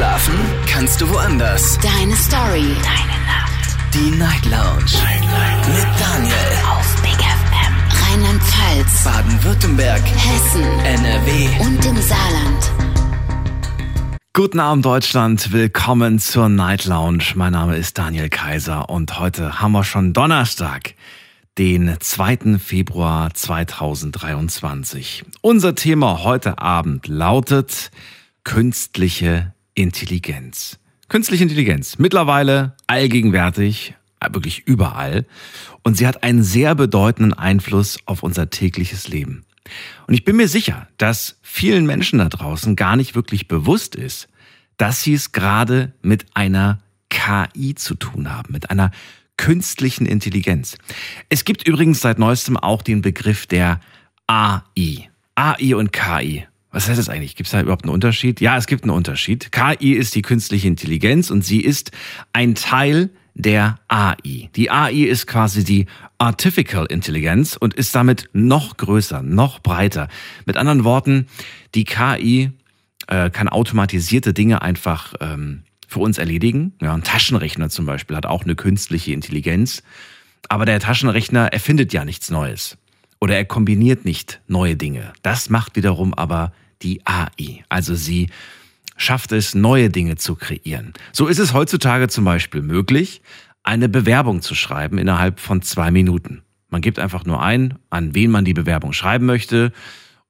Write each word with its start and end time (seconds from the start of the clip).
Schlafen 0.00 0.34
kannst 0.66 0.98
du 1.02 1.10
woanders. 1.10 1.78
Deine 1.82 2.16
Story. 2.16 2.74
Deine 2.82 3.18
Nacht. 3.26 3.76
Die 3.92 4.10
Night 4.16 4.46
Lounge. 4.46 4.94
Night, 4.94 5.20
Night. 5.20 5.68
Mit 5.68 6.00
Daniel. 6.00 6.34
Auf 6.70 7.02
Big 7.02 7.18
FM. 7.20 7.74
Rheinland-Pfalz. 8.08 9.04
Baden-Württemberg. 9.04 10.00
Hessen. 10.00 10.62
NRW. 10.86 11.48
Und 11.60 11.84
im 11.84 11.96
Saarland. 12.00 12.72
Guten 14.32 14.58
Abend 14.58 14.86
Deutschland, 14.86 15.52
willkommen 15.52 16.18
zur 16.18 16.48
Night 16.48 16.86
Lounge. 16.86 17.34
Mein 17.34 17.52
Name 17.52 17.76
ist 17.76 17.98
Daniel 17.98 18.30
Kaiser 18.30 18.88
und 18.88 19.18
heute 19.20 19.60
haben 19.60 19.72
wir 19.72 19.84
schon 19.84 20.14
Donnerstag, 20.14 20.94
den 21.58 21.94
2. 22.00 22.58
Februar 22.58 23.34
2023. 23.34 25.26
Unser 25.42 25.74
Thema 25.74 26.24
heute 26.24 26.58
Abend 26.58 27.06
lautet 27.06 27.90
künstliche 28.44 29.52
Intelligenz. 29.80 30.78
Künstliche 31.08 31.42
Intelligenz, 31.42 31.98
mittlerweile 31.98 32.76
allgegenwärtig, 32.86 33.94
wirklich 34.30 34.66
überall. 34.66 35.24
Und 35.82 35.96
sie 35.96 36.06
hat 36.06 36.22
einen 36.22 36.42
sehr 36.42 36.74
bedeutenden 36.74 37.32
Einfluss 37.32 37.98
auf 38.04 38.22
unser 38.22 38.50
tägliches 38.50 39.08
Leben. 39.08 39.46
Und 40.06 40.12
ich 40.12 40.24
bin 40.24 40.36
mir 40.36 40.48
sicher, 40.48 40.86
dass 40.98 41.38
vielen 41.40 41.86
Menschen 41.86 42.18
da 42.18 42.28
draußen 42.28 42.76
gar 42.76 42.96
nicht 42.96 43.14
wirklich 43.14 43.48
bewusst 43.48 43.94
ist, 43.96 44.28
dass 44.76 45.02
sie 45.02 45.14
es 45.14 45.32
gerade 45.32 45.94
mit 46.02 46.26
einer 46.34 46.80
KI 47.08 47.74
zu 47.74 47.94
tun 47.94 48.30
haben, 48.30 48.52
mit 48.52 48.70
einer 48.70 48.90
künstlichen 49.38 50.04
Intelligenz. 50.04 50.76
Es 51.30 51.46
gibt 51.46 51.66
übrigens 51.66 52.00
seit 52.00 52.18
neuestem 52.18 52.58
auch 52.58 52.82
den 52.82 53.00
Begriff 53.00 53.46
der 53.46 53.80
AI. 54.26 55.08
AI 55.36 55.74
und 55.74 55.90
KI. 55.94 56.46
Was 56.72 56.88
heißt 56.88 56.98
das 56.98 57.08
eigentlich? 57.08 57.34
Gibt 57.34 57.48
es 57.48 57.52
da 57.52 57.60
überhaupt 57.60 57.84
einen 57.84 57.92
Unterschied? 57.92 58.40
Ja, 58.40 58.56
es 58.56 58.66
gibt 58.66 58.84
einen 58.84 58.92
Unterschied. 58.92 59.50
KI 59.50 59.92
ist 59.92 60.14
die 60.14 60.22
künstliche 60.22 60.68
Intelligenz 60.68 61.30
und 61.30 61.44
sie 61.44 61.60
ist 61.60 61.90
ein 62.32 62.54
Teil 62.54 63.10
der 63.34 63.78
AI. 63.88 64.50
Die 64.54 64.70
AI 64.70 65.04
ist 65.04 65.26
quasi 65.26 65.64
die 65.64 65.86
Artificial 66.18 66.86
Intelligence 66.86 67.56
und 67.56 67.74
ist 67.74 67.94
damit 67.94 68.28
noch 68.32 68.76
größer, 68.76 69.22
noch 69.22 69.60
breiter. 69.60 70.08
Mit 70.46 70.56
anderen 70.56 70.84
Worten, 70.84 71.26
die 71.74 71.84
KI 71.84 72.52
äh, 73.06 73.30
kann 73.30 73.48
automatisierte 73.48 74.32
Dinge 74.32 74.62
einfach 74.62 75.14
ähm, 75.20 75.62
für 75.88 76.00
uns 76.00 76.18
erledigen. 76.18 76.74
Ja, 76.80 76.94
ein 76.94 77.02
Taschenrechner 77.02 77.68
zum 77.68 77.86
Beispiel 77.86 78.16
hat 78.16 78.26
auch 78.26 78.44
eine 78.44 78.54
künstliche 78.54 79.12
Intelligenz. 79.12 79.82
Aber 80.48 80.66
der 80.66 80.80
Taschenrechner 80.80 81.52
erfindet 81.52 81.92
ja 81.92 82.04
nichts 82.04 82.30
Neues. 82.30 82.78
Oder 83.20 83.36
er 83.36 83.44
kombiniert 83.44 84.04
nicht 84.04 84.40
neue 84.46 84.76
Dinge. 84.76 85.12
Das 85.22 85.50
macht 85.50 85.76
wiederum 85.76 86.14
aber 86.14 86.52
die 86.82 87.00
AI. 87.06 87.64
Also 87.68 87.94
sie 87.94 88.28
schafft 88.96 89.32
es, 89.32 89.54
neue 89.54 89.90
Dinge 89.90 90.16
zu 90.16 90.36
kreieren. 90.36 90.92
So 91.12 91.26
ist 91.26 91.38
es 91.38 91.52
heutzutage 91.52 92.08
zum 92.08 92.24
Beispiel 92.24 92.62
möglich, 92.62 93.22
eine 93.62 93.88
Bewerbung 93.88 94.42
zu 94.42 94.54
schreiben 94.54 94.98
innerhalb 94.98 95.40
von 95.40 95.62
zwei 95.62 95.90
Minuten. 95.90 96.42
Man 96.68 96.82
gibt 96.82 96.98
einfach 96.98 97.24
nur 97.24 97.42
ein, 97.42 97.78
an 97.90 98.14
wen 98.14 98.30
man 98.30 98.44
die 98.44 98.54
Bewerbung 98.54 98.92
schreiben 98.92 99.26
möchte 99.26 99.72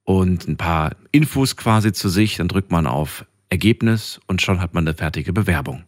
und 0.03 0.47
ein 0.47 0.57
paar 0.57 0.95
Infos 1.11 1.55
quasi 1.55 1.93
zu 1.93 2.09
sich, 2.09 2.37
dann 2.37 2.47
drückt 2.47 2.71
man 2.71 2.87
auf 2.87 3.25
Ergebnis 3.49 4.19
und 4.27 4.41
schon 4.41 4.61
hat 4.61 4.73
man 4.73 4.87
eine 4.87 4.95
fertige 4.95 5.33
Bewerbung. 5.33 5.83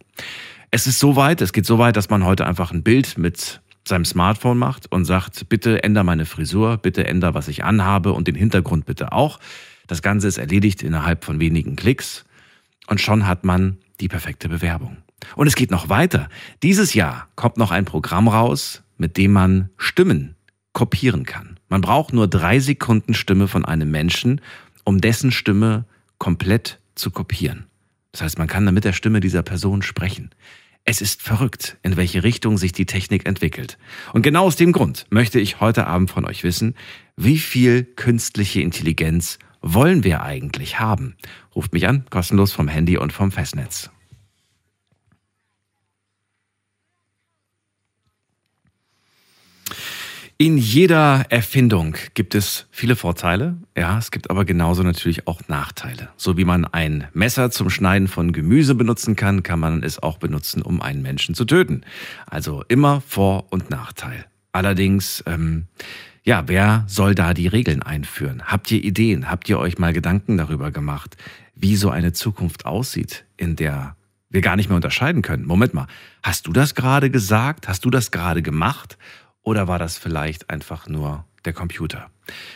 Es 0.70 0.86
ist 0.86 0.98
so 0.98 1.16
weit, 1.16 1.40
es 1.40 1.52
geht 1.52 1.66
so 1.66 1.78
weit, 1.78 1.96
dass 1.96 2.10
man 2.10 2.24
heute 2.24 2.46
einfach 2.46 2.70
ein 2.70 2.82
Bild 2.82 3.18
mit 3.18 3.60
seinem 3.86 4.04
Smartphone 4.04 4.58
macht 4.58 4.90
und 4.90 5.04
sagt, 5.04 5.48
bitte 5.48 5.82
änder 5.82 6.04
meine 6.04 6.26
Frisur, 6.26 6.78
bitte 6.78 7.06
änder, 7.06 7.34
was 7.34 7.48
ich 7.48 7.64
anhabe 7.64 8.12
und 8.12 8.28
den 8.28 8.34
Hintergrund 8.34 8.86
bitte 8.86 9.12
auch. 9.12 9.40
Das 9.86 10.02
Ganze 10.02 10.28
ist 10.28 10.38
erledigt 10.38 10.82
innerhalb 10.82 11.24
von 11.24 11.40
wenigen 11.40 11.76
Klicks 11.76 12.24
und 12.86 13.00
schon 13.00 13.26
hat 13.26 13.44
man 13.44 13.78
die 14.00 14.08
perfekte 14.08 14.48
Bewerbung. 14.48 14.98
Und 15.36 15.46
es 15.46 15.56
geht 15.56 15.70
noch 15.70 15.88
weiter. 15.88 16.28
Dieses 16.62 16.94
Jahr 16.94 17.28
kommt 17.36 17.56
noch 17.56 17.70
ein 17.70 17.84
Programm 17.84 18.28
raus, 18.28 18.82
mit 18.98 19.16
dem 19.16 19.32
man 19.32 19.70
Stimmen 19.76 20.36
kopieren 20.72 21.24
kann. 21.24 21.58
Man 21.68 21.80
braucht 21.80 22.12
nur 22.12 22.28
drei 22.28 22.60
Sekunden 22.60 23.14
Stimme 23.14 23.48
von 23.48 23.64
einem 23.64 23.90
Menschen, 23.90 24.40
um 24.84 25.00
dessen 25.00 25.30
Stimme 25.30 25.86
komplett 26.18 26.80
zu 26.94 27.10
kopieren. 27.10 27.66
Das 28.12 28.22
heißt, 28.22 28.38
man 28.38 28.48
kann 28.48 28.66
damit 28.66 28.84
der 28.84 28.92
Stimme 28.92 29.20
dieser 29.20 29.42
Person 29.42 29.82
sprechen. 29.82 30.30
Es 30.84 31.00
ist 31.00 31.22
verrückt, 31.22 31.78
in 31.82 31.96
welche 31.96 32.22
Richtung 32.22 32.58
sich 32.58 32.72
die 32.72 32.84
Technik 32.84 33.26
entwickelt. 33.26 33.78
Und 34.12 34.22
genau 34.22 34.44
aus 34.44 34.56
dem 34.56 34.72
Grund 34.72 35.06
möchte 35.10 35.40
ich 35.40 35.60
heute 35.60 35.86
Abend 35.86 36.10
von 36.10 36.26
euch 36.26 36.44
wissen, 36.44 36.74
wie 37.16 37.38
viel 37.38 37.84
künstliche 37.84 38.60
Intelligenz 38.60 39.38
wollen 39.64 40.04
wir 40.04 40.22
eigentlich 40.22 40.78
haben? 40.78 41.16
Ruft 41.54 41.72
mich 41.72 41.88
an, 41.88 42.04
kostenlos 42.10 42.52
vom 42.52 42.68
Handy 42.68 42.98
und 42.98 43.12
vom 43.12 43.32
Festnetz. 43.32 43.90
In 50.36 50.58
jeder 50.58 51.24
Erfindung 51.30 51.96
gibt 52.14 52.34
es 52.34 52.66
viele 52.72 52.96
Vorteile, 52.96 53.56
ja, 53.76 53.96
es 53.96 54.10
gibt 54.10 54.30
aber 54.30 54.44
genauso 54.44 54.82
natürlich 54.82 55.28
auch 55.28 55.40
Nachteile. 55.46 56.10
So 56.16 56.36
wie 56.36 56.44
man 56.44 56.64
ein 56.64 57.06
Messer 57.14 57.52
zum 57.52 57.70
Schneiden 57.70 58.08
von 58.08 58.32
Gemüse 58.32 58.74
benutzen 58.74 59.14
kann, 59.14 59.44
kann 59.44 59.60
man 59.60 59.84
es 59.84 60.02
auch 60.02 60.18
benutzen, 60.18 60.60
um 60.60 60.82
einen 60.82 61.02
Menschen 61.02 61.36
zu 61.36 61.44
töten. 61.44 61.82
Also 62.26 62.64
immer 62.68 63.00
Vor- 63.00 63.46
und 63.50 63.70
Nachteil. 63.70 64.26
Allerdings, 64.50 65.22
ähm, 65.26 65.68
ja, 66.24 66.48
wer 66.48 66.84
soll 66.86 67.14
da 67.14 67.34
die 67.34 67.48
Regeln 67.48 67.82
einführen? 67.82 68.42
Habt 68.46 68.70
ihr 68.70 68.82
Ideen? 68.82 69.30
Habt 69.30 69.48
ihr 69.48 69.58
euch 69.58 69.78
mal 69.78 69.92
Gedanken 69.92 70.38
darüber 70.38 70.70
gemacht, 70.70 71.16
wie 71.54 71.76
so 71.76 71.90
eine 71.90 72.14
Zukunft 72.14 72.64
aussieht, 72.64 73.26
in 73.36 73.56
der 73.56 73.94
wir 74.30 74.40
gar 74.40 74.56
nicht 74.56 74.70
mehr 74.70 74.76
unterscheiden 74.76 75.20
können? 75.20 75.44
Moment 75.44 75.74
mal, 75.74 75.86
hast 76.22 76.46
du 76.46 76.52
das 76.52 76.74
gerade 76.74 77.10
gesagt? 77.10 77.68
Hast 77.68 77.84
du 77.84 77.90
das 77.90 78.10
gerade 78.10 78.40
gemacht? 78.40 78.96
Oder 79.42 79.68
war 79.68 79.78
das 79.78 79.98
vielleicht 79.98 80.48
einfach 80.48 80.88
nur 80.88 81.26
der 81.44 81.52
Computer? 81.52 82.08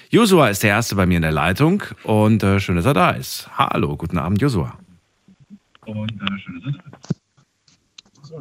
Josua 0.09 0.49
ist 0.49 0.63
der 0.63 0.71
Erste 0.71 0.95
bei 0.95 1.05
mir 1.05 1.17
in 1.17 1.23
der 1.23 1.33
Leitung 1.33 1.83
und 2.05 2.43
äh, 2.43 2.61
schön, 2.61 2.77
dass 2.77 2.87
er 2.87 2.95
da 2.95 3.11
ist. 3.11 3.51
Hallo, 3.59 3.99
guten 3.99 4.17
Abend, 4.17 4.41
Josua. 4.41 4.79
Und 5.85 6.13
äh, 6.13 6.39
schön, 6.39 6.63
dass 6.63 6.73
er 6.75 6.81
da 6.81 6.99
ist. 7.03 7.15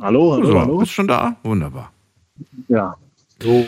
Hallo, 0.02 0.34
hallo, 0.34 0.38
Josua, 0.40 0.62
hallo. 0.62 0.78
bist 0.78 0.94
schon 0.94 1.08
da? 1.08 1.36
Wunderbar. 1.44 1.92
Ja. 2.70 2.96
So. 3.42 3.68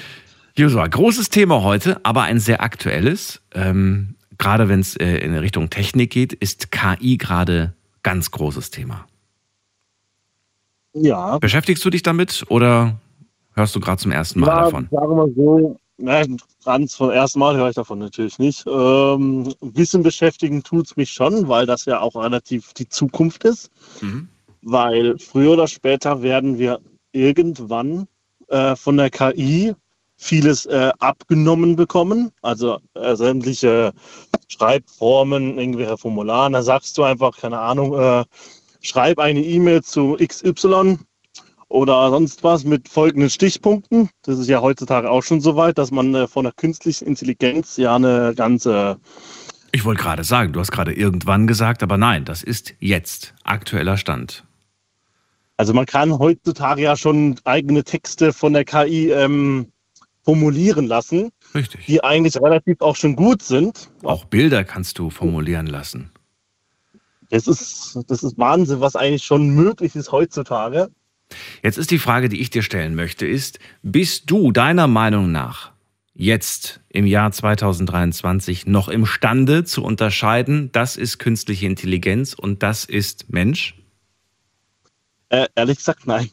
Josua, 0.59 0.87
großes 0.87 1.29
Thema 1.29 1.63
heute, 1.63 2.01
aber 2.03 2.23
ein 2.23 2.39
sehr 2.39 2.61
aktuelles. 2.61 3.41
Ähm, 3.53 4.15
gerade 4.37 4.67
wenn 4.67 4.81
es 4.81 4.97
äh, 4.97 5.17
in 5.19 5.33
Richtung 5.35 5.69
Technik 5.69 6.11
geht, 6.11 6.33
ist 6.33 6.71
KI 6.71 7.17
gerade 7.17 7.73
ganz 8.03 8.29
großes 8.31 8.69
Thema. 8.69 9.05
Ja. 10.93 11.37
Beschäftigst 11.37 11.85
du 11.85 11.89
dich 11.89 12.03
damit 12.03 12.45
oder 12.49 12.99
hörst 13.53 13.73
du 13.73 13.79
gerade 13.79 14.01
zum 14.01 14.11
ersten 14.11 14.41
Mal 14.41 14.47
ja, 14.47 14.63
davon? 14.63 14.89
Sagen 14.91 15.15
wir 15.15 15.33
so, 15.33 15.79
na, 15.97 16.23
ganz 16.65 16.93
vom 16.93 17.09
ersten 17.09 17.39
Mal 17.39 17.55
höre 17.55 17.69
ich 17.69 17.75
davon 17.75 17.99
natürlich 17.99 18.37
nicht. 18.37 18.65
Ähm, 18.67 19.53
ein 19.61 19.71
bisschen 19.71 20.03
beschäftigen 20.03 20.61
tut 20.61 20.87
es 20.87 20.97
mich 20.97 21.11
schon, 21.11 21.47
weil 21.47 21.67
das 21.67 21.85
ja 21.85 22.01
auch 22.01 22.15
relativ 22.15 22.73
die 22.73 22.89
Zukunft 22.89 23.45
ist. 23.45 23.71
Mhm. 24.01 24.27
Weil 24.61 25.17
früher 25.19 25.51
oder 25.51 25.67
später 25.67 26.21
werden 26.21 26.59
wir 26.59 26.81
irgendwann 27.13 28.07
äh, 28.49 28.75
von 28.75 28.97
der 28.97 29.09
KI 29.09 29.73
vieles 30.19 30.65
äh, 30.65 30.91
abgenommen 30.99 31.75
bekommen. 31.75 32.31
Also 32.41 32.79
äh, 32.93 33.15
sämtliche 33.15 33.93
Schreibformen, 34.49 35.57
irgendwelche 35.57 35.97
Formulare. 35.97 36.51
Da 36.51 36.61
sagst 36.61 36.97
du 36.97 37.03
einfach, 37.03 37.37
keine 37.37 37.59
Ahnung, 37.59 37.97
äh, 37.97 38.25
schreib 38.81 39.17
eine 39.17 39.41
E-Mail 39.41 39.81
zu 39.81 40.17
XY 40.19 40.99
oder 41.69 42.09
sonst 42.09 42.43
was 42.43 42.65
mit 42.65 42.89
folgenden 42.89 43.29
Stichpunkten. 43.29 44.09
Das 44.23 44.37
ist 44.37 44.49
ja 44.49 44.61
heutzutage 44.61 45.09
auch 45.09 45.23
schon 45.23 45.39
so 45.39 45.55
weit, 45.55 45.77
dass 45.77 45.89
man 45.89 46.13
äh, 46.13 46.27
von 46.27 46.43
der 46.43 46.53
künstlichen 46.53 47.07
Intelligenz 47.07 47.77
ja 47.77 47.95
eine 47.95 48.33
ganze 48.35 48.97
Ich 49.71 49.85
wollte 49.85 50.03
gerade 50.03 50.25
sagen, 50.25 50.51
du 50.51 50.59
hast 50.59 50.71
gerade 50.71 50.93
irgendwann 50.93 51.47
gesagt, 51.47 51.81
aber 51.81 51.97
nein, 51.97 52.25
das 52.25 52.43
ist 52.43 52.75
jetzt 52.79 53.33
aktueller 53.45 53.95
Stand. 53.95 54.43
Also 55.55 55.73
man 55.73 55.85
kann 55.85 56.19
heutzutage 56.19 56.81
ja 56.81 56.95
schon 56.97 57.39
eigene 57.45 57.83
Texte 57.83 58.33
von 58.33 58.53
der 58.53 58.65
KI 58.65 59.11
ähm, 59.11 59.71
formulieren 60.29 60.85
lassen, 60.85 61.31
Richtig. 61.55 61.87
die 61.87 62.03
eigentlich 62.03 62.35
relativ 62.35 62.81
auch 62.81 62.95
schon 62.95 63.15
gut 63.15 63.41
sind. 63.41 63.89
Auch 64.03 64.25
Bilder 64.25 64.63
kannst 64.63 64.99
du 64.99 65.09
formulieren 65.09 65.65
lassen. 65.65 66.11
Das 67.31 67.47
ist, 67.47 67.97
das 68.07 68.21
ist 68.21 68.37
Wahnsinn, 68.37 68.79
was 68.79 68.95
eigentlich 68.95 69.23
schon 69.23 69.49
möglich 69.49 69.95
ist 69.95 70.11
heutzutage. 70.11 70.91
Jetzt 71.63 71.79
ist 71.79 71.89
die 71.89 71.97
Frage, 71.97 72.29
die 72.29 72.41
ich 72.41 72.51
dir 72.51 72.61
stellen 72.61 72.93
möchte, 72.93 73.25
ist, 73.25 73.57
bist 73.81 74.29
du 74.29 74.51
deiner 74.51 74.85
Meinung 74.85 75.31
nach 75.31 75.71
jetzt 76.13 76.79
im 76.89 77.07
Jahr 77.07 77.31
2023 77.31 78.67
noch 78.67 78.87
imstande 78.87 79.63
zu 79.63 79.83
unterscheiden, 79.83 80.71
das 80.71 80.95
ist 80.95 81.17
künstliche 81.17 81.65
Intelligenz 81.65 82.35
und 82.35 82.61
das 82.61 82.85
ist 82.85 83.31
Mensch? 83.31 83.73
Äh, 85.29 85.47
ehrlich 85.55 85.77
gesagt, 85.77 86.05
nein. 86.05 86.29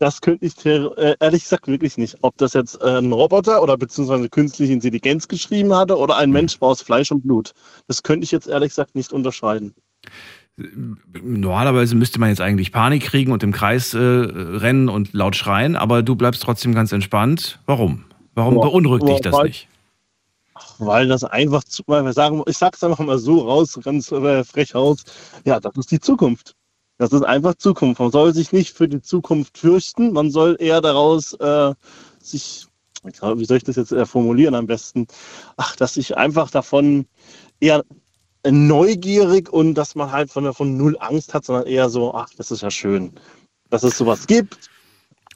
Das 0.00 0.22
könnte 0.22 0.46
ich 0.46 0.64
äh, 0.64 1.14
ehrlich 1.20 1.42
gesagt 1.42 1.68
wirklich 1.68 1.98
nicht. 1.98 2.16
Ob 2.22 2.36
das 2.38 2.54
jetzt 2.54 2.80
äh, 2.80 2.98
ein 2.98 3.12
Roboter 3.12 3.62
oder 3.62 3.76
beziehungsweise 3.76 4.30
künstliche 4.30 4.72
Intelligenz 4.72 5.28
geschrieben 5.28 5.74
hatte 5.74 5.96
oder 5.98 6.16
ein 6.16 6.30
Mensch 6.30 6.58
war 6.62 6.70
aus 6.70 6.80
Fleisch 6.80 7.12
und 7.12 7.22
Blut. 7.22 7.52
Das 7.86 8.02
könnte 8.02 8.24
ich 8.24 8.30
jetzt 8.30 8.48
ehrlich 8.48 8.70
gesagt 8.70 8.94
nicht 8.94 9.12
unterscheiden. 9.12 9.74
Normalerweise 11.22 11.94
müsste 11.96 12.18
man 12.18 12.30
jetzt 12.30 12.40
eigentlich 12.40 12.72
Panik 12.72 13.02
kriegen 13.04 13.30
und 13.30 13.42
im 13.42 13.52
Kreis 13.52 13.92
äh, 13.92 13.98
rennen 13.98 14.88
und 14.88 15.12
laut 15.12 15.36
schreien, 15.36 15.76
aber 15.76 16.02
du 16.02 16.16
bleibst 16.16 16.42
trotzdem 16.42 16.74
ganz 16.74 16.92
entspannt. 16.92 17.60
Warum? 17.66 18.04
Warum 18.34 18.54
Ja, 18.56 18.62
beunruhigt 18.62 19.06
dich 19.06 19.20
das 19.20 19.34
weil- 19.34 19.46
nicht? 19.48 19.68
Weil 20.78 21.08
das 21.08 21.24
einfach 21.24 21.64
zu, 21.64 21.82
weil 21.86 22.04
wir 22.04 22.12
sagen, 22.14 22.42
ich 22.46 22.56
sag's 22.56 22.82
einfach 22.82 22.98
mal 23.00 23.18
so 23.18 23.40
raus, 23.40 23.78
ganz 23.82 24.10
äh, 24.12 24.44
frech 24.44 24.74
raus. 24.74 25.04
Ja, 25.44 25.60
das 25.60 25.76
ist 25.76 25.90
die 25.90 26.00
Zukunft. 26.00 26.54
Das 27.00 27.12
ist 27.14 27.22
einfach 27.22 27.54
Zukunft. 27.54 27.98
Man 27.98 28.10
soll 28.10 28.34
sich 28.34 28.52
nicht 28.52 28.76
für 28.76 28.86
die 28.86 29.00
Zukunft 29.00 29.56
fürchten. 29.56 30.12
Man 30.12 30.30
soll 30.30 30.58
eher 30.60 30.82
daraus 30.82 31.32
äh, 31.32 31.72
sich, 32.20 32.66
wie 33.02 33.44
soll 33.46 33.56
ich 33.56 33.64
das 33.64 33.76
jetzt 33.76 33.90
äh, 33.92 34.04
formulieren 34.04 34.54
am 34.54 34.66
besten? 34.66 35.06
Ach, 35.56 35.74
dass 35.76 35.96
ich 35.96 36.18
einfach 36.18 36.50
davon 36.50 37.06
eher 37.58 37.84
neugierig 38.46 39.50
und 39.50 39.76
dass 39.76 39.94
man 39.94 40.12
halt 40.12 40.30
von, 40.30 40.52
von 40.52 40.76
null 40.76 40.98
Angst 41.00 41.32
hat, 41.32 41.46
sondern 41.46 41.66
eher 41.66 41.88
so, 41.88 42.12
ach, 42.14 42.28
das 42.36 42.50
ist 42.50 42.60
ja 42.60 42.70
schön, 42.70 43.12
dass 43.70 43.82
es 43.82 43.96
sowas 43.96 44.26
gibt, 44.26 44.58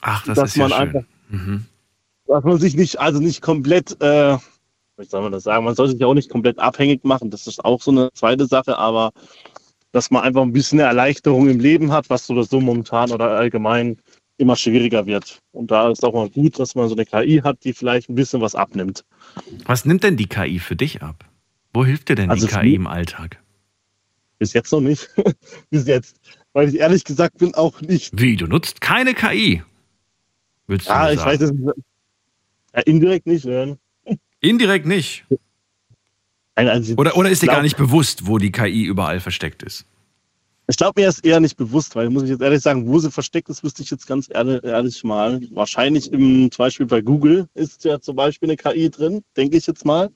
Ach, 0.01 0.23
das 0.27 0.35
dass 0.35 0.49
ist 0.49 0.57
ja 0.57 0.67
man 0.67 0.71
schön. 0.71 0.79
einfach 0.79 1.01
Mhm. 1.29 1.65
dass 2.27 2.43
man 2.43 2.59
sich 2.59 2.75
nicht, 2.75 2.99
also 2.99 3.19
nicht 3.19 3.41
komplett, 3.41 3.99
äh, 4.03 4.37
wie 4.97 5.05
soll 5.05 5.23
man 5.23 5.31
das 5.31 5.41
sagen, 5.41 5.65
man 5.65 5.73
soll 5.73 5.87
sich 5.87 5.99
ja 5.99 6.05
auch 6.05 6.13
nicht 6.13 6.29
komplett 6.29 6.59
abhängig 6.59 7.03
machen, 7.03 7.31
das 7.31 7.47
ist 7.47 7.65
auch 7.65 7.81
so 7.81 7.89
eine 7.89 8.11
zweite 8.13 8.45
Sache, 8.45 8.77
aber 8.77 9.11
dass 9.95 10.11
man 10.11 10.23
einfach 10.23 10.41
ein 10.41 10.51
bisschen 10.51 10.81
eine 10.81 10.89
Erleichterung 10.89 11.47
im 11.47 11.61
Leben 11.61 11.93
hat, 11.93 12.09
was 12.09 12.27
so 12.27 12.33
oder 12.33 12.43
so 12.43 12.59
momentan 12.59 13.11
oder 13.11 13.29
allgemein 13.29 13.97
immer 14.35 14.57
schwieriger 14.57 15.05
wird. 15.05 15.39
Und 15.53 15.71
da 15.71 15.89
ist 15.89 16.03
auch 16.03 16.13
mal 16.13 16.29
gut, 16.29 16.59
dass 16.59 16.75
man 16.75 16.89
so 16.89 16.95
eine 16.95 17.05
KI 17.05 17.39
hat, 17.41 17.63
die 17.63 17.71
vielleicht 17.71 18.09
ein 18.09 18.15
bisschen 18.15 18.41
was 18.41 18.55
abnimmt. 18.55 19.05
Was 19.63 19.85
nimmt 19.85 20.03
denn 20.03 20.17
die 20.17 20.27
KI 20.27 20.59
für 20.59 20.75
dich 20.75 21.01
ab? 21.01 21.23
Wo 21.73 21.85
hilft 21.85 22.09
dir 22.09 22.15
denn 22.15 22.29
Also 22.29 22.45
die 22.45 22.53
KI 22.53 22.75
im 22.75 22.87
Alltag? 22.87 23.41
Bis 24.37 24.51
jetzt 24.51 24.69
noch 24.73 24.81
nicht. 24.81 25.09
Bis 25.69 25.87
jetzt. 25.87 26.17
Weil 26.51 26.67
ich 26.67 26.75
ehrlich 26.75 27.05
gesagt 27.05 27.37
bin 27.37 27.55
auch 27.55 27.79
nicht. 27.79 28.11
Wie, 28.19 28.35
du 28.35 28.47
nutzt 28.47 28.81
keine 28.81 29.13
KI? 29.13 29.63
Willst 30.67 30.87
du 30.87 30.91
Ja, 30.91 31.09
ich 31.09 31.23
weiß 31.23 31.39
es 31.39 31.53
ja, 32.75 32.81
indirekt 32.81 33.27
nicht. 33.27 33.45
Ja. 33.45 33.77
Indirekt 34.41 34.87
nicht. 34.87 35.23
Nein, 36.55 36.69
also 36.69 36.93
Oder, 36.95 37.17
oder 37.17 37.29
ist 37.29 37.41
dir 37.41 37.47
gar 37.47 37.61
nicht 37.61 37.77
bewusst, 37.77 38.27
wo 38.27 38.37
die 38.37 38.51
KI 38.51 38.83
überall 38.83 39.19
versteckt 39.19 39.63
ist? 39.63 39.85
Ich 40.67 40.77
glaube, 40.77 40.99
mir 40.99 41.09
ist 41.09 41.23
eher 41.23 41.39
nicht 41.39 41.57
bewusst, 41.57 41.95
weil 41.95 42.09
muss 42.09 42.23
ich 42.23 42.29
jetzt 42.29 42.41
ehrlich 42.41 42.61
sagen, 42.61 42.87
wo 42.87 42.97
sie 42.97 43.11
versteckt 43.11 43.49
ist, 43.49 43.63
wüsste 43.63 43.83
ich 43.83 43.91
jetzt 43.91 44.07
ganz 44.07 44.29
ehrlich, 44.31 44.63
ehrlich 44.63 45.03
mal. 45.03 45.39
Wahrscheinlich 45.51 46.11
im, 46.11 46.49
zum 46.51 46.63
Beispiel 46.63 46.87
bei 46.87 47.01
Google 47.01 47.47
ist 47.53 47.83
ja 47.83 47.99
zum 47.99 48.15
Beispiel 48.15 48.49
eine 48.49 48.57
KI 48.57 48.89
drin, 48.89 49.21
denke 49.37 49.57
ich 49.57 49.67
jetzt 49.67 49.85
mal. 49.85 50.09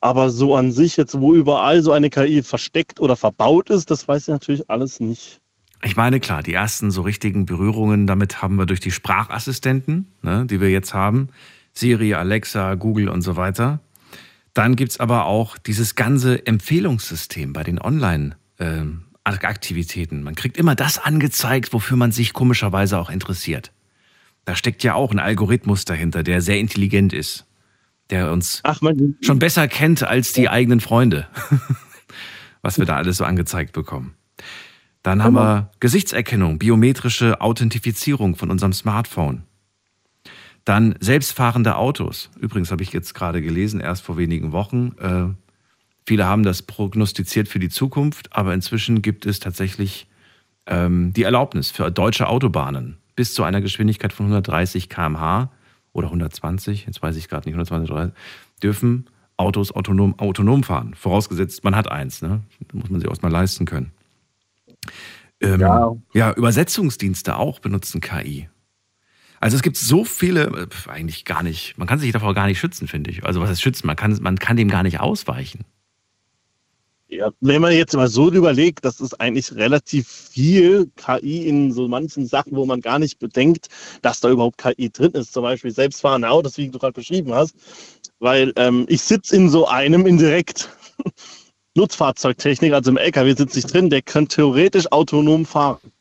Aber 0.00 0.28
so 0.28 0.54
an 0.54 0.70
sich 0.70 0.98
jetzt, 0.98 1.18
wo 1.18 1.32
überall 1.32 1.82
so 1.82 1.92
eine 1.92 2.10
KI 2.10 2.42
versteckt 2.42 3.00
oder 3.00 3.16
verbaut 3.16 3.70
ist, 3.70 3.90
das 3.90 4.06
weiß 4.06 4.22
ich 4.22 4.28
natürlich 4.28 4.68
alles 4.68 5.00
nicht. 5.00 5.40
Ich 5.82 5.96
meine, 5.96 6.20
klar, 6.20 6.42
die 6.42 6.52
ersten 6.52 6.90
so 6.90 7.02
richtigen 7.02 7.46
Berührungen 7.46 8.06
damit 8.06 8.42
haben 8.42 8.56
wir 8.56 8.66
durch 8.66 8.80
die 8.80 8.90
Sprachassistenten, 8.90 10.08
ne, 10.20 10.44
die 10.44 10.60
wir 10.60 10.70
jetzt 10.70 10.92
haben. 10.92 11.28
Siri, 11.72 12.12
Alexa, 12.12 12.74
Google 12.74 13.08
und 13.08 13.22
so 13.22 13.36
weiter. 13.36 13.80
Dann 14.54 14.74
gibt's 14.76 15.00
aber 15.00 15.26
auch 15.26 15.58
dieses 15.58 15.96
ganze 15.96 16.46
Empfehlungssystem 16.46 17.52
bei 17.52 17.64
den 17.64 17.80
Online-Aktivitäten. 17.80 20.22
man 20.22 20.36
kriegt 20.36 20.56
immer 20.56 20.76
das 20.76 20.98
angezeigt, 20.98 21.72
wofür 21.72 21.96
man 21.96 22.12
sich 22.12 22.32
komischerweise 22.32 22.96
auch 22.98 23.10
interessiert. 23.10 23.72
Da 24.44 24.54
steckt 24.54 24.84
ja 24.84 24.94
auch 24.94 25.10
ein 25.10 25.18
Algorithmus 25.18 25.84
dahinter, 25.84 26.22
der 26.22 26.40
sehr 26.40 26.58
intelligent 26.58 27.12
ist, 27.12 27.46
der 28.10 28.30
uns 28.30 28.60
Ach, 28.62 28.80
schon 29.22 29.40
besser 29.40 29.66
kennt 29.68 30.04
als 30.04 30.32
die 30.32 30.48
eigenen 30.48 30.80
Freunde, 30.80 31.26
was 32.62 32.78
wir 32.78 32.86
da 32.86 32.96
alles 32.96 33.16
so 33.16 33.24
angezeigt 33.24 33.72
bekommen. 33.72 34.14
Dann 35.02 35.22
haben 35.22 35.34
wir 35.34 35.70
Gesichtserkennung, 35.80 36.58
biometrische 36.58 37.40
Authentifizierung 37.40 38.36
von 38.36 38.50
unserem 38.50 38.72
Smartphone. 38.72 39.42
Dann 40.64 40.94
selbstfahrende 41.00 41.76
Autos. 41.76 42.30
Übrigens 42.38 42.70
habe 42.70 42.82
ich 42.82 42.92
jetzt 42.92 43.14
gerade 43.14 43.42
gelesen, 43.42 43.80
erst 43.80 44.02
vor 44.02 44.16
wenigen 44.16 44.52
Wochen. 44.52 44.92
Äh, 44.98 45.34
viele 46.06 46.26
haben 46.26 46.42
das 46.42 46.62
prognostiziert 46.62 47.48
für 47.48 47.58
die 47.58 47.68
Zukunft, 47.68 48.34
aber 48.34 48.54
inzwischen 48.54 49.02
gibt 49.02 49.26
es 49.26 49.40
tatsächlich 49.40 50.06
ähm, 50.66 51.12
die 51.12 51.24
Erlaubnis 51.24 51.70
für 51.70 51.90
deutsche 51.90 52.28
Autobahnen 52.28 52.96
bis 53.16 53.34
zu 53.34 53.42
einer 53.44 53.60
Geschwindigkeit 53.60 54.12
von 54.12 54.26
130 54.26 54.88
km/h 54.88 55.50
oder 55.92 56.08
120, 56.08 56.86
jetzt 56.86 57.02
weiß 57.02 57.16
ich 57.16 57.28
gerade 57.28 57.48
nicht, 57.48 57.54
120, 57.54 57.88
30, 57.88 58.14
dürfen 58.62 59.06
Autos 59.36 59.72
autonom, 59.72 60.18
autonom 60.18 60.62
fahren. 60.62 60.94
Vorausgesetzt, 60.94 61.64
man 61.64 61.74
hat 61.74 61.90
eins. 61.90 62.22
Ne? 62.22 62.42
Da 62.68 62.78
muss 62.78 62.88
man 62.88 63.00
sich 63.00 63.08
erstmal 63.08 63.32
leisten 63.32 63.64
können. 63.64 63.92
Ähm, 65.40 65.60
ja. 65.60 65.92
Ja. 66.12 66.32
Übersetzungsdienste 66.32 67.36
auch 67.36 67.58
benutzen 67.58 68.00
KI. 68.00 68.48
Also 69.44 69.56
es 69.56 69.62
gibt 69.62 69.76
so 69.76 70.06
viele, 70.06 70.44
äh, 70.86 70.90
eigentlich 70.90 71.26
gar 71.26 71.42
nicht, 71.42 71.76
man 71.76 71.86
kann 71.86 71.98
sich 71.98 72.10
davor 72.12 72.32
gar 72.32 72.46
nicht 72.46 72.58
schützen, 72.58 72.88
finde 72.88 73.10
ich. 73.10 73.24
Also 73.24 73.42
was 73.42 73.50
heißt 73.50 73.60
schützen? 73.60 73.86
Man 73.86 73.94
kann, 73.94 74.18
man 74.22 74.38
kann 74.38 74.56
dem 74.56 74.70
gar 74.70 74.82
nicht 74.82 75.00
ausweichen. 75.00 75.66
ja, 77.08 77.30
wenn 77.40 77.60
man 77.60 77.74
jetzt 77.74 77.94
mal 77.94 78.08
so 78.08 78.32
überlegt, 78.32 78.86
das 78.86 79.02
ist 79.02 79.20
eigentlich 79.20 79.54
relativ 79.54 80.08
viel 80.08 80.90
KI 80.96 81.46
in 81.46 81.72
so 81.72 81.88
manchen 81.88 82.26
Sachen, 82.26 82.56
wo 82.56 82.64
man 82.64 82.80
gar 82.80 82.98
nicht 82.98 83.18
bedenkt, 83.18 83.68
dass 84.00 84.20
da 84.20 84.30
überhaupt 84.30 84.56
KI 84.56 84.88
drin 84.88 85.12
ist. 85.12 85.34
Zum 85.34 85.42
Beispiel 85.42 85.72
selbstfahrende 85.72 86.30
Autos, 86.30 86.56
wie 86.56 86.70
du 86.70 86.78
gerade 86.78 86.94
beschrieben 86.94 87.34
hast. 87.34 87.54
Weil 88.20 88.54
ähm, 88.56 88.86
ich 88.88 89.02
sitze 89.02 89.36
in 89.36 89.50
so 89.50 89.68
einem 89.68 90.06
indirekt 90.06 90.70
Nutzfahrzeugtechnik, 91.74 92.72
also 92.72 92.90
im 92.90 92.96
LKW 92.96 93.34
sitze 93.34 93.58
ich 93.58 93.66
drin, 93.66 93.90
der 93.90 94.00
kann 94.00 94.26
theoretisch 94.26 94.90
autonom 94.90 95.44
fahren. 95.44 95.92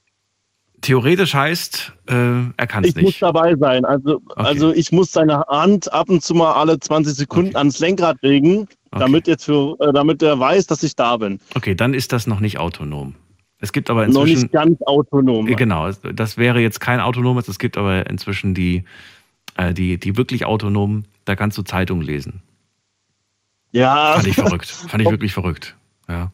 Theoretisch 0.84 1.34
heißt, 1.34 1.94
äh, 2.08 2.14
er 2.58 2.68
kann 2.68 2.84
es 2.84 2.90
Ich 2.90 2.96
muss 2.98 3.04
nicht. 3.06 3.22
dabei 3.22 3.56
sein. 3.56 3.86
Also, 3.86 4.22
also 4.36 4.74
ich 4.74 4.92
muss 4.92 5.12
seine 5.14 5.40
Hand 5.48 5.92
ab 5.94 6.10
und 6.10 6.22
zu 6.22 6.36
mal 6.36 6.52
alle 6.54 6.78
20 6.78 7.14
Sekunden 7.16 7.48
Okay. 7.52 7.58
ans 7.58 7.80
Lenkrad 7.80 8.18
legen, 8.22 8.68
Okay. 8.92 9.00
damit, 9.00 9.28
jetzt 9.28 9.46
für, 9.46 9.78
äh, 9.80 9.94
damit 9.94 10.22
er 10.22 10.38
weiß, 10.38 10.68
dass 10.68 10.84
ich 10.84 10.96
da 10.96 11.16
bin. 11.18 11.40
Okay, 11.56 11.74
dann 11.74 11.94
ist 11.94 12.12
das 12.12 12.28
noch 12.28 12.42
nicht 12.42 12.60
autonom. 12.60 13.16
Es 13.60 13.72
gibt 13.72 13.90
aber 13.90 14.02
Noch 14.08 14.24
inzwischen, 14.24 14.42
nicht 14.42 14.52
ganz 14.52 14.82
autonom. 14.82 15.48
Äh, 15.48 15.56
genau, 15.56 15.90
das 15.92 16.38
wäre 16.38 16.60
jetzt 16.60 16.82
kein 16.82 17.00
autonomes, 17.00 17.48
es 17.48 17.60
gibt 17.60 17.78
aber 17.78 18.08
inzwischen 18.10 18.54
die, 18.54 18.84
äh, 19.56 19.74
die, 19.74 19.98
die 19.98 20.18
wirklich 20.18 20.44
autonomen, 20.44 21.08
da 21.24 21.38
kannst 21.38 21.58
du 21.58 21.62
Zeitung 21.64 22.02
lesen. 22.02 22.42
Ja, 23.72 24.14
Fand 24.16 24.28
ich 24.28 24.36
verrückt. 24.36 24.68
Fand 24.90 25.02
ich 25.02 25.10
wirklich 25.10 25.34
verrückt. 25.34 25.78
Ja. 26.10 26.32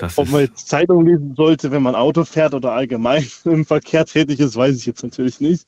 Das 0.00 0.16
ob 0.16 0.30
man 0.30 0.40
jetzt 0.40 0.66
Zeitung 0.66 1.04
lesen 1.04 1.34
sollte, 1.36 1.70
wenn 1.70 1.82
man 1.82 1.94
Auto 1.94 2.24
fährt 2.24 2.54
oder 2.54 2.72
allgemein 2.72 3.26
im 3.44 3.66
Verkehr 3.66 4.06
tätig 4.06 4.40
ist, 4.40 4.56
weiß 4.56 4.74
ich 4.76 4.86
jetzt 4.86 5.02
natürlich 5.02 5.40
nicht. 5.40 5.66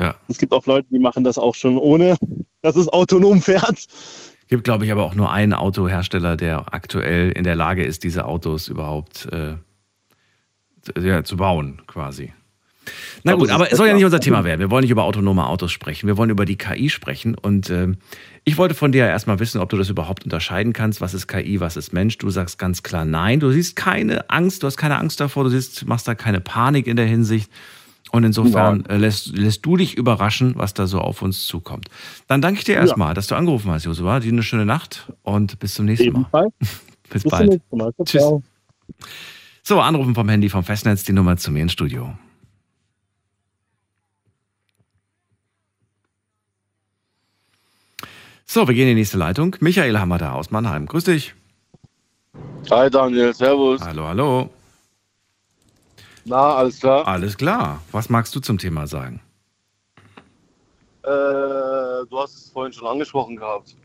ja. 0.00 0.16
Es 0.26 0.38
gibt 0.38 0.52
auch 0.52 0.66
Leute, 0.66 0.88
die 0.90 0.98
machen 0.98 1.22
das 1.22 1.38
auch 1.38 1.54
schon 1.54 1.78
ohne, 1.78 2.16
dass 2.62 2.74
es 2.74 2.88
autonom 2.88 3.40
fährt. 3.40 3.86
Gibt, 4.48 4.64
glaube 4.64 4.84
ich, 4.84 4.90
aber 4.90 5.04
auch 5.04 5.14
nur 5.14 5.30
einen 5.30 5.54
Autohersteller, 5.54 6.36
der 6.36 6.74
aktuell 6.74 7.30
in 7.30 7.44
der 7.44 7.54
Lage 7.54 7.84
ist, 7.84 8.02
diese 8.02 8.24
Autos 8.24 8.66
überhaupt 8.66 9.28
äh, 9.30 9.54
ja, 11.00 11.22
zu 11.22 11.36
bauen, 11.36 11.80
quasi. 11.86 12.32
Na 13.24 13.34
gut, 13.34 13.50
aber 13.50 13.70
es 13.70 13.76
soll 13.76 13.86
ja 13.86 13.94
nicht 13.94 14.04
unser 14.04 14.20
Thema 14.20 14.44
werden. 14.44 14.60
Wir 14.60 14.70
wollen 14.70 14.82
nicht 14.82 14.90
über 14.90 15.04
autonome 15.04 15.46
Autos 15.46 15.72
sprechen. 15.72 16.06
Wir 16.06 16.16
wollen 16.16 16.30
über 16.30 16.44
die 16.44 16.56
KI 16.56 16.88
sprechen. 16.88 17.34
Und 17.34 17.70
ähm, 17.70 17.98
ich 18.44 18.58
wollte 18.58 18.74
von 18.74 18.92
dir 18.92 19.06
erstmal 19.06 19.38
wissen, 19.38 19.60
ob 19.60 19.68
du 19.68 19.76
das 19.76 19.90
überhaupt 19.90 20.24
unterscheiden 20.24 20.72
kannst. 20.72 21.00
Was 21.00 21.14
ist 21.14 21.26
KI, 21.26 21.60
was 21.60 21.76
ist 21.76 21.92
Mensch? 21.92 22.18
Du 22.18 22.30
sagst 22.30 22.58
ganz 22.58 22.82
klar 22.82 23.04
nein. 23.04 23.40
Du 23.40 23.50
siehst 23.50 23.76
keine 23.76 24.28
Angst, 24.30 24.62
du 24.62 24.66
hast 24.66 24.76
keine 24.76 24.98
Angst 24.98 25.20
davor, 25.20 25.44
du 25.44 25.50
siehst, 25.50 25.86
machst 25.86 26.08
da 26.08 26.14
keine 26.14 26.40
Panik 26.40 26.86
in 26.86 26.96
der 26.96 27.06
Hinsicht. 27.06 27.50
Und 28.12 28.24
insofern 28.24 28.84
äh, 28.86 28.96
lässt, 28.96 29.36
lässt 29.36 29.64
du 29.64 29.76
dich 29.76 29.96
überraschen, 29.96 30.54
was 30.56 30.74
da 30.74 30.86
so 30.86 30.98
auf 30.98 31.22
uns 31.22 31.46
zukommt. 31.46 31.88
Dann 32.26 32.42
danke 32.42 32.58
ich 32.58 32.64
dir 32.64 32.74
erstmal, 32.74 33.14
dass 33.14 33.28
du 33.28 33.36
angerufen 33.36 33.70
hast, 33.70 33.84
Josua. 33.84 34.18
Dir 34.18 34.32
eine 34.32 34.42
schöne 34.42 34.66
Nacht 34.66 35.12
und 35.22 35.58
bis 35.60 35.74
zum 35.74 35.84
nächsten 35.84 36.12
Mal. 36.12 36.20
Ebenfalls. 36.20 36.54
Bis 37.10 37.24
Bis 37.24 37.30
zum 37.30 37.30
bald. 37.30 37.50
nächsten 37.50 37.76
Mal. 37.76 37.92
Tschüss. 38.04 38.22
So, 39.64 39.80
anrufen 39.80 40.14
vom 40.14 40.28
Handy 40.28 40.48
vom 40.48 40.62
Festnetz, 40.62 41.02
die 41.02 41.12
Nummer 41.12 41.36
zu 41.36 41.50
mir 41.50 41.62
ins 41.62 41.72
Studio. 41.72 42.14
So, 48.52 48.66
wir 48.66 48.74
gehen 48.74 48.88
in 48.88 48.96
die 48.96 49.02
nächste 49.02 49.16
Leitung. 49.16 49.54
Michael 49.60 49.96
haben 50.00 50.08
wir 50.08 50.18
da 50.18 50.32
aus 50.32 50.50
Mannheim. 50.50 50.86
Grüß 50.86 51.04
dich. 51.04 51.34
Hi 52.68 52.90
Daniel, 52.90 53.32
servus. 53.32 53.80
Hallo, 53.80 54.08
hallo. 54.08 54.50
Na, 56.24 56.54
alles 56.56 56.80
klar? 56.80 57.06
Alles 57.06 57.36
klar. 57.36 57.80
Was 57.92 58.08
magst 58.08 58.34
du 58.34 58.40
zum 58.40 58.58
Thema 58.58 58.88
sagen? 58.88 59.20
Äh, 61.04 61.06
du 62.10 62.18
hast 62.18 62.34
es 62.34 62.50
vorhin 62.50 62.72
schon 62.72 62.88
angesprochen 62.88 63.36
gehabt. 63.36 63.76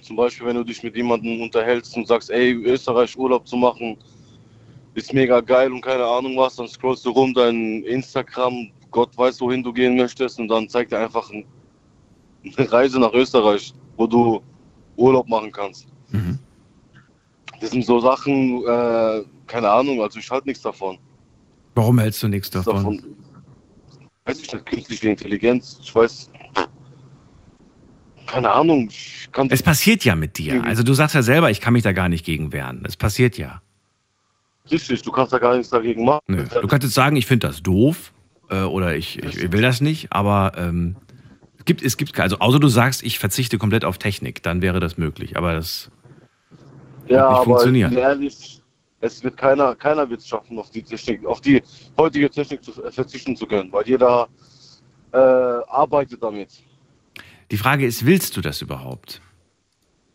Zum 0.00 0.14
Beispiel, 0.14 0.46
wenn 0.46 0.54
du 0.54 0.62
dich 0.62 0.84
mit 0.84 0.94
jemandem 0.94 1.42
unterhältst 1.42 1.96
und 1.96 2.06
sagst, 2.06 2.30
ey, 2.30 2.52
Österreich 2.52 3.18
Urlaub 3.18 3.48
zu 3.48 3.56
machen, 3.56 3.96
ist 4.94 5.12
mega 5.12 5.40
geil 5.40 5.72
und 5.72 5.80
keine 5.80 6.04
Ahnung 6.04 6.36
was, 6.36 6.54
dann 6.54 6.68
scrollst 6.68 7.04
du 7.04 7.10
rum 7.10 7.34
dein 7.34 7.82
Instagram, 7.82 8.70
Gott 8.92 9.18
weiß, 9.18 9.40
wohin 9.40 9.64
du 9.64 9.72
gehen 9.72 9.96
möchtest 9.96 10.38
und 10.38 10.46
dann 10.46 10.68
zeigt 10.68 10.92
er 10.92 11.00
einfach 11.00 11.28
ein- 11.32 11.44
eine 12.56 12.72
Reise 12.72 13.00
nach 13.00 13.12
Österreich, 13.12 13.72
wo 13.96 14.06
du 14.06 14.42
Urlaub 14.96 15.28
machen 15.28 15.52
kannst. 15.52 15.86
Mhm. 16.10 16.38
Das 17.60 17.70
sind 17.70 17.84
so 17.84 18.00
Sachen, 18.00 18.62
äh, 18.66 19.24
keine 19.46 19.70
Ahnung, 19.70 20.02
also 20.02 20.18
ich 20.18 20.30
halte 20.30 20.48
nichts 20.48 20.62
davon. 20.62 20.98
Warum 21.74 21.98
hältst 21.98 22.22
du 22.22 22.28
nichts 22.28 22.50
davon? 22.50 22.74
davon. 22.74 23.02
Weiß 24.24 24.40
ich 24.40 24.52
nicht, 24.52 24.66
künstliche 24.66 25.08
Intelligenz, 25.08 25.78
ich 25.82 25.94
weiß. 25.94 26.30
Keine 28.26 28.50
Ahnung, 28.50 28.88
ich 28.90 29.28
kann. 29.30 29.48
Es 29.50 29.62
passiert 29.62 30.04
ja 30.04 30.16
mit 30.16 30.36
dir. 30.36 30.54
Mhm. 30.54 30.64
Also 30.64 30.82
du 30.82 30.94
sagst 30.94 31.14
ja 31.14 31.22
selber, 31.22 31.50
ich 31.50 31.60
kann 31.60 31.72
mich 31.72 31.84
da 31.84 31.92
gar 31.92 32.08
nicht 32.08 32.26
gegen 32.26 32.52
wehren. 32.52 32.82
Es 32.84 32.96
passiert 32.96 33.38
ja. 33.38 33.62
Richtig, 34.70 35.02
du 35.02 35.12
kannst 35.12 35.32
da 35.32 35.38
gar 35.38 35.56
nichts 35.56 35.70
dagegen 35.70 36.04
machen. 36.04 36.22
Nö. 36.26 36.44
Du 36.44 36.66
kannst 36.66 36.84
jetzt 36.84 36.94
sagen, 36.94 37.14
ich 37.14 37.26
finde 37.26 37.46
das 37.46 37.62
doof 37.62 38.12
äh, 38.50 38.62
oder 38.62 38.96
ich, 38.96 39.22
ich 39.22 39.52
will 39.52 39.62
das 39.62 39.80
nicht, 39.80 40.12
aber 40.12 40.52
ähm, 40.56 40.96
gibt, 41.66 41.82
es 41.82 41.96
gibt, 41.96 42.18
also 42.18 42.38
außer 42.38 42.58
du 42.58 42.68
sagst, 42.68 43.02
ich 43.02 43.18
verzichte 43.18 43.58
komplett 43.58 43.84
auf 43.84 43.98
Technik, 43.98 44.42
dann 44.42 44.62
wäre 44.62 44.80
das 44.80 44.96
möglich. 44.96 45.36
Aber 45.36 45.54
das, 45.54 45.90
ja, 47.08 47.30
nicht 47.30 47.48
aber 47.48 47.64
bin 47.64 47.74
ehrlich, 47.74 48.62
es 49.00 49.22
wird 49.22 49.36
keiner, 49.36 49.74
keiner 49.74 50.08
wird 50.08 50.20
es 50.20 50.28
schaffen, 50.28 50.58
auf 50.58 50.70
die 50.70 50.82
Technik, 50.82 51.24
auf 51.26 51.40
die 51.40 51.62
heutige 51.98 52.30
Technik 52.30 52.64
zu, 52.64 52.72
verzichten 52.72 53.36
zu 53.36 53.46
können, 53.46 53.70
weil 53.72 53.86
jeder 53.86 54.28
äh, 55.12 55.18
arbeitet 55.18 56.22
damit. 56.22 56.50
die 57.50 57.56
Frage 57.56 57.86
ist, 57.86 58.06
willst 58.06 58.36
du 58.36 58.40
das 58.40 58.62
überhaupt? 58.62 59.20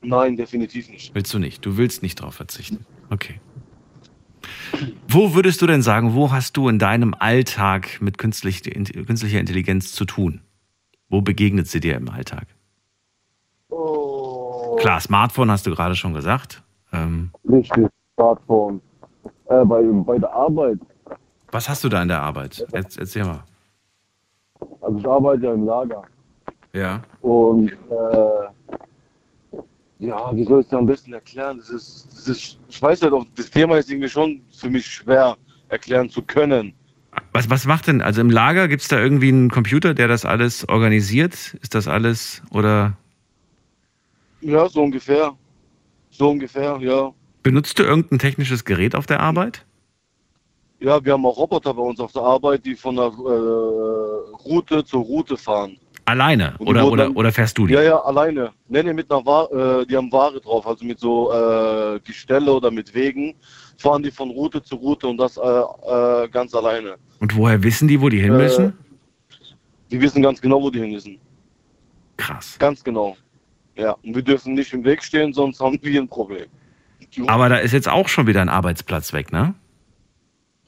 Nein, 0.02 0.36
definitiv 0.36 0.90
nicht. 0.90 1.14
Willst 1.14 1.34
du 1.34 1.40
nicht? 1.40 1.64
Du 1.66 1.78
willst 1.78 2.02
nicht 2.02 2.16
drauf 2.16 2.36
verzichten. 2.36 2.86
Okay. 3.10 3.40
Wo 5.08 5.36
würdest 5.36 5.62
du 5.62 5.68
denn 5.68 5.84
sagen, 5.84 6.16
wo 6.16 6.32
hast 6.32 6.58
du 6.58 6.68
in 6.68 6.80
deinem 6.80 7.14
Alltag 7.14 8.02
mit 8.02 8.18
künstlich, 8.18 8.64
künstlicher 8.64 9.40
Intelligenz 9.40 9.94
zu 9.94 10.06
tun? 10.06 10.42
Wo 11.12 11.22
begegnet 11.22 11.68
sie 11.68 11.82
dir 11.82 11.96
im 11.98 12.10
Alltag? 12.10 12.48
Oh. 13.70 14.78
Klar, 14.80 15.02
Smartphone 15.02 15.52
hast 15.52 15.68
du 15.68 15.72
gerade 15.72 15.94
schon 15.96 16.14
gesagt. 16.14 16.64
Ähm, 16.94 17.32
Richtig, 17.48 17.88
Smartphone. 18.16 18.82
Äh, 19.50 19.66
bei, 19.66 19.82
bei 19.84 20.18
der 20.18 20.32
Arbeit. 20.34 20.80
was 21.52 21.68
hast 21.68 21.84
du 21.84 21.90
da 21.90 22.02
in 22.02 22.08
der 22.08 22.22
Arbeit? 22.22 22.66
Erz- 22.72 22.98
Erzähl 22.98 23.26
mal. 23.26 23.44
Also 24.80 24.98
ich 25.00 25.06
arbeite 25.06 25.44
ja 25.48 25.54
im 25.54 25.66
Lager. 25.66 26.04
Ja. 26.74 27.02
Und 27.20 27.72
äh, 27.72 29.58
ja, 30.00 30.34
wie 30.36 30.46
soll 30.46 30.62
ich 30.62 30.68
es 30.68 30.74
am 30.74 30.86
besten 30.86 31.12
erklären? 31.12 31.58
Das 31.58 31.70
ist, 31.70 32.08
das 32.14 32.28
ist, 32.30 32.58
ich 32.70 32.82
weiß 32.82 33.02
ja 33.02 33.10
doch, 33.10 33.26
das 33.36 33.50
Thema 33.52 33.78
ist 33.78 33.92
irgendwie 33.92 34.08
schon 34.10 34.42
für 34.52 34.70
mich 34.70 34.86
schwer 34.86 35.36
erklären 35.68 36.10
zu 36.10 36.22
können. 36.22 36.74
Was, 37.34 37.50
was 37.50 37.66
macht 37.66 37.88
denn, 37.88 38.02
also 38.02 38.20
im 38.22 38.30
Lager 38.30 38.68
gibt 38.68 38.82
es 38.82 38.88
da 38.90 39.00
irgendwie 39.00 39.30
einen 39.30 39.50
Computer, 39.50 39.94
der 39.94 40.08
das 40.08 40.26
alles 40.26 40.68
organisiert? 40.68 41.34
Ist 41.62 41.76
das 41.76 41.88
alles 41.88 42.42
oder 42.52 42.98
Ja, 44.42 44.68
so 44.68 44.84
ungefähr. 44.84 45.34
So 46.10 46.30
ungefähr, 46.30 46.78
ja. 46.82 47.14
benutzt 47.42 47.80
du 47.80 47.84
irgendein 47.84 48.20
technisches 48.20 48.66
Gerät 48.66 48.96
auf 48.96 49.06
der 49.06 49.22
Arbeit? 49.22 49.66
Ja, 50.82 51.04
wir 51.06 51.14
haben 51.14 51.26
auch 51.26 51.38
Roboter 51.38 51.74
bei 51.74 51.82
uns 51.82 52.00
auf 52.00 52.12
der 52.12 52.24
Arbeit, 52.24 52.66
die 52.66 52.76
von 52.76 52.96
der 52.98 53.06
äh, 53.06 54.36
Route 54.44 54.84
zur 54.84 55.04
Route 55.04 55.38
fahren. 55.38 55.78
Alleine 56.06 56.56
oder, 56.60 56.90
dann- 56.98 57.14
oder 57.16 57.32
fährst 57.32 57.58
du 57.58 57.68
die? 57.68 57.74
Ja, 57.76 57.82
ja, 57.84 57.98
alleine. 58.02 58.52
Nee, 58.68 58.84
nee, 58.84 58.92
mit 58.92 59.10
einer 59.10 59.24
Ware, 59.26 59.82
äh, 59.82 59.86
die 59.86 59.96
haben 59.96 60.12
Ware 60.12 60.42
drauf, 60.42 60.68
also 60.68 60.84
mit 60.84 61.00
so 61.00 61.32
äh, 61.32 62.00
Gestelle 62.04 62.52
oder 62.52 62.72
mit 62.72 62.94
Wegen 62.94 63.36
fahren 63.82 64.04
die 64.04 64.12
von 64.12 64.30
Route 64.30 64.62
zu 64.62 64.76
Route 64.76 65.08
und 65.08 65.18
das 65.18 65.38
äh, 65.38 65.42
äh, 65.42 66.30
ganz 66.30 66.54
alleine. 66.54 66.96
Und 67.20 67.36
woher 67.36 67.62
wissen 67.64 67.88
die, 67.88 68.00
wo 68.00 68.10
die 68.10 68.20
hin 68.22 68.34
Äh, 68.34 68.38
müssen? 68.38 68.74
Die 69.92 70.00
wissen 70.00 70.22
ganz 70.22 70.40
genau, 70.40 70.62
wo 70.62 70.70
die 70.70 70.80
hin 70.80 70.92
müssen. 70.92 71.18
Krass. 72.18 72.58
Ganz 72.60 72.84
genau. 72.84 73.18
Ja, 73.76 73.94
und 74.04 74.16
wir 74.16 74.22
dürfen 74.22 74.54
nicht 74.54 74.72
im 74.74 74.84
Weg 74.84 75.04
stehen, 75.04 75.34
sonst 75.34 75.60
haben 75.60 75.78
wir 75.82 76.02
ein 76.02 76.08
Problem. 76.08 76.46
Aber 77.28 77.50
da 77.50 77.58
ist 77.58 77.74
jetzt 77.74 77.90
auch 77.90 78.08
schon 78.08 78.28
wieder 78.28 78.42
ein 78.42 78.50
Arbeitsplatz 78.50 79.12
weg, 79.12 79.32
ne? 79.32 79.54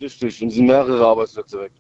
Richtig, 0.01 0.41
und 0.41 0.50
sind 0.50 0.65
mehrere 0.65 1.05
Arbeitsplätze 1.05 1.62
weg. 1.62 1.72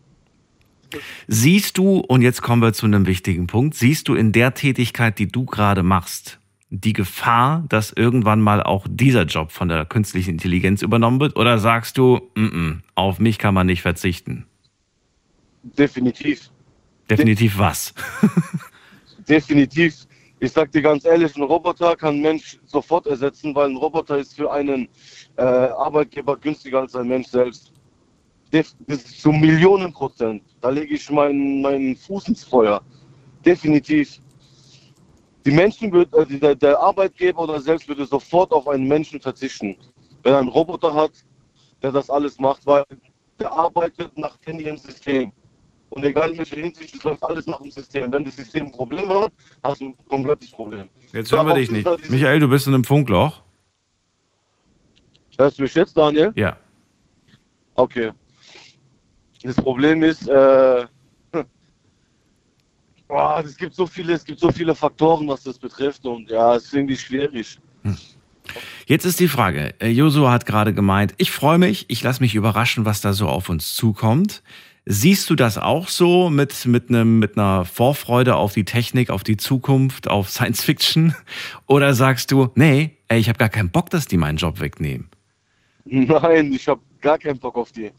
Siehst 1.27 1.77
du, 1.77 1.97
und 1.99 2.21
jetzt 2.21 2.41
kommen 2.41 2.61
wir 2.61 2.71
zu 2.71 2.85
einem 2.85 3.07
wichtigen 3.07 3.47
Punkt, 3.47 3.75
siehst 3.75 4.07
du 4.07 4.15
in 4.15 4.31
der 4.31 4.53
Tätigkeit, 4.53 5.17
die 5.17 5.27
du 5.27 5.45
gerade 5.45 5.81
machst, 5.81 6.39
die 6.73 6.93
Gefahr, 6.93 7.63
dass 7.69 7.91
irgendwann 7.91 8.41
mal 8.41 8.63
auch 8.63 8.87
dieser 8.89 9.23
Job 9.25 9.51
von 9.51 9.69
der 9.69 9.85
künstlichen 9.85 10.31
Intelligenz 10.31 10.81
übernommen 10.81 11.19
wird? 11.19 11.37
Oder 11.37 11.59
sagst 11.59 11.99
du, 11.99 12.31
mm 12.33 12.45
-mm, 12.45 12.79
auf 12.95 13.19
mich 13.19 13.37
kann 13.37 13.53
man 13.53 13.67
nicht 13.67 13.83
verzichten? 13.83 14.47
Definitiv. 15.61 16.49
Definitiv 17.09 17.59
was? 17.59 17.93
Definitiv. 19.29 20.07
Ich 20.39 20.51
sag 20.51 20.71
dir 20.71 20.81
ganz 20.81 21.05
ehrlich, 21.05 21.35
ein 21.35 21.43
Roboter 21.43 21.95
kann 21.95 22.15
ein 22.15 22.21
Mensch 22.21 22.59
sofort 22.65 23.05
ersetzen, 23.05 23.53
weil 23.53 23.69
ein 23.69 23.77
Roboter 23.77 24.17
ist 24.17 24.35
für 24.35 24.51
einen 24.51 24.89
äh, 25.37 25.43
Arbeitgeber 25.43 26.35
günstiger 26.37 26.81
als 26.81 26.95
ein 26.95 27.07
Mensch 27.07 27.27
selbst. 27.27 27.71
Def 28.51 28.73
das 28.87 29.03
ist 29.03 29.21
zu 29.21 29.31
Millionen 29.31 29.93
Prozent. 29.93 30.41
Da 30.59 30.69
lege 30.69 30.95
ich 30.95 31.09
meinen 31.11 31.61
meinen 31.61 31.95
Fuß 31.95 32.29
ins 32.29 32.43
Feuer. 32.43 32.81
Definitiv. 33.45 34.19
Die 35.45 35.51
Menschen 35.51 35.93
äh, 35.93 36.25
der, 36.25 36.55
der 36.55 36.79
Arbeitgeber 36.79 37.39
oder 37.41 37.59
selbst 37.59 37.87
würde 37.87 38.05
sofort 38.05 38.51
auf 38.51 38.67
einen 38.67 38.87
Menschen 38.87 39.19
verzichten. 39.19 39.75
Wenn 40.23 40.33
er 40.33 40.39
einen 40.39 40.49
Roboter 40.49 40.93
hat, 40.93 41.11
der 41.81 41.91
das 41.91 42.09
alles 42.09 42.39
macht, 42.39 42.65
weil 42.65 42.83
der 43.39 43.51
arbeitet 43.51 44.17
nach 44.17 44.37
ihrem 44.45 44.77
System. 44.77 45.31
Und 45.89 46.03
egal 46.03 46.31
in 46.31 46.37
welcher 46.39 46.55
Hinsicht, 46.55 46.95
es 46.95 47.03
läuft 47.03 47.23
alles 47.23 47.45
nach 47.45 47.61
dem 47.61 47.69
System. 47.69 48.11
Wenn 48.11 48.23
das 48.23 48.35
System 48.35 48.65
ein 48.65 48.71
Problem 48.71 49.07
hat, 49.09 49.31
hast 49.63 49.81
du 49.81 49.89
ein 49.89 49.97
komplettes 50.07 50.49
Problem. 50.49 50.89
Jetzt 51.11 51.31
hören 51.31 51.45
wir 51.45 51.55
dich 51.55 51.69
nicht. 51.69 52.09
Michael, 52.09 52.39
du 52.39 52.47
bist 52.47 52.65
in 52.65 52.73
einem 52.73 52.83
Funkloch. 52.83 53.43
Hörst 55.37 55.59
du 55.59 55.63
mich 55.63 55.75
jetzt, 55.75 55.95
Daniel? 55.95 56.31
Ja. 56.35 56.57
Okay. 57.75 58.11
Das 59.43 59.55
Problem 59.55 60.03
ist, 60.03 60.27
äh, 60.27 60.85
boah, 63.07 63.43
es 63.45 63.57
gibt 63.57 63.75
so 63.75 63.85
viele, 63.85 64.13
es 64.13 64.23
gibt 64.23 64.39
so 64.39 64.51
viele 64.51 64.75
Faktoren, 64.75 65.27
was 65.27 65.43
das 65.43 65.57
betrifft 65.57 66.05
und 66.05 66.29
ja, 66.29 66.55
es 66.55 66.65
ist 66.65 66.73
irgendwie 66.73 66.97
schwierig. 66.97 67.57
Jetzt 68.85 69.05
ist 69.05 69.19
die 69.19 69.27
Frage. 69.27 69.73
äh, 69.79 69.89
Josua 69.89 70.31
hat 70.31 70.45
gerade 70.45 70.73
gemeint, 70.73 71.13
ich 71.17 71.31
freue 71.31 71.57
mich, 71.57 71.85
ich 71.89 72.03
lasse 72.03 72.21
mich 72.21 72.35
überraschen, 72.35 72.85
was 72.85 73.01
da 73.01 73.13
so 73.13 73.27
auf 73.27 73.49
uns 73.49 73.75
zukommt. 73.75 74.43
Siehst 74.85 75.29
du 75.29 75.35
das 75.35 75.57
auch 75.57 75.87
so 75.87 76.29
mit, 76.29 76.65
mit, 76.65 76.89
einem, 76.89 77.19
mit 77.19 77.37
einer 77.37 77.63
Vorfreude 77.63 78.35
auf 78.35 78.53
die 78.53 78.65
Technik, 78.65 79.11
auf 79.11 79.23
die 79.23 79.37
Zukunft, 79.37 80.09
auf 80.09 80.29
Science 80.29 80.61
Fiction? 80.61 81.15
Oder 81.67 81.93
sagst 81.93 82.31
du, 82.31 82.49
nee, 82.55 82.97
ey, 83.07 83.19
ich 83.19 83.29
habe 83.29 83.37
gar 83.37 83.47
keinen 83.47 83.69
Bock, 83.69 83.89
dass 83.89 84.07
die 84.07 84.17
meinen 84.17 84.37
Job 84.37 84.59
wegnehmen? 84.59 85.09
Nein, 85.85 86.51
ich 86.51 86.67
habe 86.67 86.81
gar 86.99 87.17
keinen 87.17 87.39
Bock 87.39 87.55
auf 87.55 87.71
die. 87.71 87.91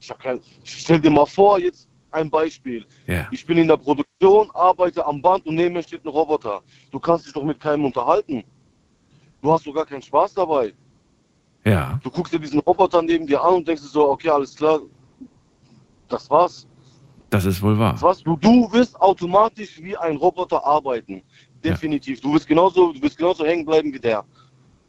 Ich 0.00 0.10
hab 0.10 0.20
kein, 0.20 0.40
stell 0.64 1.00
dir 1.00 1.10
mal 1.10 1.26
vor, 1.26 1.60
jetzt 1.60 1.88
ein 2.12 2.30
Beispiel. 2.30 2.84
Ja. 3.06 3.28
Ich 3.30 3.46
bin 3.46 3.58
in 3.58 3.68
der 3.68 3.76
Produktion, 3.76 4.50
arbeite 4.54 5.04
am 5.04 5.20
Band 5.20 5.46
und 5.46 5.54
neben 5.54 5.74
mir 5.74 5.82
steht 5.82 6.04
ein 6.04 6.08
Roboter. 6.08 6.62
Du 6.90 6.98
kannst 6.98 7.26
dich 7.26 7.32
doch 7.32 7.44
mit 7.44 7.60
keinem 7.60 7.84
unterhalten. 7.84 8.44
Du 9.40 9.52
hast 9.52 9.66
doch 9.66 9.74
gar 9.74 9.86
keinen 9.86 10.02
Spaß 10.02 10.34
dabei. 10.34 10.72
Ja. 11.64 12.00
Du 12.02 12.10
guckst 12.10 12.32
dir 12.32 12.38
diesen 12.38 12.60
Roboter 12.60 13.02
neben 13.02 13.26
dir 13.26 13.42
an 13.42 13.54
und 13.54 13.68
denkst 13.68 13.82
dir 13.82 13.88
so, 13.88 14.10
okay, 14.10 14.30
alles 14.30 14.54
klar, 14.54 14.80
das 16.08 16.28
war's. 16.28 16.66
Das 17.30 17.44
ist 17.44 17.62
wohl 17.62 17.78
wahr. 17.78 17.92
Das 17.92 18.02
war's. 18.02 18.22
Du, 18.22 18.36
du 18.36 18.70
wirst 18.72 19.00
automatisch 19.00 19.80
wie 19.82 19.96
ein 19.96 20.16
Roboter 20.16 20.64
arbeiten. 20.64 21.22
Definitiv. 21.64 22.20
Du 22.20 22.34
wirst 22.34 22.46
genauso, 22.46 22.92
du 22.92 23.00
wirst 23.00 23.16
genauso 23.16 23.46
hängen 23.46 23.64
bleiben 23.64 23.92
wie 23.92 23.98
der. 23.98 24.24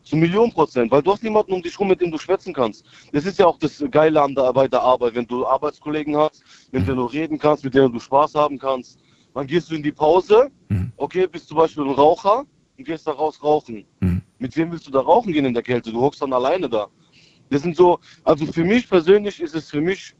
Zu 0.04 0.18
Millionen 0.18 0.52
Prozent, 0.52 0.92
weil 0.92 1.02
du 1.02 1.14
hast 1.14 1.24
niemanden 1.24 1.54
um 1.54 1.62
dich 1.62 1.80
rum, 1.80 1.88
mit 1.88 2.02
dem 2.02 2.12
du 2.12 2.18
schwätzen 2.18 2.54
kannst. 2.54 2.86
Das 3.14 3.26
ist 3.26 3.40
ja 3.40 3.46
auch 3.46 3.58
das 3.58 3.84
Geile 3.90 4.22
an 4.22 4.36
der, 4.36 4.52
bei 4.52 4.68
der 4.68 4.82
Arbeit, 4.82 5.16
wenn 5.16 5.26
du 5.26 5.46
Arbeitskollegen 5.46 6.18
hast, 6.18 6.44
mit 6.72 6.86
denen 6.86 6.98
du 6.98 7.06
reden 7.06 7.40
kannst, 7.40 7.64
mit 7.64 7.74
denen 7.74 7.94
du 7.94 8.00
Spaß 8.00 8.36
haben 8.36 8.60
kannst. 8.60 9.00
Dann 9.34 9.48
gehst 9.48 9.72
du 9.72 9.76
in 9.76 9.84
die 9.84 9.92
Pause, 9.94 10.52
Mhm. 10.68 10.92
okay, 10.98 11.26
bist 11.28 11.48
zum 11.48 11.58
Beispiel 11.58 11.84
ein 11.86 11.92
Raucher 11.92 12.46
und 12.78 12.84
gehst 12.86 13.08
da 13.08 13.12
raus 13.12 13.42
rauchen. 13.42 13.86
Mhm. 14.02 14.22
Mit 14.40 14.56
wem 14.58 14.72
willst 14.72 14.88
du 14.88 14.92
da 14.92 15.00
rauchen 15.00 15.32
gehen 15.32 15.46
in 15.46 15.54
der 15.54 15.64
Kälte? 15.64 15.92
Du 15.92 16.02
hockst 16.02 16.22
dann 16.22 16.34
alleine 16.34 16.70
da. 16.70 16.88
Das 17.50 17.62
sind 17.62 17.76
so, 17.76 18.00
also 18.26 18.46
für 18.46 18.64
mich 18.66 18.90
persönlich 18.90 19.40
ist 19.40 19.56
es 19.56 19.70
für 19.70 19.80
mich, 19.82 20.16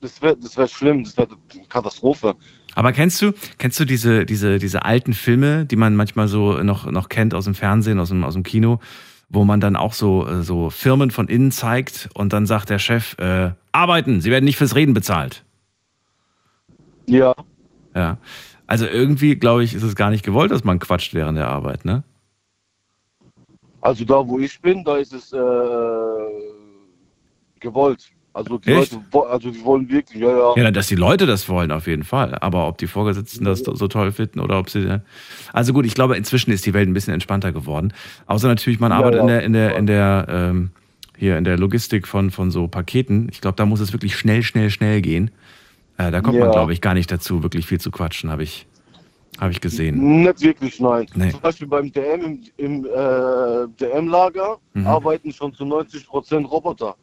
das 0.00 0.20
wäre 0.22 0.36
das 0.36 0.56
wär 0.56 0.68
schlimm, 0.68 1.02
das 1.02 1.16
wäre 1.16 1.28
eine 1.54 1.66
Katastrophe. 1.66 2.36
Aber 2.76 2.92
kennst 2.92 3.20
du, 3.22 3.32
kennst 3.58 3.80
du 3.80 3.84
diese, 3.84 4.24
diese, 4.24 4.58
diese 4.58 4.84
alten 4.84 5.14
Filme, 5.14 5.64
die 5.64 5.76
man 5.76 5.96
manchmal 5.96 6.28
so 6.28 6.62
noch, 6.62 6.88
noch 6.90 7.08
kennt 7.08 7.34
aus 7.34 7.46
dem 7.46 7.54
Fernsehen, 7.54 7.98
aus 7.98 8.10
dem, 8.10 8.22
aus 8.22 8.34
dem 8.34 8.42
Kino, 8.42 8.80
wo 9.28 9.44
man 9.44 9.60
dann 9.60 9.74
auch 9.74 9.94
so, 9.94 10.28
äh, 10.28 10.42
so 10.42 10.70
Firmen 10.70 11.10
von 11.10 11.26
innen 11.26 11.50
zeigt 11.50 12.08
und 12.14 12.32
dann 12.32 12.46
sagt 12.46 12.70
der 12.70 12.78
Chef, 12.78 13.18
äh, 13.18 13.50
arbeiten, 13.72 14.20
sie 14.20 14.30
werden 14.30 14.44
nicht 14.44 14.58
fürs 14.58 14.76
Reden 14.76 14.94
bezahlt. 14.94 15.44
Ja, 17.06 17.34
Ja. 17.94 18.18
Also 18.68 18.84
irgendwie, 18.84 19.36
glaube 19.36 19.62
ich, 19.62 19.74
ist 19.74 19.84
es 19.84 19.94
gar 19.94 20.10
nicht 20.10 20.24
gewollt, 20.24 20.50
dass 20.50 20.64
man 20.64 20.80
quatscht 20.80 21.14
während 21.14 21.38
der 21.38 21.48
Arbeit, 21.48 21.84
ne? 21.84 22.02
also 23.86 24.04
da 24.04 24.26
wo 24.26 24.38
ich 24.40 24.60
bin, 24.60 24.82
da 24.82 24.96
ist 24.96 25.12
es 25.12 25.32
äh, 25.32 25.38
gewollt. 27.60 28.10
Also 28.36 28.58
die 28.58 28.70
Echt? 28.70 28.92
Leute, 28.92 29.28
also 29.30 29.50
die 29.50 29.64
wollen 29.64 29.88
wirklich, 29.88 30.20
ja, 30.20 30.28
ja. 30.28 30.52
Ja, 30.62 30.70
dass 30.70 30.88
die 30.88 30.94
Leute 30.94 31.24
das 31.24 31.48
wollen, 31.48 31.72
auf 31.72 31.86
jeden 31.86 32.04
Fall. 32.04 32.34
Aber 32.40 32.68
ob 32.68 32.76
die 32.76 32.86
Vorgesetzten 32.86 33.44
das 33.46 33.60
so 33.60 33.88
toll 33.88 34.12
finden 34.12 34.40
oder 34.40 34.58
ob 34.58 34.68
sie. 34.68 35.00
Also 35.54 35.72
gut, 35.72 35.86
ich 35.86 35.94
glaube, 35.94 36.16
inzwischen 36.18 36.50
ist 36.50 36.66
die 36.66 36.74
Welt 36.74 36.86
ein 36.86 36.92
bisschen 36.92 37.14
entspannter 37.14 37.52
geworden. 37.52 37.94
Außer 38.26 38.46
natürlich, 38.46 38.78
man 38.78 38.90
Ja, 38.92 38.98
arbeitet 38.98 39.22
in 39.22 39.28
ja. 39.28 39.34
der, 39.36 39.44
in 39.44 39.52
der, 39.54 39.76
in 39.76 39.86
der, 39.86 40.26
ähm, 40.28 40.70
hier 41.16 41.38
in 41.38 41.44
der 41.44 41.58
Logistik 41.58 42.06
von, 42.06 42.30
von 42.30 42.50
so 42.50 42.68
Paketen. 42.68 43.28
Ich 43.32 43.40
glaube, 43.40 43.56
da 43.56 43.64
muss 43.64 43.80
es 43.80 43.94
wirklich 43.94 44.16
schnell, 44.16 44.42
schnell, 44.42 44.68
schnell 44.68 45.00
gehen. 45.00 45.30
Äh, 45.96 46.10
da 46.10 46.20
kommt 46.20 46.38
man, 46.38 46.48
Ja. 46.48 46.52
glaube 46.52 46.74
ich, 46.74 46.82
gar 46.82 46.92
nicht 46.92 47.10
dazu, 47.10 47.42
wirklich 47.42 47.66
viel 47.66 47.80
zu 47.80 47.90
quatschen, 47.90 48.30
habe 48.30 48.42
ich, 48.42 48.66
habe 49.40 49.50
ich 49.52 49.62
gesehen. 49.62 50.22
Nicht 50.24 50.42
wirklich, 50.42 50.78
nein. 50.78 51.06
Nee. 51.14 51.30
Zum 51.30 51.40
Beispiel 51.40 51.66
beim 51.68 51.90
DM 51.90 52.20
im, 52.20 52.40
im 52.58 52.84
äh, 52.84 53.66
DM-Lager 53.80 54.58
Mhm. 54.74 54.86
arbeiten 54.86 55.32
schon 55.32 55.54
zu 55.54 55.64
90% 55.64 56.44
Roboter. 56.44 56.96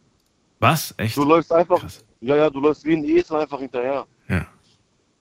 Was? 0.64 0.94
Echt? 0.98 1.18
Du 1.18 1.24
läufst 1.24 1.52
einfach, 1.52 1.80
Krass. 1.80 2.04
ja, 2.22 2.36
ja, 2.36 2.50
du 2.50 2.60
läufst 2.60 2.86
wie 2.86 2.94
ein 2.96 3.04
Esel 3.04 3.38
einfach 3.38 3.60
hinterher. 3.60 4.06
Ja. 4.30 4.48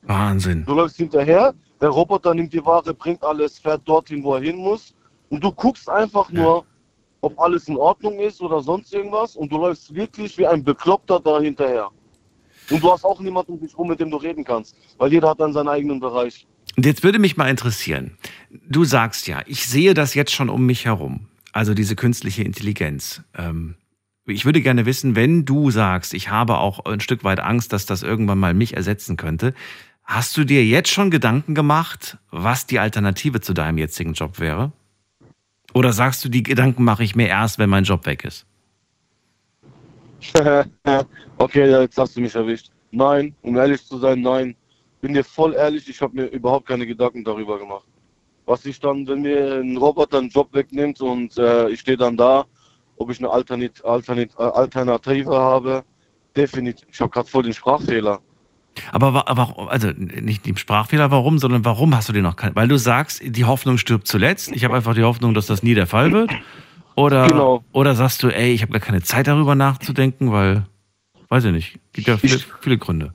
Wahnsinn. 0.03 0.65
Du 0.65 0.75
läufst 0.75 0.97
hinterher, 0.97 1.55
der 1.81 1.89
Roboter 1.89 2.33
nimmt 2.33 2.53
die 2.53 2.65
Ware, 2.65 2.95
bringt 2.95 3.23
alles, 3.23 3.59
fährt 3.59 3.83
dorthin, 3.85 4.23
wo 4.23 4.35
er 4.35 4.41
hin 4.41 4.57
muss. 4.57 4.95
Und 5.29 5.43
du 5.43 5.51
guckst 5.51 5.89
einfach 5.89 6.31
nur, 6.31 6.65
ob 7.21 7.39
alles 7.41 7.69
in 7.69 7.77
Ordnung 7.77 8.19
ist 8.21 8.41
oder 8.41 8.61
sonst 8.63 8.93
irgendwas. 8.95 9.37
Und 9.37 9.51
du 9.51 9.57
läufst 9.57 9.95
wirklich 9.95 10.39
wie 10.39 10.47
ein 10.47 10.63
Bekloppter 10.63 11.21
da 11.21 11.41
hinterher. 11.41 11.89
Und 12.71 12.83
du 12.83 12.93
hast 12.93 13.05
auch 13.05 13.21
niemanden 13.21 13.53
um 13.53 13.61
dich 13.61 13.77
rum, 13.77 13.89
mit 13.89 13.99
dem 14.01 14.11
du 14.11 14.17
reden 14.19 14.45
kannst. 14.45 14.77
Weil 14.99 15.13
jeder 15.13 15.31
hat 15.31 15.41
dann 15.41 15.53
seinen 15.53 15.69
eigenen 15.69 15.99
Bereich. 16.01 16.47
Und 16.77 16.87
jetzt 16.87 17.03
würde 17.03 17.19
mich 17.19 17.37
mal 17.37 17.49
interessieren, 17.49 18.17
du 18.69 18.85
sagst 18.85 19.27
ja, 19.27 19.43
ich 19.47 19.67
sehe 19.67 19.95
das 19.95 20.15
jetzt 20.15 20.33
schon 20.33 20.49
um 20.49 20.65
mich 20.65 20.85
herum, 20.85 21.29
also 21.53 21.75
diese 21.75 21.97
künstliche 21.97 22.45
Intelligenz. 22.45 23.23
Ähm, 23.37 23.75
ich 24.27 24.45
würde 24.45 24.61
gerne 24.61 24.87
wissen, 24.87 25.17
wenn 25.17 25.45
du 25.45 25.71
sagst, 25.71 26.15
ich 26.15 26.31
habe 26.31 26.59
auch 26.59 26.85
ein 26.85 27.01
Stück 27.01 27.25
weit 27.25 27.41
Angst, 27.41 27.73
dass 27.73 27.87
das 27.87 28.03
irgendwann 28.03 28.39
mal 28.39 28.55
mich 28.55 28.77
ersetzen 28.77 29.17
könnte, 29.17 29.55
hast 30.05 30.37
du 30.37 30.45
dir 30.45 30.65
jetzt 30.65 30.91
schon 30.91 31.11
Gedanken 31.11 31.55
gemacht, 31.55 32.19
was 32.31 32.67
die 32.67 32.79
Alternative 32.79 33.41
zu 33.41 33.53
deinem 33.53 33.79
jetzigen 33.79 34.13
Job 34.13 34.39
wäre? 34.39 34.73
Oder 35.75 35.93
sagst 35.93 36.25
du, 36.25 36.29
die 36.29 36.43
Gedanken 36.43 36.85
mache 36.85 37.03
ich 37.03 37.17
mir 37.17 37.29
erst, 37.29 37.59
wenn 37.59 37.71
mein 37.71 37.85
Job 37.85 38.07
weg 38.07 38.25
ist? 38.25 38.47
okay, 41.39 41.71
jetzt 41.71 41.99
hast 41.99 42.17
du 42.17 42.21
mich 42.21 42.35
erwischt. 42.35 42.71
Nein, 42.91 43.35
um 43.43 43.57
ehrlich 43.57 43.85
zu 43.85 43.99
sein, 43.99 44.21
nein. 44.21 44.55
Bin 45.01 45.15
dir 45.15 45.25
voll 45.25 45.55
ehrlich, 45.55 45.89
ich 45.89 46.01
habe 46.01 46.15
mir 46.15 46.27
überhaupt 46.27 46.69
keine 46.69 46.87
Gedanken 46.87 47.25
darüber 47.25 47.59
gemacht. 47.59 47.87
Was 48.45 48.65
ich 48.67 48.79
dann, 48.79 49.07
wenn 49.09 49.23
mir 49.23 49.61
ein 49.61 49.77
Roboter 49.77 50.19
einen 50.19 50.29
Job 50.29 50.53
wegnimmt 50.53 51.01
und 51.01 51.37
äh, 51.39 51.71
ich 51.71 51.81
stehe 51.81 51.97
dann 51.97 52.17
da, 52.17 52.45
ob 52.97 53.11
ich 53.11 53.19
eine 53.19 53.31
Alternit 53.31 53.85
Alternit 53.85 54.31
äh, 54.39 54.43
Alternative 54.43 55.31
habe, 55.37 55.85
definitiv. 56.37 56.87
Ich 56.91 57.01
habe 57.01 57.11
gerade 57.11 57.29
voll 57.29 57.43
den 57.45 57.53
Sprachfehler. 57.53 58.21
Aber 58.91 59.13
wa- 59.13 59.25
warum, 59.29 59.69
also 59.69 59.89
nicht 59.97 60.47
im 60.47 60.57
Sprachfehler, 60.57 61.11
warum, 61.11 61.39
sondern 61.39 61.65
warum 61.65 61.95
hast 61.95 62.09
du 62.09 62.13
den 62.13 62.23
noch 62.23 62.37
keinen? 62.37 62.57
Weil 62.57 62.69
du 62.69 62.79
sagst, 62.79 63.21
die 63.25 63.45
Hoffnung 63.45 63.77
stirbt 63.77 64.07
zuletzt. 64.09 64.51
Ich 64.53 64.65
habe 64.65 64.75
einfach 64.75 64.95
die 64.95 65.03
Hoffnung, 65.03 65.35
dass 65.35 65.47
das 65.47 65.63
nie 65.63 65.75
der 65.75 65.87
Fall 65.87 66.11
wird. 66.13 66.31
Oder, 66.95 67.27
Genau. 67.27 67.65
oder 67.73 67.95
sagst 67.95 68.23
du, 68.23 68.29
ey, 68.29 68.53
ich 68.53 68.63
habe 68.63 68.73
gar 68.73 68.81
keine 68.81 69.03
Zeit 69.03 69.27
darüber 69.27 69.55
nachzudenken, 69.55 70.31
weil, 70.33 70.67
weiß 71.29 71.45
ich 71.47 71.53
nicht, 71.53 71.79
gibt 71.93 72.07
ja 72.09 72.17
viele, 72.17 72.37
Ich- 72.37 72.47
viele 72.61 72.79
Gründe. 72.79 73.13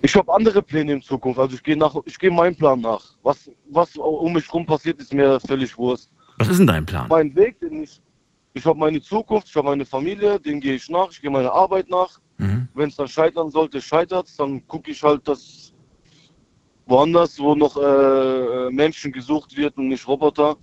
Ich 0.00 0.14
habe 0.14 0.32
andere 0.32 0.62
Pläne 0.62 0.92
in 0.92 1.02
Zukunft. 1.02 1.40
Also 1.40 1.56
ich 1.56 1.62
gehe 1.62 1.76
nach, 1.76 1.94
ich 2.04 2.16
gehe 2.18 2.30
meinem 2.30 2.54
Plan 2.54 2.80
nach. 2.80 3.02
Was, 3.24 3.50
was 3.70 3.96
um 3.96 4.32
mich 4.32 4.52
rum 4.54 4.64
passiert, 4.64 5.00
ist 5.00 5.12
mir 5.12 5.40
völlig 5.40 5.76
wurscht. 5.76 6.06
Was 6.36 6.46
ist 6.48 6.58
denn 6.58 6.68
dein 6.68 6.86
Plan? 6.86 7.06
Mein 7.08 7.34
Weg, 7.34 7.58
den 7.58 7.82
ich, 7.82 8.00
ich 8.58 8.66
habe 8.66 8.78
meine 8.78 9.00
Zukunft, 9.00 9.48
ich 9.48 9.56
habe 9.56 9.68
meine 9.68 9.84
Familie, 9.84 10.38
den 10.38 10.60
gehe 10.60 10.74
ich 10.74 10.88
nach, 10.88 11.10
ich 11.10 11.20
gehe 11.20 11.30
meiner 11.30 11.52
Arbeit 11.52 11.88
nach. 11.88 12.18
Mhm. 12.38 12.68
Wenn 12.74 12.88
es 12.88 12.96
dann 12.96 13.08
scheitern 13.08 13.50
sollte, 13.50 13.80
scheitert 13.80 14.28
dann 14.38 14.66
gucke 14.66 14.90
ich 14.90 15.02
halt, 15.02 15.26
dass 15.26 15.72
woanders, 16.86 17.38
wo 17.38 17.54
noch 17.54 17.76
äh, 17.76 18.70
Menschen 18.70 19.12
gesucht 19.12 19.56
wird 19.56 19.76
und 19.76 19.88
nicht 19.88 20.06
Roboter, 20.06 20.56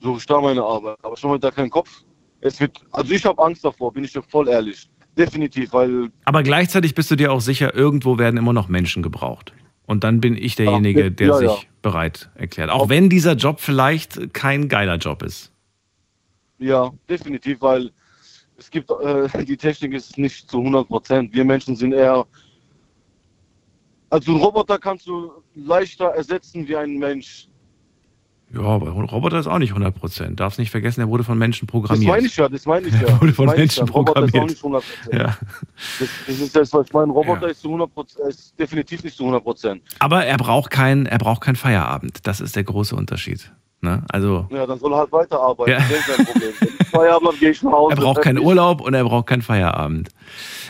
suche 0.00 0.18
ich 0.18 0.26
da 0.26 0.40
meine 0.40 0.62
Arbeit. 0.62 0.98
Aber 1.02 1.16
schon 1.16 1.30
mal 1.30 1.38
da 1.38 1.50
keinen 1.50 1.70
Kopf. 1.70 2.02
Es 2.40 2.60
wird, 2.60 2.80
also 2.92 3.12
ich 3.12 3.24
habe 3.24 3.42
Angst 3.42 3.64
davor, 3.64 3.92
bin 3.92 4.04
ich 4.04 4.12
dir 4.12 4.22
voll 4.22 4.48
ehrlich. 4.48 4.88
Definitiv, 5.16 5.72
weil 5.72 6.10
Aber 6.24 6.42
gleichzeitig 6.42 6.94
bist 6.94 7.10
du 7.10 7.16
dir 7.16 7.32
auch 7.32 7.40
sicher, 7.40 7.74
irgendwo 7.74 8.18
werden 8.18 8.36
immer 8.36 8.52
noch 8.52 8.68
Menschen 8.68 9.02
gebraucht. 9.02 9.54
Und 9.86 10.04
dann 10.04 10.20
bin 10.20 10.36
ich 10.36 10.56
derjenige, 10.56 11.10
der 11.10 11.28
ja, 11.28 11.36
sich 11.36 11.48
ja. 11.48 11.58
bereit 11.80 12.28
erklärt. 12.34 12.70
Auch 12.70 12.88
wenn 12.88 13.08
dieser 13.08 13.34
Job 13.34 13.60
vielleicht 13.60 14.34
kein 14.34 14.68
geiler 14.68 14.96
Job 14.96 15.22
ist. 15.22 15.52
Ja, 16.58 16.90
definitiv, 17.08 17.60
weil 17.60 17.90
es 18.56 18.70
gibt, 18.70 18.90
äh, 18.90 19.44
die 19.44 19.56
Technik 19.56 19.92
ist 19.92 20.16
nicht 20.16 20.48
zu 20.50 20.58
100 20.58 20.88
Prozent. 20.88 21.34
Wir 21.34 21.44
Menschen 21.44 21.76
sind 21.76 21.92
eher, 21.92 22.24
also 24.10 24.32
einen 24.32 24.40
Roboter 24.40 24.78
kannst 24.78 25.06
du 25.06 25.30
leichter 25.54 26.06
ersetzen 26.06 26.66
wie 26.66 26.76
ein 26.76 26.96
Mensch. 26.96 27.48
Ja, 28.54 28.60
aber 28.60 28.86
ein 28.86 29.04
Roboter 29.04 29.40
ist 29.40 29.48
auch 29.48 29.58
nicht 29.58 29.70
100 29.70 29.92
Prozent. 29.94 30.38
Darfst 30.38 30.58
nicht 30.60 30.70
vergessen, 30.70 31.00
er 31.00 31.08
wurde 31.08 31.24
von 31.24 31.36
Menschen 31.36 31.66
Das 31.66 31.72
programmiert. 31.72 32.08
meine 32.08 32.26
ich 32.28 32.36
ja, 32.36 32.48
das 32.48 32.64
meine 32.64 32.86
ich 32.86 32.94
ja. 32.94 33.08
Wurde 33.20 33.26
Das 33.26 33.36
von 33.36 33.46
meine 33.46 33.64
ich 33.64 33.76
ja. 33.76 33.82
Menschen 33.82 33.82
Ein 33.82 33.88
Roboter 33.88 34.22
ist 34.22 34.28
auch 34.28 34.32
programmiert. 34.32 34.50
nicht 34.50 34.64
100 34.64 34.84
Prozent. 34.84 35.14
Ja. 35.14 35.38
Das, 35.98 36.08
das 36.28 36.38
ist 36.40 36.56
das, 36.56 36.72
was 36.72 36.86
ich 36.86 36.92
meine. 36.92 37.06
Ein 37.08 37.10
Roboter 37.10 37.42
Ja. 37.42 37.48
ist, 37.48 37.60
zu 37.60 37.68
100 37.68 37.90
ist 38.28 38.58
definitiv 38.58 39.02
nicht 39.02 39.16
zu 39.16 39.24
100 39.24 39.42
Prozent. 39.42 39.82
Aber 39.98 40.24
er 40.24 40.36
braucht 40.36 40.70
kein, 40.70 41.06
er 41.06 41.18
braucht 41.18 41.40
keinen 41.42 41.56
Feierabend. 41.56 42.24
Das 42.26 42.40
ist 42.40 42.54
der 42.54 42.62
große 42.64 42.94
Unterschied. 42.94 43.52
Ne? 43.80 44.02
Also 44.08 44.46
Ja, 44.50 44.66
dann 44.66 44.78
soll 44.78 44.92
er 44.92 44.98
halt 44.98 45.12
weiterarbeiten. 45.12 45.72
Ja. 45.72 45.78
Das 45.78 45.90
ist 45.90 46.06
kein 46.16 46.26
Problem. 46.26 46.52
Feierabend 46.90 47.28
habe, 47.28 47.36
gehe 47.38 47.50
ich 47.50 47.62
nach 47.62 47.72
Hause. 47.72 47.94
er 47.94 48.00
braucht 48.02 48.22
keinen. 48.22 48.38
Urlaub 48.38 48.80
und 48.80 48.94
er 48.94 49.04
braucht 49.04 49.26
keinen 49.26 49.42
Feierabend. 49.42 50.08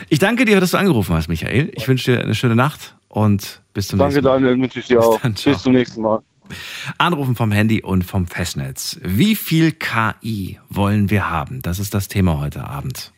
Ich 0.09 0.19
danke 0.19 0.45
dir, 0.45 0.59
dass 0.59 0.71
du 0.71 0.77
angerufen 0.77 1.15
hast, 1.15 1.27
Michael. 1.29 1.71
Ich 1.75 1.87
wünsche 1.87 2.11
dir 2.15 2.21
eine 2.23 2.35
schöne 2.35 2.55
Nacht 2.55 2.95
und 3.07 3.61
bis 3.73 3.87
zum 3.87 3.99
Danke, 3.99 4.15
nächsten 4.15 4.25
Mal. 4.29 4.41
Daniel, 4.41 4.61
wünsche 4.61 4.79
ich 4.79 4.87
dir 4.87 4.97
Bis 4.97 5.05
auch. 5.05 5.21
dann. 5.21 5.33
Bis 5.33 5.61
zum 5.63 5.73
nächsten 5.73 6.01
Mal. 6.01 6.19
Anrufen 6.97 7.35
vom 7.35 7.51
Handy 7.51 7.81
und 7.83 8.03
vom 8.03 8.25
Festnetz. 8.25 8.99
Wie 9.03 9.35
viel 9.35 9.71
KI 9.73 10.59
wollen 10.69 11.09
wir 11.09 11.29
haben? 11.29 11.61
Das 11.61 11.79
ist 11.79 11.93
das 11.93 12.07
Thema 12.07 12.39
heute 12.39 12.65
Abend. 12.65 13.11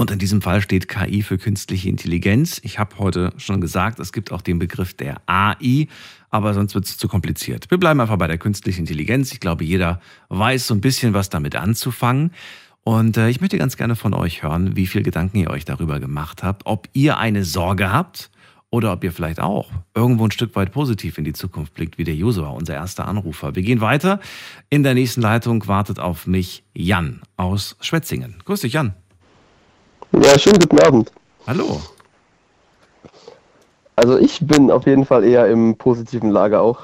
Und 0.00 0.10
in 0.10 0.18
diesem 0.18 0.40
Fall 0.40 0.62
steht 0.62 0.88
KI 0.88 1.22
für 1.22 1.36
künstliche 1.36 1.90
Intelligenz. 1.90 2.58
Ich 2.64 2.78
habe 2.78 2.96
heute 2.96 3.34
schon 3.36 3.60
gesagt, 3.60 4.00
es 4.00 4.14
gibt 4.14 4.32
auch 4.32 4.40
den 4.40 4.58
Begriff 4.58 4.94
der 4.94 5.20
AI, 5.26 5.88
aber 6.30 6.54
sonst 6.54 6.74
wird 6.74 6.86
es 6.86 6.96
zu 6.96 7.06
kompliziert. 7.06 7.70
Wir 7.70 7.76
bleiben 7.76 8.00
einfach 8.00 8.16
bei 8.16 8.26
der 8.26 8.38
künstlichen 8.38 8.80
Intelligenz. 8.80 9.30
Ich 9.30 9.40
glaube, 9.40 9.62
jeder 9.62 10.00
weiß 10.30 10.68
so 10.68 10.72
ein 10.72 10.80
bisschen, 10.80 11.12
was 11.12 11.28
damit 11.28 11.54
anzufangen. 11.54 12.32
Und 12.82 13.18
äh, 13.18 13.28
ich 13.28 13.42
möchte 13.42 13.58
ganz 13.58 13.76
gerne 13.76 13.94
von 13.94 14.14
euch 14.14 14.42
hören, 14.42 14.74
wie 14.74 14.86
viel 14.86 15.02
Gedanken 15.02 15.36
ihr 15.36 15.50
euch 15.50 15.66
darüber 15.66 16.00
gemacht 16.00 16.42
habt, 16.42 16.64
ob 16.64 16.88
ihr 16.94 17.18
eine 17.18 17.44
Sorge 17.44 17.92
habt 17.92 18.30
oder 18.70 18.94
ob 18.94 19.04
ihr 19.04 19.12
vielleicht 19.12 19.38
auch 19.38 19.70
irgendwo 19.94 20.24
ein 20.24 20.30
Stück 20.30 20.56
weit 20.56 20.72
positiv 20.72 21.18
in 21.18 21.24
die 21.24 21.34
Zukunft 21.34 21.74
blickt, 21.74 21.98
wie 21.98 22.04
der 22.04 22.14
Josua, 22.14 22.48
unser 22.48 22.72
erster 22.72 23.06
Anrufer. 23.06 23.54
Wir 23.54 23.62
gehen 23.62 23.82
weiter. 23.82 24.18
In 24.70 24.82
der 24.82 24.94
nächsten 24.94 25.20
Leitung 25.20 25.68
wartet 25.68 25.98
auf 26.00 26.26
mich 26.26 26.64
Jan 26.72 27.20
aus 27.36 27.76
Schwetzingen. 27.82 28.36
Grüß 28.46 28.62
dich, 28.62 28.72
Jan. 28.72 28.94
Ja, 30.12 30.36
schönen 30.38 30.58
guten 30.58 30.80
Abend. 30.80 31.12
Hallo. 31.46 31.80
Also 33.94 34.18
ich 34.18 34.40
bin 34.40 34.70
auf 34.70 34.86
jeden 34.86 35.04
Fall 35.04 35.24
eher 35.24 35.46
im 35.46 35.76
positiven 35.76 36.30
Lager 36.30 36.62
auch. 36.62 36.80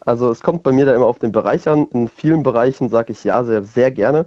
Also 0.00 0.30
es 0.30 0.40
kommt 0.40 0.62
bei 0.62 0.70
mir 0.70 0.86
da 0.86 0.94
immer 0.94 1.06
auf 1.06 1.18
den 1.18 1.32
Bereich 1.32 1.66
an. 1.68 1.88
In 1.92 2.08
vielen 2.08 2.42
Bereichen 2.42 2.88
sage 2.88 3.12
ich 3.12 3.24
ja 3.24 3.42
sehr, 3.42 3.64
sehr 3.64 3.90
gerne. 3.90 4.26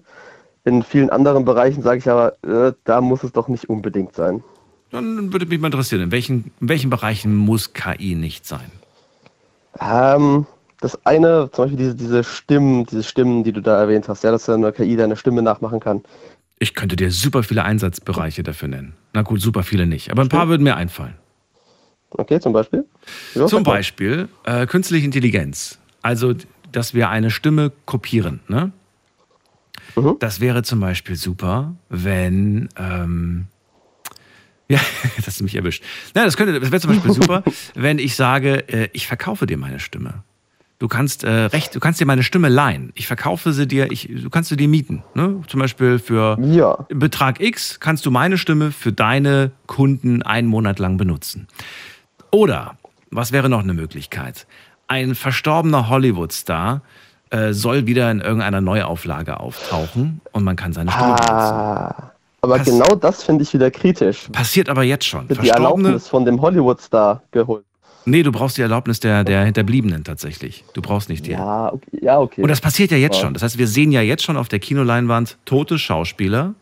In 0.65 0.83
vielen 0.83 1.09
anderen 1.09 1.45
Bereichen 1.45 1.83
sage 1.83 1.99
ich 1.99 2.09
aber, 2.09 2.33
äh, 2.43 2.73
da 2.83 2.99
muss 2.99 3.23
es 3.23 3.31
doch 3.31 3.47
nicht 3.47 3.69
unbedingt 3.69 4.13
sein. 4.13 4.43
Dann 4.91 5.31
würde 5.31 5.45
mich 5.45 5.59
mal 5.59 5.67
interessieren, 5.67 6.01
in 6.01 6.11
welchen, 6.11 6.51
in 6.59 6.69
welchen 6.69 6.89
Bereichen 6.89 7.35
muss 7.35 7.73
KI 7.73 8.15
nicht 8.15 8.45
sein? 8.45 8.71
Ähm, 9.79 10.45
das 10.81 11.05
eine, 11.05 11.49
zum 11.51 11.65
Beispiel 11.65 11.77
diese, 11.77 11.95
diese 11.95 12.23
Stimmen, 12.23 12.85
diese 12.85 13.03
Stimmen, 13.03 13.43
die 13.43 13.51
du 13.51 13.61
da 13.61 13.79
erwähnt 13.79 14.07
hast, 14.09 14.23
ja, 14.23 14.31
dass 14.31 14.49
eine 14.49 14.71
KI 14.71 14.95
deine 14.95 15.15
Stimme 15.15 15.41
nachmachen 15.41 15.79
kann. 15.79 16.03
Ich 16.65 16.73
könnte 16.73 16.95
dir 16.95 17.11
super 17.11 17.43
viele 17.43 17.63
Einsatzbereiche 17.63 18.41
dafür 18.41 18.67
nennen. 18.67 18.95
Na 19.13 19.21
gut, 19.21 19.39
super 19.39 19.61
viele 19.61 19.85
nicht, 19.85 20.09
aber 20.09 20.23
ein 20.23 20.29
paar 20.29 20.47
würden 20.47 20.63
mir 20.63 20.75
einfallen. 20.75 21.13
Okay, 22.09 22.39
zum 22.39 22.53
Beispiel? 22.53 22.85
Ja, 23.35 23.45
Zum. 23.45 23.61
Beispiel 23.61 24.29
äh, 24.45 24.65
künstliche 24.65 25.05
Intelligenz. 25.05 25.77
Also, 26.01 26.33
dass 26.71 26.95
wir 26.95 27.09
eine 27.09 27.29
Stimme 27.29 27.71
kopieren. 27.85 28.39
Ne? 28.47 28.71
Mhm. 29.95 30.15
Das 30.17 30.39
wäre 30.39 30.63
zum 30.63 30.79
Beispiel 30.79 31.15
super, 31.15 31.75
wenn. 31.89 32.69
Ähm, 32.77 33.45
ja, 34.67 34.79
das 35.17 35.35
ist 35.35 35.43
mich 35.43 35.53
erwischt. 35.53 35.83
Na, 36.15 36.25
das 36.25 36.35
könnte, 36.35 36.59
das 36.59 36.71
wäre 36.71 36.81
zum 36.81 36.93
Beispiel 36.93 37.13
super, 37.13 37.43
wenn 37.75 37.99
ich 37.99 38.15
sage, 38.15 38.67
äh, 38.69 38.89
ich 38.91 39.05
verkaufe 39.05 39.45
dir 39.45 39.59
meine 39.59 39.79
Stimme. 39.79 40.23
Du 40.77 40.89
kannst 40.89 41.23
äh, 41.23 41.29
recht, 41.29 41.73
du 41.73 41.79
kannst 41.79 42.01
dir 42.01 42.05
meine 42.05 42.21
Stimme 42.23 42.49
leihen. 42.49 42.91
Ich 42.95 43.07
verkaufe 43.07 43.53
sie 43.53 43.65
dir, 43.65 43.91
ich, 43.91 44.09
du 44.09 44.29
kannst 44.29 44.49
sie 44.49 44.57
dir 44.57 44.67
mieten. 44.67 45.03
Ne? 45.13 45.41
Zum 45.47 45.61
Beispiel 45.61 45.99
für 45.99 46.37
Ja, 46.41 46.85
Betrag 46.89 47.39
X 47.39 47.79
kannst 47.79 48.05
du 48.05 48.11
meine 48.11 48.37
Stimme 48.37 48.71
für 48.71 48.91
deine 48.91 49.51
Kunden 49.67 50.21
einen 50.21 50.49
Monat 50.49 50.79
lang 50.79 50.97
benutzen. 50.97 51.47
Oder, 52.31 52.75
was 53.09 53.31
wäre 53.31 53.47
noch 53.49 53.63
eine 53.63 53.73
Möglichkeit? 53.73 54.47
Ein 54.87 55.15
verstorbener 55.15 55.87
Hollywood-Star 55.87 56.81
äh, 57.29 57.53
soll 57.53 57.87
wieder 57.87 58.11
in 58.11 58.19
irgendeiner 58.19 58.59
Neuauflage 58.59 59.39
auftauchen 59.39 60.19
und 60.33 60.43
man 60.43 60.57
kann 60.57 60.73
seine 60.73 60.91
Stimme 60.91 61.15
benutzen. 61.15 61.31
Ah, 61.31 62.11
aber 62.41 62.57
Pass- 62.57 62.67
genau 62.67 62.95
das 62.95 63.23
finde 63.23 63.43
ich 63.43 63.53
wieder 63.53 63.71
kritisch. 63.71 64.27
Passiert 64.31 64.67
aber 64.69 64.83
jetzt 64.83 65.05
schon. 65.05 65.27
Die 65.29 65.49
Erlaubnis 65.49 66.09
von 66.09 66.25
dem 66.25 66.41
Hollywood-Star 66.41 67.23
geholt. 67.31 67.63
Nee, 68.05 68.23
du 68.23 68.31
brauchst 68.31 68.57
die 68.57 68.61
Erlaubnis 68.61 68.99
der, 68.99 69.23
der 69.23 69.43
Hinterbliebenen 69.45 70.03
tatsächlich. 70.03 70.63
Du 70.73 70.81
brauchst 70.81 71.09
nicht 71.09 71.25
die. 71.27 71.31
Ja, 71.31 71.73
okay. 71.73 71.99
Ja, 72.01 72.19
okay. 72.19 72.41
Und 72.41 72.47
das 72.49 72.61
passiert 72.61 72.91
ja 72.91 72.97
jetzt 72.97 73.15
Ja. 73.17 73.21
schon. 73.23 73.33
Das 73.33 73.43
heißt, 73.43 73.57
wir 73.57 73.67
sehen 73.67 73.91
ja 73.91 74.01
jetzt 74.01 74.23
schon 74.23 74.37
auf 74.37 74.47
der 74.47 74.59
Kinoleinwand 74.59 75.37
tote 75.45 75.77
Schauspieler, 75.77 76.53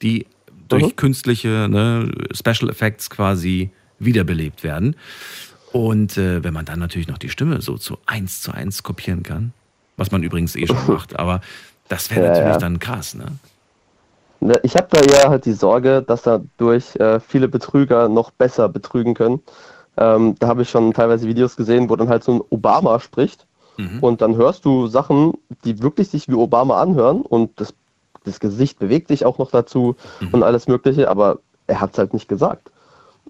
die 0.00 0.26
durch 0.68 0.86
Mhm. 0.86 0.96
künstliche 0.96 1.68
ne, 1.68 2.10
Special 2.32 2.70
Effects 2.70 3.10
quasi 3.10 3.70
wiederbelebt 3.98 4.62
werden. 4.64 4.96
Und 5.72 6.16
äh, 6.18 6.42
wenn 6.44 6.52
man 6.54 6.64
dann 6.64 6.78
natürlich 6.78 7.08
noch 7.08 7.18
die 7.18 7.28
Stimme 7.28 7.60
so 7.62 7.76
zu 7.78 7.98
eins 8.06 8.42
zu 8.42 8.52
eins 8.52 8.82
kopieren 8.82 9.22
kann, 9.22 9.52
was 9.96 10.10
man 10.10 10.22
übrigens 10.22 10.56
eh 10.56 10.66
schon 10.66 10.76
macht, 10.88 11.18
aber 11.18 11.40
das 11.88 12.10
wäre 12.10 12.22
Ja, 12.22 12.28
natürlich 12.30 12.52
ja. 12.54 12.58
dann 12.58 12.78
krass, 12.78 13.14
ne? 13.14 13.26
Ne, 14.40 14.54
Ich 14.64 14.74
habe 14.76 14.88
da 14.90 15.00
eher 15.00 15.28
halt 15.30 15.44
die 15.46 15.52
Sorge, 15.52 16.02
dass 16.02 16.22
dadurch 16.22 16.96
äh, 16.96 17.20
viele 17.20 17.48
Betrüger 17.48 18.08
noch 18.08 18.30
besser 18.32 18.68
betrügen 18.68 19.14
können. 19.14 19.40
Ähm, 19.96 20.34
da 20.38 20.48
habe 20.48 20.62
ich 20.62 20.70
schon 20.70 20.92
teilweise 20.92 21.26
Videos 21.28 21.56
gesehen, 21.56 21.90
wo 21.90 21.96
dann 21.96 22.08
halt 22.08 22.24
so 22.24 22.32
ein 22.32 22.40
Obama 22.50 22.98
spricht 23.00 23.46
Mhm. 23.78 24.00
und 24.00 24.20
dann 24.20 24.36
hörst 24.36 24.64
du 24.66 24.86
Sachen, 24.86 25.32
die 25.64 25.82
wirklich 25.82 26.10
sich 26.10 26.28
wie 26.28 26.34
Obama 26.34 26.80
anhören 26.80 27.22
und 27.22 27.58
das, 27.58 27.72
das 28.24 28.38
Gesicht 28.38 28.78
bewegt 28.78 29.08
sich 29.08 29.24
auch 29.24 29.38
noch 29.38 29.50
dazu 29.50 29.96
und 30.30 30.42
alles 30.42 30.68
Mögliche, 30.68 31.08
aber 31.08 31.38
er 31.66 31.80
hat 31.80 31.92
es 31.92 31.98
halt 31.98 32.12
nicht 32.12 32.28
gesagt. 32.28 32.70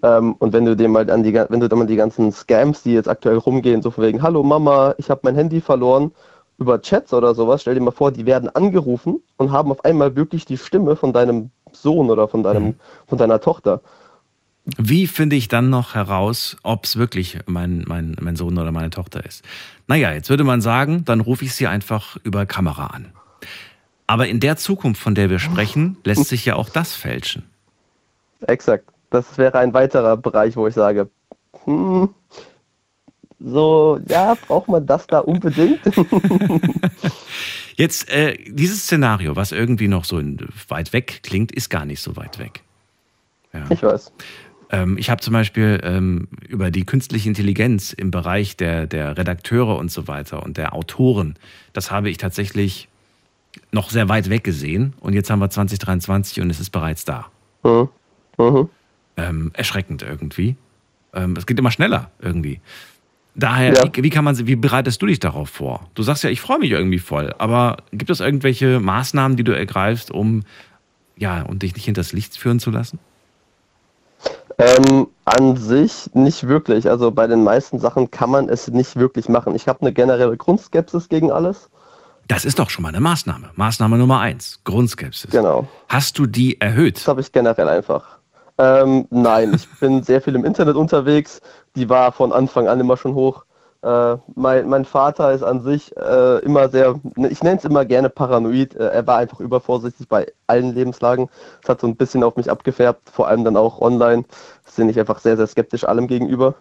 Ähm, 0.03 0.35
und 0.41 0.53
wenn 0.53 0.65
du 0.65 0.75
dem 0.75 0.91
mal 0.93 1.09
an 1.11 1.23
die, 1.23 1.33
wenn 1.33 1.61
du 1.61 1.69
dann 1.69 1.79
mal 1.79 1.87
die 1.87 1.97
ganzen 1.97 2.33
Scams, 2.33 2.83
die 2.83 2.93
jetzt 2.93 3.09
aktuell 3.09 3.39
rumgehen, 3.39 3.83
so 3.83 3.93
von 3.93 4.03
wegen, 4.05 4.21
hallo 4.21 4.43
Mama, 4.43 4.95
ich 4.99 5.11
habe 5.11 5.21
mein 5.23 5.37
Handy 5.37 5.61
verloren, 5.61 6.11
über 6.59 6.81
Chats 6.83 7.15
oder 7.15 7.35
sowas, 7.35 7.63
stell 7.63 7.75
dir 7.75 7.81
mal 7.81 7.93
vor, 7.93 8.11
die 8.11 8.27
werden 8.27 8.49
angerufen 8.49 9.23
und 9.37 9.53
haben 9.53 9.71
auf 9.71 9.85
einmal 9.85 10.17
wirklich 10.17 10.45
die 10.45 10.59
Stimme 10.59 10.97
von 10.97 11.13
deinem 11.13 11.51
Sohn 11.73 12.11
oder 12.11 12.27
von 12.27 12.43
deinem, 12.43 12.75
von 13.07 13.17
deiner 13.19 13.41
Tochter. 13.41 13.81
Wie 14.65 15.09
finde 15.09 15.35
ich 15.35 15.49
dann 15.49 15.71
noch 15.71 15.95
heraus, 15.95 16.57
ob 16.63 16.85
es 16.85 16.97
wirklich 16.97 17.39
mein, 17.47 17.85
mein, 17.87 18.17
mein 18.21 18.37
Sohn 18.37 18.57
oder 18.59 18.71
meine 18.71 18.91
Tochter 18.91 19.25
ist? 19.25 19.45
Naja, 19.89 20.13
jetzt 20.13 20.31
würde 20.31 20.45
man 20.45 20.61
sagen, 20.61 21.05
dann 21.05 21.21
rufe 21.21 21.45
ich 21.45 21.55
sie 21.55 21.67
einfach 21.67 22.17
über 22.23 22.47
Kamera 22.47 22.87
an. 22.87 23.13
Aber 24.07 24.29
in 24.29 24.41
der 24.41 24.57
Zukunft, 24.57 25.01
von 25.01 25.15
der 25.15 25.31
wir 25.31 25.39
sprechen, 25.39 25.97
lässt 26.05 26.27
sich 26.27 26.45
ja 26.45 26.55
auch 26.55 26.69
das 26.69 26.95
fälschen. 26.95 27.45
Exakt. 28.47 28.85
Das 29.11 29.37
wäre 29.37 29.59
ein 29.59 29.75
weiterer 29.75 30.17
Bereich, 30.17 30.57
wo 30.57 30.67
ich 30.67 30.75
sage, 30.75 31.11
hm, 31.65 32.11
so, 33.41 34.01
ja, 34.09 34.35
braucht 34.47 34.69
man 34.69 34.87
das 34.87 35.07
da 35.07 35.19
unbedingt? 35.19 35.81
Jetzt, 37.77 38.11
äh, 38.11 38.37
dieses 38.47 38.85
Szenario, 38.85 39.35
was 39.35 39.51
irgendwie 39.53 39.89
noch 39.89 40.05
so 40.05 40.23
weit 40.69 40.93
weg 40.93 41.21
klingt, 41.23 41.51
ist 41.51 41.69
gar 41.69 41.85
nicht 41.85 42.01
so 42.01 42.17
weit 42.17 42.39
weg. 42.39 42.63
Ja. 43.53 43.65
ich 43.71 43.83
weiß. 43.83 44.13
Ähm, 44.73 44.97
ich 44.99 45.11
habe 45.11 45.21
zum 45.21 45.33
Beispiel 45.35 45.81
ähm, 45.85 46.29
über 46.49 46.71
die 46.71 46.85
künstliche 46.85 47.29
Intelligenz 47.29 47.93
im 47.93 48.11
Bereich 48.11 48.57
der, 48.57 48.87
der 48.87 49.17
Redakteure 49.17 49.77
und 49.77 49.91
so 49.93 50.09
weiter 50.09 50.43
und 50.43 50.57
der 50.57 50.75
Autoren, 50.75 51.35
das 51.73 51.91
habe 51.91 52.11
ich 52.11 52.17
tatsächlich 52.19 52.89
noch 53.71 53.91
sehr 53.91 54.09
weit 54.09 54.31
weg 54.31 54.45
gesehen. 54.45 54.95
Und 55.01 55.13
jetzt 55.13 55.31
haben 55.31 55.41
wir 55.41 55.51
2023 55.51 56.41
und 56.41 56.51
es 56.51 56.59
ist 56.59 56.71
bereits 56.71 57.05
da. 57.05 57.27
Mhm. 57.63 57.89
Mhm. 58.39 58.69
Ähm, 59.19 59.51
erschreckend 59.55 60.03
irgendwie. 60.03 60.57
Ähm, 61.13 61.37
es 61.37 61.45
geht 61.47 61.59
immer 61.59 61.71
schneller 61.71 62.11
irgendwie. 62.21 62.61
Daher, 63.35 63.75
Ja. 63.75 63.85
wie, 63.95 64.03
wie 64.03 64.11
kann 64.11 64.25
man, 64.25 64.47
wie 64.47 64.57
bereitest 64.57 65.01
du 65.03 65.07
dich 65.07 65.21
darauf 65.21 65.51
vor? 65.51 65.89
Du 65.95 66.03
sagst 66.03 66.25
ja, 66.25 66.31
ich 66.31 66.41
freue 66.41 66.59
mich 66.59 66.71
irgendwie 66.71 66.99
voll, 66.99 67.35
aber 67.39 67.79
gibt 67.93 68.11
es 68.11 68.21
irgendwelche 68.21 68.81
Maßnahmen, 68.81 69.37
die 69.37 69.45
du 69.45 69.53
ergreifst, 69.53 70.11
um 70.11 70.45
ja, 71.17 71.43
um 71.43 71.59
dich 71.59 71.75
nicht 71.75 71.85
hinters 71.85 72.13
Licht 72.13 72.37
führen 72.39 72.59
zu 72.59 72.71
lassen? 72.71 72.99
Ähm, 74.59 75.09
an 75.25 75.57
sich 75.57 76.11
nicht 76.15 76.47
wirklich. 76.49 76.89
Also 76.89 77.11
bei 77.11 77.27
den 77.27 77.45
meisten 77.45 77.79
Sachen 77.79 78.11
kann 78.11 78.31
man 78.31 78.49
es 78.49 78.69
nicht 78.69 78.97
wirklich 78.97 79.29
machen. 79.29 79.55
Ich 79.55 79.69
habe 79.69 79.81
eine 79.81 79.93
generelle 79.93 80.37
Grundskepsis 80.37 81.09
gegen 81.09 81.31
alles. 81.31 81.71
Das 82.29 82.45
ist 82.45 82.59
doch 82.59 82.71
schon 82.71 82.83
mal 82.83 82.91
eine 82.91 83.01
Maßnahme. 83.01 83.51
Maßnahme 83.57 83.99
Nummer 83.99 84.21
eins, 84.21 84.61
Grundskepsis. 84.65 85.31
Genau. 85.31 85.67
Hast 85.89 86.19
du 86.19 86.27
die 86.27 86.61
erhöht? 86.61 86.97
Das 86.97 87.09
habe 87.09 87.21
ich 87.21 87.33
generell 87.33 87.69
einfach. 87.69 88.19
Ähm, 88.59 89.07
nein, 89.11 89.55
ich 89.55 89.69
bin 89.81 90.03
sehr 90.03 90.21
viel 90.21 90.35
im 90.35 90.45
Internet 90.45 90.77
unterwegs. 90.77 91.41
Die 91.75 91.89
war 91.89 92.13
von 92.13 92.33
Anfang 92.33 92.69
an 92.69 92.81
immer 92.81 92.97
schon 92.97 93.15
hoch. 93.15 93.45
Äh, 93.83 94.17
mein, 94.37 94.69
mein 94.69 94.85
Vater 94.85 95.33
ist 95.33 95.43
an 95.43 95.63
sich 95.63 95.97
äh, 95.97 96.39
immer 96.41 96.69
sehr, 96.69 97.01
ich 97.29 97.43
nenne 97.43 97.59
es 97.59 97.65
immer 97.65 97.85
gerne 97.85 98.09
paranoid. 98.09 98.77
Äh, 98.77 98.89
er 98.89 99.07
war 99.07 99.19
einfach 99.19 99.41
übervorsichtig 99.41 100.09
bei 100.09 100.33
allen 100.47 100.75
Lebenslagen. 100.75 101.29
Das 101.63 101.71
hat 101.71 101.81
so 101.81 101.89
ein 101.89 101.97
bisschen 101.97 102.23
auf 102.23 102.37
mich 102.37 102.51
abgefärbt, 102.51 103.11
vor 103.11 103.27
allem 103.29 103.45
dann 103.45 103.57
auch 103.57 103.81
online. 103.81 104.25
Bin 104.77 104.89
ich 104.89 104.99
einfach 104.99 105.19
sehr, 105.19 105.37
sehr 105.37 105.47
skeptisch 105.47 105.85
allem 105.85 106.07
gegenüber. 106.07 106.55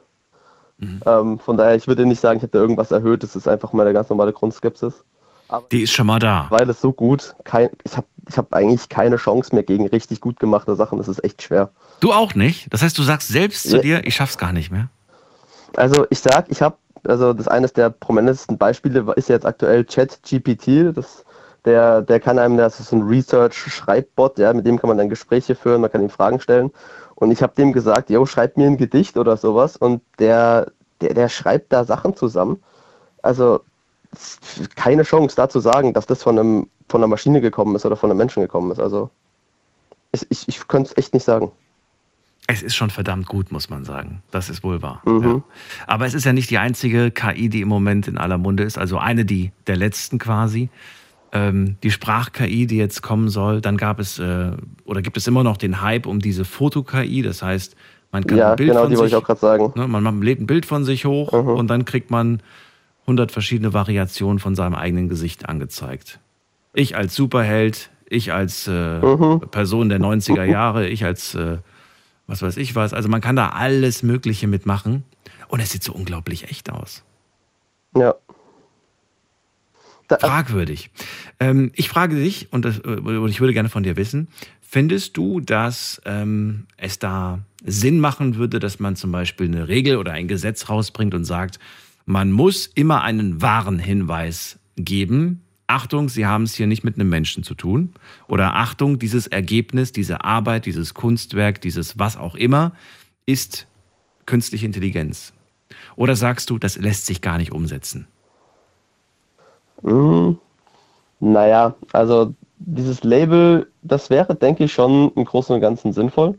Ähm, 1.06 1.38
von 1.40 1.58
daher, 1.58 1.76
ich 1.76 1.88
würde 1.88 2.06
nicht 2.06 2.20
sagen, 2.20 2.38
ich 2.38 2.44
hätte 2.44 2.58
irgendwas 2.58 2.92
erhöht. 2.92 3.22
Das 3.22 3.36
ist 3.36 3.48
einfach 3.48 3.72
meine 3.72 3.94
ganz 3.94 4.10
normale 4.10 4.34
Grundskepsis. 4.34 5.04
Die 5.72 5.84
ist 5.84 5.92
schon 5.92 6.08
mal 6.08 6.20
da. 6.20 6.48
Weil 6.50 6.70
es 6.70 6.82
so 6.82 6.92
gut, 6.94 7.36
kein, 7.44 7.70
ich 7.84 7.98
habe 7.98 8.08
ich 8.28 8.38
hab 8.38 8.54
eigentlich 8.54 8.90
keine 8.90 9.18
Chance 9.18 9.54
mehr 9.54 9.64
gegen 9.64 9.88
richtig 9.88 10.22
gut 10.22 10.40
gemachte 10.40 10.76
Sachen. 10.76 10.98
Das 10.98 11.08
ist 11.08 11.24
echt 11.24 11.42
schwer. 11.42 11.70
Du 12.00 12.14
auch 12.14 12.36
nicht? 12.36 12.72
Das 12.74 12.82
heißt, 12.82 12.98
du 12.98 13.04
sagst 13.04 13.28
selbst 13.28 13.70
zu 13.70 13.78
Ja. 13.78 13.82
dir, 13.82 14.08
ich 14.08 14.16
schaff's 14.16 14.38
gar 14.38 14.54
nicht 14.54 14.72
mehr. 14.72 14.90
Also 15.76 16.06
ich 16.10 16.20
sag, 16.20 16.50
ich 16.50 16.62
habe, 16.62 16.78
also 17.06 17.34
das 17.34 17.48
eines 17.48 17.74
der 17.74 17.90
prominentesten 17.90 18.58
Beispiele 18.58 19.14
ist 19.16 19.30
jetzt 19.30 19.46
aktuell 19.46 19.86
ChatGPT. 19.86 20.96
Das, 20.96 21.26
der, 21.66 22.02
der 22.02 22.20
kann 22.20 22.40
einem, 22.40 22.58
das 22.58 22.80
ist 22.80 22.92
ein 22.92 23.04
Research-Schreibbot, 23.04 24.40
ja, 24.40 24.54
mit 24.54 24.66
dem 24.66 24.80
kann 24.80 24.88
man 24.88 24.98
dann 24.98 25.10
Gespräche 25.10 25.56
führen, 25.56 25.82
man 25.82 25.92
kann 25.92 26.02
ihm 26.02 26.10
Fragen 26.10 26.40
stellen. 26.40 26.72
Und 27.16 27.32
ich 27.32 27.44
habe 27.44 27.54
dem 27.56 27.72
gesagt, 27.72 28.10
yo, 28.10 28.26
schreib 28.26 28.58
mir 28.58 28.68
ein 28.68 28.78
Gedicht 28.78 29.18
oder 29.18 29.38
sowas. 29.38 29.78
Und 29.78 30.02
der, 30.20 30.72
der, 31.02 31.14
der 31.14 31.30
schreibt 31.30 31.72
da 31.72 31.84
Sachen 31.84 32.16
zusammen. 32.16 32.64
Also 33.22 33.62
keine 34.76 35.04
Chance, 35.04 35.36
da 35.36 35.48
zu 35.48 35.60
sagen, 35.60 35.94
dass 35.94 36.08
das 36.08 36.24
von 36.24 36.38
einem 36.38 36.70
von 36.92 37.00
einer 37.02 37.08
Maschine 37.08 37.42
gekommen 37.42 37.76
ist 37.76 37.86
oder 37.86 37.96
von 37.96 38.12
einem 38.12 38.18
Menschen 38.18 38.42
gekommen 38.42 38.72
ist. 38.72 38.80
Also 38.80 39.10
ich, 40.12 40.30
ich, 40.30 40.48
ich 40.48 40.68
könnte 40.68 40.92
es 40.92 40.98
echt 40.98 41.14
nicht 41.14 41.24
sagen. 41.24 41.52
Es 42.52 42.62
ist 42.64 42.76
schon 42.76 42.90
verdammt 42.90 43.28
gut, 43.28 43.52
muss 43.52 43.70
man 43.70 43.86
sagen. 43.86 44.22
Das 44.32 44.50
ist 44.50 44.64
wohl 44.64 44.82
wahr. 44.82 45.02
Mhm. 45.06 45.24
Ja. 45.24 45.42
Aber 45.88 46.06
es 46.06 46.14
ist 46.14 46.26
ja 46.26 46.34
nicht 46.34 46.50
die 46.50 46.58
einzige 46.58 47.10
KI, 47.12 47.48
die 47.50 47.62
im 47.62 47.68
Moment 47.70 48.08
in 48.08 48.18
aller 48.18 48.38
Munde 48.38 48.64
ist. 48.64 48.78
Also 48.78 48.98
eine 48.98 49.24
die 49.26 49.52
der 49.68 49.78
letzten 49.78 50.20
quasi. 50.20 50.70
Ähm, 51.34 51.78
die 51.82 51.92
Sprach-KI, 51.92 52.68
die 52.68 52.76
jetzt 52.76 53.02
kommen 53.02 53.30
soll. 53.30 53.62
Dann 53.62 53.78
gab 53.78 54.00
es 54.00 54.20
äh, 54.20 54.52
oder 54.84 55.02
gibt 55.02 55.16
es 55.16 55.28
immer 55.28 55.44
noch 55.44 55.56
den 55.56 55.82
Hype 55.82 56.06
um 56.06 56.20
diese 56.20 56.44
Foto-KI. 56.44 57.22
Das 57.22 57.42
heißt, 57.42 57.76
man 58.12 58.26
kann 58.28 58.38
Ja, 58.38 58.50
ein 58.52 58.56
Bild 58.58 58.70
genau, 58.72 58.82
von 58.82 58.90
die 58.92 58.98
wollte 58.98 59.10
sich 59.10 59.18
ich 59.18 59.24
auch 59.24 59.26
gerade 59.28 59.40
sagen. 59.40 59.72
Ne, 59.76 59.88
man, 59.88 60.04
man 60.04 60.22
lädt 60.22 60.42
ein 60.42 60.48
Bild 60.48 60.66
von 60.66 60.84
sich 60.84 61.06
hoch 61.06 61.32
Mhm. 61.32 61.48
und 61.52 61.68
dann 61.70 61.86
kriegt 61.86 62.12
man 62.12 62.42
100 63.04 63.32
verschiedene 63.32 63.72
Variationen 63.74 64.40
von 64.40 64.56
seinem 64.56 64.76
eigenen 64.76 65.08
Gesicht 65.08 65.48
angezeigt. 65.48 66.20
Ich 66.74 66.98
als 66.98 67.16
Superheld, 67.16 67.92
ich 68.10 68.34
als 68.34 68.68
äh, 68.68 69.00
Mhm. 69.00 69.40
Person 69.52 69.88
der 69.88 70.00
90er 70.02 70.44
Jahre, 70.44 70.90
ich 70.90 71.06
als 71.06 71.34
äh, 71.36 71.60
was 72.32 72.42
weiß 72.42 72.58
ich 72.58 72.76
was. 72.76 72.94
Also 72.94 73.10
man 73.10 73.22
kann 73.22 73.36
da 73.36 73.50
alles 73.50 74.04
Mögliche 74.04 74.48
mitmachen 74.48 75.04
und 75.50 75.60
es 75.60 75.72
sieht 75.72 75.84
so 75.84 75.94
unglaublich 75.94 76.50
echt 76.50 76.72
aus. 76.72 77.04
Ja. 77.96 78.16
Da, 80.08 80.18
Fragwürdig. 80.18 80.90
Ähm, 81.40 81.72
ich 81.76 81.90
frage 81.90 82.16
dich, 82.16 82.52
und, 82.52 82.66
das, 82.66 82.80
äh, 82.80 83.00
und 83.00 83.30
ich 83.30 83.40
würde 83.40 83.54
gerne 83.54 83.70
von 83.70 83.84
dir 83.84 83.96
wissen, 83.96 84.28
findest 84.62 85.16
du, 85.16 85.40
dass 85.40 86.02
ähm, 86.06 86.68
es 86.78 87.00
da 87.00 87.40
Sinn 87.64 88.00
machen 88.00 88.36
würde, 88.36 88.60
dass 88.60 88.80
man 88.80 88.96
zum 88.96 89.12
Beispiel 89.12 89.48
eine 89.48 89.68
Regel 89.68 89.98
oder 89.98 90.14
ein 90.14 90.28
Gesetz 90.28 90.70
rausbringt 90.70 91.14
und 91.14 91.24
sagt, 91.24 91.60
man 92.06 92.32
muss 92.32 92.66
immer 92.66 93.04
einen 93.04 93.42
wahren 93.42 93.80
Hinweis 93.80 94.60
geben. 94.76 95.42
Achtung, 95.72 96.10
Sie 96.10 96.26
haben 96.26 96.44
es 96.44 96.54
hier 96.54 96.68
nicht 96.68 96.84
mit 96.84 96.96
einem 96.96 97.10
Menschen 97.10 97.44
zu 97.44 97.56
tun. 97.56 97.94
Oder 98.28 98.56
Achtung, 98.56 99.00
dieses 99.00 99.28
Ergebnis, 99.28 99.92
diese 99.92 100.24
Arbeit, 100.24 100.66
dieses 100.66 100.94
Kunstwerk, 100.94 101.62
dieses 101.62 101.98
was 101.98 102.18
auch 102.18 102.36
immer, 102.36 102.74
ist 103.26 103.68
künstliche 104.26 104.66
Intelligenz. 104.66 105.34
Oder 105.96 106.16
sagst 106.16 106.50
du, 106.50 106.58
das 106.58 106.78
lässt 106.78 107.06
sich 107.06 107.22
gar 107.22 107.38
nicht 107.38 107.52
umsetzen? 107.52 108.08
Hm, 109.84 110.38
naja, 111.20 111.74
also 111.94 112.34
dieses 112.58 113.04
Label, 113.04 113.72
das 113.82 114.10
wäre, 114.10 114.36
denke 114.36 114.66
ich, 114.66 114.74
schon 114.74 115.12
im 115.16 115.26
Großen 115.26 115.56
und 115.56 115.62
Ganzen 115.62 115.94
sinnvoll. 115.94 116.38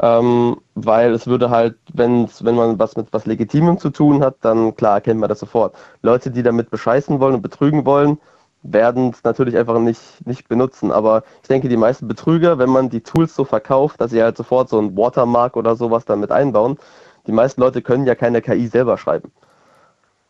Ähm, 0.00 0.56
weil 0.74 1.12
es 1.12 1.26
würde 1.26 1.50
halt, 1.50 1.76
wenn's, 1.92 2.44
wenn 2.44 2.54
man 2.54 2.78
was 2.78 2.96
mit 2.96 3.08
was 3.12 3.26
Legitimem 3.26 3.78
zu 3.78 3.90
tun 3.90 4.22
hat, 4.22 4.36
dann 4.42 4.76
klar 4.76 4.94
erkennt 4.94 5.18
man 5.18 5.28
das 5.28 5.40
sofort. 5.40 5.74
Leute, 6.02 6.30
die 6.30 6.44
damit 6.44 6.70
bescheißen 6.70 7.18
wollen 7.18 7.34
und 7.34 7.42
betrügen 7.42 7.84
wollen, 7.84 8.16
werden 8.62 9.10
es 9.10 9.24
natürlich 9.24 9.56
einfach 9.56 9.78
nicht, 9.78 10.26
nicht 10.26 10.48
benutzen. 10.48 10.92
Aber 10.92 11.22
ich 11.42 11.48
denke, 11.48 11.68
die 11.68 11.76
meisten 11.76 12.08
Betrüger, 12.08 12.58
wenn 12.58 12.70
man 12.70 12.90
die 12.90 13.00
Tools 13.00 13.34
so 13.34 13.44
verkauft, 13.44 14.00
dass 14.00 14.10
sie 14.10 14.22
halt 14.22 14.36
sofort 14.36 14.68
so 14.68 14.78
ein 14.80 14.96
Watermark 14.96 15.56
oder 15.56 15.76
sowas 15.76 16.04
damit 16.04 16.30
einbauen, 16.30 16.78
die 17.26 17.32
meisten 17.32 17.60
Leute 17.60 17.82
können 17.82 18.06
ja 18.06 18.14
keine 18.14 18.42
KI 18.42 18.66
selber 18.66 18.98
schreiben. 18.98 19.30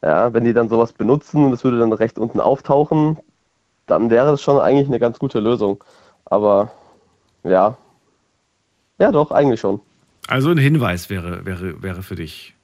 Ja, 0.02 0.32
wenn 0.32 0.44
die 0.44 0.52
dann 0.52 0.68
sowas 0.68 0.92
benutzen 0.92 1.44
und 1.44 1.52
es 1.52 1.64
würde 1.64 1.78
dann 1.78 1.92
recht 1.92 2.18
unten 2.18 2.40
auftauchen, 2.40 3.18
dann 3.86 4.10
wäre 4.10 4.26
das 4.30 4.42
schon 4.42 4.60
eigentlich 4.60 4.88
eine 4.88 4.98
ganz 4.98 5.18
gute 5.18 5.40
Lösung. 5.40 5.82
Aber 6.24 6.70
ja, 7.42 7.76
ja 8.98 9.10
doch, 9.10 9.30
eigentlich 9.30 9.60
schon. 9.60 9.80
Also 10.28 10.50
ein 10.50 10.58
Hinweis 10.58 11.10
wäre, 11.10 11.46
wäre, 11.46 11.82
wäre 11.82 12.02
für 12.02 12.14
dich 12.14 12.54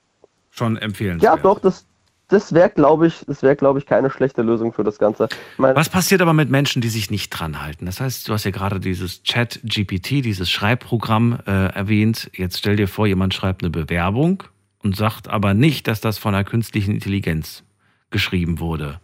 schon 0.51 0.77
empfehlenswert. 0.77 1.37
Ja, 1.37 1.43
doch, 1.43 1.59
das, 1.59 1.87
das 2.35 2.53
wäre, 2.53 2.69
glaube 2.69 3.07
ich, 3.07 3.25
das 3.27 3.43
wäre, 3.43 3.55
glaube 3.55 3.79
ich, 3.79 3.87
keine 3.87 4.11
schlechte 4.11 4.43
Lösung 4.43 4.73
für 4.73 4.83
das 4.83 4.99
Ganze. 4.99 5.29
Mein 5.57 5.77
Was 5.77 5.89
passiert 5.89 6.21
aber 6.21 6.33
mit 6.33 6.51
Menschen, 6.51 6.83
die 6.83 6.89
sich 6.89 7.09
nicht 7.09 7.31
dran 7.31 7.63
halten? 7.63 7.87
Das 7.87 8.01
heißt, 8.01 8.29
du 8.29 8.33
hast 8.33 8.43
ja 8.43 8.51
gerade 8.51 8.81
dieses 8.81 9.23
Chat-GPT, 9.23 10.25
dieses 10.25 10.51
Schreibprogramm 10.51 11.39
äh, 11.47 11.69
erwähnt. 11.69 12.31
Jetzt 12.35 12.59
stell 12.59 12.75
dir 12.75 12.89
vor, 12.89 13.07
jemand 13.07 13.35
schreibt 13.35 13.63
eine 13.63 13.71
Bewerbung 13.71 14.43
und 14.83 14.97
sagt 14.97 15.29
aber 15.29 15.55
nicht, 15.55 15.87
dass 15.87 16.01
das 16.01 16.19
von 16.19 16.35
einer 16.35 16.43
künstlichen 16.43 16.93
Intelligenz 16.95 17.63
geschrieben 18.11 18.59
wurde. 18.59 19.01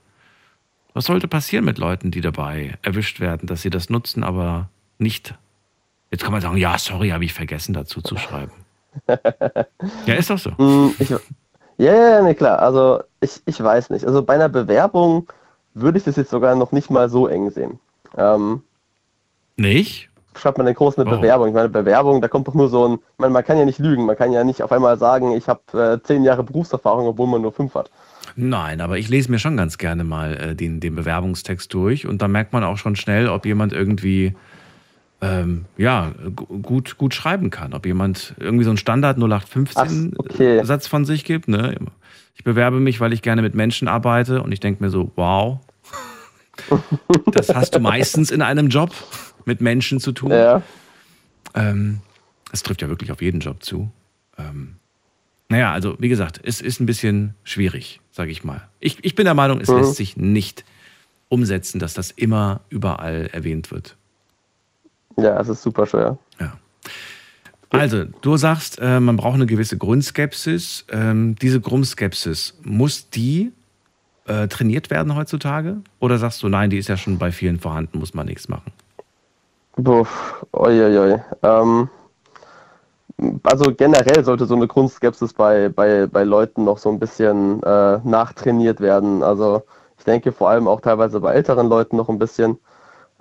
Was 0.93 1.05
sollte 1.05 1.29
passieren 1.29 1.65
mit 1.65 1.79
Leuten, 1.79 2.11
die 2.11 2.21
dabei 2.21 2.79
erwischt 2.83 3.21
werden, 3.21 3.47
dass 3.47 3.63
sie 3.63 3.71
das 3.71 3.91
nutzen, 3.91 4.25
aber 4.25 4.71
nicht. 4.99 5.35
Jetzt 6.11 6.25
kann 6.25 6.33
man 6.33 6.41
sagen, 6.41 6.57
ja, 6.57 6.77
sorry, 6.79 7.11
habe 7.11 7.25
ich 7.25 7.33
vergessen 7.33 7.75
dazu 7.75 8.03
zu 8.03 8.17
schreiben. 8.17 8.53
ja, 10.07 10.15
ist 10.15 10.31
doch 10.31 10.39
so. 10.39 10.51
Mm, 10.51 10.95
ich, 10.99 11.15
ja, 11.85 12.11
ja, 12.11 12.23
nee, 12.23 12.35
klar. 12.35 12.59
Also 12.61 13.01
ich, 13.21 13.41
ich 13.47 13.63
weiß 13.63 13.91
nicht. 13.91 14.05
Also 14.05 14.23
bei 14.23 14.35
einer 14.35 14.49
Bewerbung 14.49 15.27
würde 15.75 15.99
ich 15.99 16.05
das 16.05 16.17
jetzt 16.17 16.31
sogar 16.31 16.55
noch 16.55 16.73
nicht 16.73 16.91
mal 16.91 17.09
so 17.09 17.27
eng 17.27 17.51
sehen. 17.51 17.79
Ähm, 18.17 18.63
nicht? 19.57 20.09
Schreibt 20.35 20.59
man 20.59 20.67
denn 20.67 20.75
groß 20.75 20.99
eine 20.99 21.11
oh. 21.11 21.17
Bewerbung? 21.17 21.49
Ich 21.49 21.55
meine, 21.55 21.69
Bewerbung, 21.69 22.21
da 22.21 22.29
kommt 22.29 22.49
doch 22.49 22.55
nur 22.55 22.69
so 22.69 22.87
ein, 22.87 22.95
ich 22.95 23.19
meine, 23.19 23.33
man 23.33 23.45
kann 23.45 23.59
ja 23.59 23.65
nicht 23.65 23.79
lügen, 23.79 24.07
man 24.07 24.17
kann 24.17 24.33
ja 24.33 24.45
nicht 24.45 24.63
auf 24.63 24.73
einmal 24.73 24.99
sagen, 24.99 25.33
ich 25.33 25.49
habe 25.49 25.61
äh, 25.73 26.07
zehn 26.07 26.23
Jahre 26.25 26.45
Berufserfahrung, 26.45 27.07
obwohl 27.07 27.27
man 27.27 27.43
nur 27.43 27.53
fünf 27.53 27.75
hat. 27.75 27.91
Nein, 28.37 28.81
aber 28.81 28.99
ich 28.99 29.09
lese 29.09 29.31
mir 29.31 29.39
schon 29.39 29.57
ganz 29.57 29.79
gerne 29.79 30.05
mal 30.05 30.35
äh, 30.37 30.55
den, 30.55 30.81
den 30.81 30.95
Bewerbungstext 30.95 31.73
durch 31.75 32.07
und 32.07 32.23
da 32.23 32.29
merkt 32.29 32.53
man 32.53 32.63
auch 32.63 32.77
schon 32.77 32.97
schnell, 32.97 33.29
ob 33.29 33.45
jemand 33.45 33.73
irgendwie 33.73 34.35
ähm, 35.23 35.67
ja, 35.77 36.13
gut, 36.35 36.97
gut 36.97 37.15
schreiben 37.15 37.51
kann. 37.51 37.75
Ob 37.75 37.85
jemand 37.85 38.35
irgendwie 38.39 38.65
so 38.65 38.71
einen 38.71 38.79
Standard 38.79 39.19
0815 39.19 40.15
okay. 40.17 40.65
Satz 40.65 40.87
von 40.87 41.05
sich 41.05 41.25
gibt. 41.25 41.49
Ne? 41.49 41.77
Ich 42.35 42.45
bewerbe 42.45 42.81
mich, 42.81 43.01
weil 43.01 43.13
ich 43.13 43.21
gerne 43.21 43.43
mit 43.43 43.55
Menschen 43.55 43.87
arbeite 43.87 44.43
und 44.43 44.53
ich 44.53 44.61
denke 44.61 44.83
mir 44.83 44.91
so, 44.91 45.11
wow, 45.17 45.61
das 47.33 47.55
hast 47.55 47.75
du 47.75 47.81
meistens 47.81 48.31
in 48.31 48.43
einem 48.43 48.69
Job 48.69 48.93
mit 49.45 49.61
Menschen 49.61 50.01
zu 50.01 50.13
tun. 50.13 50.31
Ja. 50.31 50.63
Ähm, 51.55 52.01
das 52.51 52.63
trifft 52.63 52.83
ja 52.83 52.89
wirklich 52.89 53.13
auf 53.13 53.21
jeden 53.21 53.41
Job 53.41 53.63
zu. 53.63 53.91
Ähm, 54.39 54.77
naja, 55.49 55.73
also 55.73 55.97
wie 55.99 56.09
gesagt, 56.09 56.41
es 56.43 56.61
ist 56.61 56.81
ein 56.81 56.87
bisschen 56.87 57.35
schwierig, 57.45 58.01
sage 58.11 58.31
ich 58.31 58.45
mal. 58.45 58.69
Ich, 58.79 59.05
ich 59.05 59.15
bin 59.15 59.25
der 59.25 59.35
Meinung, 59.35 59.61
es 59.61 59.69
mhm. 59.69 59.79
lässt 59.79 59.97
sich 59.97 60.17
nicht 60.17 60.65
umsetzen, 61.29 61.79
dass 61.79 61.93
das 61.93 62.11
immer 62.11 62.61
überall 62.71 63.29
erwähnt 63.33 63.71
wird. 63.71 63.97
Ja, 65.17 65.41
es 65.41 65.49
ist 65.49 65.63
super 65.63 65.87
schwer. 65.87 66.19
Ja. 66.39 66.53
Also, 67.71 68.05
du 68.05 68.37
sagst, 68.37 68.79
äh, 68.81 68.99
man 68.99 69.17
braucht 69.17 69.35
eine 69.35 69.47
gewisse 69.47 69.79
Grundskepsis. 69.79 70.87
Ähm, 70.91 71.37
diese 71.37 71.61
Grundskepsis, 71.61 72.59
muss 72.65 73.11
die 73.11 73.53
äh, 74.27 74.49
trainiert 74.49 74.91
werden 74.91 75.15
heutzutage? 75.15 75.79
Oder 76.01 76.19
sagst 76.19 76.43
du, 76.43 76.49
nein, 76.49 76.71
die 76.71 76.79
ist 76.79 76.89
ja 76.89 76.97
schon 76.97 77.19
bei 77.19 77.31
vielen 77.31 77.59
vorhanden, 77.59 77.99
muss 77.99 78.15
man 78.15 78.27
nichts 78.27 78.49
machen? 78.49 78.73
Puff, 79.83 80.45
oi, 80.53 80.83
oi, 80.83 80.99
oi. 80.99 81.21
Ähm, 81.43 81.89
also 83.43 83.73
generell 83.75 84.25
sollte 84.25 84.47
so 84.47 84.55
eine 84.55 84.67
Grundskepsis 84.67 85.33
bei, 85.33 85.69
bei, 85.69 86.07
bei 86.07 86.25
Leuten 86.25 86.65
noch 86.65 86.79
so 86.79 86.91
ein 86.91 86.99
bisschen 86.99 87.63
äh, 87.63 87.99
nachtrainiert 88.05 88.81
werden. 88.81 89.23
Also 89.23 89.63
ich 89.99 90.05
denke 90.05 90.33
vor 90.33 90.51
allem 90.51 90.69
auch 90.69 90.81
teilweise 90.81 91.21
bei 91.21 91.35
älteren 91.35 91.69
Leuten 91.69 91.97
noch 91.97 92.09
ein 92.09 92.19
bisschen 92.19 92.59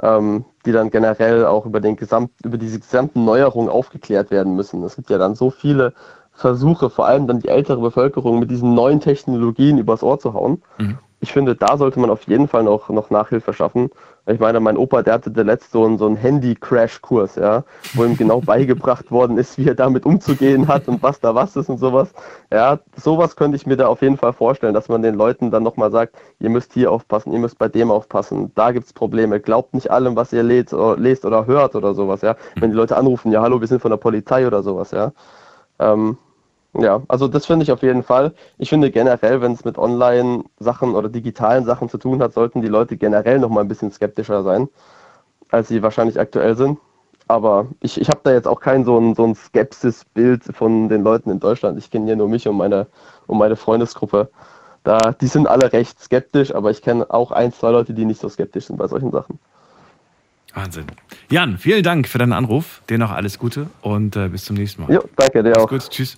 ähm, 0.01 0.45
die 0.65 0.71
dann 0.71 0.89
generell 0.89 1.45
auch 1.45 1.65
über, 1.65 1.79
den 1.79 1.95
Gesamt, 1.95 2.31
über 2.43 2.57
diese 2.57 2.79
gesamten 2.79 3.25
Neuerungen 3.25 3.69
aufgeklärt 3.69 4.31
werden 4.31 4.55
müssen. 4.55 4.83
Es 4.83 4.95
gibt 4.95 5.09
ja 5.09 5.17
dann 5.17 5.35
so 5.35 5.49
viele 5.49 5.93
Versuche, 6.31 6.89
vor 6.89 7.07
allem 7.07 7.27
dann 7.27 7.39
die 7.39 7.49
ältere 7.49 7.81
Bevölkerung 7.81 8.39
mit 8.39 8.49
diesen 8.49 8.73
neuen 8.73 9.01
Technologien 9.01 9.77
übers 9.77 10.03
Ohr 10.03 10.19
zu 10.19 10.33
hauen. 10.33 10.61
Mhm 10.77 10.99
ich 11.21 11.33
finde, 11.33 11.55
da 11.55 11.77
sollte 11.77 11.99
man 11.99 12.09
auf 12.09 12.23
jeden 12.23 12.47
Fall 12.47 12.63
noch, 12.63 12.89
noch 12.89 13.09
Nachhilfe 13.09 13.53
schaffen. 13.53 13.89
Ich 14.25 14.39
meine, 14.39 14.59
mein 14.59 14.77
Opa, 14.77 15.01
der 15.01 15.15
hatte 15.15 15.33
zuletzt 15.33 15.71
so 15.71 15.85
einen, 15.85 15.97
so 15.97 16.05
einen 16.05 16.15
Handy-Crash-Kurs, 16.15 17.35
ja, 17.35 17.63
wo 17.93 18.03
ihm 18.03 18.17
genau 18.17 18.41
beigebracht 18.45 19.11
worden 19.11 19.37
ist, 19.37 19.57
wie 19.57 19.67
er 19.67 19.75
damit 19.75 20.05
umzugehen 20.05 20.67
hat 20.67 20.87
und 20.87 21.01
was 21.01 21.19
da 21.19 21.35
was 21.35 21.55
ist 21.55 21.69
und 21.69 21.77
sowas. 21.77 22.09
Ja, 22.51 22.79
sowas 22.95 23.35
könnte 23.35 23.55
ich 23.55 23.65
mir 23.65 23.77
da 23.77 23.87
auf 23.87 24.01
jeden 24.01 24.17
Fall 24.17 24.33
vorstellen, 24.33 24.73
dass 24.73 24.89
man 24.89 25.01
den 25.01 25.15
Leuten 25.15 25.51
dann 25.51 25.63
nochmal 25.63 25.91
sagt, 25.91 26.15
ihr 26.39 26.49
müsst 26.49 26.73
hier 26.73 26.91
aufpassen, 26.91 27.33
ihr 27.33 27.39
müsst 27.39 27.57
bei 27.57 27.67
dem 27.69 27.91
aufpassen, 27.91 28.51
da 28.55 28.71
gibt's 28.71 28.93
Probleme, 28.93 29.39
glaubt 29.39 29.73
nicht 29.73 29.91
allem, 29.91 30.15
was 30.15 30.33
ihr 30.33 30.43
lest, 30.43 30.73
lest 30.97 31.25
oder 31.25 31.45
hört 31.45 31.75
oder 31.75 31.93
sowas, 31.93 32.21
ja. 32.21 32.35
Wenn 32.59 32.71
die 32.71 32.77
Leute 32.77 32.97
anrufen, 32.97 33.31
ja, 33.31 33.41
hallo, 33.41 33.59
wir 33.61 33.67
sind 33.67 33.81
von 33.81 33.91
der 33.91 33.97
Polizei 33.97 34.45
oder 34.45 34.63
sowas, 34.63 34.91
ja. 34.91 35.11
Ähm, 35.79 36.17
ja, 36.73 37.01
also 37.07 37.27
das 37.27 37.45
finde 37.45 37.63
ich 37.63 37.71
auf 37.71 37.81
jeden 37.81 38.03
Fall. 38.03 38.33
Ich 38.57 38.69
finde 38.69 38.91
generell, 38.91 39.41
wenn 39.41 39.53
es 39.53 39.65
mit 39.65 39.77
Online-Sachen 39.77 40.93
oder 40.93 41.09
digitalen 41.09 41.65
Sachen 41.65 41.89
zu 41.89 41.97
tun 41.97 42.21
hat, 42.21 42.33
sollten 42.33 42.61
die 42.61 42.67
Leute 42.67 42.95
generell 42.95 43.39
noch 43.39 43.49
mal 43.49 43.61
ein 43.61 43.67
bisschen 43.67 43.91
skeptischer 43.91 44.43
sein, 44.43 44.69
als 45.49 45.67
sie 45.67 45.81
wahrscheinlich 45.81 46.19
aktuell 46.19 46.55
sind. 46.55 46.77
Aber 47.27 47.67
ich, 47.81 47.99
ich 47.99 48.09
habe 48.09 48.21
da 48.23 48.31
jetzt 48.31 48.47
auch 48.47 48.59
kein 48.59 48.85
so 48.85 48.99
ein, 48.99 49.15
so 49.15 49.23
ein 49.23 49.35
Skepsis-Bild 49.35 50.43
von 50.55 50.89
den 50.89 51.03
Leuten 51.03 51.29
in 51.29 51.39
Deutschland. 51.39 51.77
Ich 51.77 51.91
kenne 51.91 52.09
ja 52.09 52.15
nur 52.15 52.27
mich 52.27 52.47
und 52.47 52.57
meine, 52.57 52.87
und 53.27 53.37
meine 53.37 53.55
Freundesgruppe. 53.55 54.29
Da, 54.83 54.97
die 55.11 55.27
sind 55.27 55.47
alle 55.47 55.71
recht 55.73 55.99
skeptisch, 55.99 56.53
aber 56.53 56.71
ich 56.71 56.81
kenne 56.81 57.09
auch 57.11 57.31
ein, 57.31 57.51
zwei 57.51 57.71
Leute, 57.71 57.93
die 57.93 58.05
nicht 58.05 58.21
so 58.21 58.29
skeptisch 58.29 58.65
sind 58.67 58.77
bei 58.77 58.87
solchen 58.87 59.11
Sachen. 59.11 59.39
Wahnsinn. 60.53 60.85
Jan, 61.29 61.57
vielen 61.57 61.83
Dank 61.83 62.07
für 62.07 62.17
deinen 62.17 62.33
Anruf. 62.33 62.81
Dir 62.89 62.97
noch 62.97 63.11
alles 63.11 63.37
Gute 63.37 63.67
und 63.81 64.15
äh, 64.15 64.29
bis 64.29 64.45
zum 64.45 64.55
nächsten 64.55 64.83
Mal. 64.83 64.93
Jo, 64.93 65.03
danke 65.15 65.43
dir 65.43 65.51
Mach's 65.51 65.63
auch. 65.63 65.69
Gut, 65.69 65.89
tschüss. 65.89 66.17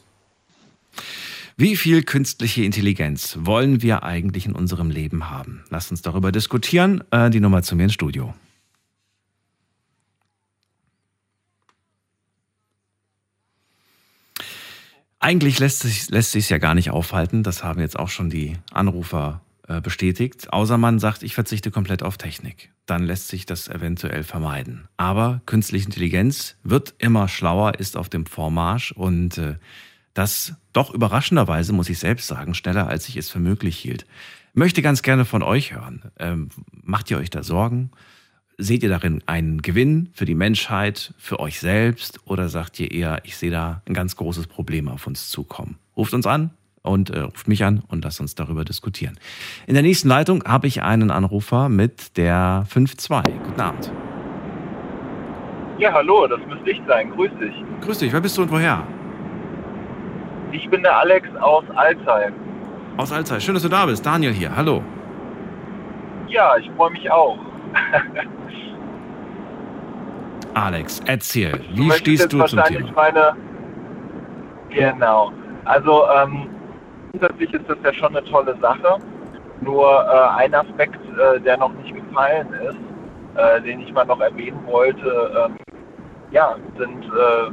Wie 1.57 1.75
viel 1.75 2.03
künstliche 2.03 2.63
Intelligenz 2.63 3.37
wollen 3.41 3.81
wir 3.81 4.03
eigentlich 4.03 4.45
in 4.45 4.53
unserem 4.53 4.89
Leben 4.89 5.29
haben? 5.29 5.63
Lasst 5.69 5.91
uns 5.91 6.01
darüber 6.01 6.31
diskutieren. 6.31 7.03
Äh, 7.11 7.29
die 7.29 7.39
Nummer 7.39 7.63
zu 7.63 7.75
mir 7.75 7.83
ins 7.83 7.93
Studio. 7.93 8.33
Eigentlich 15.19 15.59
lässt 15.59 15.81
sich 15.81 16.09
lässt 16.09 16.31
sich 16.31 16.49
ja 16.49 16.57
gar 16.57 16.73
nicht 16.73 16.89
aufhalten. 16.89 17.43
Das 17.43 17.63
haben 17.63 17.79
jetzt 17.79 17.99
auch 17.99 18.09
schon 18.09 18.31
die 18.31 18.57
Anrufer 18.71 19.41
äh, 19.67 19.79
bestätigt. 19.79 20.51
Außer 20.51 20.79
man 20.79 20.97
sagt, 20.97 21.21
ich 21.21 21.35
verzichte 21.35 21.69
komplett 21.69 22.01
auf 22.01 22.17
Technik. 22.17 22.71
Dann 22.87 23.03
lässt 23.03 23.27
sich 23.27 23.45
das 23.45 23.67
eventuell 23.67 24.23
vermeiden. 24.23 24.87
Aber 24.97 25.41
künstliche 25.45 25.85
Intelligenz 25.85 26.57
wird 26.63 26.95
immer 26.97 27.27
schlauer, 27.27 27.79
ist 27.79 27.97
auf 27.97 28.09
dem 28.09 28.25
Vormarsch 28.25 28.93
und 28.93 29.37
äh, 29.37 29.57
das 30.13 30.55
doch 30.73 30.93
überraschenderweise, 30.93 31.73
muss 31.73 31.89
ich 31.89 31.99
selbst 31.99 32.27
sagen, 32.27 32.53
schneller 32.53 32.87
als 32.87 33.07
ich 33.09 33.17
es 33.17 33.29
für 33.29 33.39
möglich 33.39 33.77
hielt. 33.77 34.05
Möchte 34.53 34.81
ganz 34.81 35.01
gerne 35.01 35.25
von 35.25 35.43
euch 35.43 35.73
hören. 35.73 36.11
Ähm, 36.19 36.49
macht 36.71 37.09
ihr 37.09 37.17
euch 37.17 37.29
da 37.29 37.43
Sorgen? 37.43 37.91
Seht 38.57 38.83
ihr 38.83 38.89
darin 38.89 39.23
einen 39.25 39.61
Gewinn 39.61 40.09
für 40.13 40.25
die 40.25 40.35
Menschheit, 40.35 41.13
für 41.17 41.39
euch 41.39 41.59
selbst 41.59 42.19
oder 42.25 42.49
sagt 42.49 42.79
ihr 42.79 42.91
eher, 42.91 43.21
ich 43.23 43.37
sehe 43.37 43.49
da 43.49 43.81
ein 43.85 43.93
ganz 43.93 44.15
großes 44.17 44.47
Problem 44.47 44.87
auf 44.87 45.07
uns 45.07 45.29
zukommen? 45.29 45.77
Ruft 45.95 46.13
uns 46.13 46.27
an 46.27 46.51
und 46.83 47.09
äh, 47.09 47.21
ruft 47.21 47.47
mich 47.47 47.63
an 47.63 47.81
und 47.87 48.03
lasst 48.03 48.19
uns 48.19 48.35
darüber 48.35 48.65
diskutieren. 48.65 49.17
In 49.67 49.73
der 49.73 49.83
nächsten 49.83 50.09
Leitung 50.09 50.43
habe 50.43 50.67
ich 50.67 50.81
einen 50.81 51.11
Anrufer 51.11 51.69
mit 51.69 52.17
der 52.17 52.67
5.2. 52.69 53.23
Guten 53.45 53.61
Abend. 53.61 53.91
Ja, 55.79 55.93
hallo, 55.93 56.27
das 56.27 56.39
müsste 56.47 56.71
ich 56.71 56.81
sein. 56.87 57.09
Grüß 57.11 57.31
dich. 57.39 57.53
Grüß 57.81 57.97
dich, 57.99 58.13
wer 58.13 58.21
bist 58.21 58.37
du 58.37 58.43
und 58.43 58.51
woher? 58.51 58.85
Ich 60.51 60.69
bin 60.69 60.83
der 60.83 60.97
Alex 60.97 61.27
aus 61.37 61.63
Alzey. 61.75 62.31
Aus 62.97 63.11
Alzey. 63.11 63.39
Schön, 63.39 63.53
dass 63.53 63.63
du 63.63 63.69
da 63.69 63.85
bist. 63.85 64.05
Daniel 64.05 64.33
hier. 64.33 64.55
Hallo. 64.55 64.83
Ja, 66.27 66.57
ich 66.57 66.69
freue 66.77 66.91
mich 66.91 67.09
auch. 67.09 67.37
Alex, 70.53 71.01
erzähl. 71.05 71.53
Wie 71.73 71.87
du 71.87 71.93
stehst 71.93 72.33
du 72.33 72.43
zum 72.43 72.63
Thema? 72.63 72.91
Meine... 72.95 73.35
Genau. 74.69 75.31
Also 75.65 76.03
ähm, 76.09 76.49
grundsätzlich 77.11 77.53
ist 77.53 77.69
das 77.69 77.77
ja 77.83 77.93
schon 77.93 78.15
eine 78.15 78.25
tolle 78.25 78.57
Sache. 78.61 78.97
Nur 79.61 79.85
äh, 79.85 80.41
ein 80.41 80.53
Aspekt, 80.53 80.99
äh, 81.17 81.39
der 81.39 81.57
noch 81.57 81.73
nicht 81.73 81.93
gefallen 81.95 82.47
ist, 82.53 82.77
äh, 83.35 83.61
den 83.61 83.81
ich 83.81 83.93
mal 83.93 84.05
noch 84.05 84.19
erwähnen 84.19 84.59
wollte, 84.65 85.31
ähm, 85.45 85.57
ja, 86.31 86.55
sind 86.77 87.03
äh, 87.05 87.51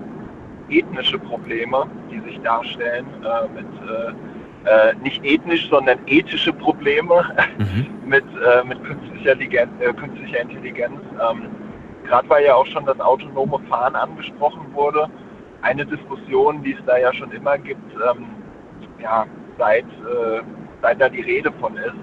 ethnische 0.70 1.18
Probleme, 1.18 1.86
die 2.10 2.20
sich 2.20 2.40
darstellen, 2.40 3.06
äh, 3.22 3.48
mit 3.48 3.66
äh, 3.88 4.90
äh, 4.90 4.94
nicht 5.02 5.24
ethnisch, 5.24 5.68
sondern 5.68 5.98
ethische 6.06 6.52
Probleme 6.52 7.24
mhm. 7.58 7.86
mit, 8.08 8.24
äh, 8.24 8.64
mit 8.64 8.82
künstlicher, 8.84 9.34
Ligen, 9.34 9.68
äh, 9.80 9.92
künstlicher 9.92 10.40
Intelligenz. 10.40 11.00
Ähm, 11.30 11.46
Gerade 12.04 12.28
weil 12.30 12.44
ja 12.44 12.54
auch 12.54 12.66
schon 12.66 12.86
das 12.86 12.98
autonome 13.00 13.58
Fahren 13.68 13.94
angesprochen 13.94 14.66
wurde, 14.72 15.08
eine 15.60 15.84
Diskussion, 15.84 16.62
die 16.62 16.72
es 16.72 16.84
da 16.86 16.96
ja 16.96 17.12
schon 17.12 17.30
immer 17.32 17.58
gibt, 17.58 17.92
ähm, 17.94 18.26
ja, 19.00 19.26
seit 19.58 19.84
seit 20.82 21.00
da 21.00 21.08
die 21.08 21.20
Rede 21.20 21.52
von 21.52 21.76
ist, 21.76 21.94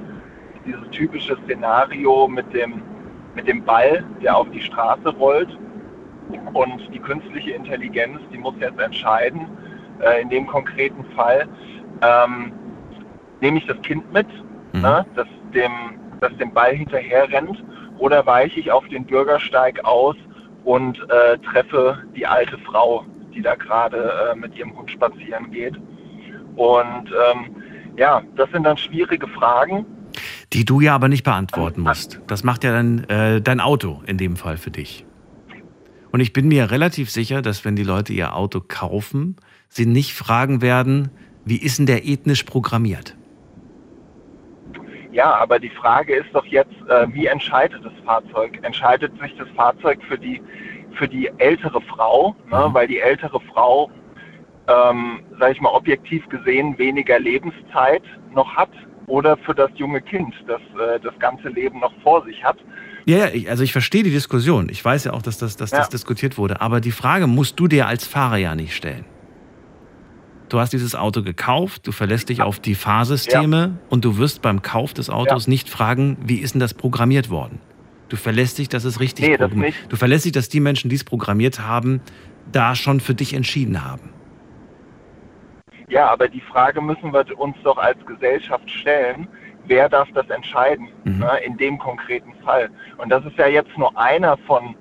dieses 0.65 0.89
typische 0.91 1.37
Szenario 1.43 2.27
mit 2.27 2.51
dem, 2.53 2.81
mit 3.35 3.47
dem 3.47 3.63
Ball, 3.63 4.03
der 4.21 4.35
auf 4.37 4.49
die 4.51 4.61
Straße 4.61 5.09
rollt 5.09 5.57
und 6.53 6.93
die 6.93 6.99
künstliche 6.99 7.51
Intelligenz, 7.51 8.19
die 8.31 8.37
muss 8.37 8.55
jetzt 8.59 8.79
entscheiden, 8.79 9.47
äh, 9.99 10.21
in 10.21 10.29
dem 10.29 10.47
konkreten 10.47 11.05
Fall, 11.15 11.47
ähm, 12.01 12.51
nehme 13.41 13.57
ich 13.57 13.67
das 13.67 13.81
Kind 13.81 14.11
mit, 14.13 14.27
mhm. 14.73 14.81
ne, 14.81 15.05
das, 15.15 15.27
dem, 15.53 15.71
das 16.21 16.35
dem 16.37 16.53
Ball 16.53 16.73
hinterher 16.73 17.29
rennt, 17.29 17.63
oder 17.97 18.25
weiche 18.25 18.59
ich 18.59 18.71
auf 18.71 18.87
den 18.89 19.05
Bürgersteig 19.05 19.83
aus 19.85 20.15
und 20.63 20.99
äh, 21.09 21.37
treffe 21.39 22.03
die 22.15 22.25
alte 22.25 22.57
Frau, 22.59 23.05
die 23.33 23.41
da 23.41 23.55
gerade 23.55 24.31
äh, 24.31 24.35
mit 24.35 24.55
ihrem 24.57 24.77
Hund 24.77 24.91
spazieren 24.91 25.51
geht. 25.51 25.75
Und 26.55 27.09
ähm, 27.09 27.55
ja, 27.97 28.21
das 28.35 28.49
sind 28.51 28.63
dann 28.63 28.77
schwierige 28.77 29.27
Fragen. 29.27 29.85
Die 30.53 30.65
du 30.65 30.81
ja 30.81 30.95
aber 30.95 31.07
nicht 31.07 31.23
beantworten 31.23 31.81
musst. 31.81 32.21
Das 32.27 32.43
macht 32.43 32.63
ja 32.63 32.71
dann 32.71 33.03
äh, 33.05 33.41
dein 33.41 33.59
Auto 33.59 34.01
in 34.05 34.17
dem 34.17 34.35
Fall 34.35 34.57
für 34.57 34.71
dich. 34.71 35.05
Und 36.15 36.21
ich 36.21 36.31
bin 36.31 36.47
mir 36.47 36.71
relativ 36.71 37.11
sicher, 37.11 37.41
dass 37.41 37.65
wenn 37.65 37.75
die 37.75 37.83
Leute 37.83 38.13
ihr 38.13 38.37
Auto 38.37 38.61
kaufen, 38.65 39.35
sie 39.67 39.85
nicht 39.85 40.13
fragen 40.13 40.61
werden, 40.61 41.09
wie 41.43 41.57
ist 41.57 41.77
denn 41.77 41.87
der 41.87 42.05
ethnisch 42.05 42.43
programmiert? 42.43 43.17
Ja, 45.11 45.35
aber 45.35 45.59
die 45.59 45.71
Frage 45.71 46.15
ist 46.15 46.29
doch 46.31 46.45
jetzt, 46.45 46.71
äh, 46.87 47.13
wie 47.13 47.25
entscheidet 47.25 47.83
das 47.83 47.91
Fahrzeug? 48.05 48.59
Entscheidet 48.61 49.11
sich 49.19 49.35
das 49.35 49.49
Fahrzeug 49.57 49.99
für 50.07 50.17
die, 50.17 50.41
für 50.93 51.09
die 51.09 51.29
ältere 51.37 51.81
Frau, 51.81 52.33
ne? 52.49 52.69
Mhm. 52.69 52.73
weil 52.73 52.87
die 52.87 52.99
ältere 52.99 53.41
Frau, 53.53 53.91
ähm, 54.69 55.19
sage 55.37 55.51
ich 55.51 55.59
mal, 55.59 55.71
objektiv 55.71 56.29
gesehen 56.29 56.77
weniger 56.77 57.19
Lebenszeit 57.19 58.03
noch 58.33 58.55
hat 58.55 58.71
oder 59.07 59.35
für 59.35 59.53
das 59.53 59.69
junge 59.75 59.99
Kind, 59.99 60.33
das 60.47 60.61
äh, 60.79 60.97
das 60.97 61.19
ganze 61.19 61.49
Leben 61.49 61.81
noch 61.81 61.91
vor 62.03 62.23
sich 62.23 62.41
hat? 62.41 62.55
Ja, 63.05 63.29
ja, 63.29 63.49
also 63.49 63.63
ich 63.63 63.71
verstehe 63.71 64.03
die 64.03 64.11
Diskussion. 64.11 64.67
Ich 64.69 64.83
weiß 64.83 65.03
ja 65.05 65.13
auch, 65.13 65.21
dass 65.21 65.37
das, 65.37 65.55
dass 65.55 65.71
ja. 65.71 65.77
das 65.77 65.89
diskutiert 65.89 66.37
wurde. 66.37 66.61
Aber 66.61 66.81
die 66.81 66.91
Frage 66.91 67.27
musst 67.27 67.59
du 67.59 67.67
dir 67.67 67.87
als 67.87 68.05
Fahrer 68.05 68.37
ja 68.37 68.55
nicht 68.55 68.75
stellen. 68.75 69.05
Du 70.49 70.59
hast 70.59 70.73
dieses 70.73 70.95
Auto 70.95 71.23
gekauft, 71.23 71.87
du 71.87 71.91
verlässt 71.91 72.29
dich 72.29 72.41
auf 72.41 72.59
die 72.59 72.75
Fahrsysteme 72.75 73.57
ja. 73.57 73.71
und 73.89 74.05
du 74.05 74.17
wirst 74.17 74.41
beim 74.41 74.61
Kauf 74.61 74.93
des 74.93 75.09
Autos 75.09 75.45
ja. 75.45 75.49
nicht 75.49 75.69
fragen, 75.69 76.17
wie 76.23 76.37
ist 76.37 76.53
denn 76.53 76.59
das 76.59 76.73
programmiert 76.73 77.29
worden? 77.29 77.59
Du 78.09 78.17
verlässt 78.17 78.59
dich, 78.59 78.69
dass 78.69 78.83
es 78.83 78.99
richtig 78.99 79.27
nee, 79.27 79.37
das 79.37 79.51
nicht. 79.51 79.91
Du 79.91 79.95
verlässt 79.95 80.25
dich, 80.25 80.31
dass 80.31 80.47
die 80.47 80.59
Menschen, 80.59 80.89
die 80.89 80.95
es 80.95 81.03
programmiert 81.03 81.61
haben, 81.61 82.01
da 82.51 82.75
schon 82.75 82.99
für 82.99 83.15
dich 83.15 83.33
entschieden 83.33 83.83
haben. 83.83 84.13
Ja, 85.87 86.09
aber 86.09 86.27
die 86.27 86.41
Frage 86.41 86.81
müssen 86.81 87.11
wir 87.13 87.25
uns 87.39 87.55
doch 87.63 87.77
als 87.77 88.03
Gesellschaft 88.05 88.69
stellen, 88.69 89.27
wer 89.67 89.89
darf 89.89 90.09
das 90.13 90.29
entscheiden 90.29 90.89
mhm. 91.03 91.19
ne, 91.19 91.39
in 91.45 91.57
dem 91.57 91.77
konkreten 91.77 92.33
Fall. 92.43 92.69
Und 92.97 93.09
das 93.09 93.25
ist 93.25 93.37
ja 93.37 93.47
jetzt 93.47 93.77
nur 93.77 93.97
einer 93.97 94.37
von 94.37 94.75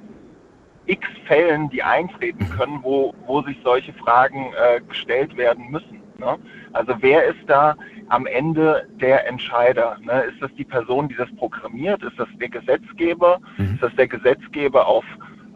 x 0.86 1.06
Fällen, 1.26 1.70
die 1.70 1.82
eintreten 1.82 2.48
können, 2.50 2.80
wo, 2.82 3.14
wo 3.26 3.42
sich 3.42 3.56
solche 3.64 3.92
Fragen 3.94 4.52
äh, 4.52 4.80
gestellt 4.80 5.36
werden 5.36 5.70
müssen. 5.70 6.00
Ne? 6.18 6.36
Also 6.72 6.94
wer 7.00 7.24
ist 7.24 7.40
da 7.46 7.76
am 8.08 8.26
Ende 8.26 8.86
der 9.00 9.26
Entscheider? 9.26 9.96
Ne? 10.02 10.22
Ist 10.22 10.42
das 10.42 10.50
die 10.56 10.64
Person, 10.64 11.08
die 11.08 11.16
das 11.16 11.28
programmiert? 11.36 12.02
Ist 12.02 12.18
das 12.18 12.28
der 12.40 12.48
Gesetzgeber? 12.48 13.40
Mhm. 13.56 13.74
Ist 13.74 13.82
das 13.82 13.94
der 13.96 14.08
Gesetzgeber 14.08 14.86
auf 14.86 15.04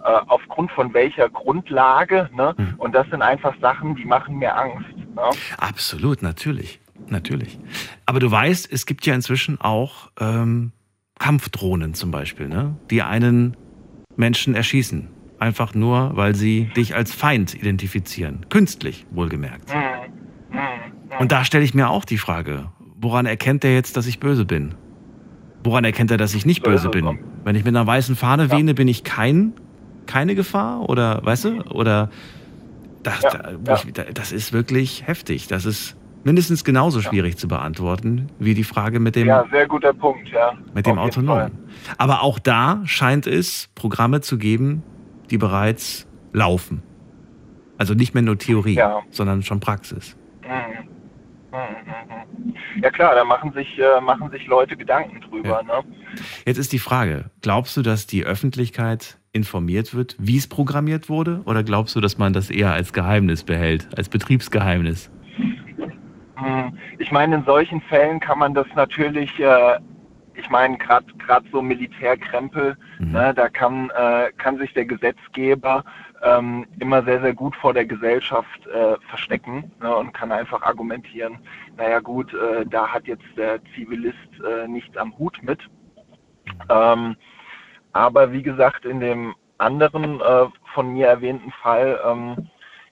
äh, 0.05 0.21
aufgrund 0.29 0.71
von 0.73 0.95
welcher 0.95 1.29
Grundlage? 1.29 2.31
Ne? 2.35 2.55
Mhm. 2.57 2.75
Und 2.79 2.95
das 2.95 3.09
sind 3.11 3.23
einfach 3.23 3.55
Sachen, 3.61 3.97
die 3.97 4.05
machen 4.05 4.39
mir 4.39 4.57
Angst. 4.57 4.97
Ne? 4.97 5.23
Absolut, 5.59 6.23
natürlich, 6.23 6.81
natürlich. 7.09 7.59
Aber 8.07 8.21
du 8.21 8.31
weißt, 8.31 8.71
es 8.71 8.87
gibt 8.87 9.07
ja 9.07 9.15
inzwischen 9.15 9.61
auch 9.61 10.11
ähm, 10.21 10.73
Kampfdrohnen 11.19 11.95
zum 11.95 12.11
Beispiel, 12.11 12.49
ne? 12.49 12.77
die 12.91 13.03
einen 13.03 13.57
Menschen 14.17 14.55
erschießen 14.55 15.09
einfach 15.39 15.75
nur, 15.75 16.17
weil 16.17 16.35
sie 16.35 16.65
dich 16.77 16.95
als 16.95 17.13
Feind 17.15 17.55
identifizieren. 17.55 18.47
Künstlich, 18.49 19.07
wohlgemerkt. 19.11 19.73
Und 21.19 21.33
da 21.33 21.45
stelle 21.45 21.65
ich 21.65 21.75
mir 21.75 21.89
auch 21.89 22.05
die 22.05 22.19
Frage, 22.19 22.71
woran 23.01 23.27
erkennt 23.27 23.65
er 23.65 23.75
jetzt, 23.75 23.97
dass 23.97 24.07
ich 24.07 24.21
böse 24.21 24.45
bin? 24.45 24.75
Woran 25.65 25.85
erkennt 25.85 26.11
er, 26.11 26.17
dass 26.17 26.35
ich 26.35 26.47
nicht 26.47 26.63
böse 26.63 26.89
bin? 26.89 27.19
Wenn 27.45 27.57
ich 27.57 27.65
mit 27.65 27.75
einer 27.75 27.87
weißen 27.87 28.17
Fahne 28.17 28.51
wähne, 28.51 28.75
bin 28.75 28.89
ich 28.89 29.05
kein, 29.05 29.53
keine 30.07 30.35
Gefahr? 30.35 30.89
Oder, 30.89 31.21
weißt 31.25 31.45
du? 31.45 31.63
Oder, 31.71 32.11
das, 33.03 33.21
das 34.15 34.33
ist 34.33 34.53
wirklich 34.53 35.07
heftig. 35.07 35.47
Das 35.47 35.65
ist 35.65 35.97
mindestens 36.25 36.65
genauso 36.65 37.01
schwierig 37.01 37.37
zu 37.37 37.49
beantworten 37.49 38.29
wie 38.39 38.55
die 38.55 38.65
Frage 38.65 39.01
mit 39.01 39.17
dem. 39.17 39.27
Ja, 39.27 39.45
sehr 39.51 39.67
guter 39.67 39.93
Punkt, 39.93 40.29
ja. 40.29 40.53
Mit 40.75 40.87
dem 40.87 40.99
Autonom. 40.99 41.51
Aber 41.97 42.23
auch 42.23 42.39
da 42.39 42.83
scheint 42.85 43.27
es 43.27 43.69
Programme 43.75 44.21
zu 44.21 44.39
geben, 44.39 44.83
die 45.31 45.39
bereits 45.39 46.07
laufen. 46.33 46.83
Also 47.79 47.95
nicht 47.95 48.15
mehr 48.15 48.23
nur 48.23 48.39
Theorie, 48.39 48.75
ja. 48.75 49.03
sondern 49.11 49.43
schon 49.43 49.61
Praxis. 49.61 50.17
Mhm. 50.43 50.89
Mhm, 51.51 51.57
mhm, 51.57 52.83
ja 52.83 52.91
klar, 52.91 53.15
da 53.15 53.25
machen 53.25 53.53
sich, 53.53 53.79
äh, 53.79 54.01
machen 54.03 54.31
sich 54.31 54.47
Leute 54.47 54.77
Gedanken 54.77 55.21
drüber. 55.23 55.63
Ja. 55.67 55.81
Ne? 55.81 55.85
Jetzt 56.45 56.59
ist 56.59 56.73
die 56.73 56.79
Frage, 56.79 57.31
glaubst 57.41 57.77
du, 57.77 57.83
dass 57.83 58.07
die 58.07 58.25
Öffentlichkeit 58.25 59.19
informiert 59.33 59.95
wird, 59.95 60.17
wie 60.19 60.37
es 60.37 60.47
programmiert 60.47 61.09
wurde? 61.09 61.41
Oder 61.47 61.63
glaubst 61.63 61.97
du, 61.97 62.01
dass 62.01 62.19
man 62.19 62.35
das 62.35 62.51
eher 62.51 62.73
als 62.73 62.93
Geheimnis 62.93 63.45
behält, 63.45 63.89
als 63.97 64.11
Betriebsgeheimnis? 64.11 65.11
Ich 66.99 67.13
meine, 67.13 67.37
in 67.37 67.45
solchen 67.45 67.81
Fällen 67.83 68.21
kann 68.21 68.39
man 68.39 68.55
das 68.55 68.67
natürlich 68.75 69.39
äh, 69.41 69.79
ich 70.39 70.49
meine, 70.51 70.79
gerade 70.79 71.49
so 71.51 71.61
Militärkrempel, 71.61 72.77
mhm. 73.01 73.13
ne, 73.13 73.35
da 73.35 73.49
kann, 73.49 73.91
äh, 73.91 74.31
kann 74.39 74.57
sich 74.59 74.73
der 74.73 74.85
Gesetzgeber 74.85 75.85
ähm, 76.23 76.67
immer 76.79 77.03
sehr, 77.03 77.21
sehr 77.21 77.35
gut 77.35 77.57
vor 77.57 77.75
der 77.75 77.85
Gesellschaft 77.85 78.67
äh, 78.67 78.97
verstecken 79.09 79.73
ne, 79.81 79.95
und 79.95 80.15
kann 80.15 80.33
einfach 80.33 80.63
argumentieren, 80.63 81.39
naja 81.77 81.99
gut, 82.01 82.33
äh, 82.35 82.65
da 82.67 82.89
hat 82.89 83.07
jetzt 83.07 83.27
der 83.37 83.61
Zivilist 83.75 84.17
äh, 84.47 84.69
nichts 84.69 84.97
am 84.97 85.17
Hut 85.19 85.39
mit. 85.43 85.61
Ähm, 86.71 87.17
aber 87.93 88.33
wie 88.33 88.43
gesagt, 88.43 88.85
in 88.85 89.01
dem 89.01 89.35
anderen 89.59 90.21
äh, 90.21 90.47
von 90.73 90.93
mir 90.93 91.09
erwähnten 91.09 91.51
Fall, 91.51 91.99
ähm, 92.07 92.49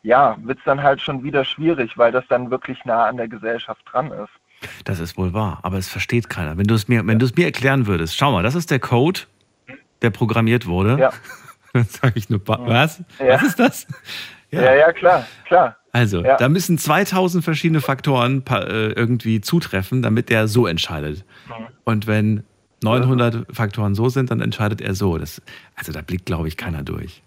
ja, 0.06 0.36
wird 0.44 0.58
es 0.58 0.64
dann 0.64 0.82
halt 0.82 1.02
schon 1.02 1.24
wieder 1.24 1.44
schwierig, 1.44 1.98
weil 1.98 2.12
das 2.12 2.24
dann 2.28 2.50
wirklich 2.50 2.84
nah 2.84 3.06
an 3.06 3.16
der 3.16 3.26
Gesellschaft 3.26 3.82
dran 3.90 4.12
ist. 4.12 4.30
Das 4.84 5.00
ist 5.00 5.18
wohl 5.18 5.34
wahr, 5.34 5.58
aber 5.62 5.78
es 5.78 5.88
versteht 5.88 6.30
keiner. 6.30 6.56
Wenn 6.56 6.66
du 6.66 6.74
es 6.74 6.86
mir, 6.86 7.04
wenn 7.06 7.18
du 7.18 7.26
es 7.26 7.34
mir 7.34 7.44
erklären 7.44 7.88
würdest, 7.88 8.16
schau 8.16 8.30
mal, 8.30 8.44
das 8.44 8.54
ist 8.54 8.70
der 8.70 8.78
Code, 8.78 9.20
der 10.02 10.10
programmiert 10.10 10.66
wurde. 10.66 10.96
Ja. 10.98 11.10
Dann 11.72 11.84
sage 11.84 12.14
ich 12.14 12.30
nur, 12.30 12.40
was? 12.46 13.02
Ja. 13.18 13.34
Was 13.34 13.42
ist 13.42 13.58
das? 13.58 13.86
Ja, 14.52 14.62
ja, 14.62 14.74
ja 14.76 14.92
klar, 14.92 15.26
klar. 15.44 15.76
Also, 15.92 16.22
ja. 16.22 16.36
da 16.36 16.48
müssen 16.48 16.78
2000 16.78 17.44
verschiedene 17.44 17.80
Faktoren 17.80 18.44
äh, 18.48 18.92
irgendwie 18.92 19.40
zutreffen, 19.40 20.02
damit 20.02 20.30
er 20.30 20.46
so 20.46 20.66
entscheidet. 20.66 21.24
Mhm. 21.48 21.66
Und 21.84 22.06
wenn 22.06 22.44
900 22.84 23.46
Faktoren 23.54 23.94
so 23.94 24.08
sind, 24.08 24.30
dann 24.30 24.40
entscheidet 24.40 24.80
er 24.80 24.94
so. 24.94 25.18
Das, 25.18 25.42
also 25.74 25.92
da 25.92 26.02
blickt, 26.02 26.26
glaube 26.26 26.46
ich, 26.48 26.56
keiner 26.56 26.84
durch. 26.84 27.22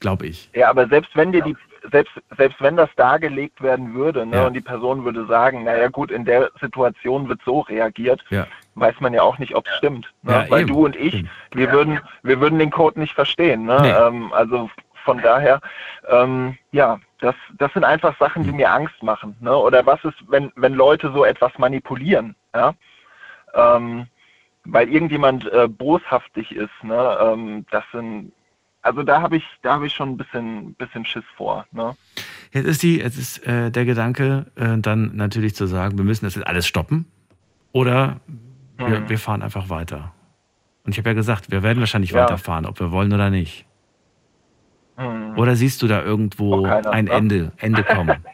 Glaube 0.00 0.26
ich. 0.26 0.50
Ja, 0.54 0.68
aber 0.68 0.86
selbst 0.88 1.10
wenn 1.16 1.32
dir 1.32 1.42
die 1.42 1.56
selbst, 1.90 2.12
selbst 2.36 2.60
wenn 2.60 2.76
das 2.76 2.90
dargelegt 2.96 3.62
werden 3.62 3.94
würde 3.94 4.26
ne, 4.26 4.36
ja. 4.36 4.46
und 4.46 4.54
die 4.54 4.60
Person 4.60 5.04
würde 5.04 5.26
sagen, 5.26 5.64
naja 5.64 5.88
gut, 5.88 6.10
in 6.10 6.24
der 6.24 6.50
Situation 6.60 7.28
wird 7.28 7.40
so 7.44 7.60
reagiert, 7.60 8.24
ja. 8.30 8.46
weiß 8.74 9.00
man 9.00 9.14
ja 9.14 9.22
auch 9.22 9.38
nicht, 9.38 9.54
ob 9.54 9.66
es 9.66 9.74
stimmt. 9.76 10.12
Ne? 10.22 10.32
Ja, 10.32 10.50
Weil 10.50 10.62
eben. 10.62 10.68
du 10.68 10.84
und 10.84 10.96
ich, 10.96 11.24
wir 11.52 11.72
würden, 11.72 12.00
wir 12.22 12.40
würden 12.40 12.58
den 12.58 12.70
Code 12.70 12.98
nicht 12.98 13.14
verstehen. 13.14 13.64
Ne? 13.64 13.78
Nee. 13.82 13.90
Ähm, 13.90 14.32
also 14.32 14.70
von 15.04 15.22
daher, 15.22 15.60
ähm, 16.08 16.58
ja, 16.72 16.98
das, 17.20 17.34
das 17.58 17.72
sind 17.72 17.84
einfach 17.84 18.16
Sachen, 18.18 18.44
die 18.44 18.52
mir 18.52 18.70
Angst 18.70 19.02
machen. 19.02 19.36
Ne? 19.40 19.56
Oder 19.56 19.86
was 19.86 20.04
ist, 20.04 20.16
wenn, 20.28 20.52
wenn 20.56 20.74
Leute 20.74 21.10
so 21.12 21.24
etwas 21.24 21.56
manipulieren? 21.58 22.34
Ja? 22.54 22.74
Ähm, 23.54 24.06
weil 24.64 24.88
irgendjemand 24.90 25.50
äh, 25.50 25.66
boshaftig 25.66 26.54
ist. 26.54 26.70
Ne? 26.82 27.18
Ähm, 27.20 27.66
das 27.70 27.84
sind 27.92 28.32
also 28.82 29.02
da 29.02 29.20
habe 29.20 29.36
ich, 29.36 29.44
da 29.62 29.74
habe 29.74 29.86
ich 29.86 29.92
schon 29.92 30.10
ein 30.10 30.16
bisschen, 30.16 30.74
bisschen 30.74 31.04
Schiss 31.04 31.24
vor. 31.36 31.66
Ne? 31.72 31.94
Jetzt 32.52 32.66
ist 32.66 32.82
die, 32.82 32.98
jetzt 32.98 33.18
ist 33.18 33.46
äh, 33.46 33.70
der 33.70 33.84
Gedanke, 33.84 34.46
äh, 34.56 34.78
dann 34.78 35.16
natürlich 35.16 35.54
zu 35.54 35.66
sagen, 35.66 35.98
wir 35.98 36.04
müssen 36.04 36.24
das 36.24 36.34
jetzt 36.36 36.46
alles 36.46 36.66
stoppen 36.66 37.06
oder 37.72 38.20
wir, 38.76 39.00
mhm. 39.00 39.08
wir 39.08 39.18
fahren 39.18 39.42
einfach 39.42 39.68
weiter. 39.68 40.12
Und 40.84 40.92
ich 40.92 40.98
habe 40.98 41.10
ja 41.10 41.14
gesagt, 41.14 41.50
wir 41.50 41.62
werden 41.62 41.80
wahrscheinlich 41.80 42.12
ja. 42.12 42.22
weiterfahren, 42.22 42.64
ob 42.64 42.80
wir 42.80 42.90
wollen 42.90 43.12
oder 43.12 43.30
nicht. 43.30 43.66
Mhm. 44.96 45.36
Oder 45.36 45.54
siehst 45.56 45.82
du 45.82 45.86
da 45.86 46.02
irgendwo 46.02 46.64
ein 46.64 47.04
ne? 47.04 47.12
Ende, 47.12 47.52
Ende 47.58 47.84
kommen? 47.84 48.16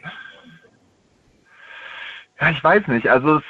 ja, 2.39 2.49
ich 2.49 2.63
weiß 2.63 2.87
nicht. 2.87 3.09
Also 3.09 3.37
es, 3.37 3.43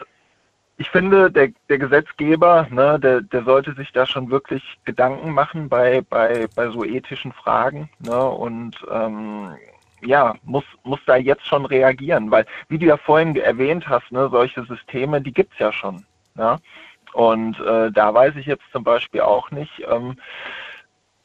ich 0.77 0.89
finde, 0.89 1.31
der, 1.31 1.49
der 1.69 1.77
Gesetzgeber, 1.77 2.67
ne, 2.69 2.99
der, 2.99 3.21
der 3.21 3.43
sollte 3.43 3.73
sich 3.75 3.91
da 3.91 4.05
schon 4.05 4.29
wirklich 4.29 4.63
Gedanken 4.83 5.31
machen 5.31 5.69
bei, 5.69 6.01
bei, 6.01 6.47
bei 6.55 6.69
so 6.69 6.83
ethischen 6.83 7.31
Fragen. 7.31 7.89
Ne, 7.99 8.29
und 8.29 8.75
ähm, 8.91 9.55
ja, 10.01 10.35
muss, 10.43 10.65
muss 10.83 10.99
da 11.05 11.15
jetzt 11.15 11.45
schon 11.45 11.65
reagieren, 11.65 12.29
weil, 12.31 12.45
wie 12.67 12.77
du 12.77 12.85
ja 12.85 12.97
vorhin 12.97 13.35
erwähnt 13.35 13.87
hast, 13.87 14.11
ne, 14.11 14.29
solche 14.29 14.63
Systeme, 14.65 15.21
die 15.21 15.33
gibt's 15.33 15.57
ja 15.59 15.71
schon. 15.71 16.05
Ja? 16.37 16.59
Und 17.13 17.59
äh, 17.59 17.91
da 17.91 18.13
weiß 18.13 18.35
ich 18.35 18.45
jetzt 18.45 18.65
zum 18.71 18.83
Beispiel 18.83 19.21
auch 19.21 19.51
nicht, 19.51 19.85
ähm, 19.89 20.17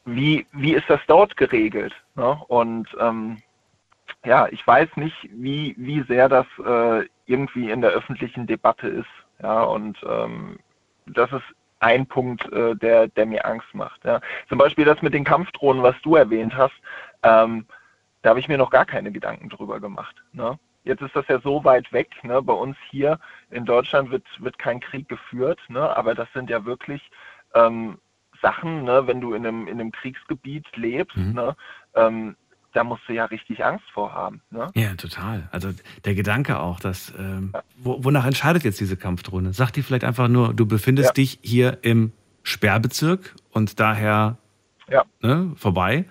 wie, 0.04 0.46
wie 0.52 0.74
ist 0.74 0.88
das 0.88 1.00
dort 1.06 1.36
geregelt? 1.36 1.94
Ne? 2.14 2.38
Und 2.48 2.88
ähm, 2.98 3.38
ja, 4.24 4.48
ich 4.48 4.66
weiß 4.66 4.96
nicht, 4.96 5.16
wie, 5.32 5.74
wie 5.78 6.02
sehr 6.02 6.28
das 6.28 6.46
äh, 6.64 7.06
irgendwie 7.26 7.70
in 7.70 7.80
der 7.80 7.90
öffentlichen 7.90 8.46
Debatte 8.46 8.88
ist. 8.88 9.08
Ja, 9.42 9.62
und 9.62 9.98
ähm, 10.06 10.58
das 11.06 11.32
ist 11.32 11.44
ein 11.80 12.06
Punkt, 12.06 12.50
äh, 12.52 12.76
der, 12.76 13.08
der 13.08 13.26
mir 13.26 13.44
Angst 13.46 13.74
macht. 13.74 14.04
Ja. 14.04 14.20
Zum 14.48 14.58
Beispiel 14.58 14.84
das 14.84 15.02
mit 15.02 15.14
den 15.14 15.24
Kampfdrohnen, 15.24 15.82
was 15.82 15.96
du 16.02 16.14
erwähnt 16.14 16.56
hast, 16.56 16.74
ähm, 17.22 17.66
da 18.22 18.30
habe 18.30 18.40
ich 18.40 18.48
mir 18.48 18.58
noch 18.58 18.70
gar 18.70 18.84
keine 18.84 19.10
Gedanken 19.10 19.48
drüber 19.48 19.80
gemacht. 19.80 20.14
Ne? 20.32 20.58
Jetzt 20.84 21.02
ist 21.02 21.16
das 21.16 21.26
ja 21.28 21.40
so 21.40 21.64
weit 21.64 21.90
weg. 21.92 22.10
Ne? 22.22 22.42
Bei 22.42 22.52
uns 22.52 22.76
hier 22.90 23.18
in 23.50 23.64
Deutschland 23.64 24.10
wird, 24.10 24.24
wird 24.40 24.58
kein 24.58 24.80
Krieg 24.80 25.08
geführt, 25.08 25.58
ne? 25.68 25.96
aber 25.96 26.14
das 26.14 26.28
sind 26.34 26.50
ja 26.50 26.66
wirklich 26.66 27.10
ähm, 27.54 27.98
Sachen, 28.42 28.84
ne? 28.84 29.06
wenn 29.06 29.22
du 29.22 29.32
in 29.32 29.46
einem, 29.46 29.66
in 29.66 29.80
einem 29.80 29.92
Kriegsgebiet 29.92 30.66
lebst, 30.76 31.16
mhm. 31.16 31.32
ne? 31.32 31.56
Ähm, 31.94 32.36
da 32.72 32.84
musst 32.84 33.02
du 33.06 33.12
ja 33.12 33.24
richtig 33.24 33.64
Angst 33.64 33.84
vor 33.92 34.12
haben. 34.12 34.42
Ne? 34.50 34.70
Ja, 34.74 34.94
total. 34.94 35.48
Also 35.50 35.70
der 36.04 36.14
Gedanke 36.14 36.60
auch, 36.60 36.80
dass 36.80 37.12
ähm, 37.18 37.50
ja. 37.52 37.62
wonach 37.78 38.26
entscheidet 38.26 38.64
jetzt 38.64 38.80
diese 38.80 38.96
Kampfdrohne? 38.96 39.52
Sagt 39.52 39.76
die 39.76 39.82
vielleicht 39.82 40.04
einfach 40.04 40.28
nur, 40.28 40.54
du 40.54 40.66
befindest 40.66 41.10
ja. 41.10 41.12
dich 41.14 41.38
hier 41.42 41.78
im 41.82 42.12
Sperrbezirk 42.42 43.34
und 43.50 43.80
daher 43.80 44.38
ja. 44.88 45.04
ne, 45.20 45.52
vorbei. 45.56 46.04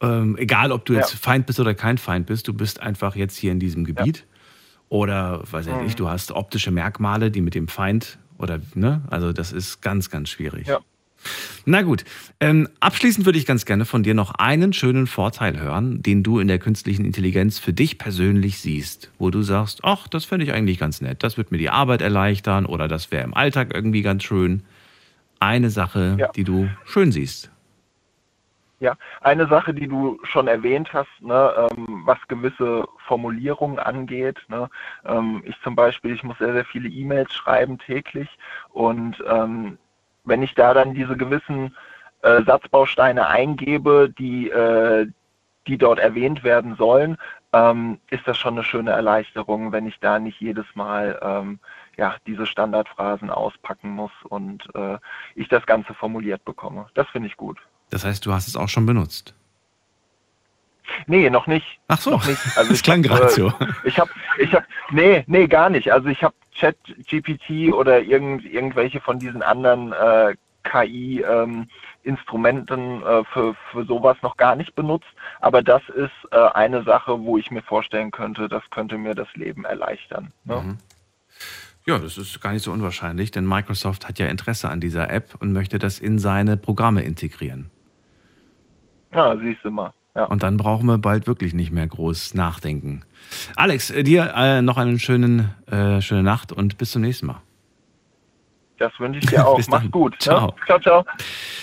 Ähm, 0.00 0.36
egal, 0.38 0.70
ob 0.70 0.84
du 0.84 0.94
jetzt 0.94 1.14
Feind 1.14 1.46
bist 1.46 1.58
oder 1.58 1.74
kein 1.74 1.98
Feind 1.98 2.26
bist, 2.26 2.46
du 2.46 2.54
bist 2.54 2.80
einfach 2.80 3.16
jetzt 3.16 3.36
hier 3.36 3.50
in 3.50 3.58
diesem 3.58 3.84
Gebiet. 3.84 4.26
Oder, 4.88 5.42
weiß 5.50 5.66
ich 5.66 5.74
mhm. 5.74 5.82
nicht, 5.82 6.00
du 6.00 6.08
hast 6.08 6.32
optische 6.32 6.70
Merkmale, 6.70 7.30
die 7.30 7.40
mit 7.40 7.54
dem 7.54 7.68
Feind 7.68 8.18
oder, 8.38 8.60
ne? 8.74 9.02
Also 9.10 9.32
das 9.32 9.52
ist 9.52 9.82
ganz, 9.82 10.08
ganz 10.08 10.30
schwierig. 10.30 10.68
Ja. 10.68 10.78
Na 11.64 11.82
gut, 11.82 12.04
ähm, 12.40 12.68
abschließend 12.80 13.26
würde 13.26 13.38
ich 13.38 13.46
ganz 13.46 13.64
gerne 13.64 13.84
von 13.84 14.02
dir 14.02 14.14
noch 14.14 14.34
einen 14.34 14.72
schönen 14.72 15.06
Vorteil 15.06 15.60
hören, 15.60 16.02
den 16.02 16.22
du 16.22 16.38
in 16.38 16.48
der 16.48 16.58
künstlichen 16.58 17.04
Intelligenz 17.04 17.58
für 17.58 17.72
dich 17.72 17.98
persönlich 17.98 18.60
siehst, 18.60 19.10
wo 19.18 19.30
du 19.30 19.42
sagst, 19.42 19.80
ach, 19.82 20.08
das 20.08 20.24
fände 20.24 20.44
ich 20.44 20.52
eigentlich 20.52 20.78
ganz 20.78 21.00
nett, 21.00 21.22
das 21.22 21.36
wird 21.36 21.50
mir 21.50 21.58
die 21.58 21.70
Arbeit 21.70 22.00
erleichtern 22.00 22.66
oder 22.66 22.88
das 22.88 23.10
wäre 23.10 23.24
im 23.24 23.34
Alltag 23.34 23.74
irgendwie 23.74 24.02
ganz 24.02 24.24
schön. 24.24 24.62
Eine 25.40 25.70
Sache, 25.70 26.16
ja. 26.18 26.28
die 26.28 26.42
du 26.42 26.68
schön 26.84 27.12
siehst. 27.12 27.50
Ja, 28.80 28.94
eine 29.20 29.48
Sache, 29.48 29.74
die 29.74 29.88
du 29.88 30.20
schon 30.22 30.46
erwähnt 30.46 30.92
hast, 30.92 31.10
ne, 31.20 31.68
ähm, 31.70 32.02
was 32.04 32.18
gewisse 32.28 32.86
Formulierungen 33.06 33.80
angeht. 33.80 34.38
Ne, 34.48 34.70
ähm, 35.04 35.42
ich 35.44 35.56
zum 35.62 35.74
Beispiel, 35.74 36.14
ich 36.14 36.22
muss 36.22 36.38
sehr, 36.38 36.52
sehr 36.52 36.64
viele 36.64 36.88
E-Mails 36.88 37.32
schreiben 37.34 37.78
täglich 37.78 38.28
und 38.70 39.16
ähm, 39.28 39.78
wenn 40.28 40.42
ich 40.42 40.54
da 40.54 40.74
dann 40.74 40.94
diese 40.94 41.16
gewissen 41.16 41.76
äh, 42.22 42.42
Satzbausteine 42.44 43.26
eingebe, 43.28 44.12
die, 44.18 44.50
äh, 44.50 45.06
die 45.66 45.78
dort 45.78 45.98
erwähnt 45.98 46.44
werden 46.44 46.76
sollen, 46.76 47.16
ähm, 47.52 47.98
ist 48.10 48.26
das 48.26 48.36
schon 48.38 48.54
eine 48.54 48.64
schöne 48.64 48.90
Erleichterung, 48.90 49.72
wenn 49.72 49.86
ich 49.86 49.98
da 50.00 50.18
nicht 50.18 50.40
jedes 50.40 50.66
Mal 50.74 51.18
ähm, 51.22 51.58
ja, 51.96 52.16
diese 52.26 52.46
Standardphrasen 52.46 53.30
auspacken 53.30 53.90
muss 53.90 54.12
und 54.28 54.64
äh, 54.74 54.98
ich 55.34 55.48
das 55.48 55.66
Ganze 55.66 55.94
formuliert 55.94 56.44
bekomme. 56.44 56.86
Das 56.94 57.08
finde 57.08 57.28
ich 57.28 57.36
gut. 57.36 57.58
Das 57.90 58.04
heißt, 58.04 58.24
du 58.26 58.32
hast 58.32 58.48
es 58.48 58.56
auch 58.56 58.68
schon 58.68 58.86
benutzt? 58.86 59.34
Nee, 61.06 61.28
noch 61.30 61.46
nicht. 61.46 61.78
Ach 61.88 62.00
so, 62.00 62.10
noch 62.10 62.26
nicht. 62.26 62.40
Also 62.56 62.70
das 62.70 62.82
klang 62.82 63.02
gerade 63.02 63.28
so. 63.30 63.52
Ich 63.84 63.98
habe, 63.98 64.10
ich 64.38 64.52
habe, 64.54 64.64
nee, 64.90 65.24
nee, 65.26 65.46
gar 65.46 65.70
nicht. 65.70 65.92
Also 65.92 66.08
ich 66.08 66.22
habe 66.22 66.34
Chat 66.58 66.76
GPT 67.08 67.72
oder 67.72 68.02
irgend, 68.02 68.44
irgendwelche 68.44 69.00
von 69.00 69.18
diesen 69.18 69.40
anderen 69.42 69.92
äh, 69.92 70.36
KI-Instrumenten 70.64 72.80
ähm, 72.80 73.02
äh, 73.02 73.24
für, 73.24 73.54
für 73.70 73.84
sowas 73.84 74.16
noch 74.22 74.36
gar 74.36 74.56
nicht 74.56 74.74
benutzt. 74.74 75.06
Aber 75.40 75.62
das 75.62 75.82
ist 75.88 76.10
äh, 76.30 76.36
eine 76.54 76.82
Sache, 76.82 77.20
wo 77.20 77.38
ich 77.38 77.50
mir 77.50 77.62
vorstellen 77.62 78.10
könnte, 78.10 78.46
das 78.48 78.62
könnte 78.70 78.98
mir 78.98 79.14
das 79.14 79.28
Leben 79.34 79.64
erleichtern. 79.64 80.30
Ne? 80.44 80.56
Mhm. 80.56 80.76
Ja, 81.86 81.98
das 81.98 82.18
ist 82.18 82.42
gar 82.42 82.52
nicht 82.52 82.64
so 82.64 82.72
unwahrscheinlich, 82.72 83.30
denn 83.30 83.46
Microsoft 83.46 84.08
hat 84.08 84.18
ja 84.18 84.26
Interesse 84.26 84.68
an 84.68 84.80
dieser 84.80 85.10
App 85.10 85.36
und 85.40 85.52
möchte 85.52 85.78
das 85.78 85.98
in 85.98 86.18
seine 86.18 86.58
Programme 86.58 87.00
integrieren. 87.02 87.70
Ja, 89.14 89.34
siehst 89.38 89.64
du 89.64 89.70
mal. 89.70 89.94
Ja. 90.18 90.24
Und 90.24 90.42
dann 90.42 90.56
brauchen 90.56 90.86
wir 90.86 90.98
bald 90.98 91.28
wirklich 91.28 91.54
nicht 91.54 91.70
mehr 91.70 91.86
groß 91.86 92.34
nachdenken. 92.34 93.02
Alex, 93.54 93.90
äh, 93.90 94.02
dir 94.02 94.34
äh, 94.34 94.62
noch 94.62 94.76
eine 94.76 94.98
schöne, 94.98 95.54
äh, 95.70 96.00
schöne 96.00 96.24
Nacht 96.24 96.50
und 96.50 96.76
bis 96.76 96.90
zum 96.90 97.02
nächsten 97.02 97.26
Mal. 97.26 97.40
Das 98.78 98.90
wünsche 98.98 99.20
ich 99.20 99.26
dir 99.26 99.46
auch. 99.46 99.60
Mach's 99.68 99.88
gut. 99.92 100.14
Ne? 100.14 100.18
Ciao. 100.18 100.46
Ne? 100.48 100.54
ciao, 100.66 100.80
ciao. 100.80 101.04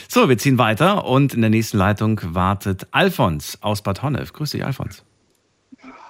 So, 0.08 0.30
wir 0.30 0.38
ziehen 0.38 0.58
weiter 0.58 1.04
und 1.04 1.34
in 1.34 1.42
der 1.42 1.50
nächsten 1.50 1.78
Leitung 1.78 2.22
wartet 2.24 2.88
Alfons 2.92 3.58
aus 3.62 3.82
Bad 3.82 4.02
Honnef. 4.04 4.32
Grüß 4.32 4.52
dich, 4.52 4.64
Alfons. 4.64 5.04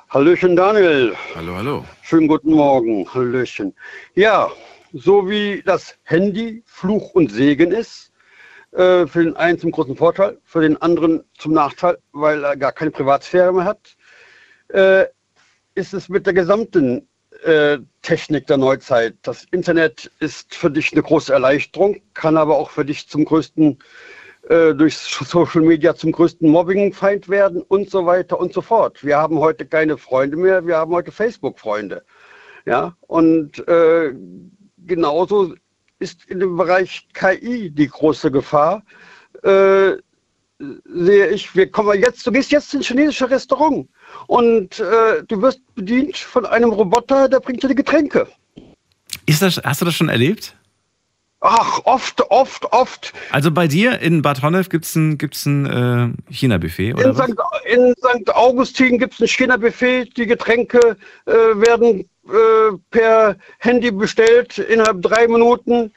Hallöchen, 0.09 0.55
Daniel. 0.55 1.15
Hallo, 1.35 1.55
hallo. 1.55 1.85
Schönen 2.03 2.27
guten 2.27 2.51
Morgen. 2.51 3.11
Hallöchen. 3.11 3.73
Ja, 4.13 4.51
so 4.93 5.27
wie 5.27 5.63
das 5.65 5.97
Handy 6.03 6.61
Fluch 6.67 7.15
und 7.15 7.31
Segen 7.31 7.71
ist, 7.71 8.11
äh, 8.75 9.07
für 9.07 9.23
den 9.23 9.35
einen 9.35 9.57
zum 9.57 9.71
großen 9.71 9.95
Vorteil, 9.95 10.37
für 10.43 10.61
den 10.61 10.81
anderen 10.81 11.23
zum 11.37 11.53
Nachteil, 11.53 11.97
weil 12.11 12.43
er 12.43 12.57
gar 12.57 12.71
keine 12.71 12.91
Privatsphäre 12.91 13.53
mehr 13.53 13.65
hat, 13.65 13.95
äh, 14.69 15.05
ist 15.75 15.93
es 15.93 16.09
mit 16.09 16.25
der 16.25 16.33
gesamten 16.33 17.07
äh, 17.43 17.79
Technik 18.01 18.47
der 18.47 18.57
Neuzeit. 18.57 19.15
Das 19.21 19.45
Internet 19.51 20.11
ist 20.19 20.55
für 20.55 20.71
dich 20.71 20.91
eine 20.91 21.03
große 21.03 21.31
Erleichterung, 21.31 22.01
kann 22.13 22.37
aber 22.37 22.57
auch 22.57 22.69
für 22.69 22.85
dich 22.85 23.07
zum 23.07 23.25
größten, 23.25 23.79
äh, 24.49 24.73
durch 24.73 24.97
Social 24.97 25.61
Media 25.61 25.95
zum 25.95 26.11
größten 26.11 26.49
Mobbingfeind 26.49 27.29
werden 27.29 27.61
und 27.61 27.89
so 27.89 28.05
weiter 28.05 28.39
und 28.39 28.53
so 28.53 28.61
fort. 28.61 29.03
Wir 29.03 29.17
haben 29.17 29.39
heute 29.39 29.65
keine 29.65 29.97
Freunde 29.97 30.37
mehr, 30.37 30.65
wir 30.65 30.77
haben 30.77 30.93
heute 30.93 31.11
Facebook-Freunde. 31.11 32.03
Ja, 32.65 32.95
und 33.01 33.65
äh, 33.67 34.13
genauso 34.85 35.53
ist 35.99 36.25
in 36.25 36.39
dem 36.39 36.57
Bereich 36.57 37.07
KI 37.13 37.69
die 37.69 37.87
große 37.87 38.31
Gefahr. 38.31 38.83
Äh, 39.43 39.93
sehe 40.59 41.27
ich, 41.31 41.55
wir 41.55 41.69
kommen 41.69 41.99
jetzt, 41.99 42.25
du 42.25 42.31
gehst 42.31 42.51
jetzt 42.51 42.73
in 42.73 42.79
ein 42.79 42.83
chinesisches 42.83 43.29
Restaurant 43.29 43.87
und 44.27 44.79
äh, 44.79 45.23
du 45.27 45.41
wirst 45.41 45.59
bedient 45.75 46.17
von 46.17 46.45
einem 46.45 46.69
Roboter, 46.69 47.27
der 47.27 47.39
bringt 47.39 47.61
dir 47.61 47.67
die 47.67 47.75
Getränke. 47.75 48.27
Ist 49.25 49.41
das, 49.41 49.57
hast 49.63 49.81
du 49.81 49.85
das 49.85 49.95
schon 49.95 50.09
erlebt? 50.09 50.55
Ach, 51.47 51.79
oft, 51.83 52.23
oft, 52.31 52.65
oft. 52.71 53.13
Also 53.29 53.51
bei 53.51 53.67
dir 53.67 53.99
in 53.99 54.23
Bad 54.23 54.41
Honnef 54.41 54.67
gibt 54.69 54.85
es 54.85 54.95
ein, 54.95 55.19
gibt's 55.19 55.45
ein 55.45 55.65
äh, 55.67 56.33
China-Buffet, 56.33 56.95
oder? 56.95 57.05
In, 57.05 57.13
St. 57.13 57.35
in 57.65 57.93
St. 57.99 58.35
Augustin 58.35 58.97
gibt 58.97 59.13
es 59.13 59.21
ein 59.21 59.27
China-Buffet. 59.27 60.17
Die 60.17 60.25
Getränke 60.25 60.97
äh, 61.27 61.31
werden 61.31 62.09
äh, 62.27 62.77
per 62.89 63.37
Handy 63.59 63.91
bestellt 63.91 64.57
innerhalb 64.57 65.03
drei 65.03 65.27
Minuten. 65.27 65.93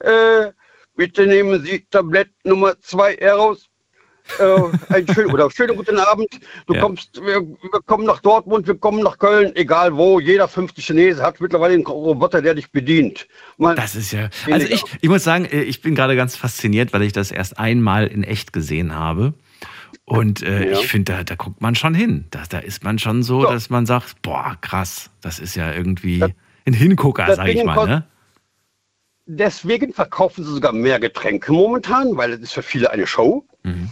Äh, 0.00 0.50
bitte 0.96 1.28
nehmen 1.28 1.62
Sie 1.64 1.86
Tablett 1.90 2.30
Nummer 2.42 2.80
zwei 2.80 3.14
heraus 3.14 3.67
äh, 4.38 4.92
einen 4.92 5.08
schönen 5.08 5.32
oder 5.32 5.50
schönen 5.50 5.76
guten 5.76 5.98
Abend. 5.98 6.28
Du 6.66 6.74
ja. 6.74 6.80
kommst, 6.80 7.20
wir, 7.20 7.42
wir, 7.42 7.80
kommen 7.86 8.04
nach 8.04 8.20
Dortmund, 8.20 8.66
wir 8.66 8.76
kommen 8.76 9.02
nach 9.02 9.18
Köln, 9.18 9.54
egal 9.56 9.96
wo. 9.96 10.20
Jeder 10.20 10.48
fünfte 10.48 10.80
Chinese 10.80 11.22
hat 11.22 11.40
mittlerweile 11.40 11.74
einen 11.74 11.86
Roboter, 11.86 12.42
der 12.42 12.54
dich 12.54 12.70
bedient. 12.70 13.26
Man, 13.56 13.76
das 13.76 13.94
ist 13.94 14.12
ja. 14.12 14.28
Also 14.50 14.66
ich, 14.66 14.82
ich 15.00 15.08
muss 15.08 15.24
sagen, 15.24 15.44
äh, 15.44 15.62
ich 15.62 15.82
bin 15.82 15.94
gerade 15.94 16.16
ganz 16.16 16.36
fasziniert, 16.36 16.92
weil 16.92 17.02
ich 17.02 17.12
das 17.12 17.30
erst 17.30 17.58
einmal 17.58 18.06
in 18.06 18.24
echt 18.24 18.52
gesehen 18.52 18.94
habe. 18.94 19.34
Und 20.04 20.42
äh, 20.42 20.70
ja. 20.70 20.78
ich 20.78 20.86
finde, 20.86 21.12
da, 21.12 21.24
da 21.24 21.34
guckt 21.34 21.60
man 21.60 21.74
schon 21.74 21.94
hin. 21.94 22.26
Da, 22.30 22.42
da 22.48 22.58
ist 22.58 22.82
man 22.82 22.98
schon 22.98 23.22
so, 23.22 23.44
ja. 23.44 23.50
dass 23.50 23.68
man 23.68 23.84
sagt, 23.84 24.22
boah, 24.22 24.56
krass, 24.60 25.10
das 25.20 25.38
ist 25.38 25.54
ja 25.54 25.72
irgendwie 25.72 26.20
das, 26.20 26.30
ein 26.64 26.72
Hingucker, 26.72 27.34
sag 27.34 27.48
ich 27.48 27.62
mal. 27.62 27.86
Ne? 27.86 28.04
Deswegen 29.26 29.92
verkaufen 29.92 30.44
sie 30.44 30.52
sogar 30.52 30.72
mehr 30.72 30.98
Getränke 30.98 31.52
momentan, 31.52 32.16
weil 32.16 32.32
es 32.32 32.40
ist 32.40 32.52
für 32.54 32.62
viele 32.62 32.90
eine 32.90 33.06
Show. 33.06 33.44
Mhm. 33.62 33.90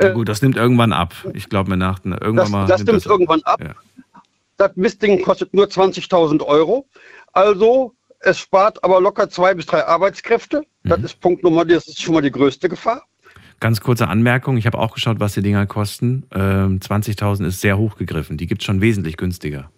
Ja, 0.00 0.12
gut, 0.12 0.28
das 0.28 0.42
nimmt 0.42 0.56
irgendwann 0.56 0.92
ab. 0.92 1.14
Ich 1.34 1.48
glaube 1.48 1.70
mir 1.70 1.76
nach 1.76 2.04
irgendwann 2.04 2.36
das, 2.36 2.48
mal. 2.50 2.66
Das 2.66 2.78
nimmt, 2.78 2.88
nimmt 2.88 3.04
das 3.04 3.06
irgendwann 3.06 3.42
ab. 3.44 3.60
Ja. 3.62 3.74
Das 4.56 4.76
Mistding 4.76 5.22
kostet 5.22 5.54
nur 5.54 5.66
20.000 5.66 6.42
Euro. 6.44 6.86
Also 7.32 7.94
es 8.20 8.38
spart 8.38 8.82
aber 8.82 9.00
locker 9.00 9.28
zwei 9.28 9.54
bis 9.54 9.66
drei 9.66 9.84
Arbeitskräfte. 9.84 10.62
Mhm. 10.82 10.88
Das 10.88 11.02
ist 11.02 11.20
Punkt 11.20 11.42
Nummer, 11.42 11.64
das 11.64 11.86
ist 11.86 12.02
schon 12.02 12.14
mal 12.14 12.22
die 12.22 12.30
größte 12.30 12.68
Gefahr. 12.68 13.02
Ganz 13.60 13.80
kurze 13.80 14.08
Anmerkung, 14.08 14.56
ich 14.56 14.66
habe 14.66 14.78
auch 14.78 14.94
geschaut, 14.94 15.20
was 15.20 15.34
die 15.34 15.42
Dinger 15.42 15.66
kosten. 15.66 16.26
Ähm, 16.32 16.80
20.000 16.80 17.46
ist 17.46 17.60
sehr 17.60 17.78
hoch 17.78 17.96
gegriffen. 17.96 18.36
Die 18.36 18.46
gibt 18.46 18.62
es 18.62 18.66
schon 18.66 18.80
wesentlich 18.80 19.16
günstiger. 19.16 19.70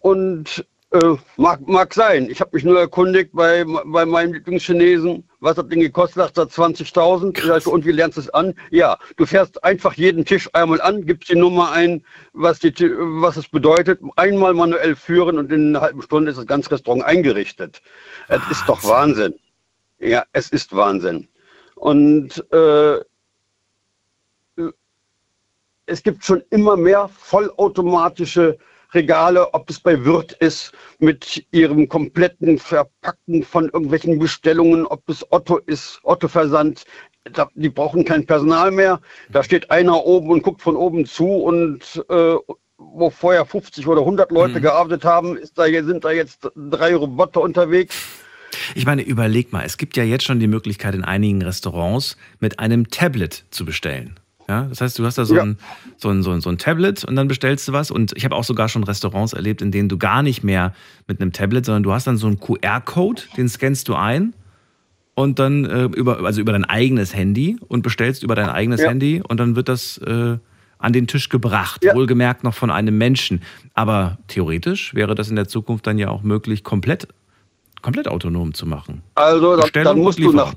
Und 0.00 0.66
äh, 0.90 1.16
mag, 1.36 1.66
mag 1.66 1.92
sein. 1.94 2.28
Ich 2.30 2.40
habe 2.40 2.50
mich 2.54 2.64
nur 2.64 2.78
erkundigt 2.78 3.30
bei, 3.32 3.64
bei 3.64 4.04
meinem 4.06 4.32
Lieblingschinesen, 4.32 5.24
was 5.44 5.58
hat 5.58 5.70
Ding 5.70 5.80
gekostet? 5.80 6.16
Sagt 6.16 6.38
er 6.38 6.44
20.000. 6.44 7.38
Ich 7.38 7.44
sag, 7.44 7.66
Und 7.66 7.84
wie 7.84 7.92
lernst 7.92 8.16
du 8.16 8.22
es 8.22 8.30
an? 8.30 8.54
Ja, 8.70 8.98
du 9.16 9.26
fährst 9.26 9.62
einfach 9.62 9.92
jeden 9.92 10.24
Tisch 10.24 10.48
einmal 10.54 10.80
an, 10.80 11.04
gibst 11.04 11.28
die 11.28 11.36
Nummer 11.36 11.70
ein, 11.70 12.02
was, 12.32 12.58
die, 12.58 12.72
was 12.72 13.36
es 13.36 13.48
bedeutet, 13.48 14.00
einmal 14.16 14.54
manuell 14.54 14.96
führen 14.96 15.38
und 15.38 15.52
in 15.52 15.68
einer 15.68 15.82
halben 15.82 16.02
Stunde 16.02 16.30
ist 16.30 16.38
das 16.38 16.46
ganze 16.46 16.70
Restaurant 16.70 17.04
eingerichtet. 17.04 17.82
Es 18.28 18.40
ist 18.50 18.64
doch 18.66 18.82
Wahnsinn. 18.84 19.34
Ja, 19.98 20.24
es 20.32 20.48
ist 20.48 20.74
Wahnsinn. 20.74 21.28
Und 21.74 22.42
äh, 22.50 23.00
es 25.86 26.02
gibt 26.02 26.24
schon 26.24 26.42
immer 26.50 26.76
mehr 26.76 27.08
vollautomatische 27.08 28.58
Regale, 28.94 29.52
ob 29.54 29.68
es 29.70 29.80
bei 29.80 30.04
Wirt 30.04 30.32
ist, 30.32 30.72
mit 30.98 31.46
ihrem 31.50 31.88
kompletten 31.88 32.58
Verpacken 32.58 33.42
von 33.42 33.64
irgendwelchen 33.64 34.18
Bestellungen, 34.18 34.86
ob 34.86 35.08
es 35.08 35.24
Otto 35.30 35.58
ist, 35.58 36.00
Otto-Versand. 36.02 36.84
Die 37.54 37.70
brauchen 37.70 38.04
kein 38.04 38.26
Personal 38.26 38.70
mehr. 38.70 39.00
Da 39.30 39.42
steht 39.42 39.70
einer 39.70 40.04
oben 40.04 40.30
und 40.30 40.42
guckt 40.42 40.60
von 40.60 40.76
oben 40.76 41.06
zu 41.06 41.26
und 41.26 42.04
äh, 42.10 42.36
wo 42.76 43.10
vorher 43.10 43.46
50 43.46 43.86
oder 43.86 44.00
100 44.00 44.30
Leute 44.30 44.58
mhm. 44.58 44.62
gearbeitet 44.62 45.04
haben, 45.04 45.36
ist 45.36 45.56
da, 45.58 45.64
sind 45.64 46.04
da 46.04 46.10
jetzt 46.10 46.48
drei 46.54 46.94
Roboter 46.94 47.40
unterwegs. 47.40 47.96
Ich 48.74 48.86
meine, 48.86 49.02
überleg 49.02 49.52
mal, 49.52 49.64
es 49.64 49.76
gibt 49.76 49.96
ja 49.96 50.04
jetzt 50.04 50.24
schon 50.24 50.38
die 50.38 50.46
Möglichkeit 50.46 50.94
in 50.94 51.04
einigen 51.04 51.42
Restaurants 51.42 52.16
mit 52.40 52.58
einem 52.58 52.88
Tablet 52.88 53.44
zu 53.50 53.64
bestellen. 53.64 54.18
Ja, 54.48 54.62
das 54.64 54.80
heißt, 54.80 54.98
du 54.98 55.06
hast 55.06 55.16
da 55.16 55.24
so, 55.24 55.36
ja. 55.36 55.42
ein, 55.42 55.58
so, 55.96 56.10
ein, 56.10 56.22
so, 56.22 56.30
ein, 56.30 56.40
so 56.40 56.50
ein 56.50 56.58
Tablet 56.58 57.04
und 57.04 57.16
dann 57.16 57.28
bestellst 57.28 57.66
du 57.68 57.72
was. 57.72 57.90
Und 57.90 58.12
ich 58.16 58.24
habe 58.24 58.34
auch 58.34 58.44
sogar 58.44 58.68
schon 58.68 58.84
Restaurants 58.84 59.32
erlebt, 59.32 59.62
in 59.62 59.70
denen 59.70 59.88
du 59.88 59.96
gar 59.96 60.22
nicht 60.22 60.44
mehr 60.44 60.74
mit 61.06 61.20
einem 61.20 61.32
Tablet, 61.32 61.64
sondern 61.64 61.82
du 61.82 61.92
hast 61.92 62.06
dann 62.06 62.16
so 62.16 62.26
einen 62.26 62.40
QR-Code, 62.40 63.22
den 63.36 63.48
scannst 63.48 63.88
du 63.88 63.94
ein 63.94 64.34
und 65.14 65.38
dann 65.38 65.64
äh, 65.64 65.84
über, 65.84 66.24
also 66.24 66.40
über 66.40 66.52
dein 66.52 66.64
eigenes 66.64 67.14
Handy 67.14 67.56
und 67.68 67.82
bestellst 67.82 68.22
über 68.22 68.34
dein 68.34 68.50
eigenes 68.50 68.80
ja. 68.80 68.88
Handy 68.88 69.22
und 69.26 69.38
dann 69.38 69.56
wird 69.56 69.68
das 69.68 69.98
äh, 69.98 70.36
an 70.78 70.92
den 70.92 71.06
Tisch 71.06 71.30
gebracht. 71.30 71.82
Ja. 71.82 71.94
Wohlgemerkt 71.94 72.44
noch 72.44 72.54
von 72.54 72.70
einem 72.70 72.98
Menschen. 72.98 73.42
Aber 73.72 74.18
theoretisch 74.28 74.94
wäre 74.94 75.14
das 75.14 75.30
in 75.30 75.36
der 75.36 75.48
Zukunft 75.48 75.86
dann 75.86 75.98
ja 75.98 76.10
auch 76.10 76.22
möglich, 76.22 76.64
komplett, 76.64 77.08
komplett 77.80 78.08
autonom 78.08 78.52
zu 78.52 78.66
machen. 78.66 79.02
Also 79.14 79.56
dann, 79.56 79.70
dann 79.72 79.98
musst 79.98 80.18
du 80.18 80.32
nach 80.32 80.54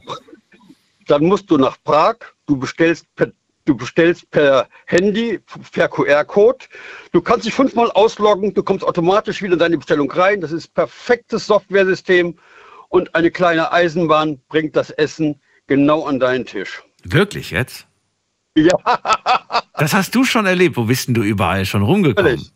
dann 1.07 1.23
musst 1.23 1.49
du 1.49 1.57
nach 1.57 1.77
Prag, 1.85 2.17
du 2.45 2.57
bestellst 2.57 3.05
per 3.15 3.31
Du 3.67 3.75
bestellst 3.75 4.31
per 4.31 4.69
Handy, 4.85 5.39
per 5.73 5.89
QR-Code. 5.89 6.65
Du 7.11 7.21
kannst 7.21 7.45
dich 7.45 7.53
fünfmal 7.53 7.91
ausloggen, 7.91 8.53
du 8.53 8.63
kommst 8.63 8.85
automatisch 8.85 9.41
wieder 9.41 9.53
in 9.53 9.59
deine 9.59 9.77
Bestellung 9.77 10.09
rein. 10.09 10.39
Das 10.39 10.53
ist 10.53 10.73
perfektes 10.73 11.47
Softwaresystem 11.47 12.39
und 12.87 13.13
eine 13.13 13.29
kleine 13.29 13.73
Eisenbahn 13.73 14.39
bringt 14.47 14.77
das 14.77 14.89
Essen 14.91 15.41
genau 15.67 16.05
an 16.05 16.17
deinen 16.17 16.45
Tisch. 16.45 16.81
Wirklich 17.03 17.51
jetzt? 17.51 17.87
Ja. 18.55 18.71
Das 19.73 19.93
hast 19.93 20.15
du 20.15 20.23
schon 20.23 20.45
erlebt. 20.45 20.77
Wo 20.77 20.85
bist 20.85 21.09
denn 21.09 21.13
du 21.13 21.21
überall 21.21 21.65
schon 21.65 21.83
rumgekommen? 21.83 22.49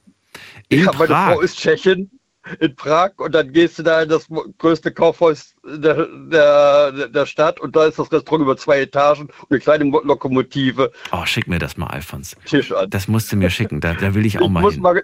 In 0.69 0.85
ja, 0.85 0.93
meine 0.93 1.07
Frau 1.07 1.41
ist 1.41 1.59
Tschechin 1.59 2.09
in 2.59 2.75
Prag 2.75 3.11
und 3.17 3.33
dann 3.33 3.51
gehst 3.53 3.79
du 3.79 3.83
da 3.83 4.01
in 4.01 4.09
das 4.09 4.27
größte 4.57 4.91
Kaufhaus 4.91 5.55
der, 5.63 6.07
der, 6.31 7.07
der 7.07 7.25
Stadt 7.25 7.59
und 7.59 7.75
da 7.75 7.85
ist 7.85 7.99
das 7.99 8.11
Restaurant 8.11 8.43
über 8.43 8.57
zwei 8.57 8.81
Etagen 8.81 9.23
und 9.23 9.51
eine 9.51 9.59
kleine 9.59 9.85
Lokomotive. 9.85 10.91
Oh, 11.11 11.25
schick 11.25 11.47
mir 11.47 11.59
das 11.59 11.77
mal, 11.77 11.87
Alfons. 11.87 12.35
Tisch 12.45 12.71
an. 12.71 12.89
Das 12.89 13.07
musst 13.07 13.31
du 13.31 13.35
mir 13.35 13.49
schicken, 13.49 13.79
da, 13.81 13.93
da 13.93 14.13
will 14.13 14.25
ich 14.25 14.39
auch 14.39 14.45
ich 14.45 14.49
mal 14.49 14.71
hin. 14.71 14.81
Mal, 14.81 15.03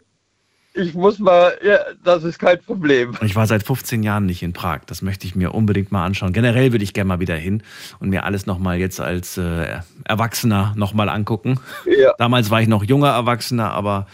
ich 0.77 0.93
muss 0.93 1.17
mal, 1.17 1.57
ja, 1.65 1.79
das 2.03 2.23
ist 2.23 2.37
kein 2.37 2.61
Problem. 2.61 3.17
Ich 3.21 3.35
war 3.35 3.47
seit 3.47 3.63
15 3.63 4.03
Jahren 4.03 4.25
nicht 4.25 4.43
in 4.43 4.53
Prag. 4.53 4.81
Das 4.85 5.01
möchte 5.01 5.25
ich 5.25 5.35
mir 5.35 5.53
unbedingt 5.53 5.91
mal 5.91 6.05
anschauen. 6.05 6.33
Generell 6.33 6.71
würde 6.71 6.83
ich 6.83 6.93
gerne 6.93 7.07
mal 7.07 7.19
wieder 7.19 7.35
hin 7.35 7.63
und 7.99 8.09
mir 8.09 8.25
alles 8.25 8.45
nochmal 8.45 8.77
jetzt 8.77 8.99
als 8.99 9.37
äh, 9.37 9.79
Erwachsener 10.03 10.73
nochmal 10.75 11.09
angucken. 11.09 11.59
Ja. 11.85 12.13
Damals 12.19 12.51
war 12.51 12.61
ich 12.61 12.67
noch 12.67 12.83
junger 12.83 13.09
Erwachsener, 13.09 13.71
aber 13.71 14.07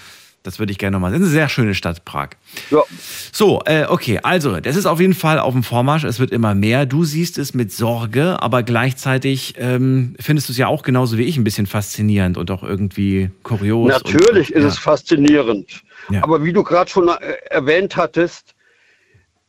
das 0.44 0.60
würde 0.60 0.72
ich 0.72 0.78
gerne 0.78 0.96
nochmal. 0.96 1.12
Das 1.12 1.22
ist 1.22 1.28
eine 1.28 1.34
sehr 1.34 1.50
schöne 1.50 1.74
Stadt, 1.74 2.04
Prag. 2.06 2.30
Ja. 2.70 2.84
So, 3.32 3.62
äh, 3.66 3.86
okay, 3.88 4.20
also, 4.22 4.60
das 4.60 4.76
ist 4.76 4.86
auf 4.86 5.00
jeden 5.00 5.14
Fall 5.14 5.39
auf 5.39 5.54
dem 5.54 5.64
Vormarsch. 5.64 6.04
Es 6.04 6.20
wird 6.20 6.32
immer 6.32 6.54
mehr. 6.54 6.86
Du 6.86 7.06
siehst 7.06 7.38
es 7.38 7.54
mit 7.54 7.72
Sorge, 7.72 8.41
aber 8.41 8.62
gleichzeitig 8.64 9.56
ähm, 9.58 10.16
findest 10.20 10.50
du 10.50 10.52
es 10.52 10.58
ja 10.58 10.68
auch 10.68 10.84
genauso 10.84 11.18
wie 11.18 11.24
ich 11.24 11.38
ein 11.38 11.44
bisschen 11.44 11.66
faszinierend 11.66 12.38
und 12.38 12.52
auch 12.52 12.62
irgendwie 12.62 13.32
kurios. 13.44 13.89
Natürlich 13.89 14.52
und, 14.52 14.58
ist 14.58 14.64
ja. 14.64 14.70
es 14.70 14.78
faszinierend. 14.78 15.82
Ja. 16.10 16.24
Aber 16.24 16.44
wie 16.44 16.52
du 16.52 16.64
gerade 16.64 16.89
schon 16.89 17.08
äh, 17.08 17.14
erwähnt 17.50 17.96
hattest, 17.96 18.54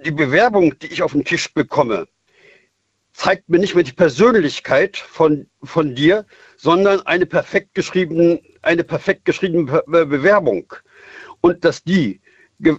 die 0.04 0.12
Bewerbung, 0.12 0.78
die 0.78 0.86
ich 0.86 1.02
auf 1.02 1.12
den 1.12 1.24
Tisch 1.24 1.52
bekomme, 1.52 2.06
zeigt 3.14 3.48
mir 3.48 3.58
nicht 3.58 3.74
mehr 3.74 3.84
die 3.84 3.92
Persönlichkeit 3.92 4.96
von, 4.96 5.46
von 5.62 5.94
dir, 5.94 6.26
sondern 6.56 7.00
eine 7.02 7.26
perfekt, 7.26 7.74
geschriebene, 7.74 8.40
eine 8.62 8.84
perfekt 8.84 9.24
geschriebene 9.24 9.82
Bewerbung. 9.86 10.72
Und 11.44 11.62
dass 11.62 11.84
die, 11.84 12.22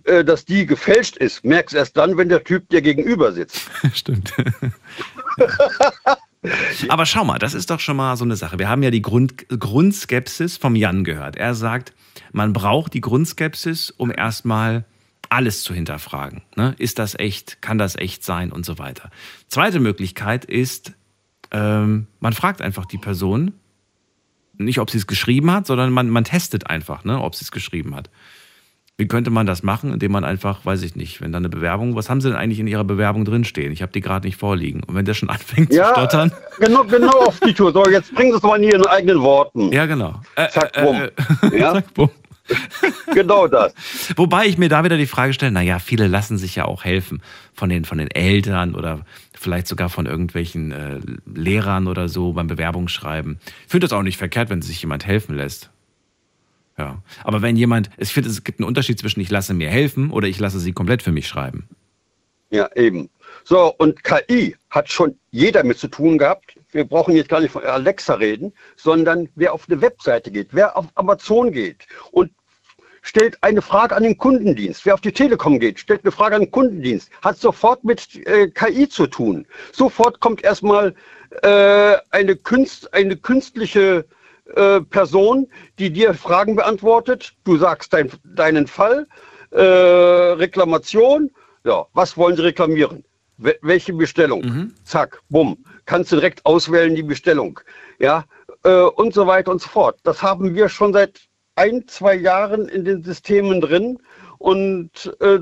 äh, 0.05 0.25
dass 0.25 0.43
die 0.43 0.65
gefälscht 0.65 1.17
ist, 1.17 1.45
merkst 1.45 1.75
erst 1.75 1.95
dann, 1.97 2.17
wenn 2.17 2.29
der 2.29 2.43
Typ 2.43 2.67
dir 2.69 2.81
gegenüber 2.81 3.31
sitzt. 3.31 3.69
Stimmt. 3.93 4.33
Aber 6.89 7.05
schau 7.05 7.23
mal, 7.23 7.37
das 7.37 7.53
ist 7.53 7.69
doch 7.69 7.79
schon 7.79 7.95
mal 7.95 8.17
so 8.17 8.25
eine 8.25 8.35
Sache. 8.35 8.57
Wir 8.57 8.67
haben 8.67 8.81
ja 8.81 8.89
die 8.89 9.03
Grund, 9.03 9.47
Grundskepsis 9.49 10.57
vom 10.57 10.75
Jan 10.75 11.03
gehört. 11.03 11.35
Er 11.35 11.53
sagt, 11.53 11.93
man 12.31 12.53
braucht 12.53 12.95
die 12.95 13.01
Grundskepsis, 13.01 13.91
um 13.91 14.11
erstmal 14.11 14.85
alles 15.29 15.61
zu 15.61 15.75
hinterfragen. 15.75 16.41
Ne? 16.55 16.73
Ist 16.79 16.97
das 16.97 17.13
echt? 17.13 17.61
Kann 17.61 17.77
das 17.77 17.95
echt 17.95 18.23
sein? 18.23 18.51
Und 18.51 18.65
so 18.65 18.79
weiter. 18.79 19.11
Zweite 19.47 19.79
Möglichkeit 19.79 20.43
ist, 20.43 20.93
ähm, 21.51 22.07
man 22.19 22.33
fragt 22.33 22.63
einfach 22.63 22.87
die 22.87 22.97
Person, 22.97 23.53
nicht 24.57 24.79
ob 24.79 24.89
sie 24.89 24.97
es 24.97 25.07
geschrieben 25.07 25.51
hat, 25.51 25.67
sondern 25.67 25.91
man, 25.91 26.09
man 26.09 26.23
testet 26.23 26.67
einfach, 26.67 27.03
ne, 27.03 27.21
ob 27.21 27.35
sie 27.35 27.43
es 27.43 27.51
geschrieben 27.51 27.95
hat. 27.95 28.09
Wie 28.97 29.07
könnte 29.09 29.29
man 29.29 29.45
das 29.45 29.61
machen, 29.61 29.91
indem 29.91 30.13
man 30.13 30.23
einfach, 30.23 30.65
weiß 30.65 30.81
ich 30.83 30.95
nicht, 30.95 31.19
wenn 31.19 31.33
da 31.33 31.37
eine 31.37 31.49
Bewerbung, 31.49 31.95
was 31.95 32.09
haben 32.09 32.21
Sie 32.21 32.29
denn 32.29 32.37
eigentlich 32.37 32.61
in 32.61 32.67
Ihrer 32.67 32.85
Bewerbung 32.85 33.25
drinstehen? 33.25 33.73
Ich 33.73 33.81
habe 33.81 33.91
die 33.91 33.99
gerade 33.99 34.25
nicht 34.25 34.37
vorliegen. 34.37 34.83
Und 34.83 34.95
wenn 34.95 35.03
der 35.03 35.13
schon 35.13 35.29
anfängt 35.31 35.73
ja, 35.73 35.87
zu 35.87 35.91
stottern. 35.99 36.31
Genau, 36.59 36.85
genau 36.85 37.11
auf 37.25 37.39
die 37.41 37.53
Tour. 37.53 37.73
So, 37.73 37.85
jetzt 37.89 38.15
bringen 38.15 38.31
Sie 38.31 38.37
es 38.37 38.43
mal 38.43 38.55
in 38.55 38.69
Ihren 38.69 38.85
eigenen 38.85 39.21
Worten. 39.21 39.71
Ja, 39.73 39.85
genau. 39.85 40.21
Äh, 40.35 40.47
Zack, 40.47 40.77
äh, 40.77 40.83
bumm. 40.83 41.51
Äh, 41.51 41.59
ja? 41.59 41.73
Zack, 41.73 41.93
bumm. 41.93 42.09
genau 43.13 43.47
das. 43.47 43.73
Wobei 44.15 44.45
ich 44.45 44.57
mir 44.57 44.69
da 44.69 44.83
wieder 44.83 44.97
die 44.97 45.07
Frage 45.07 45.33
stelle, 45.33 45.51
naja, 45.51 45.79
viele 45.79 46.07
lassen 46.07 46.37
sich 46.37 46.55
ja 46.55 46.65
auch 46.65 46.83
helfen 46.83 47.21
von 47.53 47.69
den, 47.69 47.85
von 47.85 47.97
den 47.97 48.09
Eltern 48.11 48.75
oder 48.75 49.01
vielleicht 49.33 49.67
sogar 49.67 49.89
von 49.89 50.05
irgendwelchen 50.05 50.71
äh, 50.71 50.99
Lehrern 51.25 51.87
oder 51.87 52.07
so 52.07 52.33
beim 52.33 52.47
Bewerbungsschreiben. 52.47 53.39
Ich 53.65 53.71
finde 53.71 53.87
das 53.87 53.93
auch 53.93 54.03
nicht 54.03 54.17
verkehrt, 54.17 54.49
wenn 54.49 54.61
sich 54.61 54.81
jemand 54.81 55.05
helfen 55.05 55.35
lässt. 55.35 55.71
Ja. 56.77 57.01
Aber 57.23 57.41
wenn 57.41 57.55
jemand, 57.55 57.89
ich 57.97 58.13
finde, 58.13 58.29
es 58.29 58.43
gibt 58.43 58.59
einen 58.59 58.67
Unterschied 58.67 58.99
zwischen 58.99 59.21
ich 59.21 59.29
lasse 59.29 59.53
mir 59.53 59.69
helfen 59.69 60.11
oder 60.11 60.27
ich 60.27 60.39
lasse 60.39 60.59
sie 60.59 60.73
komplett 60.73 61.01
für 61.01 61.11
mich 61.11 61.27
schreiben. 61.27 61.67
Ja, 62.49 62.69
eben. 62.75 63.09
So, 63.43 63.73
und 63.77 64.03
KI 64.03 64.55
hat 64.69 64.89
schon 64.89 65.17
jeder 65.31 65.63
mit 65.63 65.77
zu 65.77 65.87
tun 65.87 66.17
gehabt. 66.17 66.57
Wir 66.71 66.85
brauchen 66.85 67.15
jetzt 67.15 67.29
gar 67.29 67.39
nicht 67.39 67.51
von 67.51 67.63
Alexa 67.63 68.15
reden, 68.15 68.53
sondern 68.75 69.29
wer 69.35 69.53
auf 69.53 69.67
eine 69.69 69.81
Webseite 69.81 70.31
geht, 70.31 70.49
wer 70.51 70.77
auf 70.77 70.87
Amazon 70.95 71.51
geht 71.51 71.87
und 72.11 72.31
stellt 73.01 73.37
eine 73.41 73.61
Frage 73.61 73.95
an 73.95 74.03
den 74.03 74.17
Kundendienst. 74.17 74.85
Wer 74.85 74.95
auf 74.95 75.01
die 75.01 75.11
Telekom 75.11 75.59
geht, 75.59 75.79
stellt 75.79 76.03
eine 76.03 76.11
Frage 76.11 76.35
an 76.35 76.41
den 76.41 76.51
Kundendienst, 76.51 77.09
hat 77.21 77.37
sofort 77.37 77.83
mit 77.83 78.15
äh, 78.25 78.49
KI 78.49 78.89
zu 78.89 79.07
tun. 79.07 79.45
Sofort 79.71 80.19
kommt 80.19 80.43
erstmal 80.43 80.95
äh, 81.43 81.97
eine, 82.09 82.35
Künst, 82.35 82.93
eine 82.93 83.15
künstliche 83.15 84.05
äh, 84.55 84.81
Person, 84.81 85.47
die 85.79 85.91
dir 85.91 86.13
Fragen 86.13 86.55
beantwortet. 86.55 87.33
Du 87.43 87.57
sagst 87.57 87.93
dein, 87.93 88.11
deinen 88.23 88.67
Fall, 88.67 89.07
äh, 89.51 89.61
Reklamation. 89.61 91.31
Ja, 91.63 91.85
was 91.93 92.15
wollen 92.17 92.35
Sie 92.35 92.43
reklamieren? 92.43 93.03
welche 93.37 93.93
Bestellung? 93.93 94.41
Mhm. 94.45 94.75
Zack, 94.83 95.21
bumm. 95.29 95.57
Kannst 95.85 96.11
du 96.11 96.15
direkt 96.15 96.45
auswählen 96.45 96.95
die 96.95 97.03
Bestellung. 97.03 97.59
Ja, 97.99 98.25
äh, 98.63 98.81
und 98.81 99.13
so 99.13 99.27
weiter 99.27 99.51
und 99.51 99.61
so 99.61 99.69
fort. 99.69 99.99
Das 100.03 100.21
haben 100.23 100.55
wir 100.55 100.69
schon 100.69 100.93
seit 100.93 101.21
ein, 101.55 101.87
zwei 101.87 102.15
Jahren 102.15 102.67
in 102.67 102.85
den 102.85 103.03
Systemen 103.03 103.61
drin 103.61 103.99
und 104.37 105.15
äh, 105.19 105.39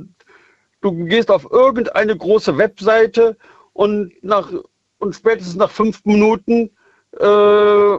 du 0.82 1.06
gehst 1.06 1.32
auf 1.32 1.50
irgendeine 1.50 2.16
große 2.16 2.58
Webseite 2.58 3.38
und 3.74 4.12
nach 4.24 4.52
und 5.00 5.16
spätestens 5.16 5.56
nach 5.56 5.72
fünf 5.72 6.04
Minuten 6.06 6.72
äh, 7.20 7.98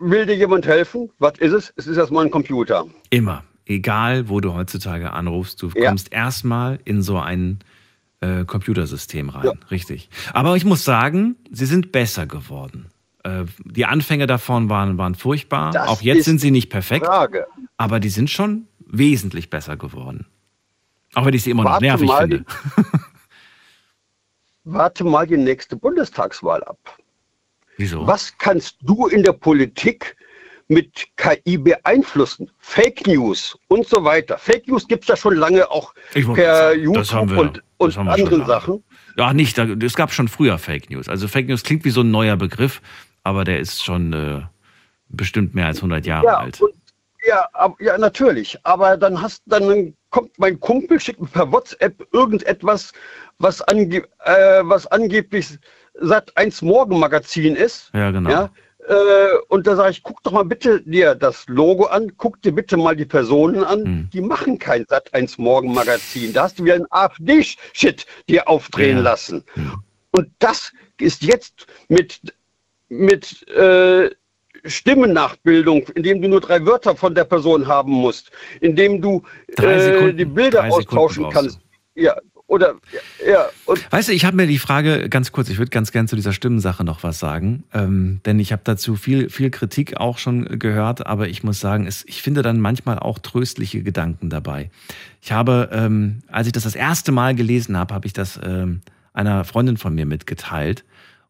will 0.00 0.26
dir 0.26 0.34
jemand 0.34 0.66
helfen. 0.66 1.10
Was 1.18 1.38
ist 1.38 1.52
es? 1.52 1.72
Es 1.76 1.86
ist 1.86 1.96
erstmal 1.96 2.24
ein 2.24 2.30
Computer. 2.30 2.86
Immer. 3.10 3.44
Egal, 3.66 4.28
wo 4.28 4.40
du 4.40 4.54
heutzutage 4.54 5.12
anrufst, 5.12 5.62
du 5.62 5.70
ja. 5.76 5.88
kommst 5.88 6.12
erstmal 6.12 6.80
in 6.84 7.02
so 7.02 7.18
ein 7.18 7.60
äh, 8.20 8.44
Computersystem 8.44 9.28
rein. 9.28 9.44
Ja. 9.44 9.52
Richtig. 9.70 10.08
Aber 10.32 10.56
ich 10.56 10.64
muss 10.64 10.84
sagen, 10.84 11.36
sie 11.52 11.66
sind 11.66 11.92
besser 11.92 12.26
geworden. 12.26 12.88
Äh, 13.22 13.44
die 13.64 13.84
Anfänge 13.84 14.26
davon 14.26 14.68
waren, 14.68 14.98
waren 14.98 15.14
furchtbar. 15.14 15.70
Das 15.70 15.88
Auch 15.88 16.02
jetzt 16.02 16.24
sind 16.24 16.40
sie 16.40 16.50
nicht 16.50 16.68
perfekt. 16.68 17.06
Frage. 17.06 17.46
Aber 17.76 18.00
die 18.00 18.08
sind 18.08 18.28
schon 18.28 18.66
wesentlich 18.86 19.50
besser 19.50 19.76
geworden. 19.76 20.26
Auch 21.14 21.24
wenn 21.24 21.34
ich 21.34 21.42
sie 21.42 21.50
immer 21.50 21.64
Warte 21.64 21.86
noch 21.86 21.98
nervig 21.98 22.12
finde. 22.12 22.44
warte 24.64 25.04
mal 25.04 25.26
die 25.26 25.36
nächste 25.36 25.76
Bundestagswahl 25.76 26.62
ab. 26.64 26.78
Wieso? 27.80 28.06
Was 28.06 28.36
kannst 28.38 28.76
du 28.82 29.06
in 29.06 29.22
der 29.22 29.32
Politik 29.32 30.16
mit 30.68 31.06
KI 31.16 31.56
beeinflussen? 31.56 32.50
Fake 32.58 33.06
News 33.06 33.58
und 33.68 33.86
so 33.88 34.04
weiter. 34.04 34.36
Fake 34.38 34.68
News 34.68 34.86
gibt 34.86 35.04
es 35.04 35.08
ja 35.08 35.16
schon 35.16 35.34
lange 35.36 35.68
auch 35.70 35.94
Ich 36.14 36.30
per 36.32 36.70
sagen, 36.72 36.80
YouTube 36.82 37.30
wir- 37.30 37.38
und, 37.38 37.62
und 37.78 37.96
anderen. 37.98 38.44
Sachen. 38.46 38.84
Ja, 39.16 39.32
nicht. 39.32 39.56
Es 39.58 39.94
gab 39.94 40.12
schon 40.12 40.28
früher 40.28 40.58
Fake 40.58 40.90
News. 40.90 41.08
Also 41.08 41.26
Fake 41.26 41.48
News 41.48 41.62
klingt 41.64 41.84
wie 41.84 41.90
so 41.90 42.02
ein 42.02 42.10
neuer 42.10 42.36
Begriff, 42.36 42.82
aber 43.24 43.44
der 43.44 43.60
ist 43.60 43.82
schon 43.82 44.12
äh, 44.12 44.42
bestimmt 45.08 45.54
mehr 45.54 45.66
als 45.66 45.78
100 45.78 46.04
Jahre 46.06 46.26
Ja, 46.26 46.36
alt. 46.38 46.60
und, 46.60 46.74
ja, 47.26 47.46
ab, 47.52 47.76
ja, 47.80 47.98
natürlich. 47.98 48.58
Aber 48.62 48.96
dann 48.96 49.20
hast 49.20 49.42
dann 49.46 49.94
kommt 50.10 50.38
mein 50.38 50.58
Kumpel, 50.60 51.00
schickt 51.00 51.20
mir 51.20 51.26
per 51.28 51.50
WhatsApp 51.50 52.06
irgendetwas, 52.12 52.92
was, 53.38 53.60
ange, 53.62 54.04
äh, 54.24 54.60
was 54.62 54.86
angeblich 54.86 55.58
Sat 56.00 56.36
1 56.36 56.62
Morgenmagazin 56.62 57.54
ist. 57.56 57.90
Ja, 57.94 58.10
genau. 58.10 58.30
Ja, 58.30 58.50
äh, 58.88 59.36
und 59.48 59.66
da 59.66 59.76
sage 59.76 59.90
ich, 59.92 60.02
guck 60.02 60.22
doch 60.22 60.32
mal 60.32 60.44
bitte 60.44 60.80
dir 60.80 61.14
das 61.14 61.44
Logo 61.48 61.84
an, 61.84 62.12
guck 62.16 62.40
dir 62.42 62.52
bitte 62.52 62.76
mal 62.76 62.96
die 62.96 63.04
Personen 63.04 63.62
an. 63.62 63.84
Hm. 63.84 64.10
Die 64.12 64.20
machen 64.20 64.58
kein 64.58 64.86
Sat 64.88 65.12
1 65.14 65.38
Morgenmagazin. 65.38 66.32
Da 66.32 66.44
hast 66.44 66.58
du 66.58 66.64
wieder 66.64 66.74
einen 66.74 66.86
AfD-Shit 66.90 68.06
dir 68.28 68.48
aufdrehen 68.48 68.98
Ja. 68.98 69.02
lassen. 69.02 69.44
Und 70.12 70.28
das 70.38 70.72
ist 70.98 71.22
jetzt 71.22 71.66
mit, 71.88 72.20
mit 72.88 73.46
äh, 73.48 74.10
Stimmennachbildung, 74.64 75.86
indem 75.94 76.20
du 76.22 76.28
nur 76.28 76.40
drei 76.40 76.64
Wörter 76.66 76.96
von 76.96 77.14
der 77.14 77.24
Person 77.24 77.66
haben 77.66 77.92
musst, 77.92 78.30
indem 78.60 79.00
du 79.00 79.22
äh, 79.56 79.78
Sekunden. 79.78 80.16
die 80.16 80.24
Bilder 80.24 80.64
austauschen 80.64 81.28
kannst. 81.30 81.60
Ja, 81.94 82.16
oder 82.50 82.74
ja, 83.24 83.46
Weißt 83.90 84.08
du, 84.08 84.12
ich 84.12 84.24
habe 84.24 84.36
mir 84.36 84.48
die 84.48 84.58
Frage 84.58 85.08
ganz 85.08 85.30
kurz, 85.30 85.48
ich 85.50 85.58
würde 85.58 85.70
ganz 85.70 85.92
gern 85.92 86.08
zu 86.08 86.16
dieser 86.16 86.32
Stimmensache 86.32 86.82
noch 86.82 87.04
was 87.04 87.20
sagen, 87.20 87.62
ähm, 87.72 88.20
denn 88.26 88.40
ich 88.40 88.50
habe 88.50 88.62
dazu 88.64 88.96
viel, 88.96 89.30
viel 89.30 89.50
Kritik 89.50 89.98
auch 89.98 90.18
schon 90.18 90.58
gehört, 90.58 91.06
aber 91.06 91.28
ich 91.28 91.44
muss 91.44 91.60
sagen, 91.60 91.86
es, 91.86 92.04
ich 92.08 92.22
finde 92.22 92.42
dann 92.42 92.58
manchmal 92.58 92.98
auch 92.98 93.20
tröstliche 93.20 93.84
Gedanken 93.84 94.30
dabei. 94.30 94.68
Ich 95.22 95.30
habe, 95.30 95.70
ähm, 95.72 96.22
als 96.26 96.48
ich 96.48 96.52
das 96.52 96.64
das 96.64 96.74
erste 96.74 97.12
Mal 97.12 97.36
gelesen 97.36 97.76
habe, 97.76 97.94
habe 97.94 98.08
ich 98.08 98.14
das 98.14 98.40
ähm, 98.42 98.80
einer 99.12 99.44
Freundin 99.44 99.76
von 99.76 99.94
mir 99.94 100.04
mitgeteilt 100.04 100.84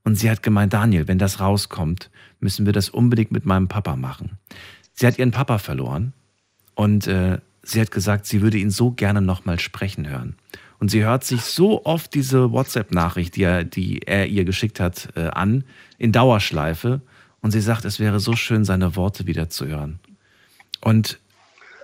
und 0.05 0.15
sie 0.15 0.31
hat 0.31 0.43
gemeint, 0.43 0.73
Daniel, 0.73 1.07
wenn 1.07 1.19
das 1.19 1.39
rauskommt, 1.39 2.11
müssen 2.41 2.65
wir 2.65 2.73
das 2.73 2.89
unbedingt 2.89 3.31
mit 3.31 3.45
meinem 3.45 3.69
Papa 3.69 3.95
machen. 3.95 4.39
Sie 4.95 5.07
hat 5.07 5.19
ihren 5.19 5.33
Papa 5.33 5.59
verloren 5.59 6.15
und 6.75 7.07
äh, 7.09 7.41
sie 7.63 7.79
hat 7.79 7.91
gesagt, 7.91 8.25
sie 8.25 8.41
würde 8.41 8.57
ihn 8.57 8.71
so 8.71 8.91
gerne 8.91 9.21
nochmal 9.21 9.61
sprechen 9.61 10.09
hören. 10.09 10.37
Und 10.81 10.91
sie 10.91 11.05
hört 11.05 11.25
sich 11.25 11.43
so 11.43 11.85
oft 11.85 12.15
diese 12.15 12.53
WhatsApp-Nachricht, 12.53 13.37
die 13.37 13.43
er, 13.43 13.65
die 13.65 14.01
er 14.07 14.27
ihr 14.27 14.45
geschickt 14.45 14.81
hat, 14.81 15.11
äh, 15.15 15.27
an, 15.29 15.65
in 15.99 16.11
Dauerschleife. 16.11 17.03
Und 17.43 17.51
sie 17.51 17.61
sagt, 17.61 17.85
es 17.85 18.01
wäre 18.01 18.19
so 18.19 18.35
schön, 18.35 18.65
seine 18.65 18.97
Worte 18.97 19.27
wieder 19.27 19.51
zu 19.51 19.67
hören. 19.67 20.01
Und 20.81 21.19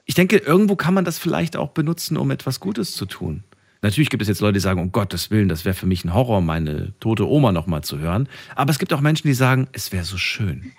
ich 0.06 0.14
denke, 0.14 0.38
irgendwo 0.38 0.76
kann 0.76 0.94
man 0.94 1.04
das 1.04 1.18
vielleicht 1.18 1.56
auch 1.56 1.70
benutzen, 1.70 2.16
um 2.16 2.30
etwas 2.30 2.58
Gutes 2.58 2.94
zu 2.94 3.04
tun. 3.04 3.44
Natürlich 3.82 4.08
gibt 4.08 4.22
es 4.22 4.28
jetzt 4.28 4.40
Leute, 4.40 4.54
die 4.54 4.60
sagen, 4.60 4.80
um 4.80 4.92
Gottes 4.92 5.30
Willen, 5.30 5.48
das 5.50 5.66
wäre 5.66 5.74
für 5.74 5.86
mich 5.86 6.04
ein 6.04 6.14
Horror, 6.14 6.40
meine 6.40 6.94
tote 6.98 7.28
Oma 7.28 7.52
nochmal 7.52 7.84
zu 7.84 7.98
hören. 7.98 8.28
Aber 8.54 8.70
es 8.70 8.78
gibt 8.78 8.94
auch 8.94 9.02
Menschen, 9.02 9.28
die 9.28 9.34
sagen, 9.34 9.68
es 9.72 9.92
wäre 9.92 10.04
so 10.04 10.16
schön. 10.16 10.72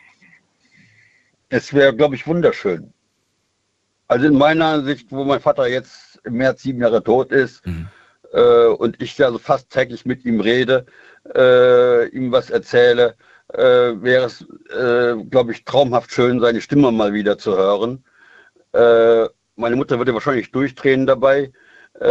es 1.49 1.71
wäre, 1.71 1.95
glaube 1.95 2.15
ich, 2.15 2.25
wunderschön. 2.25 2.91
Also 4.07 4.25
in 4.25 4.35
meiner 4.35 4.83
Sicht, 4.83 5.11
wo 5.11 5.23
mein 5.23 5.39
Vater 5.39 5.67
jetzt 5.67 6.19
im 6.23 6.33
März 6.33 6.63
sieben 6.63 6.81
Jahre 6.81 7.03
tot 7.03 7.31
ist 7.31 7.65
Mhm. 7.65 7.87
Äh, 8.33 8.67
und 8.67 9.01
ich 9.01 9.23
also 9.23 9.37
fast 9.37 9.69
täglich 9.69 10.05
mit 10.05 10.25
ihm 10.25 10.39
rede, 10.39 10.85
äh, 11.35 12.07
ihm 12.09 12.31
was 12.31 12.49
erzähle, 12.49 13.15
äh, 13.53 13.59
wäre 13.59 14.25
es, 14.25 14.45
äh, 14.71 15.15
glaube 15.29 15.51
ich, 15.51 15.63
traumhaft 15.63 16.11
schön, 16.11 16.39
seine 16.39 16.61
Stimme 16.61 16.91
mal 16.91 17.13
wieder 17.13 17.37
zu 17.37 17.55
hören. 17.55 18.03
Äh, 18.73 19.27
meine 19.55 19.75
Mutter 19.75 19.97
würde 19.97 20.13
wahrscheinlich 20.13 20.51
durchdrehen 20.51 21.07
dabei, 21.07 21.51
äh, 21.99 22.07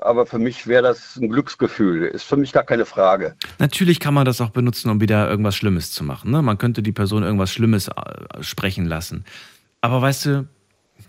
aber 0.00 0.24
für 0.26 0.38
mich 0.38 0.66
wäre 0.66 0.82
das 0.82 1.16
ein 1.16 1.28
Glücksgefühl. 1.28 2.04
Ist 2.04 2.24
für 2.24 2.36
mich 2.36 2.52
gar 2.52 2.64
keine 2.64 2.86
Frage. 2.86 3.36
Natürlich 3.58 4.00
kann 4.00 4.14
man 4.14 4.24
das 4.24 4.40
auch 4.40 4.50
benutzen, 4.50 4.90
um 4.90 5.00
wieder 5.00 5.28
irgendwas 5.28 5.56
Schlimmes 5.56 5.92
zu 5.92 6.04
machen. 6.04 6.30
Ne? 6.30 6.40
Man 6.40 6.58
könnte 6.58 6.82
die 6.82 6.92
Person 6.92 7.22
irgendwas 7.22 7.52
Schlimmes 7.52 7.88
äh, 7.88 8.42
sprechen 8.42 8.86
lassen. 8.86 9.24
Aber 9.82 10.00
weißt 10.00 10.26
du, 10.26 10.48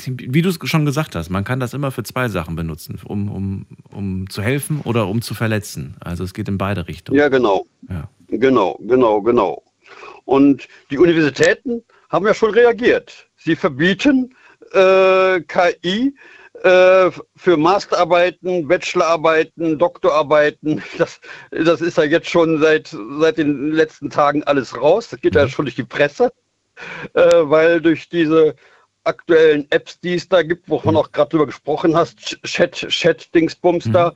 wie 0.06 0.42
du 0.42 0.50
es 0.50 0.60
schon 0.64 0.86
gesagt 0.86 1.16
hast, 1.16 1.30
man 1.30 1.44
kann 1.44 1.60
das 1.60 1.74
immer 1.74 1.92
für 1.92 2.04
zwei 2.04 2.30
Sachen 2.30 2.56
benutzen, 2.56 3.00
um, 3.06 3.32
um, 3.32 3.66
um 3.92 4.30
zu 4.30 4.42
helfen 4.42 4.82
oder 4.84 5.08
um 5.08 5.22
zu 5.22 5.34
verletzen. 5.34 5.96
Also 6.00 6.24
es 6.24 6.34
geht 6.34 6.48
in 6.48 6.58
beide 6.58 6.88
Richtungen. 6.88 7.20
Ja, 7.20 7.30
genau. 7.30 7.66
Ja. 7.90 8.10
Genau, 8.30 8.78
genau, 8.82 9.22
genau. 9.22 9.64
Und 10.26 10.68
die 10.92 10.98
Universitäten 10.98 11.84
haben 12.10 12.26
ja 12.26 12.34
schon 12.34 12.52
reagiert. 12.52 13.28
Sie 13.38 13.56
verbieten 13.56 14.36
äh, 14.74 15.40
KI 15.42 16.14
äh, 16.64 17.12
für 17.36 17.58
Masterarbeiten, 17.58 18.68
Bachelorarbeiten, 18.68 19.78
Doktorarbeiten. 19.78 20.82
Das, 20.98 21.20
das 21.52 21.82
ist 21.82 21.98
ja 21.98 22.04
jetzt 22.04 22.30
schon 22.30 22.60
seit, 22.60 22.96
seit 23.20 23.38
den 23.38 23.72
letzten 23.72 24.10
Tagen 24.10 24.44
alles 24.44 24.76
raus. 24.80 25.10
Das 25.10 25.22
geht 25.22 25.36
ja 25.36 25.48
schon 25.48 25.66
durch 25.66 25.76
die 25.76 25.84
Presse, 25.84 26.32
äh, 27.14 27.22
weil 27.44 27.80
durch 27.80 28.10
diese 28.10 28.56
aktuellen 29.08 29.66
Apps, 29.72 30.00
die 30.00 30.16
es 30.16 30.30
da 30.30 30.44
gibt, 30.44 30.70
wovon 30.70 30.96
auch 30.96 31.12
gerade 31.12 31.30
drüber 31.30 31.46
gesprochen 31.46 31.96
hast, 31.96 32.42
Chat, 32.44 32.74
Chat, 32.74 33.34
Dingsbums 33.34 33.90
da, 33.92 34.14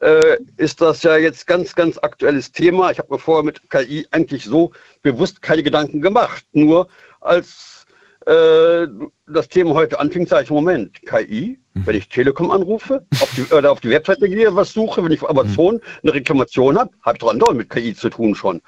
äh, 0.00 0.38
ist 0.56 0.80
das 0.80 1.02
ja 1.02 1.16
jetzt 1.16 1.46
ganz, 1.46 1.74
ganz 1.74 1.98
aktuelles 1.98 2.52
Thema. 2.52 2.90
Ich 2.90 2.98
habe 2.98 3.12
mir 3.12 3.18
vorher 3.18 3.44
mit 3.44 3.70
KI 3.70 4.06
eigentlich 4.10 4.44
so 4.44 4.72
bewusst 5.02 5.40
keine 5.40 5.62
Gedanken 5.62 6.02
gemacht. 6.02 6.44
Nur 6.52 6.88
als 7.20 7.86
äh, 8.26 8.86
das 9.26 9.48
Thema 9.48 9.74
heute 9.74 9.98
anfing, 9.98 10.26
sage 10.26 10.44
ich, 10.44 10.50
Moment, 10.50 11.00
KI, 11.06 11.58
wenn 11.74 11.96
ich 11.96 12.08
Telekom 12.08 12.50
anrufe, 12.50 13.06
auf 13.20 13.30
die, 13.34 13.54
oder 13.54 13.72
auf 13.72 13.80
die 13.80 13.90
Webseite 13.90 14.28
gehe, 14.28 14.54
was 14.54 14.72
suche, 14.72 15.02
wenn 15.02 15.12
ich 15.12 15.22
auf 15.22 15.30
Amazon 15.30 15.80
eine 16.02 16.14
Reklamation 16.14 16.78
habe, 16.78 16.90
habe 17.02 17.16
ich 17.16 17.20
doch 17.20 17.30
andauernd 17.30 17.58
mit 17.58 17.70
KI 17.70 17.94
zu 17.94 18.10
tun 18.10 18.34
schon. 18.34 18.60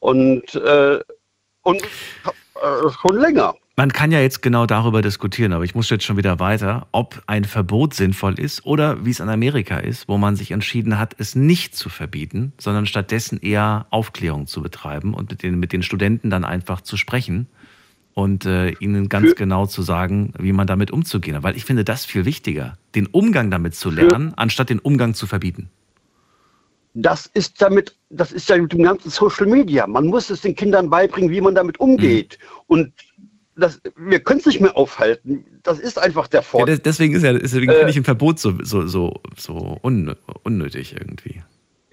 Und, 0.00 0.54
äh, 0.54 1.00
und 1.62 1.82
äh, 1.82 2.90
schon 3.00 3.18
länger. 3.18 3.54
Man 3.80 3.94
kann 3.94 4.12
ja 4.12 4.20
jetzt 4.20 4.42
genau 4.42 4.66
darüber 4.66 5.00
diskutieren, 5.00 5.54
aber 5.54 5.64
ich 5.64 5.74
muss 5.74 5.88
jetzt 5.88 6.04
schon 6.04 6.18
wieder 6.18 6.38
weiter, 6.38 6.86
ob 6.92 7.22
ein 7.26 7.44
Verbot 7.44 7.94
sinnvoll 7.94 8.38
ist 8.38 8.66
oder 8.66 9.06
wie 9.06 9.10
es 9.10 9.20
in 9.20 9.30
Amerika 9.30 9.78
ist, 9.78 10.06
wo 10.06 10.18
man 10.18 10.36
sich 10.36 10.50
entschieden 10.50 10.98
hat, 10.98 11.14
es 11.16 11.34
nicht 11.34 11.74
zu 11.74 11.88
verbieten, 11.88 12.52
sondern 12.58 12.84
stattdessen 12.84 13.40
eher 13.40 13.86
Aufklärung 13.88 14.46
zu 14.46 14.60
betreiben 14.60 15.14
und 15.14 15.30
mit 15.30 15.42
den, 15.42 15.58
mit 15.58 15.72
den 15.72 15.82
Studenten 15.82 16.28
dann 16.28 16.44
einfach 16.44 16.82
zu 16.82 16.98
sprechen 16.98 17.46
und 18.12 18.44
äh, 18.44 18.72
ihnen 18.80 19.08
ganz 19.08 19.28
Für- 19.28 19.34
genau 19.34 19.64
zu 19.64 19.80
sagen, 19.80 20.34
wie 20.38 20.52
man 20.52 20.66
damit 20.66 20.90
umzugehen 20.90 21.34
hat. 21.38 21.42
Weil 21.42 21.56
ich 21.56 21.64
finde 21.64 21.82
das 21.82 22.04
viel 22.04 22.26
wichtiger, 22.26 22.76
den 22.94 23.06
Umgang 23.06 23.50
damit 23.50 23.74
zu 23.74 23.88
lernen, 23.88 24.34
anstatt 24.36 24.68
den 24.68 24.80
Umgang 24.80 25.14
zu 25.14 25.26
verbieten. 25.26 25.70
Das 26.92 27.26
ist 27.32 27.62
damit, 27.62 27.96
das 28.10 28.32
ist 28.32 28.48
ja 28.48 28.58
mit 28.58 28.72
dem 28.72 28.82
ganzen 28.82 29.10
Social 29.10 29.46
Media. 29.46 29.86
Man 29.86 30.06
muss 30.06 30.28
es 30.28 30.40
den 30.40 30.56
Kindern 30.56 30.90
beibringen, 30.90 31.30
wie 31.30 31.40
man 31.40 31.54
damit 31.54 31.78
umgeht. 31.78 32.38
Und 32.66 32.92
das, 33.60 33.80
wir 33.96 34.20
können 34.20 34.40
es 34.40 34.46
nicht 34.46 34.60
mehr 34.60 34.76
aufhalten. 34.76 35.44
Das 35.62 35.78
ist 35.78 35.98
einfach 35.98 36.26
der 36.28 36.40
Ja, 36.40 36.44
Vorteil. 36.44 36.74
des- 36.76 36.82
deswegen 36.82 37.14
ist 37.14 37.22
ja, 37.22 37.32
deswegen 37.32 37.70
Äh, 37.70 37.74
finde 37.76 37.90
ich 37.90 37.96
ein 37.96 38.04
Verbot 38.04 38.38
so, 38.38 38.54
so, 38.62 38.86
so, 38.86 39.14
so 39.36 39.78
un, 39.82 40.14
unnötig 40.42 40.94
irgendwie. 40.98 41.42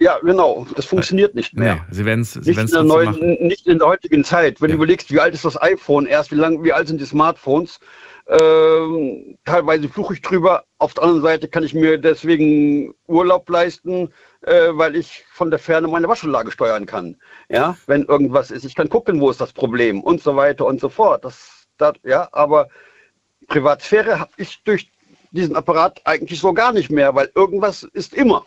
Ja, 0.00 0.18
genau. 0.20 0.64
Das 0.76 0.84
funktioniert 0.84 1.34
nicht 1.34 1.54
mehr. 1.54 1.74
Nee, 1.74 1.80
sie 1.90 2.04
werden 2.04 2.20
es 2.20 2.36
Nicht 2.36 2.46
in, 2.48 2.54
der 2.54 2.64
trotzdem 2.66 2.86
neuen, 2.86 3.10
machen. 3.10 3.46
nicht 3.46 3.66
in 3.66 3.78
der 3.78 3.88
heutigen 3.88 4.22
Zeit. 4.24 4.60
Wenn 4.60 4.70
Ja. 4.70 4.76
du 4.76 4.82
überlegst, 4.82 5.12
wie 5.12 5.18
alt 5.20 5.34
ist 5.34 5.44
das 5.44 5.60
iPhone 5.60 6.06
erst, 6.06 6.30
wie 6.30 6.36
lang, 6.36 6.62
wie 6.62 6.72
alt 6.72 6.86
sind 6.88 7.00
die 7.00 7.04
Smartphones, 7.04 7.80
ähm, 8.28 9.36
teilweise 9.44 9.88
fluche 9.88 10.14
ich 10.14 10.22
drüber. 10.22 10.64
Auf 10.78 10.94
der 10.94 11.02
anderen 11.04 11.22
Seite 11.22 11.48
kann 11.48 11.64
ich 11.64 11.74
mir 11.74 11.98
deswegen 11.98 12.94
Urlaub 13.06 13.48
leisten, 13.48 14.10
äh, 14.42 14.68
weil 14.72 14.94
ich 14.96 15.24
von 15.32 15.50
der 15.50 15.58
Ferne 15.58 15.88
meine 15.88 16.06
Waschanlage 16.08 16.50
steuern 16.52 16.86
kann. 16.86 17.16
Ja, 17.48 17.76
wenn 17.86 18.04
irgendwas 18.04 18.50
ist, 18.50 18.64
ich 18.64 18.74
kann 18.76 18.88
gucken, 18.88 19.20
wo 19.20 19.30
ist 19.30 19.40
das 19.40 19.52
Problem 19.52 20.02
und 20.02 20.22
so 20.22 20.36
weiter 20.36 20.66
und 20.66 20.80
so 20.80 20.88
fort. 20.88 21.24
Das, 21.24 21.57
das, 21.78 21.94
ja, 22.04 22.28
aber 22.32 22.68
Privatsphäre 23.46 24.20
habe 24.20 24.32
ich 24.36 24.62
durch 24.64 24.90
diesen 25.30 25.56
Apparat 25.56 26.00
eigentlich 26.04 26.40
so 26.40 26.52
gar 26.52 26.72
nicht 26.72 26.90
mehr, 26.90 27.14
weil 27.14 27.30
irgendwas 27.34 27.82
ist 27.82 28.14
immer. 28.14 28.46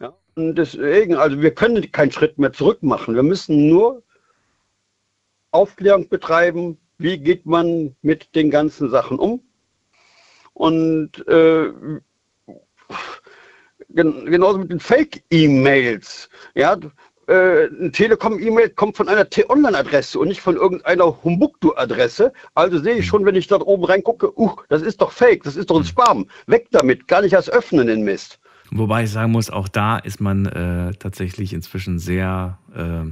Ja, 0.00 0.14
und 0.34 0.56
deswegen, 0.56 1.16
also 1.16 1.40
wir 1.40 1.54
können 1.54 1.90
keinen 1.92 2.12
Schritt 2.12 2.38
mehr 2.38 2.52
zurück 2.52 2.82
machen. 2.82 3.14
Wir 3.14 3.22
müssen 3.22 3.68
nur 3.68 4.02
Aufklärung 5.50 6.08
betreiben, 6.08 6.78
wie 6.98 7.18
geht 7.18 7.46
man 7.46 7.96
mit 8.02 8.34
den 8.34 8.50
ganzen 8.50 8.90
Sachen 8.90 9.18
um. 9.18 9.42
Und 10.54 11.26
äh, 11.28 11.72
gen 13.90 14.26
genauso 14.26 14.58
mit 14.58 14.70
den 14.70 14.80
Fake-E-Mails. 14.80 16.28
Ja, 16.54 16.76
äh, 17.26 17.66
ein 17.66 17.92
Telekom-E-Mail 17.92 18.70
kommt 18.70 18.96
von 18.96 19.08
einer 19.08 19.28
T-Online-Adresse 19.28 20.18
und 20.18 20.28
nicht 20.28 20.40
von 20.40 20.56
irgendeiner 20.56 21.22
Humbuktu-Adresse. 21.24 22.32
Also 22.54 22.78
sehe 22.78 22.96
ich 22.96 23.06
schon, 23.06 23.24
wenn 23.24 23.34
ich 23.34 23.46
da 23.48 23.56
oben 23.60 23.84
reingucke, 23.84 24.38
uh, 24.38 24.54
das 24.68 24.82
ist 24.82 25.00
doch 25.00 25.12
Fake, 25.12 25.42
das 25.44 25.56
ist 25.56 25.70
doch 25.70 25.78
ein 25.78 25.84
Spam. 25.84 26.26
Weg 26.46 26.68
damit, 26.70 27.08
gar 27.08 27.22
nicht 27.22 27.32
erst 27.32 27.50
öffnen 27.50 27.86
den 27.86 28.02
Mist. 28.02 28.38
Wobei 28.70 29.04
ich 29.04 29.10
sagen 29.10 29.32
muss, 29.32 29.50
auch 29.50 29.68
da 29.68 29.98
ist 29.98 30.20
man 30.20 30.46
äh, 30.46 30.92
tatsächlich 30.94 31.52
inzwischen 31.52 31.98
sehr, 31.98 32.58
äh, 32.74 33.04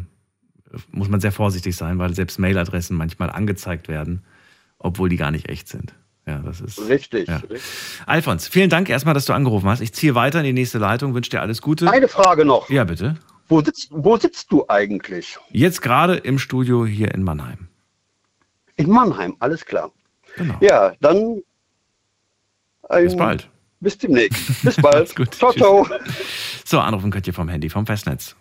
muss 0.90 1.08
man 1.08 1.20
sehr 1.20 1.32
vorsichtig 1.32 1.76
sein, 1.76 1.98
weil 1.98 2.14
selbst 2.14 2.38
Mailadressen 2.38 2.96
manchmal 2.96 3.30
angezeigt 3.30 3.88
werden, 3.88 4.24
obwohl 4.78 5.08
die 5.08 5.16
gar 5.16 5.30
nicht 5.30 5.48
echt 5.48 5.68
sind. 5.68 5.94
Ja, 6.26 6.38
das 6.38 6.60
ist. 6.60 6.88
Richtig, 6.88 7.28
Ja. 7.28 7.36
richtig. 7.36 7.60
Alfons, 8.06 8.48
vielen 8.48 8.70
Dank 8.70 8.88
erstmal, 8.88 9.14
dass 9.14 9.26
du 9.26 9.32
angerufen 9.34 9.68
hast. 9.68 9.80
Ich 9.80 9.92
ziehe 9.92 10.14
weiter 10.14 10.38
in 10.38 10.46
die 10.46 10.52
nächste 10.52 10.78
Leitung, 10.78 11.14
wünsche 11.14 11.30
dir 11.30 11.42
alles 11.42 11.60
Gute. 11.60 11.90
Eine 11.90 12.08
Frage 12.08 12.44
noch. 12.44 12.68
Ja, 12.70 12.84
bitte. 12.84 13.16
Wo 13.48 13.60
sitzt, 13.60 13.88
wo 13.90 14.16
sitzt 14.16 14.50
du 14.50 14.64
eigentlich? 14.68 15.38
Jetzt 15.50 15.82
gerade 15.82 16.16
im 16.16 16.38
Studio 16.38 16.86
hier 16.86 17.14
in 17.14 17.22
Mannheim. 17.22 17.68
In 18.76 18.90
Mannheim, 18.90 19.36
alles 19.38 19.64
klar. 19.64 19.92
Genau. 20.36 20.56
Ja, 20.60 20.94
dann. 21.00 21.42
Ein, 22.88 23.04
Bis 23.04 23.16
bald. 23.16 23.50
Bis 23.80 23.98
demnächst. 23.98 24.62
Bis 24.62 24.76
bald. 24.76 25.14
Gut. 25.14 25.34
Ciao, 25.34 25.52
Tschüss. 25.52 25.62
ciao. 25.62 25.86
So, 26.64 26.80
anrufen 26.80 27.10
könnt 27.10 27.26
ihr 27.26 27.34
vom 27.34 27.48
Handy, 27.48 27.68
vom 27.68 27.86
Festnetz. 27.86 28.34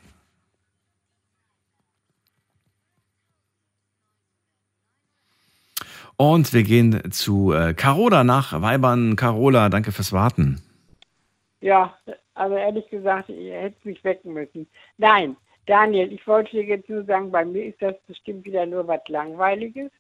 Und 6.15 6.53
wir 6.53 6.63
gehen 6.63 7.11
zu 7.11 7.53
äh, 7.53 7.73
Carola 7.73 8.23
nach 8.23 8.61
Weibern. 8.61 9.15
Carola, 9.15 9.69
danke 9.69 9.91
fürs 9.91 10.13
Warten. 10.13 10.61
Ja, 11.59 11.97
also 12.35 12.55
ehrlich 12.55 12.89
gesagt, 12.89 13.29
ihr 13.29 13.53
hättet 13.53 13.85
mich 13.85 14.03
wecken 14.03 14.33
müssen. 14.33 14.67
Nein, 14.97 15.35
Daniel, 15.65 16.11
ich 16.11 16.25
wollte 16.27 16.51
dir 16.51 16.63
jetzt 16.63 16.89
nur 16.89 17.03
sagen, 17.05 17.31
bei 17.31 17.45
mir 17.45 17.65
ist 17.65 17.81
das 17.81 17.95
bestimmt 18.07 18.45
wieder 18.45 18.65
nur 18.65 18.87
was 18.87 19.01
Langweiliges. 19.07 19.91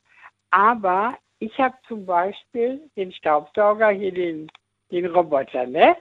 Aber 0.51 1.17
ich 1.39 1.57
habe 1.57 1.75
zum 1.87 2.05
Beispiel 2.05 2.81
den 2.95 3.11
Staubsauger, 3.13 3.89
hier 3.89 4.13
den, 4.13 4.51
den 4.91 5.05
Roboter, 5.05 5.65
ne? 5.65 5.95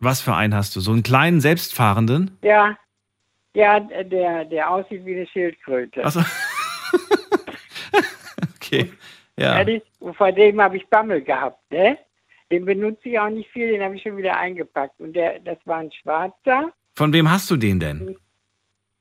Was 0.00 0.20
für 0.20 0.34
einen 0.34 0.54
hast 0.54 0.76
du? 0.76 0.80
So 0.80 0.92
einen 0.92 1.02
kleinen, 1.02 1.40
selbstfahrenden? 1.40 2.38
Ja, 2.42 2.76
ja, 3.54 3.80
der, 3.80 4.44
der 4.44 4.70
aussieht 4.70 5.04
wie 5.04 5.16
eine 5.16 5.26
Schildkröte. 5.26 6.04
Achso. 6.04 6.20
okay. 8.54 8.92
Ja. 9.36 9.58
Ehrlich, 9.58 9.82
vor 10.16 10.32
dem 10.32 10.60
habe 10.60 10.76
ich 10.76 10.86
Bammel 10.88 11.22
gehabt, 11.22 11.58
ne? 11.70 11.98
Den 12.50 12.64
benutze 12.64 13.08
ich 13.08 13.18
auch 13.18 13.28
nicht 13.28 13.50
viel, 13.50 13.68
den 13.70 13.82
habe 13.82 13.96
ich 13.96 14.02
schon 14.02 14.16
wieder 14.16 14.36
eingepackt. 14.38 14.98
Und 15.00 15.14
der, 15.14 15.38
das 15.40 15.58
war 15.66 15.78
ein 15.78 15.92
schwarzer, 15.92 16.72
Von 16.94 17.12
wem 17.12 17.30
hast 17.30 17.50
du 17.50 17.56
den 17.56 17.78
denn? 17.80 18.16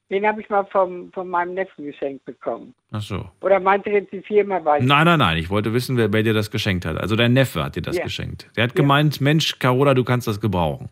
den 0.10 0.26
habe 0.26 0.39
ich 0.41 0.50
mal 0.50 0.66
vom, 0.66 1.12
von 1.12 1.28
meinem 1.28 1.54
Neffen 1.54 1.86
geschenkt 1.86 2.24
bekommen. 2.26 2.74
Ach 2.91 3.02
so. 3.02 3.30
Oder 3.41 3.60
meinst 3.60 3.86
du 3.88 3.91
jetzt 3.91 4.12
die 4.14 4.22
Firma 4.22 4.64
weiß? 4.64 4.84
Nein, 4.84 5.06
nein, 5.06 5.20
nein. 5.20 5.38
Ich 5.38 5.50
wollte 5.50 5.74
wissen, 5.74 5.98
wer, 5.98 6.12
wer 6.14 6.24
dir 6.24 6.34
das 6.34 6.50
geschenkt 6.50 6.86
hat. 6.86 6.98
Also 6.98 7.16
dein 7.18 7.34
Neffe 7.34 7.64
hat 7.64 7.76
dir 7.76 7.82
das 7.82 7.98
Ja. 7.98 8.04
geschenkt. 8.04 8.50
Der 8.56 8.64
hat 8.66 8.76
gemeint, 8.76 9.20
Mensch, 9.20 9.60
Carola, 9.60 9.93
du 9.93 10.04
kannst 10.06 10.28
das 10.28 10.39
gebrauchen. 10.39 10.89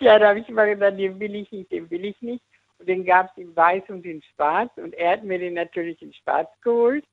Ja, 0.00 0.18
da 0.18 0.30
habe 0.30 0.40
ich 0.40 0.48
immer 0.48 0.66
gesagt, 0.66 0.98
den 0.98 1.20
will 1.20 1.34
ich 1.34 1.50
nicht, 1.52 1.70
den 1.70 1.90
will 1.90 2.04
ich 2.04 2.20
nicht. 2.22 2.42
Und 2.78 2.88
den 2.88 3.04
gab 3.04 3.30
es 3.30 3.36
in 3.42 3.54
weiß 3.54 3.82
und 3.88 4.04
in 4.06 4.22
schwarz. 4.34 4.70
Und 4.76 4.94
er 4.94 5.12
hat 5.12 5.24
mir 5.24 5.38
den 5.38 5.54
natürlich 5.54 6.00
in 6.02 6.12
schwarz 6.14 6.48
geholt. 6.62 7.04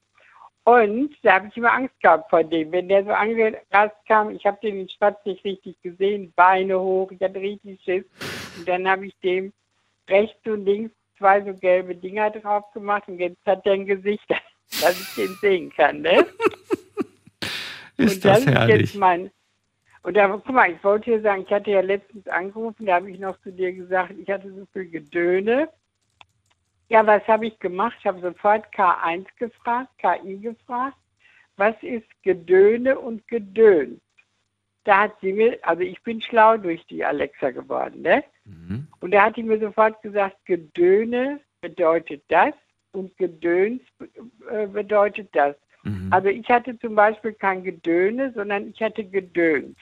Und 0.63 1.15
da 1.23 1.33
habe 1.33 1.47
ich 1.47 1.57
immer 1.57 1.73
Angst 1.73 1.99
gehabt 2.01 2.29
vor 2.29 2.43
dem. 2.43 2.71
Wenn 2.71 2.87
der 2.87 3.03
so 3.03 3.11
angerast 3.11 3.95
kam, 4.07 4.29
ich 4.29 4.45
habe 4.45 4.59
den 4.61 4.81
in 4.81 4.89
schwarz 4.89 5.17
nicht 5.25 5.43
richtig 5.43 5.81
gesehen, 5.81 6.31
Beine 6.35 6.79
hoch, 6.79 7.11
ich 7.11 7.21
hatte 7.21 7.39
richtig 7.39 7.81
Schiss. 7.81 8.05
Und 8.57 8.67
dann 8.67 8.87
habe 8.87 9.07
ich 9.07 9.15
dem 9.19 9.51
rechts 10.07 10.45
und 10.45 10.65
links 10.65 10.93
zwei 11.17 11.41
so 11.41 11.53
gelbe 11.53 11.95
Dinger 11.95 12.29
drauf 12.29 12.71
gemacht. 12.73 13.07
Und 13.07 13.19
jetzt 13.19 13.43
hat 13.45 13.65
er 13.65 13.73
ein 13.73 13.85
Gesicht, 13.87 14.29
dass 14.81 14.99
ich 14.99 15.15
den 15.15 15.35
sehen 15.41 15.71
kann, 15.71 16.01
ne? 16.01 16.25
Ist 17.97 18.15
und 18.15 18.25
das, 18.25 18.45
das 18.45 18.45
herrlich. 18.45 18.75
ist 18.75 18.81
jetzt 18.93 18.99
mein. 18.99 19.31
Und 20.03 20.17
da, 20.17 20.27
guck 20.27 20.49
mal, 20.49 20.71
ich 20.71 20.83
wollte 20.83 21.11
dir 21.11 21.21
sagen, 21.21 21.43
ich 21.45 21.53
hatte 21.53 21.69
ja 21.69 21.81
letztens 21.81 22.27
angerufen, 22.27 22.87
da 22.87 22.95
habe 22.95 23.11
ich 23.11 23.19
noch 23.19 23.39
zu 23.41 23.51
dir 23.51 23.71
gesagt, 23.71 24.13
ich 24.17 24.29
hatte 24.29 24.51
so 24.51 24.65
viel 24.73 24.89
Gedöne. 24.89 25.69
Ja, 26.91 27.07
was 27.07 27.25
habe 27.25 27.47
ich 27.47 27.57
gemacht? 27.59 27.95
Ich 27.99 28.05
habe 28.05 28.19
sofort 28.19 28.65
K1 28.75 29.25
gefragt, 29.37 29.87
KI 29.97 30.37
gefragt. 30.39 30.97
Was 31.55 31.73
ist 31.81 32.05
Gedöne 32.21 32.99
und 32.99 33.25
Gedöns? 33.29 34.01
Da 34.83 35.03
hat 35.03 35.13
sie 35.21 35.31
mir, 35.31 35.57
also 35.61 35.83
ich 35.83 36.03
bin 36.03 36.21
schlau 36.21 36.57
durch 36.57 36.85
die 36.87 37.05
Alexa 37.05 37.51
geworden, 37.51 38.01
ne? 38.01 38.25
Mhm. 38.43 38.89
Und 38.99 39.11
da 39.11 39.23
hat 39.23 39.37
die 39.37 39.43
mir 39.43 39.57
sofort 39.57 40.01
gesagt, 40.01 40.35
Gedöne 40.43 41.39
bedeutet 41.61 42.23
das 42.27 42.53
und 42.91 43.15
Gedöns 43.17 43.81
äh, 44.51 44.67
bedeutet 44.67 45.29
das. 45.31 45.55
Mhm. 45.83 46.09
Also 46.11 46.27
ich 46.27 46.49
hatte 46.49 46.77
zum 46.79 46.95
Beispiel 46.95 47.31
kein 47.31 47.63
Gedöne, 47.63 48.33
sondern 48.33 48.67
ich 48.67 48.81
hatte 48.81 49.05
Gedöns. 49.05 49.77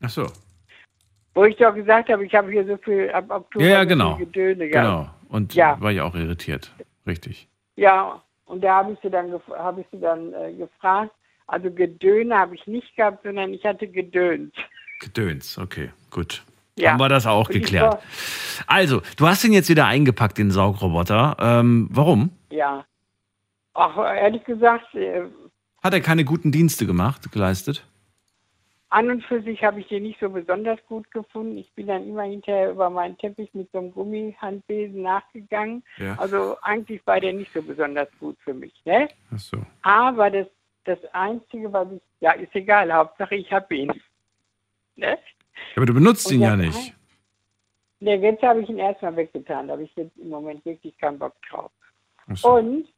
Ach 0.00 0.10
so. 0.10 0.26
Wo 1.34 1.44
ich 1.44 1.56
doch 1.56 1.74
gesagt 1.74 2.08
habe, 2.10 2.24
ich 2.26 2.34
habe 2.34 2.50
hier 2.50 2.66
so 2.66 2.76
viel 2.76 3.10
ab 3.10 3.24
Oktober 3.30 3.64
Ja, 3.64 3.70
ja, 3.70 3.84
genau. 3.84 4.16
Gedöne 4.16 4.68
gehabt. 4.68 4.86
Genau. 4.86 5.10
Und 5.28 5.54
Ja. 5.54 5.80
war 5.80 5.90
ich 5.92 6.00
auch 6.00 6.14
irritiert. 6.14 6.70
Richtig. 7.06 7.48
Ja, 7.76 8.22
und 8.44 8.62
da 8.62 8.76
habe 8.76 8.92
ich 8.92 8.98
sie 9.02 9.08
dann, 9.10 9.32
habe 9.56 9.80
ich 9.80 9.86
sie 9.90 9.98
dann 10.00 10.32
äh, 10.34 10.52
gefragt. 10.52 11.10
Also 11.46 11.70
Gedöne 11.70 12.36
habe 12.38 12.54
ich 12.54 12.66
nicht 12.66 12.94
gehabt, 12.96 13.22
sondern 13.24 13.52
ich 13.54 13.64
hatte 13.64 13.88
Gedöns. 13.88 14.52
Gedöns. 15.00 15.58
Okay, 15.58 15.90
gut. 16.10 16.42
Ja. 16.78 16.92
Haben 16.92 17.00
wir 17.00 17.08
das 17.08 17.26
auch 17.26 17.48
Und 17.48 17.54
geklärt. 17.54 17.98
Also, 18.66 19.02
du 19.16 19.26
hast 19.26 19.44
ihn 19.44 19.52
jetzt 19.52 19.68
wieder 19.68 19.86
eingepackt, 19.86 20.38
den 20.38 20.50
Saugroboter. 20.50 21.36
Ähm, 21.38 21.88
warum? 21.92 22.30
Ja. 22.50 22.84
Ach, 23.74 23.96
ehrlich 23.98 24.44
gesagt, 24.44 24.94
äh, 24.94 25.22
Hat 25.82 25.92
er 25.94 26.00
keine 26.00 26.24
guten 26.24 26.52
Dienste 26.52 26.86
gemacht, 26.86 27.30
geleistet? 27.32 27.84
An 28.92 29.10
und 29.10 29.24
für 29.24 29.40
sich 29.42 29.64
habe 29.64 29.80
ich 29.80 29.88
den 29.88 30.02
nicht 30.02 30.20
so 30.20 30.28
besonders 30.28 30.78
gut 30.86 31.10
gefunden. 31.10 31.56
Ich 31.56 31.72
bin 31.72 31.86
dann 31.86 32.06
immer 32.06 32.24
hinterher 32.24 32.70
über 32.70 32.90
meinen 32.90 33.16
Teppich 33.16 33.52
mit 33.54 33.70
so 33.72 33.78
einem 33.78 33.92
Gummihandbesen 33.92 35.00
nachgegangen. 35.00 35.82
Ja. 35.96 36.14
Also 36.18 36.56
eigentlich 36.60 37.04
war 37.06 37.18
der 37.18 37.32
nicht 37.32 37.52
so 37.54 37.62
besonders 37.62 38.08
gut 38.20 38.36
für 38.44 38.52
mich. 38.52 38.74
Ne? 38.84 39.08
Ach 39.34 39.38
so. 39.38 39.56
Aber 39.80 40.30
das, 40.30 40.46
das 40.84 40.98
Einzige, 41.12 41.72
was 41.72 41.90
ich, 41.90 42.02
ja, 42.20 42.32
ist 42.32 42.54
egal, 42.54 42.92
Hauptsache 42.92 43.34
ich 43.34 43.50
habe 43.50 43.74
ihn. 43.74 43.92
Ne? 44.96 45.18
Aber 45.74 45.86
du 45.86 45.94
benutzt 45.94 46.26
Und 46.26 46.34
ihn 46.34 46.42
ja 46.42 46.54
nicht. 46.54 46.94
Ne, 48.00 48.16
jetzt 48.16 48.42
habe 48.42 48.60
ich 48.60 48.68
ihn 48.68 48.78
erstmal 48.78 49.16
weggetan. 49.16 49.68
Da 49.68 49.72
habe 49.72 49.84
ich 49.84 49.96
jetzt 49.96 50.16
im 50.18 50.28
Moment 50.28 50.62
wirklich 50.66 50.98
keinen 50.98 51.18
Bock 51.18 51.34
drauf. 51.48 51.70
So. 52.34 52.56
Und 52.56 52.88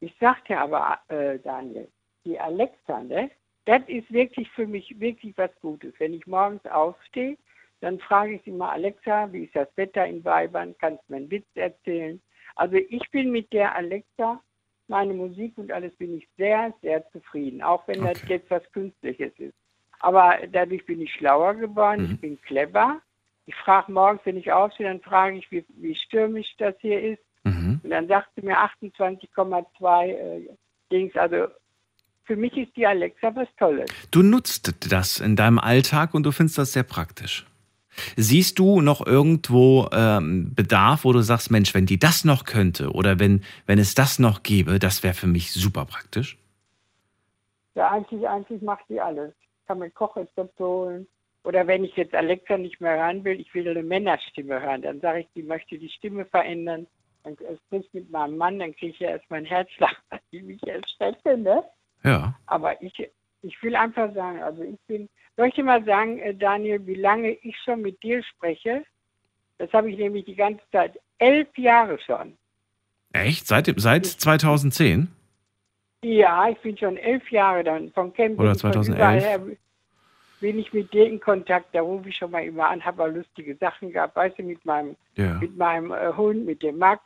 ich 0.00 0.14
sagte 0.20 0.58
aber, 0.58 0.98
äh, 1.08 1.38
Daniel, 1.38 1.88
die 2.26 2.38
Alexa, 2.38 3.00
ne? 3.00 3.30
Das 3.66 3.82
ist 3.86 4.12
wirklich 4.12 4.50
für 4.50 4.66
mich 4.66 4.98
wirklich 5.00 5.36
was 5.38 5.50
Gutes. 5.60 5.94
Wenn 5.98 6.14
ich 6.14 6.26
morgens 6.26 6.64
aufstehe, 6.66 7.36
dann 7.80 7.98
frage 7.98 8.34
ich 8.34 8.42
sie 8.44 8.50
mal, 8.50 8.70
Alexa, 8.70 9.32
wie 9.32 9.44
ist 9.44 9.56
das 9.56 9.68
Wetter 9.76 10.06
in 10.06 10.24
Weibern? 10.24 10.74
Kannst 10.78 11.02
du 11.08 11.12
mir 11.12 11.18
einen 11.18 11.30
Witz 11.30 11.46
erzählen? 11.54 12.20
Also 12.56 12.76
ich 12.76 13.10
bin 13.10 13.30
mit 13.30 13.52
der 13.52 13.74
Alexa, 13.74 14.40
meine 14.88 15.14
Musik 15.14 15.56
und 15.56 15.72
alles 15.72 15.94
bin 15.96 16.16
ich 16.16 16.28
sehr, 16.36 16.72
sehr 16.82 17.08
zufrieden. 17.10 17.62
Auch 17.62 17.86
wenn 17.88 18.02
das 18.02 18.16
Okay. 18.22 18.34
jetzt 18.34 18.50
was 18.50 18.62
Künstliches 18.72 19.32
ist. 19.38 19.54
Aber 20.00 20.38
dadurch 20.52 20.84
bin 20.84 21.00
ich 21.00 21.12
schlauer 21.14 21.54
geworden, 21.54 22.00
Mhm. 22.00 22.14
ich 22.14 22.20
bin 22.20 22.40
clever. 22.42 23.00
Ich 23.46 23.54
frage 23.56 23.90
morgens, 23.92 24.20
wenn 24.24 24.36
ich 24.36 24.52
aufstehe, 24.52 24.86
dann 24.86 25.00
frage 25.00 25.38
ich, 25.38 25.50
wie, 25.50 25.64
wie 25.68 25.94
stürmisch 25.94 26.54
das 26.58 26.74
hier 26.80 27.00
ist. 27.00 27.22
Mhm. 27.44 27.80
Und 27.82 27.90
dann 27.90 28.08
sagte 28.08 28.44
mir 28.44 28.58
28,2 28.58 30.06
äh, 30.08 30.48
Dings. 30.92 31.14
Also 31.16 31.48
für 32.24 32.36
mich 32.36 32.56
ist 32.56 32.76
die 32.76 32.86
Alexa 32.86 33.34
was 33.34 33.48
Tolles. 33.58 33.90
Du 34.10 34.22
nutzt 34.22 34.90
das 34.90 35.20
in 35.20 35.36
deinem 35.36 35.58
Alltag 35.58 36.14
und 36.14 36.24
du 36.24 36.32
findest 36.32 36.58
das 36.58 36.72
sehr 36.72 36.82
praktisch. 36.82 37.46
Siehst 38.16 38.58
du 38.58 38.80
noch 38.80 39.06
irgendwo 39.06 39.88
ähm, 39.92 40.52
Bedarf, 40.54 41.04
wo 41.04 41.12
du 41.12 41.20
sagst, 41.20 41.50
Mensch, 41.50 41.74
wenn 41.74 41.86
die 41.86 41.98
das 41.98 42.24
noch 42.24 42.44
könnte 42.44 42.90
oder 42.90 43.20
wenn, 43.20 43.42
wenn 43.66 43.78
es 43.78 43.94
das 43.94 44.18
noch 44.18 44.42
gäbe, 44.42 44.78
das 44.78 45.02
wäre 45.02 45.14
für 45.14 45.28
mich 45.28 45.52
super 45.52 45.84
praktisch? 45.84 46.36
Ja, 47.74 47.90
eigentlich, 47.90 48.26
eigentlich 48.28 48.62
macht 48.62 48.84
die 48.88 49.00
alles. 49.00 49.32
Ich 49.60 49.66
kann 49.66 49.78
mir 49.78 49.90
Kochrezepte 49.90 50.64
holen. 50.64 51.06
Oder 51.44 51.66
wenn 51.66 51.84
ich 51.84 51.94
jetzt 51.96 52.14
Alexa 52.14 52.56
nicht 52.56 52.80
mehr 52.80 52.96
hören 52.96 53.22
will, 53.22 53.38
ich 53.38 53.52
will 53.54 53.68
eine 53.68 53.82
Männerstimme 53.82 54.60
hören, 54.60 54.82
dann 54.82 55.00
sage 55.00 55.20
ich, 55.20 55.28
die 55.34 55.42
möchte 55.42 55.78
die 55.78 55.90
Stimme 55.90 56.24
verändern. 56.24 56.86
Dann 57.22 57.36
spricht 57.66 57.92
mit 57.94 58.10
meinem 58.10 58.36
Mann, 58.36 58.58
dann 58.58 58.74
kriege 58.74 58.92
ich 58.92 58.98
ja 58.98 59.10
erstmal 59.10 59.38
einen 59.38 59.46
Herzschlag, 59.46 59.96
die 60.32 60.42
mich 60.42 60.62
erschrecke, 60.66 61.36
ne? 61.36 61.62
Ja. 62.04 62.34
Aber 62.46 62.80
ich, 62.82 63.10
ich 63.42 63.62
will 63.62 63.74
einfach 63.76 64.12
sagen, 64.14 64.42
also 64.42 64.62
ich 64.62 64.78
bin, 64.86 65.08
soll 65.36 65.48
ich 65.48 65.54
dir 65.54 65.64
mal 65.64 65.84
sagen, 65.84 66.18
äh, 66.18 66.34
Daniel, 66.34 66.86
wie 66.86 66.94
lange 66.94 67.30
ich 67.32 67.56
schon 67.64 67.80
mit 67.82 68.02
dir 68.02 68.22
spreche? 68.22 68.84
Das 69.58 69.72
habe 69.72 69.90
ich 69.90 69.98
nämlich 69.98 70.24
die 70.24 70.34
ganze 70.36 70.62
Zeit, 70.70 70.98
elf 71.18 71.56
Jahre 71.56 71.98
schon. 71.98 72.36
Echt? 73.12 73.46
Seit, 73.46 73.72
seit 73.78 74.04
2010? 74.06 75.08
Ja, 76.02 76.48
ich 76.48 76.58
bin 76.58 76.76
schon 76.76 76.96
elf 76.96 77.30
Jahre 77.30 77.64
dann 77.64 77.90
von 77.92 78.12
Camping. 78.12 78.38
Oder 78.38 78.50
von 78.50 78.72
2011. 78.72 78.96
überall 78.98 79.20
her 79.20 79.56
bin 80.40 80.58
ich 80.58 80.72
mit 80.74 80.92
dir 80.92 81.06
in 81.06 81.20
Kontakt, 81.20 81.74
da 81.74 81.80
rufe 81.80 82.08
ich 82.10 82.16
schon 82.16 82.30
mal 82.30 82.44
immer 82.44 82.68
an, 82.68 82.84
habe 82.84 83.06
lustige 83.06 83.56
Sachen 83.56 83.90
gehabt, 83.92 84.14
weißt 84.14 84.38
du, 84.38 84.42
mit 84.42 84.62
meinem, 84.66 84.94
Ja. 85.16 85.34
mit 85.38 85.56
meinem 85.56 85.90
äh, 85.92 86.12
Hund, 86.14 86.44
mit 86.44 86.62
dem 86.62 86.76
Max. 86.76 87.02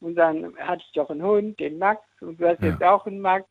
Und 0.00 0.14
dann 0.14 0.56
hatte 0.58 0.84
ich 0.86 0.92
doch 0.92 1.10
einen 1.10 1.22
Hund, 1.22 1.58
den 1.58 1.78
Max, 1.78 2.00
und 2.20 2.40
du 2.40 2.46
hast 2.48 2.62
Ja. 2.62 2.68
jetzt 2.68 2.82
auch 2.84 3.04
einen 3.06 3.20
Max 3.20 3.48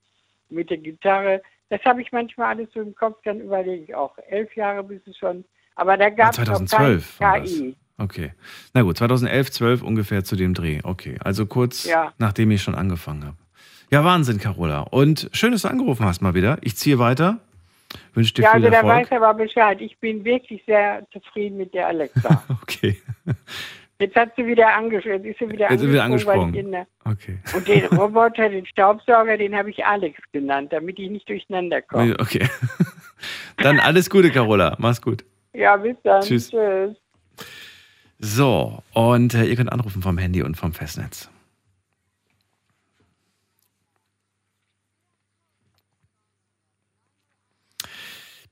mit 0.49 0.69
der 0.69 0.77
Gitarre. 0.77 1.41
Das 1.69 1.81
habe 1.85 2.01
ich 2.01 2.11
manchmal 2.11 2.55
alles 2.55 2.69
so 2.73 2.81
im 2.81 2.95
Kopf, 2.95 3.17
dann 3.25 3.41
überlege 3.41 3.83
ich 3.83 3.95
auch. 3.95 4.17
Elf 4.29 4.55
Jahre 4.55 4.83
bist 4.83 5.05
du 5.07 5.13
schon. 5.13 5.43
Aber 5.75 5.97
da 5.97 6.09
gab 6.09 6.31
es 6.31 6.37
noch 6.39 6.45
2012 6.45 7.19
war 7.19 7.33
kein. 7.33 7.43
KI. 7.43 7.75
Okay. 7.99 8.31
Na 8.73 8.83
gut, 8.83 8.97
2011, 8.97 9.51
12 9.51 9.81
ungefähr 9.81 10.23
zu 10.23 10.35
dem 10.35 10.53
Dreh. 10.53 10.79
Okay. 10.83 11.17
Also 11.23 11.45
kurz 11.45 11.85
Ja. 11.85 12.13
nachdem 12.19 12.51
ich 12.51 12.61
schon 12.61 12.75
angefangen 12.75 13.25
habe. 13.25 13.37
Ja, 13.89 14.03
Wahnsinn, 14.03 14.37
Carola. 14.39 14.81
Und 14.81 15.29
schön, 15.33 15.51
dass 15.51 15.61
du 15.63 15.67
angerufen 15.69 16.05
hast 16.05 16.21
mal 16.21 16.33
wieder. 16.35 16.57
Ich 16.61 16.75
ziehe 16.75 16.99
weiter. 16.99 17.39
Wünsche 18.13 18.33
dir 18.33 18.43
Ja, 18.43 18.51
viel 18.51 18.65
also 18.65 18.69
da 18.69 18.75
Erfolg. 18.77 18.93
weiß 18.95 19.11
er 19.11 19.21
aber 19.23 19.33
Bescheid. 19.43 19.81
Ich 19.81 19.97
bin 19.99 20.23
wirklich 20.25 20.61
sehr 20.65 21.07
zufrieden 21.11 21.57
mit 21.57 21.73
der 21.73 21.87
Alexa. 21.87 22.43
Okay. 22.61 22.97
Jetzt 23.99 24.15
hat 24.15 24.35
sie 24.35 24.45
wieder 24.45 24.75
angesprochen. 24.75 25.23
Jetzt 25.23 25.25
ist 25.25 25.39
sie 25.39 25.49
wieder 25.53 25.71
Jetzt 25.71 25.81
ist 25.81 25.87
wieder 25.89 26.07
der- 26.07 26.87
Okay. 27.05 27.39
Und 27.55 27.67
den 27.67 27.85
Roboter, 27.85 28.49
den 28.49 28.65
Staubsauger, 28.67 29.37
den 29.37 29.55
habe 29.55 29.71
ich 29.71 29.83
Alex 29.85 30.19
genannt, 30.31 30.71
damit 30.71 30.99
ich 30.99 31.09
nicht 31.09 31.27
durcheinander 31.27 31.81
komme. 31.81 32.15
Okay. 32.19 32.47
Dann 33.57 33.79
alles 33.79 34.09
Gute, 34.09 34.29
Carola. 34.29 34.75
Mach's 34.77 35.01
gut. 35.01 35.25
Ja, 35.53 35.75
bis 35.77 35.95
dann. 36.03 36.21
Tschüss. 36.21 36.51
Tschüss. 36.51 36.95
So, 38.19 38.83
und 38.93 39.33
äh, 39.33 39.45
ihr 39.45 39.55
könnt 39.55 39.71
anrufen 39.71 40.03
vom 40.03 40.19
Handy 40.19 40.43
und 40.43 40.55
vom 40.55 40.73
Festnetz. 40.73 41.29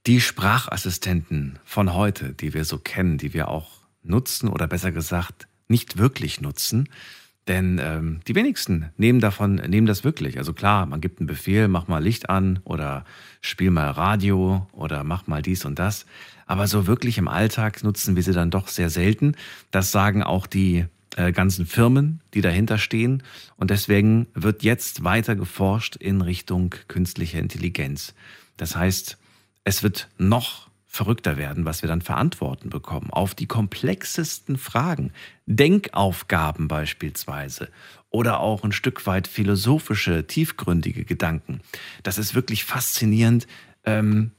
Die 0.05 0.21
Sprachassistenten 0.21 1.57
von 1.65 1.93
heute, 1.95 2.33
die 2.33 2.53
wir 2.53 2.63
so 2.63 2.77
kennen, 2.77 3.17
die 3.17 3.33
wir 3.33 3.47
auch 3.47 3.74
nutzen 4.05 4.49
oder 4.49 4.67
besser 4.67 4.91
gesagt 4.91 5.47
nicht 5.67 5.97
wirklich 5.97 6.41
nutzen, 6.41 6.89
denn 7.47 7.79
ähm, 7.81 8.21
die 8.27 8.33
wenigsten 8.33 8.89
nehmen 8.97 9.19
davon, 9.19 9.55
nehmen 9.55 9.85
das 9.85 10.03
wirklich. 10.03 10.37
Also 10.39 10.53
klar, 10.53 10.85
man 10.87 10.99
gibt 10.99 11.19
einen 11.19 11.27
Befehl, 11.27 11.67
mach 11.67 11.87
mal 11.87 12.03
Licht 12.03 12.29
an 12.29 12.59
oder 12.63 13.05
spiel 13.41 13.69
mal 13.69 13.89
Radio 13.91 14.67
oder 14.71 15.03
mach 15.03 15.27
mal 15.27 15.43
dies 15.43 15.63
und 15.65 15.77
das. 15.77 16.05
Aber 16.47 16.67
so 16.67 16.87
wirklich 16.87 17.17
im 17.17 17.27
Alltag 17.27 17.83
nutzen 17.83 18.15
wir 18.15 18.23
sie 18.23 18.33
dann 18.33 18.49
doch 18.49 18.67
sehr 18.67 18.89
selten. 18.89 19.35
Das 19.69 19.91
sagen 19.91 20.23
auch 20.23 20.47
die 20.47 20.85
äh, 21.17 21.31
ganzen 21.31 21.67
Firmen, 21.67 22.21
die 22.33 22.41
dahinter 22.41 22.79
stehen. 22.79 23.21
Und 23.57 23.69
deswegen 23.69 24.27
wird 24.33 24.63
jetzt 24.63 25.03
weiter 25.03 25.35
geforscht 25.35 25.95
in 25.95 26.21
Richtung 26.21 26.73
künstlicher 26.87 27.39
Intelligenz. 27.39 28.15
Das 28.57 28.75
heißt, 28.75 29.17
es 29.65 29.83
wird 29.83 30.09
noch 30.17 30.69
verrückter 30.95 31.37
werden, 31.37 31.65
was 31.65 31.81
wir 31.81 31.89
dann 31.89 32.01
verantworten 32.01 32.69
bekommen 32.69 33.09
auf 33.11 33.35
die 33.35 33.47
komplexesten 33.47 34.57
Fragen. 34.57 35.11
Denkaufgaben 35.45 36.67
beispielsweise 36.67 37.69
oder 38.09 38.39
auch 38.39 38.63
ein 38.63 38.71
Stück 38.71 39.05
weit 39.05 39.27
philosophische, 39.27 40.25
tiefgründige 40.25 41.03
Gedanken. 41.03 41.59
Das 42.03 42.17
ist 42.17 42.33
wirklich 42.33 42.63
faszinierend. 42.63 43.45
Ähm, 43.83 44.31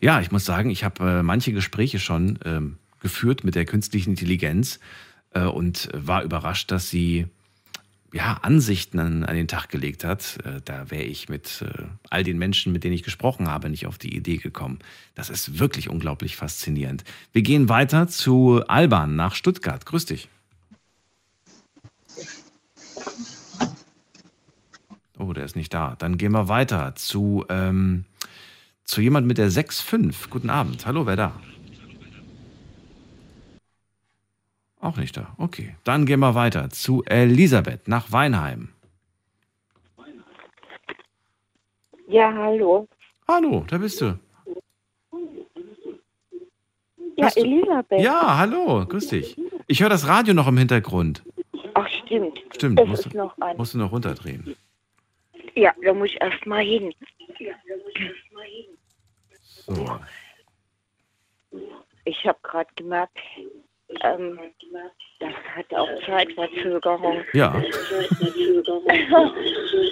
ja, 0.00 0.20
ich 0.20 0.30
muss 0.30 0.44
sagen, 0.44 0.70
ich 0.70 0.84
habe 0.84 1.20
äh, 1.20 1.22
manche 1.22 1.52
Gespräche 1.52 1.98
schon 1.98 2.38
ähm, 2.44 2.78
geführt 3.00 3.42
mit 3.42 3.54
der 3.54 3.64
künstlichen 3.64 4.10
Intelligenz 4.10 4.80
äh, 5.30 5.44
und 5.44 5.88
war 5.94 6.22
überrascht, 6.22 6.70
dass 6.70 6.90
sie 6.90 7.26
ja, 8.14 8.38
Ansichten 8.42 9.00
an, 9.00 9.24
an 9.24 9.34
den 9.34 9.48
Tag 9.48 9.68
gelegt 9.70 10.04
hat. 10.04 10.38
Äh, 10.44 10.60
da 10.64 10.88
wäre 10.90 11.02
ich 11.02 11.28
mit 11.28 11.62
äh, 11.62 11.82
all 12.10 12.22
den 12.22 12.38
Menschen, 12.38 12.72
mit 12.72 12.84
denen 12.84 12.94
ich 12.94 13.02
gesprochen 13.02 13.48
habe, 13.48 13.68
nicht 13.68 13.86
auf 13.86 13.98
die 13.98 14.14
Idee 14.14 14.36
gekommen. 14.36 14.78
Das 15.16 15.30
ist 15.30 15.58
wirklich 15.58 15.90
unglaublich 15.90 16.36
faszinierend. 16.36 17.02
Wir 17.32 17.42
gehen 17.42 17.68
weiter 17.68 18.06
zu 18.06 18.62
Alban 18.68 19.16
nach 19.16 19.34
Stuttgart. 19.34 19.84
Grüß 19.84 20.06
dich. 20.06 20.28
Oh, 25.18 25.32
der 25.32 25.44
ist 25.44 25.56
nicht 25.56 25.74
da. 25.74 25.96
Dann 25.98 26.16
gehen 26.16 26.32
wir 26.32 26.48
weiter 26.48 26.94
zu, 26.94 27.44
ähm, 27.48 28.04
zu 28.84 29.00
jemand 29.00 29.26
mit 29.26 29.38
der 29.38 29.50
6.5. 29.50 30.28
Guten 30.30 30.50
Abend. 30.50 30.86
Hallo, 30.86 31.04
wer 31.06 31.16
da? 31.16 31.32
Auch 34.84 34.98
nicht 34.98 35.16
da. 35.16 35.34
Okay. 35.38 35.74
Dann 35.84 36.04
gehen 36.04 36.20
wir 36.20 36.34
weiter 36.34 36.68
zu 36.68 37.02
Elisabeth 37.06 37.88
nach 37.88 38.12
Weinheim. 38.12 38.68
Ja, 42.06 42.30
hallo. 42.34 42.86
Hallo, 43.26 43.64
da 43.66 43.78
bist 43.78 44.02
du. 44.02 44.18
Ja, 47.16 47.24
Bist 47.26 47.38
du- 47.38 47.40
Elisabeth. 47.44 48.00
Ja, 48.02 48.36
hallo, 48.36 48.84
grüß 48.86 49.08
dich. 49.08 49.40
Ich 49.68 49.80
höre 49.80 49.88
das 49.88 50.06
Radio 50.06 50.34
noch 50.34 50.48
im 50.48 50.58
Hintergrund. 50.58 51.22
Ach, 51.72 51.88
stimmt. 52.04 52.38
Stimmt, 52.54 52.78
Es 52.78 52.86
musst, 52.86 53.16
an. 53.16 53.56
musst 53.56 53.72
du 53.72 53.78
noch 53.78 53.90
runterdrehen. 53.90 54.54
Ja, 55.54 55.72
da 55.82 55.94
muss 55.94 56.10
ich 56.10 56.20
erst 56.20 56.44
mal 56.44 56.62
hin. 56.62 56.92
So. 59.66 59.98
Ich 62.04 62.26
habe 62.26 62.38
gerade 62.42 62.68
gemerkt, 62.76 63.16
ähm, 64.02 64.38
das 65.20 65.32
hat 65.54 65.72
auch 65.74 65.88
Zeitverzögerung. 66.06 67.22
Ja. 67.32 67.62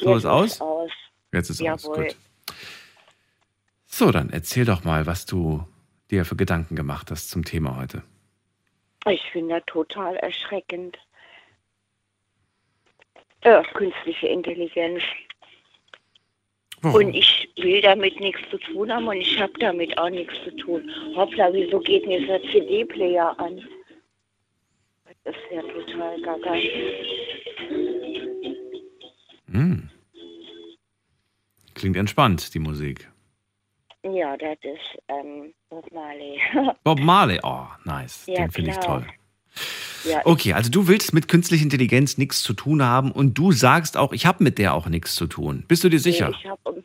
So 0.01 0.17
ist 0.17 0.27
aus? 0.27 0.61
aus. 0.61 0.91
Jetzt 1.33 1.51
ist 1.51 1.61
aus. 1.61 1.85
Jawohl. 1.85 2.05
Gut. 2.05 2.17
So, 3.87 4.11
dann 4.11 4.31
erzähl 4.31 4.65
doch 4.65 4.85
mal, 4.85 5.07
was 5.07 5.27
du 5.27 5.65
dir 6.11 6.25
für 6.25 6.37
Gedanken 6.37 6.77
gemacht 6.77 7.11
hast 7.11 7.31
zum 7.31 7.45
Thema 7.45 7.77
heute. 7.77 8.03
Ich 9.07 9.23
finde 9.31 9.57
das 9.57 9.65
total 9.67 10.17
erschreckend. 10.17 10.99
Äh, 13.43 13.63
künstliche 13.75 14.29
Intelligenz. 14.29 15.03
Warum? 16.83 16.97
Und 16.97 17.15
ich 17.15 17.49
will 17.57 17.81
damit 17.81 18.19
nichts 18.19 18.41
zu 18.51 18.59
tun 18.59 18.93
haben 18.93 19.07
und 19.07 19.17
ich 19.17 19.41
habe 19.41 19.53
damit 19.61 19.97
auch 19.99 20.11
nichts 20.11 20.35
zu 20.45 20.55
tun. 20.57 20.91
Hoppla, 21.15 21.53
wieso 21.53 21.79
geht 21.79 22.07
mir 22.07 22.21
dieser 22.21 22.43
CD-Player 22.43 23.39
an? 23.39 23.61
Das 25.25 25.35
ist 25.37 25.53
ja 25.53 25.63
total 25.63 26.21
gaga. 26.23 26.55
Hm. 29.51 29.89
Klingt 31.75 31.97
entspannt, 31.97 32.55
die 32.55 32.59
Musik. 32.59 33.09
Ja, 34.05 34.37
das 34.37 34.59
ist 34.63 35.03
ähm, 35.09 35.55
Bob 35.69 35.91
Marley. 35.93 36.41
Bob 36.85 37.01
Marley, 37.01 37.39
oh, 37.43 37.67
nice. 37.85 38.25
Ja, 38.27 38.43
Den 38.43 38.51
finde 38.51 38.71
ich 38.73 38.81
klar. 38.81 39.01
toll. 39.03 39.07
ja, 40.11 40.21
Okay, 40.25 40.55
also 40.55 40.71
du 40.71 40.89
willst 40.89 41.13
mit 41.15 41.29
künstlicher 41.29 41.63
Intelligenz 41.63 42.19
nichts 42.19 42.43
zu 42.43 42.53
tun 42.53 42.83
haben 42.83 43.13
und 43.13 43.39
du 43.39 43.53
sagst 43.53 43.97
auch, 43.97 44.13
ich 44.13 44.27
habe 44.27 44.43
mit 44.43 44.59
der 44.59 44.75
auch 44.75 44.89
nichts 44.89 45.15
zu 45.15 45.29
tun. 45.29 45.65
Bist 45.69 45.85
du 45.85 45.89
dir 45.89 46.01
sicher? 46.01 46.31
Ich 46.31 46.47
hab, 46.49 46.59
um, 46.67 46.83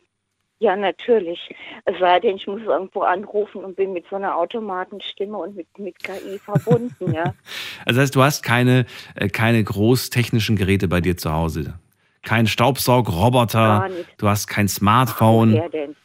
ja, 0.60 0.74
natürlich. 0.76 1.38
Es 1.84 1.98
sei 1.98 2.18
denn, 2.20 2.36
ich 2.36 2.46
muss 2.46 2.62
irgendwo 2.62 3.02
anrufen 3.02 3.64
und 3.64 3.76
bin 3.76 3.92
mit 3.92 4.04
so 4.10 4.16
einer 4.16 4.36
Automatenstimme 4.36 5.36
und 5.36 5.56
mit, 5.56 5.66
mit 5.78 5.98
KI 6.00 6.38
verbunden, 6.38 7.12
ja. 7.12 7.34
Also 7.84 7.98
das 8.00 8.06
heißt, 8.06 8.16
du 8.16 8.22
hast 8.22 8.42
keine, 8.42 8.86
äh, 9.14 9.28
keine 9.28 9.62
großtechnischen 9.62 10.56
Geräte 10.56 10.88
bei 10.88 11.00
dir 11.00 11.16
zu 11.16 11.32
Hause. 11.32 11.78
Kein 12.22 12.46
Staubsaugroboter, 12.46 13.88
du 14.18 14.28
hast 14.28 14.48
kein 14.48 14.68
Smartphone. 14.68 15.52
Wer 15.52 15.68
denn? 15.68 15.96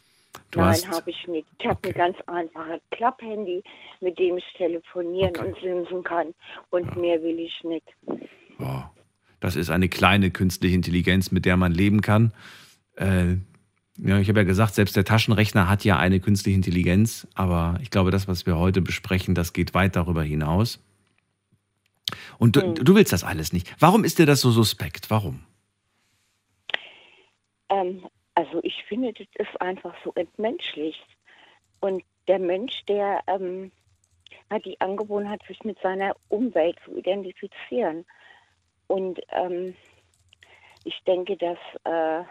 Du 0.52 0.60
Nein, 0.60 0.78
habe 0.88 1.10
ich 1.10 1.26
nicht. 1.26 1.48
Ich 1.58 1.66
habe 1.66 1.80
ein 1.88 1.94
ganz 1.94 2.16
einfaches 2.26 2.80
Klapphandy, 2.92 3.62
mit 4.00 4.18
dem 4.20 4.38
ich 4.38 4.44
telefonieren 4.56 5.30
Okay. 5.36 5.48
und 5.48 5.56
simsen 5.60 6.04
kann. 6.04 6.32
Und 6.70 6.96
mehr 6.96 7.20
will 7.22 7.40
ich 7.40 7.64
nicht. 7.64 7.86
Boah, 8.58 8.92
das 9.40 9.56
ist 9.56 9.70
eine 9.70 9.88
kleine 9.88 10.30
künstliche 10.30 10.76
Intelligenz, 10.76 11.32
mit 11.32 11.44
der 11.44 11.56
man 11.56 11.72
leben 11.72 12.02
kann. 12.02 12.32
Äh, 12.94 13.38
ja, 13.98 14.18
ich 14.18 14.28
habe 14.28 14.40
ja 14.40 14.44
gesagt, 14.44 14.74
selbst 14.74 14.96
der 14.96 15.04
Taschenrechner 15.04 15.68
hat 15.68 15.84
ja 15.84 15.98
eine 15.98 16.20
künstliche 16.20 16.56
Intelligenz, 16.56 17.28
aber 17.34 17.78
ich 17.80 17.90
glaube, 17.90 18.10
das, 18.10 18.26
was 18.26 18.46
wir 18.46 18.58
heute 18.58 18.82
besprechen, 18.82 19.34
das 19.34 19.52
geht 19.52 19.74
weit 19.74 19.96
darüber 19.96 20.22
hinaus. 20.22 20.80
Und 22.38 22.56
du, 22.56 22.62
Hm. 22.62 22.74
du 22.74 22.94
willst 22.94 23.12
das 23.12 23.24
alles 23.24 23.52
nicht. 23.52 23.74
Warum 23.78 24.04
ist 24.04 24.18
dir 24.18 24.26
das 24.26 24.40
so 24.40 24.50
suspekt? 24.50 25.10
Warum? 25.10 25.44
Ähm, 27.70 28.06
also 28.34 28.60
ich 28.62 28.84
finde, 28.88 29.12
das 29.12 29.26
ist 29.34 29.60
einfach 29.60 29.94
so 30.04 30.12
entmenschlicht. 30.14 31.06
Und 31.80 32.02
der 32.26 32.38
Mensch, 32.38 32.84
der 32.88 33.20
ähm, 33.26 33.70
hat 34.50 34.64
die 34.64 34.80
Angewohnheit, 34.80 35.40
sich 35.46 35.62
mit 35.64 35.78
seiner 35.80 36.14
Umwelt 36.28 36.76
zu 36.84 36.96
identifizieren. 36.96 38.04
Und 38.86 39.20
ähm, 39.30 39.74
ich 40.84 41.00
denke, 41.06 41.36
dass 41.36 41.58
äh, 41.84 42.24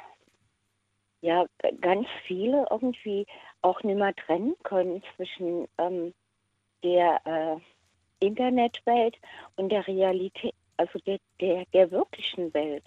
ja 1.23 1.45
ganz 1.79 2.07
viele 2.27 2.67
irgendwie 2.69 3.25
auch 3.61 3.81
nicht 3.81 3.97
mehr 3.97 4.13
trennen 4.13 4.55
können 4.63 5.01
zwischen 5.15 5.67
ähm, 5.77 6.13
der 6.83 7.21
äh, 7.25 8.25
Internetwelt 8.25 9.17
und 9.55 9.69
der 9.69 9.87
Realität, 9.87 10.53
also 10.75 10.99
der, 10.99 11.19
der, 11.39 11.65
der 11.73 11.91
wirklichen 11.91 12.53
Welt. 12.53 12.83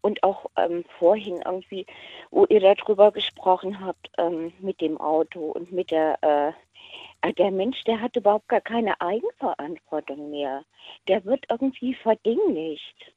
Und 0.00 0.22
auch 0.22 0.46
ähm, 0.56 0.84
vorhin 0.98 1.42
irgendwie, 1.44 1.86
wo 2.30 2.44
ihr 2.46 2.60
darüber 2.60 3.12
gesprochen 3.12 3.80
habt, 3.80 4.10
ähm, 4.18 4.52
mit 4.58 4.80
dem 4.80 5.00
Auto 5.00 5.52
und 5.52 5.72
mit 5.72 5.92
der, 5.92 6.18
äh, 6.22 7.32
der 7.34 7.50
Mensch, 7.52 7.82
der 7.84 8.00
hat 8.00 8.16
überhaupt 8.16 8.48
gar 8.48 8.60
keine 8.60 9.00
Eigenverantwortung 9.00 10.30
mehr. 10.30 10.64
Der 11.08 11.24
wird 11.24 11.44
irgendwie 11.48 11.94
verdinglicht. 11.94 13.12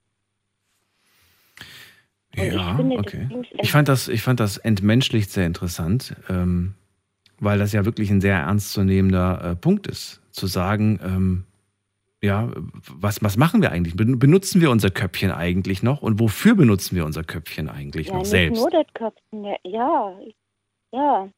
Und 2.40 2.48
ich 2.48 2.54
Ja, 2.54 2.76
finde, 2.76 2.98
okay. 2.98 3.28
Ich 3.62 3.72
fand 3.72 3.88
das, 3.88 4.08
ich 4.08 4.22
fand 4.22 4.40
das 4.40 4.58
entmenschlicht 4.58 5.32
sehr 5.32 5.46
interessant. 5.46 6.16
Ähm, 6.30 6.74
weil 7.40 7.58
das 7.58 7.72
ja 7.72 7.86
wirklich 7.86 8.10
ein 8.12 8.22
sehr 8.22 8.38
ernstzunehmender 8.38 9.52
äh, 9.52 9.56
Punkt 9.56 9.88
ist, 9.88 10.22
zu 10.32 10.48
sagen, 10.48 11.00
ähm, 11.04 11.46
ja, 12.22 12.52
was, 12.90 13.24
was 13.24 13.38
machen 13.38 13.62
wir 13.62 13.72
eigentlich? 13.72 13.96
Benutzen 13.96 14.60
wir 14.60 14.72
unser 14.72 14.90
Köpfchen 14.90 15.32
eigentlich 15.32 15.84
noch 15.84 16.02
und 16.02 16.20
wofür 16.20 16.54
benutzen 16.56 16.98
wir 16.98 17.06
unser 17.06 17.24
Köpfchen 17.24 17.70
eigentlich 17.70 18.08
ja, 18.08 18.16
noch 18.16 18.26
selbst? 18.26 18.60
nur 18.60 18.70
das 18.70 18.86
Köpfchen, 18.94 19.46
ja, 19.64 20.14
ja. 20.92 21.30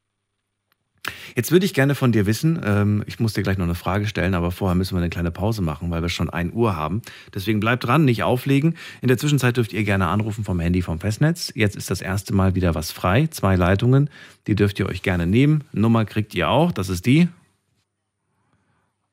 Jetzt 1.35 1.51
würde 1.51 1.65
ich 1.65 1.73
gerne 1.73 1.95
von 1.95 2.11
dir 2.11 2.25
wissen, 2.25 2.61
ähm, 2.63 3.03
ich 3.07 3.19
muss 3.19 3.33
dir 3.33 3.43
gleich 3.43 3.57
noch 3.57 3.65
eine 3.65 3.75
Frage 3.75 4.07
stellen, 4.07 4.33
aber 4.33 4.51
vorher 4.51 4.75
müssen 4.75 4.95
wir 4.95 4.99
eine 4.99 5.09
kleine 5.09 5.31
Pause 5.31 5.61
machen, 5.61 5.89
weil 5.91 6.01
wir 6.01 6.09
schon 6.09 6.29
1 6.29 6.53
Uhr 6.53 6.75
haben. 6.75 7.01
Deswegen 7.33 7.59
bleibt 7.59 7.85
dran, 7.85 8.05
nicht 8.05 8.23
auflegen. 8.23 8.75
In 9.01 9.07
der 9.07 9.17
Zwischenzeit 9.17 9.57
dürft 9.57 9.73
ihr 9.73 9.83
gerne 9.83 10.07
anrufen 10.07 10.43
vom 10.43 10.59
Handy 10.59 10.81
vom 10.81 10.99
Festnetz. 10.99 11.51
Jetzt 11.55 11.75
ist 11.75 11.89
das 11.89 12.01
erste 12.01 12.33
Mal 12.33 12.55
wieder 12.55 12.75
was 12.75 12.91
frei. 12.91 13.27
Zwei 13.27 13.55
Leitungen, 13.55 14.09
die 14.47 14.55
dürft 14.55 14.79
ihr 14.79 14.87
euch 14.87 15.01
gerne 15.01 15.27
nehmen. 15.27 15.63
Nummer 15.73 16.05
kriegt 16.05 16.35
ihr 16.35 16.49
auch, 16.49 16.71
das 16.71 16.89
ist 16.89 17.05
die. 17.05 17.27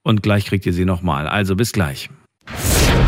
Und 0.02 0.22
gleich 0.22 0.46
kriegt 0.46 0.64
ihr 0.66 0.72
sie 0.72 0.84
nochmal. 0.84 1.26
Also 1.26 1.54
bis 1.54 1.72
gleich. 1.72 2.08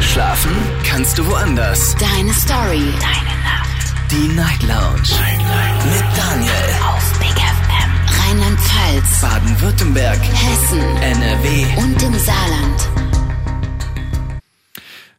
Schlafen 0.00 0.52
kannst 0.84 1.18
du 1.18 1.26
woanders. 1.26 1.96
Deine 1.96 2.32
Story. 2.32 2.82
Deine 3.00 3.42
Nacht. 3.42 3.70
Die 4.11 4.28
Night 4.34 4.62
Lounge. 4.62 5.08
Night, 5.18 5.38
Night. 5.38 5.84
Mit 5.86 6.18
Daniel. 6.18 6.89
Rheinland-Pfalz. 8.41 9.20
Baden-Württemberg. 9.20 10.18
Hessen. 10.18 10.80
NRW. 10.80 11.82
Und 11.82 12.03
im 12.03 12.14
Saarland. 12.14 12.88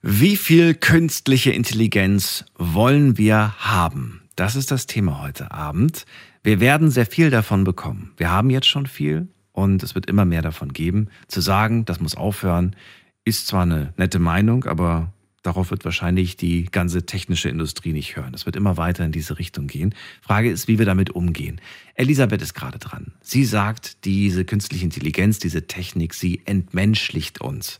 Wie 0.01 0.35
viel 0.35 0.73
künstliche 0.73 1.51
Intelligenz 1.51 2.45
wollen 2.57 3.19
wir 3.19 3.53
haben? 3.59 4.23
Das 4.35 4.55
ist 4.55 4.71
das 4.71 4.87
Thema 4.87 5.21
heute 5.21 5.51
Abend. 5.51 6.07
Wir 6.41 6.59
werden 6.59 6.89
sehr 6.89 7.05
viel 7.05 7.29
davon 7.29 7.63
bekommen. 7.63 8.11
Wir 8.17 8.31
haben 8.31 8.49
jetzt 8.49 8.67
schon 8.67 8.87
viel 8.87 9.27
und 9.51 9.83
es 9.83 9.93
wird 9.93 10.07
immer 10.07 10.25
mehr 10.25 10.41
davon 10.41 10.73
geben. 10.73 11.09
Zu 11.27 11.41
sagen, 11.41 11.85
das 11.85 11.99
muss 11.99 12.15
aufhören, 12.15 12.75
ist 13.23 13.45
zwar 13.45 13.63
eine 13.63 13.93
nette 13.97 14.17
Meinung, 14.17 14.65
aber 14.65 15.13
darauf 15.41 15.71
wird 15.71 15.85
wahrscheinlich 15.85 16.37
die 16.37 16.65
ganze 16.65 17.05
technische 17.05 17.49
Industrie 17.49 17.93
nicht 17.93 18.15
hören. 18.15 18.33
Es 18.33 18.45
wird 18.45 18.55
immer 18.55 18.77
weiter 18.77 19.03
in 19.03 19.11
diese 19.11 19.39
Richtung 19.39 19.67
gehen. 19.67 19.95
Frage 20.21 20.49
ist, 20.49 20.67
wie 20.67 20.79
wir 20.79 20.85
damit 20.85 21.11
umgehen. 21.11 21.59
Elisabeth 21.95 22.41
ist 22.41 22.53
gerade 22.53 22.79
dran. 22.79 23.13
Sie 23.21 23.45
sagt, 23.45 24.05
diese 24.05 24.45
künstliche 24.45 24.85
Intelligenz, 24.85 25.39
diese 25.39 25.67
Technik, 25.67 26.13
sie 26.13 26.41
entmenschlicht 26.45 27.41
uns. 27.41 27.79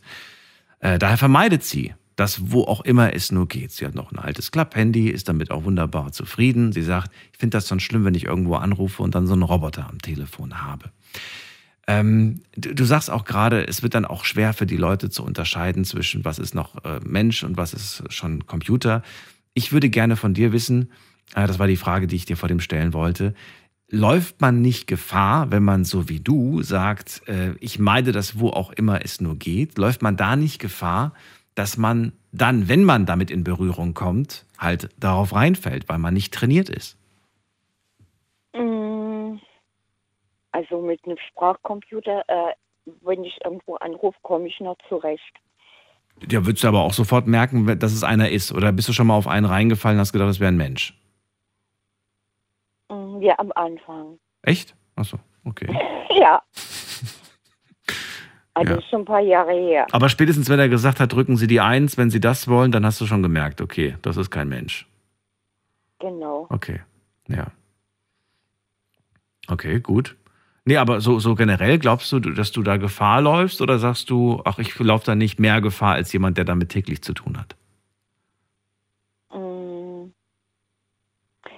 Äh, 0.80 0.98
daher 0.98 1.18
vermeidet 1.18 1.64
sie 1.64 1.94
das, 2.16 2.52
wo 2.52 2.64
auch 2.64 2.82
immer 2.82 3.14
es 3.14 3.32
nur 3.32 3.48
geht. 3.48 3.72
Sie 3.72 3.86
hat 3.86 3.94
noch 3.94 4.12
ein 4.12 4.18
altes 4.18 4.50
Klapphandy, 4.50 5.08
ist 5.08 5.28
damit 5.28 5.50
auch 5.50 5.64
wunderbar 5.64 6.12
zufrieden. 6.12 6.72
Sie 6.72 6.82
sagt, 6.82 7.10
ich 7.32 7.38
finde 7.38 7.56
das 7.56 7.68
schon 7.68 7.80
schlimm, 7.80 8.04
wenn 8.04 8.14
ich 8.14 8.24
irgendwo 8.24 8.56
anrufe 8.56 9.02
und 9.02 9.14
dann 9.14 9.26
so 9.26 9.32
einen 9.32 9.42
Roboter 9.42 9.88
am 9.88 10.00
Telefon 10.00 10.62
habe. 10.62 10.90
Ähm, 11.88 12.42
du, 12.56 12.74
du, 12.74 12.84
sagst 12.84 13.10
auch 13.10 13.24
gerade, 13.24 13.66
es 13.66 13.82
wird 13.82 13.94
dann 13.94 14.04
auch 14.04 14.24
schwer 14.24 14.52
für 14.52 14.66
die 14.66 14.76
Leute 14.76 15.10
zu 15.10 15.24
unterscheiden 15.24 15.84
zwischen 15.84 16.24
was 16.24 16.38
ist 16.38 16.54
noch 16.54 16.84
äh, 16.84 17.00
Mensch 17.04 17.42
und 17.42 17.56
was 17.56 17.74
ist 17.74 18.04
schon 18.08 18.46
Computer. 18.46 19.02
Ich 19.54 19.72
würde 19.72 19.90
gerne 19.90 20.16
von 20.16 20.32
dir 20.32 20.52
wissen, 20.52 20.92
äh, 21.34 21.46
das 21.46 21.58
war 21.58 21.66
die 21.66 21.76
Frage, 21.76 22.06
die 22.06 22.16
ich 22.16 22.24
dir 22.24 22.36
vor 22.36 22.48
dem 22.48 22.60
stellen 22.60 22.92
wollte, 22.92 23.34
läuft 23.88 24.40
man 24.40 24.62
nicht 24.62 24.86
Gefahr, 24.86 25.50
wenn 25.50 25.62
man 25.62 25.84
so 25.84 26.08
wie 26.08 26.20
du 26.20 26.62
sagt, 26.62 27.22
äh, 27.28 27.54
ich 27.60 27.78
meide 27.78 28.12
das, 28.12 28.38
wo 28.38 28.48
auch 28.48 28.72
immer 28.72 29.04
es 29.04 29.20
nur 29.20 29.36
geht, 29.36 29.76
läuft 29.76 30.02
man 30.02 30.16
da 30.16 30.36
nicht 30.36 30.58
Gefahr, 30.58 31.12
dass 31.54 31.76
man 31.76 32.12
dann, 32.32 32.68
wenn 32.68 32.84
man 32.84 33.04
damit 33.04 33.30
in 33.30 33.44
Berührung 33.44 33.92
kommt, 33.92 34.46
halt 34.56 34.88
darauf 34.98 35.34
reinfällt, 35.34 35.88
weil 35.88 35.98
man 35.98 36.14
nicht 36.14 36.32
trainiert 36.32 36.70
ist? 36.70 36.96
Mm, 38.56 38.91
Also 40.52 40.80
mit 40.80 41.04
einem 41.04 41.16
Sprachcomputer, 41.30 42.22
äh, 42.28 42.52
wenn 43.00 43.24
ich 43.24 43.38
irgendwo 43.44 43.76
anrufe, 43.76 44.18
komme 44.22 44.48
ich 44.48 44.60
noch 44.60 44.76
zurecht. 44.88 45.34
Ja, 46.30 46.44
würdest 46.46 46.62
du 46.62 46.68
aber 46.68 46.82
auch 46.82 46.92
sofort 46.92 47.26
merken, 47.26 47.66
dass 47.78 47.92
es 47.92 48.04
einer 48.04 48.28
ist? 48.30 48.52
Oder 48.52 48.70
bist 48.72 48.88
du 48.88 48.92
schon 48.92 49.06
mal 49.06 49.16
auf 49.16 49.26
einen 49.26 49.46
reingefallen 49.46 49.96
und 49.96 50.00
hast 50.02 50.12
gedacht, 50.12 50.28
das 50.28 50.40
wäre 50.40 50.52
ein 50.52 50.56
Mensch? 50.56 50.94
Mm, 52.90 53.20
Ja, 53.22 53.34
am 53.38 53.50
Anfang. 53.54 54.18
Echt? 54.42 54.76
Achso, 54.94 55.18
okay. 55.44 55.68
ja. 56.20 56.42
Also 58.54 58.74
Ja. 58.74 58.78
ist 58.80 58.90
schon 58.90 59.00
ein 59.00 59.04
paar 59.06 59.20
Jahre 59.20 59.52
her. 59.52 59.86
Aber 59.92 60.10
spätestens, 60.10 60.50
wenn 60.50 60.58
er 60.60 60.68
gesagt 60.68 61.00
hat, 61.00 61.10
drücken 61.10 61.38
Sie 61.38 61.46
die 61.46 61.62
Eins, 61.62 61.96
wenn 61.96 62.10
Sie 62.10 62.20
das 62.20 62.48
wollen, 62.48 62.70
dann 62.70 62.84
hast 62.84 63.00
du 63.00 63.06
schon 63.06 63.22
gemerkt, 63.22 63.62
okay, 63.62 63.96
das 64.02 64.18
ist 64.18 64.30
kein 64.30 64.50
Mensch. 64.50 64.86
Genau. 65.98 66.46
Okay, 66.50 66.82
ja. 67.28 67.46
Okay, 69.48 69.80
gut. 69.80 70.16
Nee, 70.64 70.76
aber 70.76 71.00
so, 71.00 71.18
so 71.18 71.34
generell 71.34 71.78
glaubst 71.78 72.12
du, 72.12 72.20
dass 72.20 72.52
du 72.52 72.62
da 72.62 72.76
Gefahr 72.76 73.20
läufst 73.20 73.60
oder 73.60 73.78
sagst 73.78 74.10
du, 74.10 74.40
ach, 74.44 74.58
ich 74.58 74.78
laufe 74.78 75.04
da 75.06 75.14
nicht 75.16 75.40
mehr 75.40 75.60
Gefahr 75.60 75.94
als 75.94 76.12
jemand, 76.12 76.38
der 76.38 76.44
damit 76.44 76.68
täglich 76.68 77.02
zu 77.02 77.14
tun 77.14 77.36
hat? 77.36 77.56
Mm. 79.34 80.12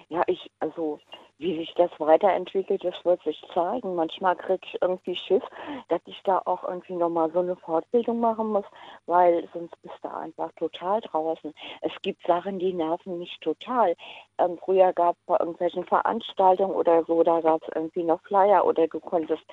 Ja, 0.09 0.22
ich, 0.26 0.50
also 0.59 1.00
wie 1.45 1.59
sich 1.59 1.74
das 1.74 1.90
weiterentwickelt, 1.99 2.82
das 2.84 2.95
wird 3.05 3.22
sich 3.22 3.40
zeigen. 3.55 3.95
Manchmal 3.95 4.34
kriege 4.36 4.61
ich 4.66 4.78
irgendwie 4.80 5.14
Schiss, 5.16 5.42
dass 5.88 6.01
ich 6.07 6.20
da 6.24 6.40
auch 6.47 6.64
irgendwie 6.64 6.95
nochmal 6.97 7.30
so 7.32 7.40
eine 7.40 7.57
Fortbildung 7.57 8.18
machen 8.20 8.49
muss, 8.49 8.64
weil 9.07 9.49
sonst 9.53 9.80
bist 9.82 9.97
du 10.03 10.09
einfach 10.14 10.51
total 10.57 11.03
draußen. 11.03 11.53
Es 11.82 11.92
gibt 12.03 12.26
Sachen, 12.26 12.59
die 12.59 12.72
nerven 12.72 13.18
mich 13.18 13.38
total. 13.40 13.95
Ähm, 14.38 14.59
früher 14.64 14.92
gab 14.95 15.16
es 15.16 15.22
bei 15.26 15.36
irgendwelchen 15.38 15.84
Veranstaltungen 15.84 16.74
oder 16.74 17.05
so, 17.05 17.22
da 17.22 17.40
gab 17.42 17.62
es 17.62 17.68
irgendwie 17.74 18.05
noch 18.05 18.22
Flyer 18.22 18.64
oder 18.66 18.88
du 18.88 19.01
konntest 19.01 19.45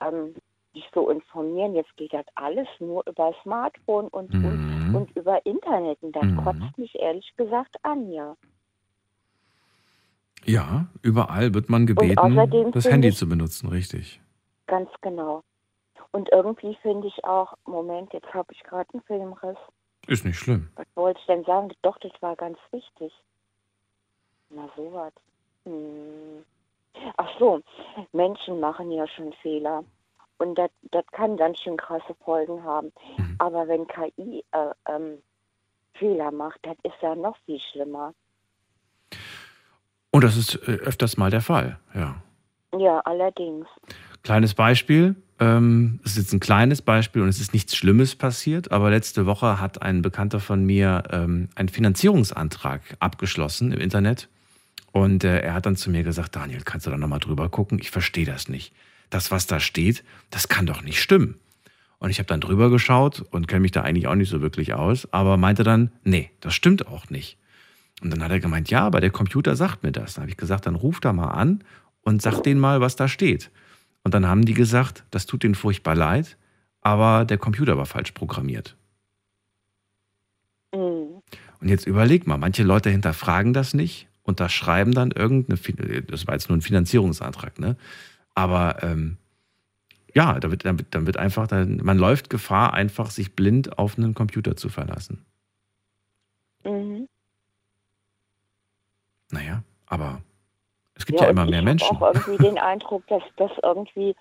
ähm, 0.00 0.34
dich 0.76 0.88
so 0.94 1.10
informieren. 1.10 1.74
Jetzt 1.74 1.96
geht 1.96 2.12
das 2.14 2.26
alles 2.36 2.68
nur 2.78 3.02
über 3.06 3.34
Smartphone 3.42 4.08
und, 4.08 4.36
und, 4.42 4.62
und 4.92 5.10
über 5.16 5.44
Internet. 5.44 6.02
Und 6.02 6.16
das 6.16 6.28
Mhm. 6.28 6.36
kotzt 6.36 6.78
mich 6.78 6.94
ehrlich 7.00 7.34
gesagt 7.36 7.76
an, 7.82 8.10
ja. 8.12 8.36
Ja, 10.44 10.86
überall 11.02 11.54
wird 11.54 11.68
man 11.68 11.86
gebeten, 11.86 12.72
das 12.72 12.84
Handy 12.90 13.08
ich- 13.08 13.16
zu 13.16 13.28
benutzen, 13.28 13.68
richtig. 13.68 14.20
Ganz 14.66 14.90
genau. 15.00 15.42
Und 16.12 16.30
irgendwie 16.30 16.76
finde 16.82 17.08
ich 17.08 17.24
auch, 17.24 17.54
Moment, 17.64 18.12
jetzt 18.12 18.32
habe 18.34 18.52
ich 18.52 18.62
gerade 18.64 18.88
einen 18.92 19.02
Filmriss. 19.02 19.56
Ist 20.06 20.24
nicht 20.24 20.38
schlimm. 20.38 20.68
Was 20.76 20.86
wollte 20.94 21.20
ich 21.20 21.26
denn 21.26 21.44
sagen? 21.44 21.70
Doch, 21.82 21.96
das 21.98 22.12
war 22.20 22.36
ganz 22.36 22.58
wichtig. 22.70 23.12
Na 24.50 24.68
sowas. 24.76 25.12
Hm. 25.64 26.44
Ach 27.16 27.30
so, 27.38 27.60
Menschen 28.12 28.60
machen 28.60 28.90
ja 28.90 29.06
schon 29.08 29.32
Fehler. 29.42 29.84
Und 30.38 30.56
das 30.56 30.70
das 30.90 31.06
kann 31.12 31.36
ganz 31.36 31.60
schön 31.60 31.76
krasse 31.76 32.14
Folgen 32.24 32.62
haben. 32.64 32.92
Aber 33.38 33.68
wenn 33.68 33.86
KI 33.86 34.44
äh, 34.52 34.74
ähm, 34.88 35.18
Fehler 35.94 36.30
macht, 36.30 36.58
das 36.62 36.76
ist 36.82 37.00
ja 37.00 37.14
noch 37.14 37.36
viel 37.46 37.60
schlimmer. 37.60 38.12
Und 40.12 40.22
das 40.22 40.36
ist 40.36 40.54
äh, 40.68 40.72
öfters 40.72 41.16
mal 41.16 41.30
der 41.30 41.40
Fall, 41.40 41.78
ja. 41.94 42.22
Ja, 42.78 43.00
allerdings. 43.00 43.66
Kleines 44.22 44.54
Beispiel, 44.54 45.16
ähm, 45.40 45.98
es 46.04 46.12
ist 46.12 46.18
jetzt 46.18 46.32
ein 46.32 46.40
kleines 46.40 46.80
Beispiel 46.80 47.22
und 47.22 47.28
es 47.28 47.40
ist 47.40 47.52
nichts 47.52 47.74
Schlimmes 47.74 48.14
passiert, 48.14 48.70
aber 48.70 48.90
letzte 48.90 49.26
Woche 49.26 49.60
hat 49.60 49.82
ein 49.82 50.00
Bekannter 50.00 50.38
von 50.38 50.64
mir 50.64 51.02
ähm, 51.10 51.48
einen 51.56 51.68
Finanzierungsantrag 51.68 52.80
abgeschlossen 53.00 53.72
im 53.72 53.80
Internet 53.80 54.28
und 54.92 55.24
äh, 55.24 55.40
er 55.40 55.54
hat 55.54 55.66
dann 55.66 55.76
zu 55.76 55.90
mir 55.90 56.04
gesagt, 56.04 56.36
Daniel, 56.36 56.60
kannst 56.64 56.86
du 56.86 56.90
da 56.90 56.98
nochmal 56.98 57.18
drüber 57.18 57.48
gucken? 57.48 57.78
Ich 57.80 57.90
verstehe 57.90 58.26
das 58.26 58.48
nicht. 58.48 58.72
Das, 59.10 59.30
was 59.30 59.46
da 59.46 59.58
steht, 59.58 60.04
das 60.30 60.48
kann 60.48 60.66
doch 60.66 60.82
nicht 60.82 61.00
stimmen. 61.00 61.34
Und 61.98 62.10
ich 62.10 62.18
habe 62.18 62.26
dann 62.26 62.40
drüber 62.40 62.70
geschaut 62.70 63.24
und 63.30 63.48
kenne 63.48 63.60
mich 63.60 63.72
da 63.72 63.82
eigentlich 63.82 64.06
auch 64.06 64.14
nicht 64.14 64.28
so 64.28 64.40
wirklich 64.42 64.74
aus, 64.74 65.12
aber 65.12 65.36
meinte 65.36 65.64
dann, 65.64 65.90
nee, 66.04 66.30
das 66.40 66.54
stimmt 66.54 66.86
auch 66.86 67.10
nicht. 67.10 67.38
Und 68.02 68.10
dann 68.10 68.22
hat 68.22 68.30
er 68.30 68.40
gemeint, 68.40 68.68
ja, 68.70 68.84
aber 68.84 69.00
der 69.00 69.10
Computer 69.10 69.54
sagt 69.54 69.82
mir 69.82 69.92
das. 69.92 70.14
Dann 70.14 70.22
habe 70.22 70.30
ich 70.30 70.36
gesagt, 70.36 70.66
dann 70.66 70.74
ruf 70.74 71.00
da 71.00 71.12
mal 71.12 71.30
an 71.30 71.62
und 72.02 72.20
sag 72.20 72.40
denen 72.42 72.60
mal, 72.60 72.80
was 72.80 72.96
da 72.96 73.08
steht. 73.08 73.50
Und 74.02 74.14
dann 74.14 74.26
haben 74.26 74.44
die 74.44 74.54
gesagt, 74.54 75.04
das 75.10 75.26
tut 75.26 75.44
denen 75.44 75.54
furchtbar 75.54 75.94
leid, 75.94 76.36
aber 76.80 77.24
der 77.24 77.38
Computer 77.38 77.78
war 77.78 77.86
falsch 77.86 78.10
programmiert. 78.10 78.76
Mhm. 80.74 81.22
Und 81.60 81.68
jetzt 81.68 81.86
überleg 81.86 82.26
mal, 82.26 82.38
manche 82.38 82.64
Leute 82.64 82.90
hinterfragen 82.90 83.52
das 83.52 83.72
nicht, 83.72 84.08
unterschreiben 84.24 84.92
dann 84.92 85.12
irgendeine, 85.12 86.02
das 86.02 86.26
war 86.26 86.34
jetzt 86.34 86.48
nur 86.48 86.58
ein 86.58 86.62
Finanzierungsantrag, 86.62 87.60
ne? 87.60 87.76
Aber 88.34 88.82
ähm, 88.82 89.18
ja, 90.14 90.40
da 90.40 90.48
dann, 90.48 90.78
wird, 90.78 90.94
dann 90.94 91.06
wird 91.06 91.16
einfach, 91.18 91.46
dann, 91.46 91.76
man 91.82 91.98
läuft 91.98 92.30
Gefahr, 92.30 92.74
einfach 92.74 93.10
sich 93.10 93.34
blind 93.34 93.78
auf 93.78 93.96
einen 93.96 94.14
Computer 94.14 94.56
zu 94.56 94.68
verlassen. 94.68 95.24
Mhm. 96.64 97.06
Naja, 99.32 99.62
aber 99.86 100.20
es 100.94 101.06
gibt 101.06 101.20
ja, 101.20 101.28
immer 101.28 101.42
und 101.42 101.50
mehr 101.50 101.60
ich 101.60 101.64
Menschen. 101.64 101.88
habe 101.88 102.08
auch 102.08 102.14
irgendwie 102.14 102.44
den 102.44 102.58
Eindruck, 102.58 103.06
dass 103.08 103.22
das 103.36 103.50
irgendwie 103.62 104.14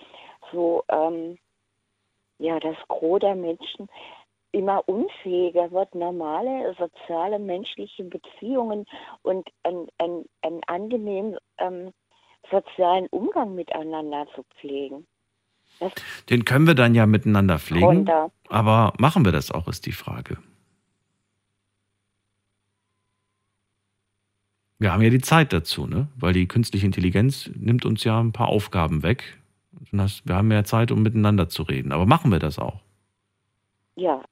so, 0.52 0.84
ähm, 0.90 1.38
ja, 2.40 2.60
das 2.60 2.76
Gros 2.88 3.20
der 3.20 3.36
Menschen 3.36 3.88
immer 4.54 4.88
unfähiger 4.88 5.72
wird, 5.72 5.94
normale 5.96 6.76
soziale 6.78 7.40
menschliche 7.40 8.04
Beziehungen 8.04 8.86
und 9.22 9.48
ein, 9.64 9.88
ein, 9.98 10.26
ein 10.42 10.62
angenehm 10.68 11.38
ähm, 11.58 11.92
sozialen 12.50 13.08
Umgang 13.08 13.56
miteinander 13.56 14.28
zu 14.36 14.44
pflegen. 14.60 15.08
Das 15.80 15.94
Den 16.30 16.46
können 16.46 16.68
wir 16.68 16.76
dann 16.76 16.96
ja 16.96 17.06
miteinander 17.06 17.60
pflegen. 17.60 17.86
Runter. 17.86 18.32
Aber 18.50 18.94
machen 18.98 19.24
wir 19.24 19.32
das 19.32 19.52
auch, 19.52 19.68
ist 19.68 19.86
die 19.86 19.94
Frage. 19.94 20.38
Wir 24.82 24.92
haben 24.92 25.04
ja 25.04 25.12
die 25.12 25.22
Zeit 25.22 25.54
dazu, 25.54 25.86
ne? 25.86 26.08
Weil 26.18 26.34
die 26.34 26.48
künstliche 26.48 26.88
Intelligenz 26.88 27.52
nimmt 27.56 27.86
uns 27.86 28.04
ja 28.04 28.20
ein 28.20 28.32
paar 28.32 28.48
Aufgaben 28.48 29.04
weg. 29.04 29.38
Wir 29.92 30.36
haben 30.36 30.48
mehr 30.48 30.64
Zeit, 30.66 30.92
um 30.92 31.04
miteinander 31.04 31.50
zu 31.50 31.62
reden. 31.62 31.92
Aber 31.92 32.08
machen 32.08 32.32
wir 32.32 32.40
das 32.40 32.58
auch? 32.58 32.82
ja, 34.02 34.24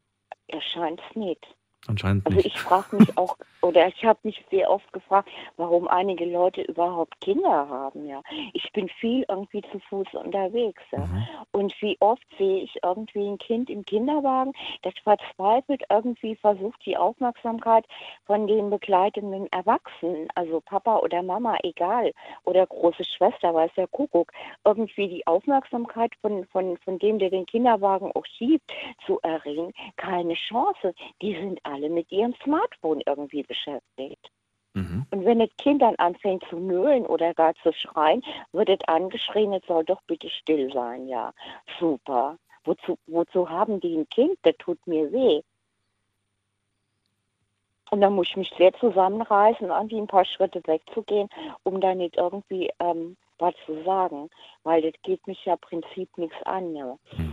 erscheint 0.48 1.00
es 1.10 1.16
nicht. 1.16 1.46
Anscheinend 1.88 2.26
Also 2.26 2.38
nicht. 2.38 2.48
ich 2.48 2.60
frage 2.60 2.98
mich 2.98 3.18
auch, 3.18 3.38
oder 3.62 3.88
ich 3.88 4.04
habe 4.06 4.20
mich 4.24 4.44
sehr 4.52 4.70
oft 4.70 4.92
gefragt, 4.94 5.30
warum 5.58 5.88
einige 5.88 6.26
Leute 6.26 6.62
überhaupt 6.62 7.20
Kinder 7.22 7.68
haben, 7.70 8.06
ja. 8.08 8.22
Ich 8.54 8.72
bin 8.74 8.88
viel 8.88 9.26
irgendwie 9.28 9.62
zu 9.72 9.80
Fuß 9.90 10.14
unterwegs, 10.14 10.82
ja. 10.92 11.06
Mhm. 11.06 11.28
Und 11.52 11.82
wie 11.82 11.98
oft 12.00 12.26
sehe 12.38 12.64
ich 12.64 12.80
irgendwie 12.84 13.28
ein 13.28 13.38
Kind 13.38 13.70
im 13.70 13.86
Kinderwagen, 13.86 14.54
das 14.84 14.94
verzweifelt 15.04 15.84
irgendwie 15.90 16.36
versucht, 16.36 16.86
die 16.86 16.98
Aufmerksamkeit 16.98 17.86
von 18.26 18.48
den 18.48 18.70
begleitenden 18.70 19.52
Erwachsenen, 19.52 20.28
also 20.36 20.62
Papa 20.62 20.98
oder 20.98 21.24
Mama, 21.24 21.58
egal, 21.64 22.14
oder 22.44 22.66
große 22.68 23.04
Schwester, 23.04 23.54
weiß 23.54 23.72
der 23.76 23.88
Kuckuck, 23.88 24.32
irgendwie 24.66 25.08
die 25.08 25.28
Aufmerksamkeit 25.28 26.12
von, 26.22 26.46
von, 26.48 26.78
von 26.78 27.00
dem, 27.00 27.20
der 27.20 27.30
den 27.30 27.46
Kinderwagen 27.46 28.12
auch 28.14 28.26
schiebt, 28.38 28.72
zu 29.06 29.20
erringen. 29.22 29.74
Keine 29.98 30.34
Chance. 30.36 30.94
Die 31.22 31.36
sind 31.36 31.60
alle 31.70 31.90
mit 31.90 32.12
ihrem 32.12 32.34
Smartphone 32.44 33.02
irgendwie 33.06 33.44
beschäftigt. 33.44 34.32
Mhm. 34.74 35.06
Und 35.12 35.26
wenn 35.26 35.40
das 35.40 35.50
Kind 35.58 35.82
dann 35.82 35.96
anfängt 35.96 36.44
zu 36.50 36.58
nölen 36.58 37.06
oder 37.06 37.34
gar 37.34 37.56
zu 37.56 37.74
schreien, 37.74 38.24
wird 38.52 38.70
es 38.70 38.88
angeschrien, 38.88 39.54
es 39.54 39.66
soll 39.66 39.84
doch 39.84 40.02
bitte 40.04 40.30
still 40.30 40.72
sein, 40.72 41.08
ja. 41.08 41.34
Super. 41.80 42.38
Wozu, 42.64 42.98
wozu 43.08 43.50
haben 43.50 43.80
die 43.80 43.98
ein 43.98 44.10
Kind? 44.10 44.38
Das 44.44 44.56
tut 44.58 44.86
mir 44.86 45.12
weh. 45.12 45.42
Und 47.92 48.02
dann 48.02 48.14
muss 48.14 48.28
ich 48.30 48.38
mich 48.38 48.54
sehr 48.58 48.74
zusammenreißen, 48.74 49.70
irgendwie 49.70 49.98
ein 49.98 50.08
paar 50.08 50.26
Schritte 50.26 50.62
wegzugehen, 50.66 51.30
um 51.64 51.82
da 51.82 51.96
nicht 51.96 52.18
irgendwie 52.18 52.70
ähm, 52.80 53.18
was 53.40 53.56
zu 53.66 53.84
sagen. 53.84 54.30
Weil 54.64 54.84
das 54.84 54.94
geht 55.02 55.26
mich 55.26 55.44
ja 55.46 55.54
im 55.54 55.60
Prinzip 55.60 56.16
nichts 56.18 56.38
an. 56.44 56.76
Ja. 56.76 56.98
Ich 57.12 57.29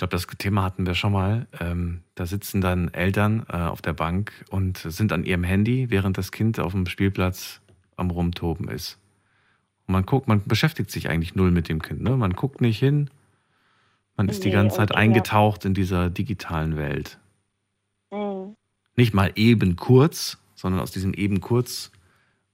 glaube, 0.00 0.12
das 0.12 0.26
Thema 0.26 0.62
hatten 0.62 0.86
wir 0.86 0.94
schon 0.94 1.12
mal. 1.12 1.46
Ähm, 1.60 2.02
da 2.14 2.26
sitzen 2.26 2.60
dann 2.60 2.92
Eltern 2.92 3.46
äh, 3.48 3.56
auf 3.56 3.82
der 3.82 3.92
Bank 3.92 4.32
und 4.50 4.78
sind 4.78 5.12
an 5.12 5.24
ihrem 5.24 5.44
Handy, 5.44 5.90
während 5.90 6.18
das 6.18 6.32
Kind 6.32 6.58
auf 6.58 6.72
dem 6.72 6.86
Spielplatz 6.86 7.60
am 7.96 8.10
Rumtoben 8.10 8.68
ist. 8.68 8.98
Und 9.86 9.92
man 9.92 10.06
guckt, 10.06 10.26
man 10.26 10.42
beschäftigt 10.44 10.90
sich 10.90 11.08
eigentlich 11.08 11.34
null 11.34 11.50
mit 11.50 11.68
dem 11.68 11.82
Kind. 11.82 12.02
Ne? 12.02 12.16
Man 12.16 12.32
guckt 12.32 12.60
nicht 12.60 12.78
hin. 12.78 13.10
Man 14.16 14.28
ist 14.28 14.44
die 14.44 14.48
Nee, 14.48 14.54
ganze 14.54 14.74
und 14.74 14.80
Zeit 14.80 14.90
ja. 14.90 14.96
eingetaucht 14.96 15.64
in 15.64 15.74
dieser 15.74 16.10
digitalen 16.10 16.76
Welt. 16.76 17.18
Mhm. 18.10 18.56
Nicht 18.96 19.14
mal 19.14 19.32
eben 19.36 19.76
kurz, 19.76 20.38
sondern 20.54 20.80
aus 20.80 20.90
diesem 20.90 21.14
eben 21.14 21.40
kurz. 21.40 21.92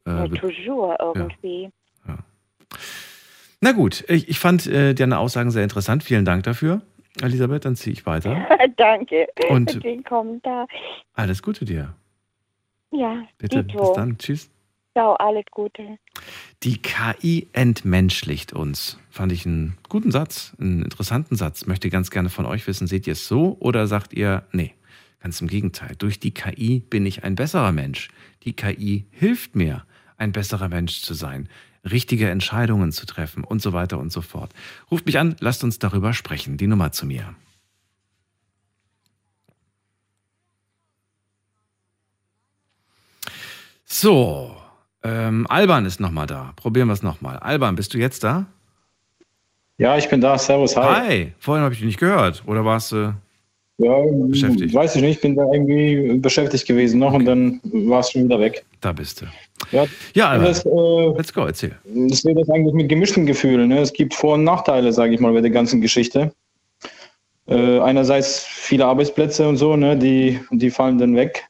Äh, 0.07 0.11
ja, 0.11 0.29
toujours 0.29 0.97
irgendwie. 1.01 1.71
Na 3.61 3.73
gut, 3.73 4.05
ich, 4.09 4.29
ich 4.29 4.39
fand 4.39 4.67
äh, 4.67 4.95
deine 4.95 5.19
Aussagen 5.19 5.51
sehr 5.51 5.63
interessant. 5.63 6.05
Vielen 6.05 6.25
Dank 6.25 6.45
dafür, 6.45 6.83
Elisabeth. 7.23 7.64
Dann 7.64 7.77
ziehe 7.77 7.93
ich 7.95 8.07
weiter. 8.07 8.47
Danke 8.77 9.27
Und- 9.49 9.71
für 9.73 9.81
den 9.81 10.05
Kommentar. 10.05 10.67
Alles 11.14 11.43
Gute 11.43 11.64
dir. 11.64 11.95
Ja, 12.93 13.23
Bitte, 13.39 13.64
Dito. 13.64 13.81
bis 13.81 13.93
dann. 13.95 14.17
Tschüss. 14.19 14.51
Ciao, 14.93 15.14
alles 15.17 15.45
Gute. 15.51 15.99
Die 16.62 16.81
KI 16.81 17.49
entmenschlicht 17.53 18.55
uns. 18.55 18.99
Fand 19.11 19.31
ich 19.33 19.45
einen 19.45 19.77
guten 19.91 20.11
Satz, 20.11 20.55
einen 20.59 20.83
interessanten 20.83 21.37
Satz. 21.37 21.67
Möchte 21.67 21.91
ganz 21.91 22.11
gerne 22.11 22.31
von 22.31 22.47
euch 22.47 22.67
wissen, 22.67 22.87
seht 22.87 23.07
ihr 23.07 23.12
es 23.12 23.29
so 23.29 23.57
oder 23.61 23.87
sagt 23.89 24.14
ihr, 24.14 24.45
nee, 24.53 24.73
ganz 25.21 25.39
im 25.43 25.49
Gegenteil. 25.49 25.97
Durch 25.99 26.19
die 26.19 26.33
KI 26.33 26.81
bin 26.81 27.05
ich 27.05 27.25
ein 27.25 27.35
besserer 27.35 27.73
Mensch. 27.73 28.09
Die 28.45 28.55
KI 28.55 29.05
hilft 29.11 29.55
mir, 29.55 29.85
ein 30.17 30.33
besserer 30.33 30.69
Mensch 30.71 31.03
zu 31.03 31.12
sein, 31.12 31.51
richtige 31.91 32.28
Entscheidungen 32.30 32.93
zu 32.93 33.07
treffen 33.07 33.45
und 33.45 33.62
so 33.62 33.72
weiter 33.72 33.99
und 33.99 34.12
so 34.12 34.20
fort. 34.20 34.53
Ruft 34.91 35.07
mich 35.07 35.18
an, 35.18 35.37
lasst 35.41 35.64
uns 35.64 35.78
darüber 35.78 36.12
sprechen. 36.12 36.57
Die 36.57 36.66
Nummer 36.66 36.93
zu 36.93 37.07
mir. 37.07 37.34
So, 43.84 44.57
ähm, 45.03 45.47
Alban 45.49 45.87
ist 45.87 46.01
nochmal 46.01 46.26
da. 46.26 46.53
Probieren 46.57 46.89
wir 46.89 46.93
es 46.95 47.03
nochmal. 47.03 47.39
Alban, 47.39 47.76
bist 47.76 47.95
du 47.95 47.99
jetzt 47.99 48.24
da? 48.24 48.47
Ja, 49.78 49.97
ich 49.97 50.09
bin 50.09 50.20
da. 50.20 50.37
Servus, 50.39 50.76
hi. 50.76 50.82
Hi, 50.82 51.32
vorhin 51.39 51.62
habe 51.62 51.72
ich 51.72 51.80
dich 51.80 51.87
nicht 51.87 52.01
gehört. 52.01 52.43
Oder 52.47 52.64
warst 52.64 52.93
du. 52.93 53.14
Ja, 53.79 53.95
Beschäftigt. 54.11 54.72
Weiß 54.72 54.97
ich 54.97 55.03
nicht, 55.03 55.20
bin 55.20 55.37
da 55.37 55.45
irgendwie 55.53 56.16
beschäftigt 56.18 56.66
gewesen 56.66 56.99
noch 56.99 57.12
und 57.12 57.27
dann 57.27 57.61
war 57.64 58.01
es 58.01 58.11
schon 58.11 58.24
wieder 58.24 58.41
weg. 58.41 58.64
Da 58.81 58.93
bist 58.93 59.20
du. 59.20 59.27
Ja, 59.70 59.85
Ja, 60.14 60.31
Alban. 60.31 60.47
das, 60.47 60.64
äh, 60.64 60.68
Let's 61.16 61.33
go, 61.33 61.43
erzähl. 61.45 61.72
ich 61.85 62.20
sehe 62.22 62.35
das 62.35 62.49
eigentlich 62.49 62.72
mit 62.74 62.89
gemischten 62.89 63.27
Gefühlen. 63.27 63.68
Ne? 63.68 63.81
Es 63.81 63.93
gibt 63.93 64.14
Vor- 64.14 64.35
und 64.35 64.45
Nachteile, 64.45 64.93
sage 64.93 65.14
ich 65.14 65.20
mal, 65.20 65.33
bei 65.33 65.43
der 65.43 65.51
ganzen 65.51 65.81
Geschichte. 65.83 66.33
Äh, 67.49 67.79
einerseits 67.81 68.45
viele 68.45 68.87
Arbeitsplätze 68.87 69.47
und 69.47 69.59
so, 69.59 69.77
ne? 69.77 69.97
die, 69.97 70.41
die 70.53 70.70
fallen 70.70 70.97
dann 70.99 71.14
weg. 71.14 71.45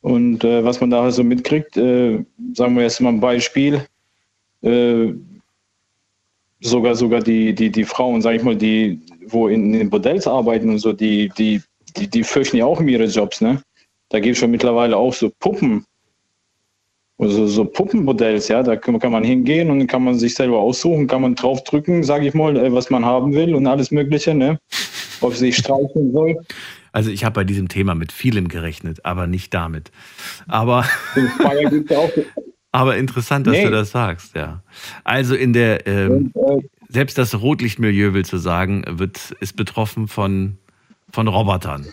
Und 0.00 0.42
äh, 0.44 0.64
was 0.64 0.80
man 0.80 0.88
da 0.90 1.10
so 1.10 1.22
mitkriegt, 1.22 1.76
äh, 1.76 2.24
sagen 2.54 2.74
wir 2.76 2.82
jetzt 2.84 3.00
mal 3.00 3.10
ein 3.10 3.20
Beispiel, 3.20 3.82
äh, 4.62 5.12
sogar 6.60 6.94
sogar 6.94 7.20
die, 7.20 7.54
die, 7.54 7.70
die 7.70 7.84
Frauen, 7.84 8.22
sage 8.22 8.36
ich 8.36 8.42
mal, 8.42 8.56
die 8.56 9.00
wo 9.28 9.48
in 9.48 9.72
den 9.72 9.90
Bordells 9.90 10.26
arbeiten 10.26 10.70
und 10.70 10.78
so, 10.78 10.92
die, 10.92 11.30
die, 11.38 11.62
die, 11.96 12.08
die 12.08 12.24
fürchten 12.24 12.56
ja 12.56 12.66
auch 12.66 12.80
um 12.80 12.88
ihre 12.88 13.04
Jobs, 13.04 13.40
ne? 13.40 13.62
Da 14.08 14.18
gibt 14.18 14.34
es 14.34 14.38
schon 14.40 14.50
mittlerweile 14.50 14.96
auch 14.96 15.14
so 15.14 15.30
Puppen, 15.38 15.84
also 17.20 17.46
so 17.46 17.66
Puppenmodells, 17.66 18.48
ja, 18.48 18.62
da 18.62 18.76
kann, 18.76 18.98
kann 18.98 19.12
man 19.12 19.22
hingehen 19.22 19.70
und 19.70 19.86
kann 19.86 20.02
man 20.02 20.18
sich 20.18 20.34
selber 20.34 20.58
aussuchen, 20.58 21.06
kann 21.06 21.20
man 21.20 21.34
draufdrücken, 21.34 22.02
sage 22.02 22.26
ich 22.26 22.34
mal, 22.34 22.56
äh, 22.56 22.72
was 22.72 22.88
man 22.88 23.04
haben 23.04 23.34
will 23.34 23.54
und 23.54 23.66
alles 23.66 23.90
Mögliche, 23.90 24.34
ne? 24.34 24.58
Ob 25.20 25.34
sie 25.34 25.46
sich 25.46 25.56
streicheln 25.58 26.12
soll. 26.12 26.36
Also 26.92 27.10
ich 27.10 27.24
habe 27.24 27.34
bei 27.34 27.44
diesem 27.44 27.68
Thema 27.68 27.94
mit 27.94 28.10
vielem 28.10 28.48
gerechnet, 28.48 29.04
aber 29.04 29.26
nicht 29.26 29.52
damit. 29.52 29.92
Aber, 30.48 30.86
In 31.14 31.30
Bayern 31.38 31.70
gibt's 31.70 31.90
ja 31.90 31.98
auch 31.98 32.10
aber 32.72 32.96
interessant, 32.96 33.46
dass 33.46 33.54
Nee. 33.54 33.64
du 33.64 33.70
das 33.70 33.90
sagst, 33.90 34.34
ja. 34.36 34.62
Also 35.04 35.34
in 35.34 35.52
der, 35.52 35.86
ähm, 35.86 36.32
äh, 36.34 36.62
selbst 36.88 37.18
das 37.18 37.40
Rotlichtmilieu, 37.40 38.14
will 38.14 38.24
zu 38.24 38.38
sagen, 38.38 38.84
wird, 38.88 39.32
ist 39.40 39.56
betroffen 39.56 40.08
von, 40.08 40.58
von 41.10 41.28
Robotern. 41.28 41.86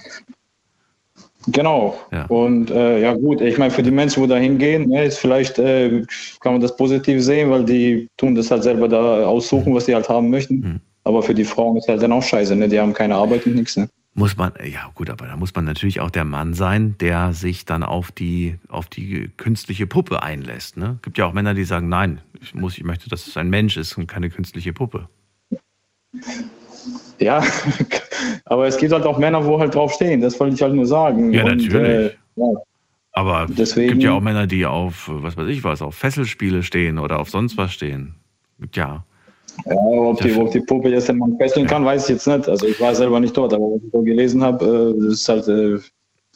Genau. 1.47 1.97
Ja. 2.11 2.25
Und 2.25 2.71
äh, 2.71 3.01
ja 3.01 3.13
gut, 3.13 3.39
ich 3.39 3.57
meine, 3.57 3.71
für 3.71 3.83
die 3.83 3.91
Menschen, 3.91 4.21
wo 4.21 4.27
da 4.27 4.35
hingehen, 4.35 4.89
ne, 4.89 5.05
ist 5.05 5.17
vielleicht 5.17 5.57
äh, 5.59 6.03
kann 6.41 6.53
man 6.53 6.61
das 6.61 6.75
positiv 6.75 7.23
sehen, 7.23 7.49
weil 7.49 7.63
die 7.63 8.07
tun 8.17 8.35
das 8.35 8.51
halt 8.51 8.63
selber 8.63 8.87
da 8.89 9.25
aussuchen, 9.25 9.73
was 9.73 9.85
sie 9.85 9.95
halt 9.95 10.09
haben 10.09 10.29
möchten. 10.29 10.55
Mhm. 10.55 10.79
Aber 11.05 11.23
für 11.23 11.33
die 11.33 11.45
Frauen 11.45 11.77
ist 11.77 11.87
halt 11.87 12.01
dann 12.01 12.11
auch 12.11 12.21
scheiße, 12.23 12.53
ne? 12.53 12.67
Die 12.67 12.77
haben 12.77 12.93
keine 12.93 13.15
Arbeit 13.15 13.45
und 13.45 13.55
nichts, 13.55 13.77
ne? 13.77 13.87
Muss 14.19 14.35
man, 14.35 14.51
ja 14.65 14.89
gut, 14.95 15.11
aber 15.11 15.27
da 15.27 15.37
muss 15.37 15.53
man 15.53 15.65
natürlich 15.65 15.99
auch 15.99 16.09
der 16.09 16.25
Mann 16.25 16.55
sein, 16.55 16.95
der 16.99 17.33
sich 17.33 17.65
dann 17.65 17.83
auf 17.83 18.11
die, 18.11 18.55
auf 18.67 18.87
die 18.87 19.29
künstliche 19.37 19.85
Puppe 19.85 20.23
einlässt. 20.23 20.75
Ne? 20.75 20.97
Gibt 21.03 21.19
ja 21.19 21.27
auch 21.27 21.33
Männer, 21.33 21.53
die 21.53 21.63
sagen, 21.65 21.87
nein, 21.87 22.21
ich, 22.41 22.55
muss, 22.55 22.79
ich 22.79 22.83
möchte, 22.83 23.09
dass 23.09 23.27
es 23.27 23.37
ein 23.37 23.51
Mensch 23.51 23.77
ist 23.77 23.95
und 23.95 24.07
keine 24.07 24.31
künstliche 24.31 24.73
Puppe. 24.73 25.07
Ja, 27.19 27.43
aber 28.45 28.65
es 28.65 28.77
gibt 28.79 28.91
halt 28.91 29.05
auch 29.05 29.19
Männer, 29.19 29.45
wo 29.45 29.59
halt 29.59 29.75
drauf 29.75 29.93
stehen, 29.93 30.19
das 30.19 30.39
wollte 30.39 30.55
ich 30.55 30.61
halt 30.63 30.73
nur 30.73 30.87
sagen. 30.87 31.31
Ja, 31.31 31.43
Und, 31.43 31.57
natürlich. 31.57 32.11
Äh, 32.11 32.15
ja. 32.37 32.53
Aber 33.11 33.45
Deswegen- 33.47 33.85
es 33.87 33.91
gibt 33.93 34.03
ja 34.03 34.13
auch 34.13 34.21
Männer, 34.21 34.47
die 34.47 34.65
auf, 34.65 35.11
was 35.13 35.37
weiß 35.37 35.47
ich 35.49 35.63
was, 35.63 35.83
auf 35.83 35.93
Fesselspiele 35.93 36.63
stehen 36.63 36.97
oder 36.97 37.19
auf 37.19 37.29
sonst 37.29 37.55
was 37.55 37.71
stehen. 37.71 38.15
Ja. 38.73 39.05
Ja, 39.65 39.75
ob 39.75 40.21
die, 40.21 40.33
ob 40.35 40.51
die 40.51 40.61
Puppe 40.61 40.89
jetzt 40.89 41.09
den 41.09 41.17
Mann 41.17 41.35
fesseln 41.37 41.67
kann, 41.67 41.83
weiß 41.83 42.03
ich 42.03 42.09
jetzt 42.15 42.27
nicht. 42.27 42.47
Also 42.47 42.67
ich 42.67 42.79
war 42.79 42.93
selber 42.95 43.19
nicht 43.19 43.35
dort, 43.35 43.53
aber 43.53 43.65
was 43.65 43.81
ich 43.83 43.91
so 43.91 44.01
gelesen 44.01 44.43
habe, 44.43 44.95
äh, 44.97 45.03
das 45.03 45.13
ist 45.13 45.29
halt 45.29 45.47
äh, 45.47 45.79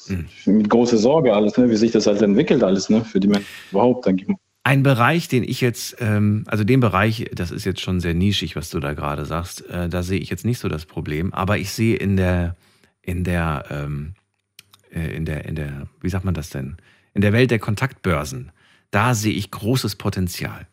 Hm. 0.07 0.26
mit 0.45 0.69
großer 0.69 0.98
Sorge 0.98 1.34
alles, 1.34 1.57
ne? 1.57 1.69
wie 1.69 1.76
sich 1.76 1.91
das 1.91 2.07
halt 2.07 2.22
entwickelt 2.22 2.64
alles, 2.64 2.89
ne? 2.89 3.06
für 3.06 3.19
die 3.19 3.27
Menschen 3.27 3.45
überhaupt, 3.72 4.06
denke 4.06 4.23
ich 4.23 4.27
mal. 4.27 4.38
Ein 4.64 4.84
Bereich, 4.84 5.27
den 5.27 5.43
ich 5.43 5.61
jetzt, 5.61 5.98
ähm, 5.99 6.43
also 6.48 6.64
den 6.64 6.80
Bereich, 6.80 7.30
das 7.34 7.52
ist 7.52 7.65
jetzt 7.65 7.81
schon 7.81 7.99
sehr 7.99 8.14
nischig, 8.14 8.56
was 8.56 8.69
du 8.69 8.80
da 8.80 8.93
gerade 8.93 9.26
sagst, 9.26 9.68
äh, 9.69 9.89
da 9.89 10.03
sehe 10.03 10.19
ich 10.19 10.30
jetzt 10.30 10.45
nicht 10.45 10.60
so 10.60 10.69
das 10.69 10.85
Problem, 10.85 11.34
aber 11.34 11.57
ich 11.57 11.72
sehe 11.72 11.95
in 11.95 12.15
der, 12.15 12.56
in 13.02 13.23
der, 13.23 13.65
ähm, 13.69 14.14
äh, 14.93 15.15
in 15.15 15.26
der, 15.26 15.45
in 15.45 15.56
der, 15.56 15.88
wie 15.99 16.10
sagt 16.10 16.26
man 16.26 16.34
das 16.34 16.49
denn, 16.49 16.77
in 17.14 17.22
der 17.22 17.34
Welt 17.34 17.52
der 17.52 17.60
Kontaktbörsen, 17.60 18.52
da 18.91 19.14
sehe 19.15 19.34
ich 19.34 19.52
großes 19.52 19.95
Potenzial. 19.95 20.68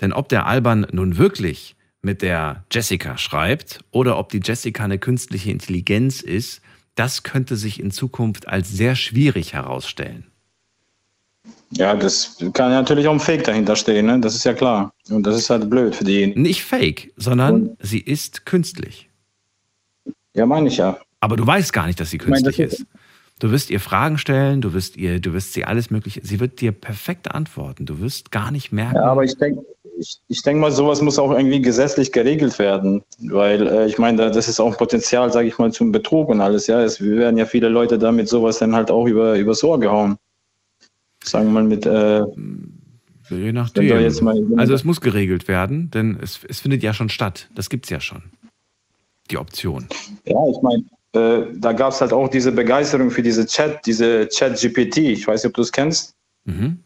Denn 0.00 0.12
ob 0.12 0.28
der 0.28 0.46
Alban 0.46 0.86
nun 0.92 1.16
wirklich 1.18 1.76
mit 2.04 2.22
der 2.22 2.64
Jessica 2.70 3.18
schreibt 3.18 3.80
oder 3.90 4.18
ob 4.18 4.30
die 4.30 4.40
Jessica 4.42 4.84
eine 4.84 4.98
künstliche 4.98 5.50
Intelligenz 5.50 6.20
ist, 6.20 6.60
das 6.94 7.22
könnte 7.22 7.56
sich 7.56 7.80
in 7.80 7.90
Zukunft 7.90 8.48
als 8.48 8.70
sehr 8.70 8.94
schwierig 8.96 9.52
herausstellen. 9.52 10.26
Ja, 11.70 11.94
das 11.94 12.36
kann 12.52 12.70
natürlich 12.70 13.08
auch 13.08 13.12
ein 13.12 13.20
Fake 13.20 13.44
dahinter 13.44 13.74
stehen, 13.74 14.06
ne? 14.06 14.20
das 14.20 14.34
ist 14.34 14.44
ja 14.44 14.54
klar. 14.54 14.92
Und 15.10 15.26
das 15.26 15.36
ist 15.36 15.50
halt 15.50 15.68
blöd 15.68 15.94
für 15.94 16.04
die. 16.04 16.28
Nicht 16.28 16.62
fake, 16.62 17.12
sondern 17.16 17.68
Und? 17.68 17.76
sie 17.80 17.98
ist 17.98 18.46
künstlich. 18.46 19.10
Ja, 20.34 20.46
meine 20.46 20.68
ich 20.68 20.76
ja. 20.76 20.98
Aber 21.20 21.36
du 21.36 21.46
weißt 21.46 21.72
gar 21.72 21.86
nicht, 21.86 21.98
dass 21.98 22.10
sie 22.10 22.18
künstlich 22.18 22.58
meine, 22.58 22.70
das 22.70 22.80
ist. 22.80 22.86
Du 23.40 23.50
wirst 23.50 23.70
ihr 23.70 23.80
Fragen 23.80 24.18
stellen, 24.18 24.60
du 24.60 24.72
wirst 24.72 24.96
ihr, 24.96 25.20
du 25.20 25.32
wirst 25.32 25.52
sie 25.52 25.64
alles 25.64 25.90
mögliche, 25.90 26.20
sie 26.24 26.38
wird 26.38 26.60
dir 26.60 26.70
perfekte 26.70 27.34
antworten. 27.34 27.86
Du 27.86 27.98
wirst 28.00 28.30
gar 28.30 28.50
nicht 28.50 28.72
merken. 28.72 28.96
Ja, 28.96 29.04
aber 29.04 29.24
ich 29.24 29.36
denke, 29.36 29.64
ich, 29.98 30.18
ich 30.28 30.42
denke 30.42 30.60
mal, 30.60 30.72
sowas 30.72 31.00
muss 31.02 31.18
auch 31.18 31.30
irgendwie 31.30 31.60
gesetzlich 31.60 32.12
geregelt 32.12 32.58
werden, 32.58 33.02
weil 33.18 33.66
äh, 33.66 33.86
ich 33.86 33.98
meine, 33.98 34.30
das 34.30 34.48
ist 34.48 34.60
auch 34.60 34.76
Potenzial, 34.76 35.32
sage 35.32 35.48
ich 35.48 35.58
mal, 35.58 35.72
zum 35.72 35.92
Betrug 35.92 36.28
und 36.28 36.40
alles. 36.40 36.66
Ja, 36.66 36.82
es 36.82 37.00
werden 37.00 37.36
ja 37.36 37.46
viele 37.46 37.68
Leute 37.68 37.98
damit 37.98 38.28
sowas 38.28 38.58
dann 38.58 38.74
halt 38.74 38.90
auch 38.90 39.06
über 39.06 39.38
übers 39.38 39.62
Ohr 39.62 39.78
gehauen. 39.78 40.16
Sagen 41.22 41.46
wir 41.46 41.52
mal 41.52 41.64
mit. 41.64 41.86
Äh, 41.86 42.24
Je 43.30 43.52
nachdem. 43.52 44.58
also 44.58 44.74
es 44.74 44.84
muss 44.84 45.00
geregelt 45.00 45.48
werden, 45.48 45.90
denn 45.90 46.18
es, 46.20 46.40
es 46.46 46.60
findet 46.60 46.82
ja 46.82 46.92
schon 46.92 47.08
statt. 47.08 47.48
Das 47.54 47.70
gibt 47.70 47.86
es 47.86 47.90
ja 47.90 48.00
schon. 48.00 48.22
Die 49.30 49.38
Option. 49.38 49.86
Ja, 50.26 50.36
ich 50.50 50.60
meine, 50.62 50.84
äh, 51.14 51.46
da 51.56 51.72
gab 51.72 51.92
es 51.92 52.00
halt 52.02 52.12
auch 52.12 52.28
diese 52.28 52.52
Begeisterung 52.52 53.10
für 53.10 53.22
diese 53.22 53.46
Chat, 53.46 53.86
diese 53.86 54.28
Chat-GPT. 54.28 54.98
Ich 54.98 55.26
weiß 55.26 55.42
nicht, 55.42 55.48
ob 55.48 55.54
du 55.54 55.62
es 55.62 55.72
kennst. 55.72 56.14
Mhm. 56.44 56.80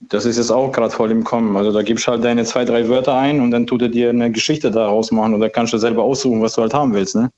Das 0.00 0.24
ist 0.24 0.38
jetzt 0.38 0.50
auch 0.50 0.72
gerade 0.72 0.90
voll 0.90 1.10
im 1.10 1.24
Kommen. 1.24 1.56
Also 1.56 1.72
da 1.72 1.82
gibst 1.82 2.08
halt 2.08 2.24
deine 2.24 2.44
zwei, 2.44 2.64
drei 2.64 2.88
Wörter 2.88 3.14
ein 3.14 3.40
und 3.40 3.50
dann 3.50 3.66
tut 3.66 3.82
er 3.82 3.88
dir 3.88 4.10
eine 4.10 4.30
Geschichte 4.30 4.70
daraus 4.70 5.12
machen 5.12 5.34
oder 5.34 5.50
kannst 5.50 5.72
du 5.72 5.78
selber 5.78 6.02
aussuchen, 6.02 6.40
was 6.40 6.54
du 6.54 6.62
halt 6.62 6.72
haben 6.72 6.94
willst. 6.94 7.16
Ne? 7.16 7.30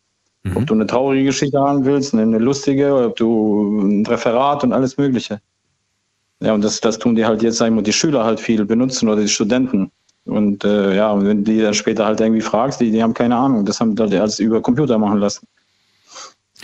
Mhm. 0.44 0.56
Ob 0.56 0.66
du 0.66 0.74
eine 0.74 0.86
traurige 0.86 1.24
Geschichte 1.24 1.58
haben 1.58 1.84
willst, 1.84 2.14
eine, 2.14 2.38
lustige, 2.38 2.94
oder 2.94 3.06
ob 3.08 3.16
du 3.16 3.78
ein 3.80 4.06
Referat 4.06 4.62
und 4.64 4.72
alles 4.72 4.96
Mögliche. 4.96 5.40
Ja, 6.40 6.54
und 6.54 6.62
das, 6.62 6.80
das 6.80 6.98
tun 6.98 7.14
die 7.14 7.24
halt 7.24 7.42
jetzt, 7.42 7.58
sagen 7.58 7.76
wir, 7.76 7.82
die 7.82 7.92
Schüler 7.92 8.24
halt 8.24 8.40
viel 8.40 8.64
benutzen 8.64 9.08
oder 9.08 9.20
die 9.20 9.28
Studenten. 9.28 9.90
Und 10.24 10.64
äh, 10.64 10.96
ja, 10.96 11.10
und 11.12 11.26
wenn 11.26 11.44
die 11.44 11.60
dann 11.60 11.74
später 11.74 12.06
halt 12.06 12.20
irgendwie 12.20 12.40
fragst, 12.40 12.80
die, 12.80 12.90
die 12.90 13.02
haben 13.02 13.14
keine 13.14 13.36
Ahnung. 13.36 13.64
Das 13.64 13.80
haben 13.80 13.96
die 13.96 14.02
halt 14.02 14.14
alles 14.14 14.38
über 14.38 14.60
Computer 14.60 14.98
machen 14.98 15.18
lassen. 15.18 15.46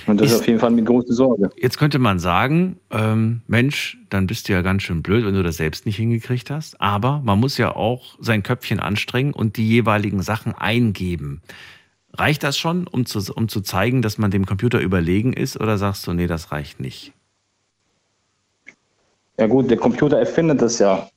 Und 0.09 0.21
das 0.21 0.33
ist, 0.33 0.41
auf 0.41 0.47
jeden 0.47 0.59
Fall 0.59 0.73
eine 0.73 0.83
große 0.83 1.13
Sorge. 1.13 1.51
Jetzt 1.57 1.79
könnte 1.79 1.99
man 1.99 2.19
sagen, 2.19 2.79
ähm, 2.91 3.43
Mensch, 3.47 3.99
dann 4.09 4.27
bist 4.27 4.49
du 4.49 4.55
ja 4.55 4.63
ganz 4.63 4.83
schön 4.83 5.03
blöd, 5.03 5.27
wenn 5.27 5.35
du 5.35 5.43
das 5.43 5.59
selbst 5.59 5.85
nicht 5.85 5.97
hingekriegt 5.97 6.51
hast. 6.51 6.81
Aber 6.81 7.21
man 7.25 7.39
muss 7.39 7.59
ja 7.59 7.77
auch 7.77 8.17
sein 8.19 8.43
Köpfchen 8.43 8.81
anstrengen 8.81 9.35
und 9.35 9.57
die 9.59 9.69
jeweiligen 9.69 10.23
Sachen 10.23 10.55
eingeben. 10.55 11.43
Reicht 12.15 12.43
das 12.43 12.57
schon, 12.57 12.87
um 12.87 13.05
zu, 13.05 13.21
um 13.35 13.49
zu 13.49 13.61
zeigen, 13.61 14.01
dass 14.01 14.17
man 14.17 14.31
dem 14.31 14.47
Computer 14.47 14.81
überlegen 14.81 15.35
ist? 15.35 15.61
Oder 15.61 15.77
sagst 15.77 16.07
du, 16.07 16.15
nee, 16.15 16.27
das 16.27 16.53
reicht 16.53 16.81
nicht? 16.81 17.13
Ja 19.39 19.47
gut, 19.47 19.71
der 19.71 19.77
Computer 19.77 20.19
erfindet 20.19 20.63
das 20.63 20.79
ja 20.79 21.09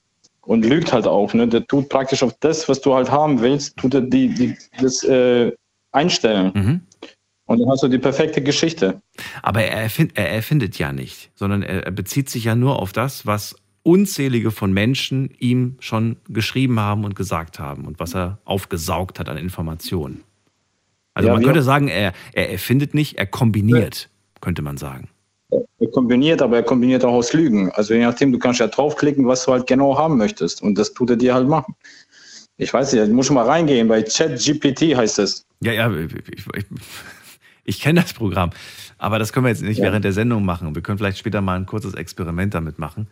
und 0.42 0.66
lügt 0.66 0.92
halt 0.92 1.08
auch. 1.08 1.34
Ne? 1.34 1.48
Der 1.48 1.66
tut 1.66 1.90
praktisch 1.90 2.24
auf 2.24 2.34
das, 2.42 2.68
was 2.68 2.82
du 2.82 2.94
halt 2.94 3.10
haben 3.10 3.42
willst, 3.42 3.78
tut 3.78 3.94
er 3.94 4.02
die, 4.02 4.30
die, 4.34 4.58
das 4.80 5.04
äh, 5.04 5.52
einstellen. 5.92 6.52
Mhm. 6.54 6.82
Und 7.52 7.60
dann 7.60 7.70
hast 7.70 7.84
du 7.84 7.88
die 7.88 7.98
perfekte 7.98 8.42
Geschichte. 8.42 9.02
Aber 9.42 9.64
er, 9.64 9.82
erfind, 9.84 10.14
er 10.16 10.32
erfindet 10.32 10.78
ja 10.78 10.94
nicht, 10.94 11.32
sondern 11.36 11.64
er, 11.64 11.86
er 11.86 11.92
bezieht 11.92 12.30
sich 12.30 12.46
ja 12.46 12.56
nur 12.56 12.80
auf 12.80 12.94
das, 12.94 13.26
was 13.26 13.56
unzählige 13.84 14.52
von 14.52 14.72
Menschen 14.72 15.32
ihm 15.40 15.76
schon 15.80 16.18
geschrieben 16.30 16.80
haben 16.80 17.04
und 17.04 17.16
gesagt 17.16 17.60
haben 17.60 17.86
und 17.86 18.00
was 18.00 18.16
er 18.16 18.40
aufgesaugt 18.46 19.20
hat 19.20 19.28
an 19.28 19.38
Informationen. 19.38 20.24
Also 21.14 21.28
ja, 21.28 21.34
man 21.34 21.44
könnte 21.44 21.64
sagen, 21.64 21.88
er, 21.88 22.14
er 22.34 22.52
erfindet 22.52 22.94
nicht, 22.94 23.18
er 23.18 23.26
kombiniert, 23.26 24.04
ja. 24.04 24.40
könnte 24.40 24.62
man 24.62 24.78
sagen. 24.78 25.10
Er 25.52 25.88
kombiniert, 25.92 26.42
aber 26.42 26.58
er 26.58 26.64
kombiniert 26.64 27.04
auch 27.04 27.14
aus 27.14 27.34
Lügen. 27.34 27.72
Also 27.72 27.94
je 27.94 28.02
nachdem, 28.02 28.32
du 28.32 28.40
kannst 28.40 28.62
ja 28.62 28.68
draufklicken, 28.68 29.28
was 29.28 29.46
du 29.46 29.52
halt 29.52 29.68
genau 29.68 29.98
haben 29.98 30.18
möchtest. 30.18 30.62
Und 30.62 30.78
das 30.78 30.94
tut 30.94 31.10
er 31.10 31.18
dir 31.18 31.34
halt 31.34 31.48
machen. 31.48 31.76
Ich 32.58 32.74
weiß 32.74 32.94
nicht, 32.94 33.08
du 33.08 33.14
musst 33.14 33.28
schon 33.28 33.36
mal 33.36 33.46
reingehen, 33.46 33.88
bei 33.88 34.04
ChatGPT 34.04 34.96
heißt 34.96 35.20
es. 35.20 35.44
Ja, 35.62 35.74
ja, 35.74 35.92
ich, 35.92 36.14
ich, 36.14 36.46
ich 36.56 36.66
kenne 37.80 38.02
das 38.02 38.14
Programm, 38.14 38.52
aber 38.98 39.20
das 39.20 39.34
können 39.34 39.46
wir 39.46 39.50
jetzt 39.50 39.62
nicht 39.62 39.78
ja. 39.78 39.86
während 39.86 40.06
der 40.06 40.14
Sendung 40.14 40.46
machen. 40.46 40.74
Wir 40.76 40.82
können 40.82 40.98
vielleicht 40.98 41.18
später 41.18 41.42
mal 41.42 41.56
ein 41.56 41.66
kurzes 41.66 41.94
Experiment 41.94 42.54
damit 42.54 42.80
machen. 42.80 43.08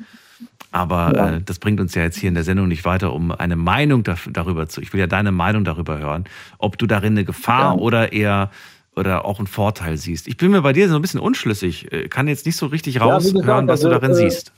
Aber 0.71 1.13
ja. 1.15 1.35
äh, 1.35 1.41
das 1.41 1.59
bringt 1.59 1.79
uns 1.79 1.95
ja 1.95 2.03
jetzt 2.03 2.17
hier 2.17 2.29
in 2.29 2.35
der 2.35 2.43
Sendung 2.43 2.67
nicht 2.67 2.85
weiter, 2.85 3.13
um 3.13 3.31
eine 3.31 3.55
Meinung 3.55 4.03
darüber 4.03 4.67
zu. 4.67 4.81
Ich 4.81 4.93
will 4.93 4.99
ja 4.99 5.07
deine 5.07 5.31
Meinung 5.31 5.63
darüber 5.63 5.97
hören, 5.97 6.25
ob 6.57 6.77
du 6.77 6.85
darin 6.85 7.13
eine 7.13 7.25
Gefahr 7.25 7.75
ja. 7.75 7.79
oder 7.79 8.13
eher 8.13 8.51
oder 8.95 9.25
auch 9.25 9.39
einen 9.39 9.47
Vorteil 9.47 9.97
siehst. 9.97 10.27
Ich 10.27 10.37
bin 10.37 10.51
mir 10.51 10.61
bei 10.61 10.73
dir 10.73 10.89
so 10.89 10.95
ein 10.95 11.01
bisschen 11.01 11.19
unschlüssig, 11.19 11.91
äh, 11.91 12.07
kann 12.07 12.27
jetzt 12.27 12.45
nicht 12.45 12.57
so 12.57 12.65
richtig 12.65 12.99
raushören, 13.01 13.67
was 13.67 13.79
also, 13.79 13.89
du 13.89 13.93
darin 13.93 14.11
äh, 14.11 14.15
siehst 14.15 14.51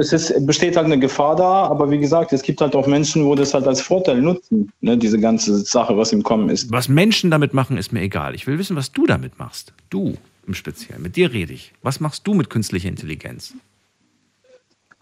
es 0.00 0.14
ist, 0.14 0.46
besteht 0.46 0.76
halt 0.76 0.86
eine 0.86 0.98
Gefahr 0.98 1.36
da, 1.36 1.64
aber 1.64 1.90
wie 1.90 1.98
gesagt, 1.98 2.32
es 2.32 2.42
gibt 2.42 2.62
halt 2.62 2.74
auch 2.74 2.86
Menschen, 2.86 3.26
wo 3.26 3.34
das 3.34 3.52
halt 3.52 3.66
als 3.66 3.82
Vorteil 3.82 4.22
nutzen, 4.22 4.72
ne, 4.80 4.96
diese 4.96 5.20
ganze 5.20 5.58
Sache, 5.58 5.96
was 5.96 6.12
im 6.12 6.22
Kommen 6.22 6.48
ist. 6.48 6.72
Was 6.72 6.88
Menschen 6.88 7.30
damit 7.30 7.52
machen, 7.52 7.76
ist 7.76 7.92
mir 7.92 8.00
egal. 8.00 8.34
Ich 8.34 8.46
will 8.46 8.58
wissen, 8.58 8.76
was 8.76 8.92
du 8.92 9.06
damit 9.06 9.38
machst. 9.38 9.74
Du 9.90 10.14
im 10.46 10.54
Speziellen. 10.54 11.02
Mit 11.02 11.16
dir 11.16 11.32
rede 11.32 11.52
ich. 11.52 11.72
Was 11.82 12.00
machst 12.00 12.26
du 12.26 12.32
mit 12.32 12.48
künstlicher 12.48 12.88
Intelligenz? 12.88 13.52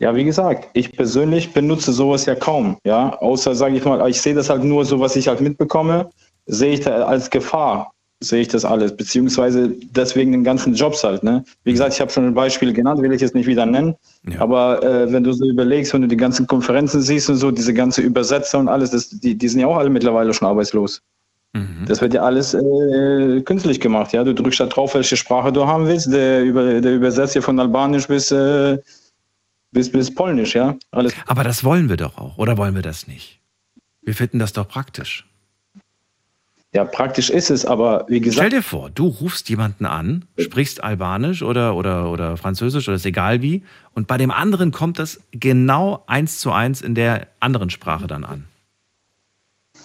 Ja, 0.00 0.14
wie 0.16 0.24
gesagt, 0.24 0.68
ich 0.74 0.92
persönlich 0.92 1.52
benutze 1.52 1.92
sowas 1.92 2.26
ja 2.26 2.34
kaum, 2.34 2.76
ja, 2.84 3.16
außer 3.18 3.54
sage 3.54 3.76
ich 3.76 3.84
mal, 3.84 4.08
ich 4.08 4.20
sehe 4.20 4.34
das 4.34 4.48
halt 4.48 4.62
nur 4.62 4.84
so, 4.84 5.00
was 5.00 5.16
ich 5.16 5.26
halt 5.26 5.40
mitbekomme, 5.40 6.10
sehe 6.46 6.74
ich 6.74 6.80
da 6.80 7.04
als 7.04 7.30
Gefahr 7.30 7.92
sehe 8.20 8.40
ich 8.40 8.48
das 8.48 8.64
alles, 8.64 8.96
beziehungsweise 8.96 9.72
deswegen 9.94 10.32
den 10.32 10.42
ganzen 10.42 10.74
Jobs 10.74 11.04
halt. 11.04 11.22
Ne? 11.22 11.44
Wie 11.64 11.72
gesagt, 11.72 11.94
ich 11.94 12.00
habe 12.00 12.10
schon 12.10 12.26
ein 12.26 12.34
Beispiel 12.34 12.72
genannt, 12.72 13.00
will 13.00 13.12
ich 13.12 13.20
jetzt 13.20 13.34
nicht 13.34 13.46
wieder 13.46 13.64
nennen. 13.64 13.94
Ja. 14.28 14.40
Aber 14.40 14.82
äh, 14.82 15.12
wenn 15.12 15.22
du 15.22 15.32
so 15.32 15.46
überlegst, 15.46 15.94
wenn 15.94 16.02
du 16.02 16.08
die 16.08 16.16
ganzen 16.16 16.46
Konferenzen 16.46 17.00
siehst 17.00 17.30
und 17.30 17.36
so, 17.36 17.50
diese 17.50 17.72
ganze 17.72 18.02
Übersetzer 18.02 18.58
und 18.58 18.68
alles, 18.68 18.90
das, 18.90 19.10
die, 19.10 19.36
die 19.36 19.48
sind 19.48 19.60
ja 19.60 19.68
auch 19.68 19.76
alle 19.76 19.90
mittlerweile 19.90 20.34
schon 20.34 20.48
arbeitslos. 20.48 21.00
Mhm. 21.52 21.84
Das 21.86 22.00
wird 22.00 22.12
ja 22.12 22.22
alles 22.22 22.54
äh, 22.54 23.40
künstlich 23.42 23.78
gemacht. 23.78 24.12
Ja? 24.12 24.24
Du 24.24 24.34
drückst 24.34 24.60
da 24.60 24.66
drauf, 24.66 24.94
welche 24.94 25.16
Sprache 25.16 25.52
du 25.52 25.66
haben 25.66 25.86
willst. 25.86 26.12
Der, 26.12 26.42
über, 26.42 26.80
der 26.80 26.96
übersetzt 26.96 27.36
ja 27.36 27.40
von 27.40 27.58
Albanisch 27.60 28.08
bis, 28.08 28.32
äh, 28.32 28.78
bis, 29.70 29.92
bis 29.92 30.12
Polnisch. 30.12 30.56
Ja? 30.56 30.76
Alles. 30.90 31.14
Aber 31.26 31.44
das 31.44 31.62
wollen 31.62 31.88
wir 31.88 31.96
doch 31.96 32.18
auch, 32.18 32.36
oder 32.36 32.58
wollen 32.58 32.74
wir 32.74 32.82
das 32.82 33.06
nicht? 33.06 33.40
Wir 34.02 34.14
finden 34.14 34.40
das 34.40 34.52
doch 34.52 34.66
praktisch. 34.66 35.24
Ja, 36.74 36.84
praktisch 36.84 37.30
ist 37.30 37.50
es, 37.50 37.64
aber 37.64 38.04
wie 38.08 38.20
gesagt. 38.20 38.46
Stell 38.46 38.60
dir 38.60 38.62
vor, 38.62 38.90
du 38.90 39.06
rufst 39.06 39.48
jemanden 39.48 39.86
an, 39.86 40.26
sprichst 40.38 40.84
Albanisch 40.84 41.42
oder, 41.42 41.74
oder, 41.74 42.10
oder 42.10 42.36
Französisch 42.36 42.88
oder 42.88 42.96
ist 42.96 43.06
egal 43.06 43.40
wie, 43.40 43.62
und 43.94 44.06
bei 44.06 44.18
dem 44.18 44.30
anderen 44.30 44.70
kommt 44.70 44.98
das 44.98 45.20
genau 45.32 46.04
eins 46.06 46.40
zu 46.40 46.52
eins 46.52 46.82
in 46.82 46.94
der 46.94 47.28
anderen 47.40 47.70
Sprache 47.70 48.06
dann 48.06 48.24
an. 48.24 48.44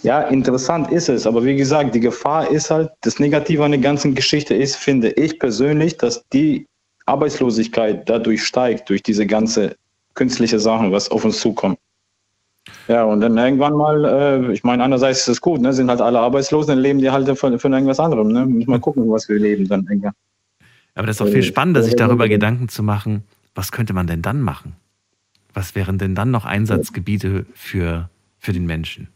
Ja, 0.01 0.23
interessant 0.23 0.91
ist 0.91 1.07
es, 1.07 1.26
aber 1.26 1.45
wie 1.45 1.55
gesagt, 1.55 1.95
die 1.95 2.01
Gefahr 2.01 2.51
ist 2.51 2.69
halt, 2.69 2.91
das 3.01 3.19
Negative 3.19 3.64
an 3.64 3.72
der 3.72 3.80
ganzen 3.80 4.14
Geschichte 4.14 4.53
ist, 4.53 4.76
finde 4.76 5.11
ich 5.11 5.39
persönlich, 5.39 5.95
dass 5.97 6.22
die 6.34 6.68
Arbeitslosigkeit 7.05 8.10
dadurch 8.10 8.43
steigt, 8.43 8.89
durch 8.89 9.01
diese 9.01 9.26
ganze 9.26 9.77
künstliche 10.15 10.60
Sachen, 10.60 10.91
was 10.91 11.10
auf 11.10 11.23
uns 11.23 11.39
zukommt. 11.39 11.80
Ja, 12.88 13.03
und 13.03 13.22
dann 13.22 13.38
irgendwann 13.38 13.73
mal, 13.73 14.06
äh, 14.06 14.53
ich 14.53 14.64
meine, 14.64 14.84
einerseits 14.84 15.22
ist 15.22 15.27
es 15.27 15.41
gut, 15.41 15.61
ne, 15.61 15.73
sind 15.73 15.90
halt 15.90 16.02
alle 16.02 16.19
arbeitslos, 16.19 16.68
dann 16.68 16.80
leben 16.80 16.99
die 16.99 17.10
halt 17.10 17.38
von, 17.38 17.60
von 17.60 17.73
irgendwas 17.73 17.99
anderem. 17.99 18.30
Ne? 18.30 18.45
Muss 18.45 18.68
mal 18.68 18.80
gucken, 18.80 19.10
was 19.10 19.27
wir 19.30 19.40
leben 19.40 19.68
dann 19.68 19.85
irgendwann. 19.90 20.14
Aber 20.95 21.07
das 21.07 21.18
ist 21.18 21.22
auch 21.22 21.31
viel 21.31 21.44
spannender, 21.44 21.81
sich 21.84 21.95
darüber 21.95 22.30
Gedanken 22.30 22.69
zu 22.69 22.84
machen, 22.84 23.23
was 23.56 23.72
könnte 23.72 23.94
man 23.94 24.07
denn 24.07 24.22
dann 24.22 24.41
machen? 24.41 24.73
Was 25.53 25.76
wären 25.76 25.98
denn 25.98 26.15
dann 26.15 26.31
noch 26.31 26.45
Einsatzgebiete 26.45 27.45
für, 27.53 28.10
für 28.40 28.53
den 28.53 28.65
Menschen? 28.65 29.07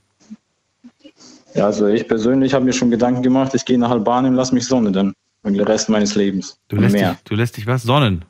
Ja, 1.53 1.65
also 1.65 1.88
ich 1.88 2.07
persönlich 2.07 2.53
habe 2.53 2.65
mir 2.65 2.74
schon 2.74 2.91
Gedanken 2.91 3.24
gemacht, 3.24 3.53
ich 3.56 3.65
gehe 3.65 3.80
nach 3.80 3.90
Albanien 3.90 4.34
und 4.34 4.38
lasse 4.38 4.53
mich 4.53 4.68
sonnen 4.68 4.94
dann. 4.94 5.14
Den 5.44 5.61
Rest 5.61 5.88
meines 5.88 6.14
Lebens. 6.15 6.60
Du 6.68 6.76
lässt, 6.76 6.95
dich, 6.95 7.07
du 7.24 7.36
lässt 7.36 7.56
dich 7.56 7.68
was? 7.68 7.84
Sonnen? 7.84 8.26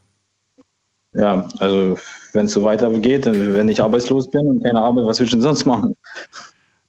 Ja, 1.13 1.47
also 1.57 1.97
wenn 2.33 2.45
es 2.45 2.53
so 2.53 2.63
weitergeht, 2.63 3.25
wenn 3.25 3.69
ich 3.69 3.81
arbeitslos 3.81 4.29
bin 4.29 4.47
und 4.47 4.63
keine 4.63 4.79
Arbeit, 4.81 5.05
was 5.05 5.19
will 5.19 5.25
ich 5.25 5.31
denn 5.31 5.41
sonst 5.41 5.65
machen? 5.65 5.95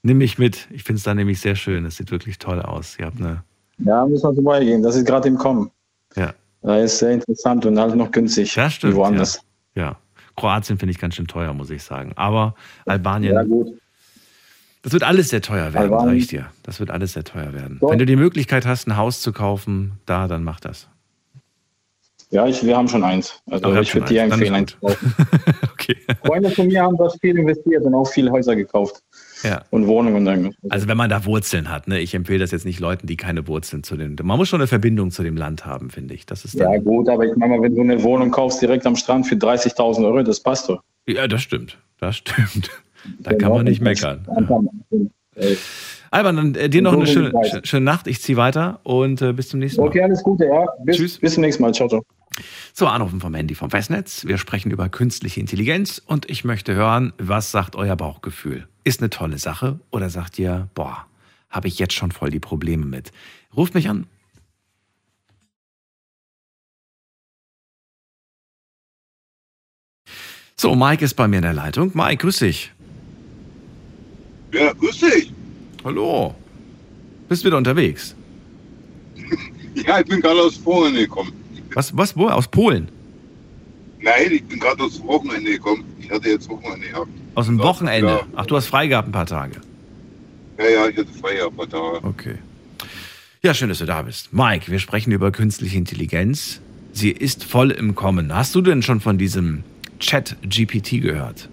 Nimm 0.03 0.19
mich 0.19 0.39
mit. 0.39 0.69
Ich 0.71 0.85
finde 0.85 0.99
es 0.99 1.03
da 1.05 1.15
nämlich 1.15 1.41
sehr 1.41 1.57
schön. 1.57 1.85
Es 1.85 1.97
sieht 1.97 2.11
wirklich 2.11 2.39
toll 2.39 2.63
aus. 2.63 2.97
Ihr 2.99 3.07
habt 3.07 3.21
eine. 3.21 3.43
Ja, 3.79 4.07
müssen 4.07 4.29
wir 4.29 4.35
vorbeigehen. 4.35 4.83
Das 4.83 4.97
ist 4.97 5.07
gerade 5.07 5.29
im 5.29 5.37
Kommen. 5.37 5.71
Ja. 6.17 6.33
Da 6.63 6.79
ist 6.79 6.99
sehr 6.99 7.13
interessant 7.13 7.67
und 7.67 7.79
halt 7.79 7.95
noch 7.95 8.11
günstig. 8.11 8.55
Ja, 8.57 8.71
stimmt. 8.71 8.95
Woanders. 8.95 9.41
Ja. 9.75 9.83
ja. 9.83 9.97
Kroatien 10.37 10.79
finde 10.79 10.93
ich 10.93 10.99
ganz 10.99 11.17
schön 11.17 11.27
teuer, 11.27 11.53
muss 11.53 11.71
ich 11.71 11.83
sagen. 11.83 12.13
Aber 12.17 12.55
Albanien. 12.87 13.35
Ja, 13.35 13.43
gut. 13.43 13.75
Das 14.83 14.93
wird 14.93 15.03
alles 15.03 15.29
sehr 15.29 15.43
teuer 15.43 15.75
werden, 15.75 15.91
sage 15.91 16.15
ich 16.15 16.29
dir. 16.29 16.47
Das 16.63 16.79
wird 16.79 16.91
alles 16.91 17.13
sehr 17.13 17.25
teuer 17.25 17.53
werden. 17.53 17.79
So. 17.81 17.91
Wenn 17.91 17.99
du 17.99 18.07
die 18.07 18.17
Möglichkeit 18.17 18.65
hast, 18.65 18.87
ein 18.87 18.97
Haus 18.97 19.21
zu 19.21 19.33
kaufen, 19.33 19.99
da, 20.07 20.29
dann 20.29 20.45
mach 20.45 20.61
das. 20.61 20.89
Ja, 22.31 22.47
ich, 22.47 22.63
wir 22.65 22.77
haben 22.77 22.89
schon 22.89 23.05
eins. 23.05 23.41
Also 23.51 23.75
ich 23.81 23.95
würde 23.95 24.07
dir 24.09 24.23
empfehlen, 24.23 24.55
eins 24.55 24.73
zu 24.73 24.77
kaufen. 24.79 25.15
okay. 25.73 25.97
Freunde 26.25 26.51
von 26.51 26.67
mir 26.67 26.83
haben 26.83 26.97
das 26.99 27.17
viel 27.21 27.39
investiert 27.39 27.83
und 27.85 27.95
auch 27.95 28.05
viele 28.11 28.31
Häuser 28.31 28.55
gekauft. 28.55 29.03
Ja. 29.45 29.63
und 29.71 29.87
Wohnungen 29.87 30.25
dann. 30.25 30.53
Also 30.69 30.89
wenn 30.89 30.97
man 30.97 31.09
da 31.09 31.25
Wurzeln 31.25 31.71
hat, 31.71 31.87
ne? 31.87 32.01
Ich 32.01 32.13
empfehle 32.13 32.41
das 32.41 32.51
jetzt 32.51 32.65
nicht 32.65 32.81
Leuten, 32.81 33.07
die 33.07 33.17
keine 33.17 33.47
Wurzeln 33.47 33.85
zu 33.85 33.97
dem. 33.97 34.17
Man 34.21 34.37
muss 34.37 34.49
schon 34.49 34.61
eine 34.61 34.67
Verbindung 34.67 35.13
zu 35.13 35.23
dem 35.23 35.37
Land 35.37 35.65
haben, 35.65 35.91
finde 35.91 36.15
ich. 36.15 36.27
Das 36.27 36.45
ist 36.45 36.55
Ja 36.55 36.77
gut, 36.79 37.09
aber 37.09 37.25
ich 37.25 37.37
meine 37.37 37.57
mal, 37.57 37.63
wenn 37.63 37.77
du 37.77 37.83
eine 37.83 38.03
Wohnung 38.03 38.33
kaufst 38.33 38.61
direkt 38.61 38.85
am 38.85 38.97
Strand 38.97 39.29
für 39.29 39.37
30.000 39.37 40.05
Euro, 40.05 40.23
das 40.25 40.41
passt 40.41 40.69
doch. 40.69 40.83
ja, 41.07 41.29
das 41.29 41.43
stimmt. 41.43 41.79
Das 42.01 42.17
stimmt. 42.17 42.71
Da 43.21 43.33
kann 43.33 43.53
man 43.53 43.65
nicht 43.65 43.81
meckern. 43.81 44.27
Alban, 46.11 46.37
dann 46.37 46.55
äh, 46.57 46.69
dir 46.69 46.83
noch 46.83 46.93
eine 46.95 47.07
schöne, 47.07 47.31
schö- 47.31 47.65
schöne 47.65 47.85
Nacht. 47.85 48.09
Ich 48.09 48.21
ziehe 48.21 48.37
weiter 48.37 48.81
und 48.83 49.23
äh, 49.23 49.33
bis 49.33 49.49
zum 49.51 49.61
nächsten 49.61 49.81
Mal. 49.81 49.87
Okay, 49.87 50.03
alles 50.03 50.21
Gute, 50.25 50.47
ja. 50.47 50.67
Bis, 50.85 50.97
Tschüss. 50.97 51.19
bis 51.19 51.35
zum 51.35 51.43
nächsten 51.43 51.63
Mal. 51.63 51.73
Ciao, 51.73 51.89
ciao. 51.89 52.03
So, 52.73 52.87
Anrufen 52.87 53.21
vom 53.21 53.35
Handy 53.35 53.55
vom 53.55 53.71
Festnetz. 53.71 54.25
Wir 54.25 54.39
sprechen 54.39 54.71
über 54.71 54.89
künstliche 54.89 55.41
Intelligenz 55.41 56.01
und 56.05 56.31
ich 56.31 56.45
möchte 56.45 56.75
hören, 56.75 57.13
was 57.19 57.51
sagt 57.51 57.77
euer 57.77 57.97
Bauchgefühl? 57.97 58.69
Ist 58.85 59.01
eine 59.01 59.11
tolle 59.11 59.39
Sache 59.39 59.81
oder 59.91 60.11
sagt 60.11 60.39
ihr, 60.39 60.69
boah, 60.75 61.07
habe 61.51 61.69
ich 61.69 61.79
jetzt 61.79 61.95
schon 61.95 62.13
voll 62.13 62.31
die 62.31 62.41
Probleme 62.41 62.85
mit? 62.87 63.13
Ruft 63.57 63.75
mich 63.75 63.89
an. 63.89 64.07
So, 70.57 70.75
Mike 70.75 71.05
ist 71.05 71.15
bei 71.15 71.29
mir 71.29 71.37
in 71.37 71.43
der 71.43 71.53
Leitung. 71.53 71.93
Mike, 71.95 72.17
grüß 72.17 72.39
dich. 72.39 72.73
Ja, 74.53 74.73
grüß 74.73 74.99
dich. 74.99 75.33
Hallo. 75.85 76.35
Bist 77.29 77.45
wieder 77.45 77.57
unterwegs? 77.57 78.15
Ja, 79.87 80.01
ich 80.01 80.07
bin 80.07 80.21
gerade 80.21 80.41
aus 80.41 80.59
Polen 80.59 80.93
gekommen. 80.97 81.33
Was, 81.75 81.97
was, 81.97 82.17
wo? 82.17 82.29
Aus 82.29 82.49
Polen? 82.49 82.89
Nein, 84.01 84.31
ich 84.31 84.45
bin 84.45 84.59
gerade 84.61 84.83
aus 84.83 85.03
Wochenende 85.03 85.51
gekommen. 85.51 85.85
Ich 86.01 86.11
hatte 86.11 86.29
jetzt 86.29 86.49
Wochenende 86.49 86.87
gehabt. 86.89 87.09
Aus 87.35 87.47
dem 87.47 87.59
Wochenende? 87.59 88.09
ja. 88.09 88.27
Ach, 88.37 88.47
du 88.47 88.57
hast 88.57 88.67
frei 88.67 88.87
gehabt 88.87 89.09
ein 89.09 89.13
paar 89.13 89.27
Tage. 89.27 89.61
Ja, 90.59 90.65
ja, 90.69 90.89
ich 90.89 90.97
hatte 90.97 91.13
frei 91.13 91.45
ein 91.45 91.55
paar 91.55 91.69
Tage. 91.69 92.05
Okay. 92.05 92.35
Ja, 93.43 93.55
schön, 93.55 93.69
dass 93.69 93.79
du 93.79 93.87
da 93.87 94.03
bist. 94.03 94.33
Mike, 94.33 94.71
wir 94.71 94.79
sprechen 94.79 95.13
über 95.13 95.31
künstliche 95.31 95.77
Intelligenz. 95.77 96.61
Sie 96.93 97.11
ist 97.11 97.45
voll 97.45 97.71
im 97.71 97.95
Kommen. 97.95 98.35
Hast 98.35 98.55
du 98.55 98.61
denn 98.61 98.83
schon 98.83 99.01
von 99.01 99.19
diesem 99.19 99.63
Chat 100.01 100.37
GPT 100.43 101.01
gehört? 101.01 101.49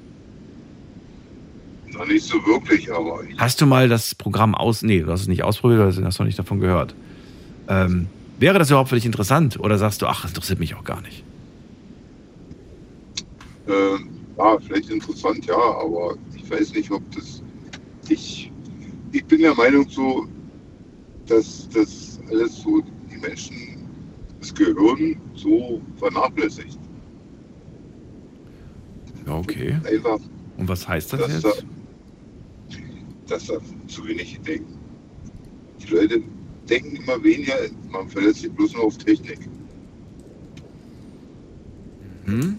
Noch 1.92 2.08
nicht 2.08 2.26
so 2.26 2.36
wirklich, 2.46 2.92
aber 2.92 3.24
ich, 3.24 3.38
Hast 3.38 3.62
du 3.62 3.66
mal 3.66 3.88
das 3.88 4.16
Programm 4.16 4.56
aus... 4.56 4.82
Nee, 4.82 5.02
du 5.02 5.12
hast 5.12 5.22
es 5.22 5.28
nicht 5.28 5.44
ausprobiert, 5.44 5.80
oder 5.80 6.06
hast 6.06 6.20
noch 6.20 6.26
nicht 6.26 6.38
davon 6.40 6.60
gehört. 6.60 6.96
Ähm, 7.70 8.08
wäre 8.40 8.60
das 8.60 8.70
überhaupt 8.70 8.90
für 8.90 8.96
dich 8.96 9.06
interessant? 9.06 9.60
Oder 9.60 9.78
sagst 9.78 10.02
du, 10.02 10.08
ach, 10.08 10.22
das 10.22 10.32
interessiert 10.32 10.60
mich 10.60 10.76
auch 10.76 10.84
gar 10.84 11.02
nicht? 11.02 11.24
äh, 13.68 13.98
ja, 14.38 14.60
vielleicht 14.60 14.90
interessant, 14.90 15.46
ja, 15.46 15.56
aber 15.56 16.16
ich 16.36 16.50
weiß 16.50 16.74
nicht, 16.74 16.92
ob 16.92 17.02
das. 17.12 17.42
Ich, 18.10 18.52
ich 19.12 19.26
bin 19.26 19.42
der 19.42 19.56
Meinung 19.56 19.88
so, 19.90 20.28
dass 21.26 21.68
das 21.70 22.20
alles 22.30 22.62
so 22.62 22.82
die 23.12 23.18
Menschen, 23.18 23.56
das 24.40 24.54
Gehirn 24.54 25.20
so 25.34 25.82
vernachlässigt. 25.98 26.78
Ja, 29.26 29.36
okay. 29.38 29.80
Einfach, 29.86 30.20
Und 30.58 30.68
was 30.68 30.88
heißt 30.88 31.14
das 31.14 31.20
dass 31.22 31.42
da, 31.42 31.50
jetzt? 31.50 31.66
dass 33.28 33.48
da 33.48 33.56
zu 33.88 34.06
wenig 34.06 34.40
denken. 34.46 34.78
Die 35.82 35.88
Leute 35.94 36.22
denken 36.70 36.96
immer 36.98 37.24
weniger, 37.24 37.56
man 37.90 38.08
verlässt 38.10 38.42
sich 38.42 38.52
bloß 38.52 38.74
nur 38.74 38.86
auf 38.86 38.98
Technik. 38.98 39.40
Hm? 42.26 42.58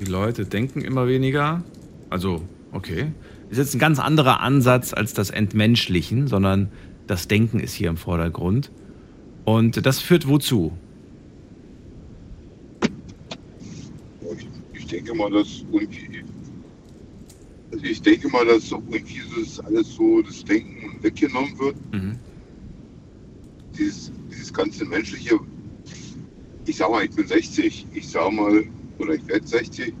Die 0.00 0.04
Leute 0.04 0.44
denken 0.46 0.80
immer 0.80 1.06
weniger. 1.06 1.62
Also, 2.10 2.42
okay. 2.72 3.12
Ist 3.50 3.58
jetzt 3.58 3.74
ein 3.74 3.78
ganz 3.78 3.98
anderer 3.98 4.40
Ansatz 4.40 4.92
als 4.92 5.14
das 5.14 5.30
Entmenschlichen, 5.30 6.26
sondern 6.26 6.70
das 7.06 7.28
Denken 7.28 7.60
ist 7.60 7.74
hier 7.74 7.88
im 7.88 7.96
Vordergrund. 7.96 8.70
Und 9.44 9.86
das 9.86 10.00
führt 10.00 10.26
wozu? 10.26 10.72
Ich, 14.38 14.48
ich 14.72 14.86
denke 14.86 15.14
mal, 15.14 15.30
dass 15.30 15.64
also 17.72 17.84
ich 17.84 18.02
denke 18.02 18.28
mal, 18.28 18.44
dass 18.46 18.68
so 18.68 18.82
das 19.38 19.60
alles 19.60 19.94
so 19.94 20.22
das 20.22 20.44
Denken 20.44 21.02
weggenommen 21.02 21.58
wird. 21.58 21.76
Mhm. 21.92 22.18
Dieses, 23.78 24.12
dieses 24.30 24.52
ganze 24.52 24.84
menschliche, 24.84 25.38
ich 26.66 26.76
sag 26.76 26.90
mal, 26.90 27.04
ich 27.04 27.10
bin 27.10 27.26
60, 27.26 27.86
ich 27.92 28.08
sag 28.08 28.32
mal, 28.32 28.64
oder 28.98 29.14
ich 29.14 29.26
werde 29.26 29.46
60, 29.46 29.92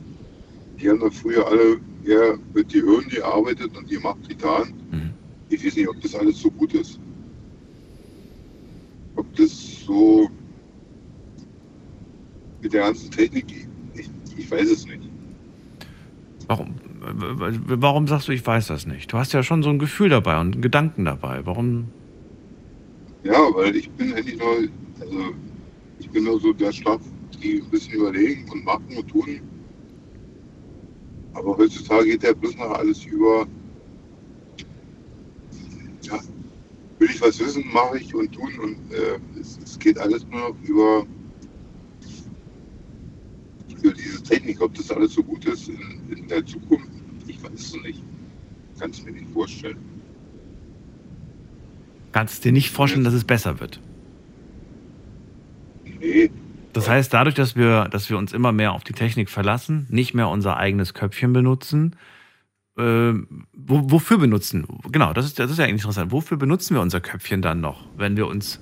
die 0.80 0.90
haben 0.90 1.00
doch 1.00 1.12
früher 1.12 1.46
alle 1.46 1.80
eher 2.04 2.38
mit 2.54 2.72
die 2.72 2.80
Hirn 2.80 3.08
gearbeitet 3.08 3.76
und 3.76 3.90
die 3.90 3.98
Macht 3.98 4.28
getan. 4.28 4.72
Mhm. 4.90 5.10
Ich 5.48 5.64
weiß 5.64 5.76
nicht, 5.76 5.88
ob 5.88 6.00
das 6.00 6.14
alles 6.14 6.40
so 6.40 6.50
gut 6.50 6.74
ist. 6.74 7.00
Ob 9.16 9.34
das 9.36 9.84
so 9.84 10.28
mit 12.60 12.72
der 12.72 12.82
ganzen 12.82 13.10
Technik, 13.10 13.68
ich, 13.94 14.10
ich 14.36 14.50
weiß 14.50 14.70
es 14.70 14.86
nicht. 14.86 15.02
Warum, 16.48 16.74
warum 17.00 18.06
sagst 18.06 18.28
du, 18.28 18.32
ich 18.32 18.46
weiß 18.46 18.68
das 18.68 18.86
nicht? 18.86 19.12
Du 19.12 19.18
hast 19.18 19.32
ja 19.32 19.42
schon 19.42 19.62
so 19.62 19.70
ein 19.70 19.78
Gefühl 19.78 20.10
dabei 20.10 20.40
und 20.40 20.54
einen 20.54 20.62
Gedanken 20.62 21.04
dabei. 21.04 21.44
Warum? 21.44 21.88
Ja, 23.26 23.52
weil 23.54 23.74
ich 23.74 23.90
bin 23.90 24.14
eigentlich 24.14 24.38
nur, 24.38 24.68
also 25.00 25.34
ich 25.98 26.08
bin 26.10 26.24
nur 26.24 26.38
so 26.40 26.52
der 26.52 26.70
Stoff, 26.70 27.00
die 27.42 27.60
ein 27.60 27.70
bisschen 27.70 27.94
überlegen 27.94 28.48
und 28.50 28.64
machen 28.64 28.86
und 28.96 29.08
tun. 29.08 29.40
Aber 31.32 31.56
heutzutage 31.58 32.04
geht 32.10 32.22
ja 32.22 32.32
bloß 32.32 32.56
noch 32.56 32.70
alles 32.70 33.04
über, 33.04 33.48
ja, 36.02 36.20
will 37.00 37.10
ich 37.10 37.20
was 37.20 37.40
wissen, 37.40 37.64
mache 37.72 37.98
ich 37.98 38.14
und 38.14 38.30
tun 38.30 38.52
und 38.62 38.92
äh, 38.92 39.18
es, 39.40 39.58
es 39.58 39.76
geht 39.76 39.98
alles 39.98 40.24
nur 40.28 40.50
noch 40.50 40.56
über, 40.62 41.04
über 43.82 43.92
diese 43.92 44.22
Technik. 44.22 44.60
Ob 44.60 44.72
das 44.74 44.88
alles 44.92 45.14
so 45.14 45.24
gut 45.24 45.44
ist 45.46 45.68
in, 45.68 46.16
in 46.16 46.28
der 46.28 46.46
Zukunft, 46.46 46.88
ich 47.26 47.42
weiß 47.42 47.54
es 47.54 47.82
nicht. 47.82 48.04
Kann 48.78 48.90
es 48.90 49.02
mir 49.02 49.10
nicht 49.10 49.28
vorstellen. 49.30 49.95
Kannst 52.16 52.38
du 52.42 52.48
dir 52.48 52.52
nicht 52.52 52.70
vorstellen, 52.70 53.04
dass 53.04 53.12
es 53.12 53.24
besser 53.24 53.60
wird? 53.60 53.78
Nee, 56.00 56.30
Das 56.72 56.88
heißt, 56.88 57.12
dadurch, 57.12 57.34
dass 57.34 57.56
wir, 57.56 57.88
dass 57.90 58.08
wir 58.08 58.16
uns 58.16 58.32
immer 58.32 58.52
mehr 58.52 58.72
auf 58.72 58.84
die 58.84 58.94
Technik 58.94 59.28
verlassen, 59.28 59.86
nicht 59.90 60.14
mehr 60.14 60.28
unser 60.28 60.56
eigenes 60.56 60.94
Köpfchen 60.94 61.34
benutzen, 61.34 61.94
äh, 62.78 63.12
wo, 63.52 63.90
wofür 63.90 64.16
benutzen? 64.16 64.66
Genau, 64.90 65.12
das 65.12 65.26
ist, 65.26 65.38
das 65.38 65.50
ist 65.50 65.58
ja 65.58 65.64
eigentlich 65.64 65.82
interessant. 65.82 66.10
Wofür 66.10 66.38
benutzen 66.38 66.74
wir 66.74 66.80
unser 66.80 67.02
Köpfchen 67.02 67.42
dann 67.42 67.60
noch, 67.60 67.84
wenn 67.98 68.16
wir 68.16 68.26
uns 68.28 68.60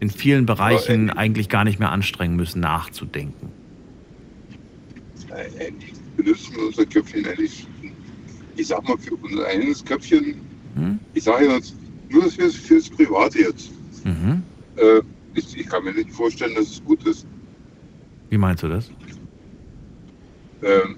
in 0.00 0.08
vielen 0.08 0.46
Bereichen 0.46 1.10
eigentlich 1.10 1.50
gar 1.50 1.64
nicht 1.64 1.78
mehr 1.78 1.92
anstrengen 1.92 2.34
müssen, 2.34 2.60
nachzudenken? 2.60 3.50
äh, 5.28 5.66
eigentlich 5.66 5.92
benutzen 6.16 6.56
wir 6.56 6.66
unser 6.68 6.86
Köpfchen 6.86 7.26
eigentlich, 7.26 7.66
ich 8.56 8.66
sag 8.68 8.88
mal, 8.88 8.96
für 8.96 9.16
unser 9.16 9.44
eigenes 9.48 9.84
Köpfchen, 9.84 10.36
Hm? 10.76 10.98
ich 11.12 11.22
sage 11.24 11.44
jetzt 11.46 11.74
nur 12.14 12.30
fürs, 12.30 12.54
fürs 12.54 12.88
Private 12.88 13.40
jetzt. 13.40 13.70
Mhm. 14.04 14.42
Äh, 14.76 15.00
ich, 15.34 15.56
ich 15.56 15.66
kann 15.66 15.84
mir 15.84 15.92
nicht 15.92 16.10
vorstellen, 16.12 16.54
dass 16.54 16.70
es 16.70 16.84
gut 16.84 17.04
ist, 17.06 17.26
Wie 18.30 18.38
meinst 18.38 18.62
du 18.62 18.68
das? 18.68 18.90
ähm, 20.62 20.96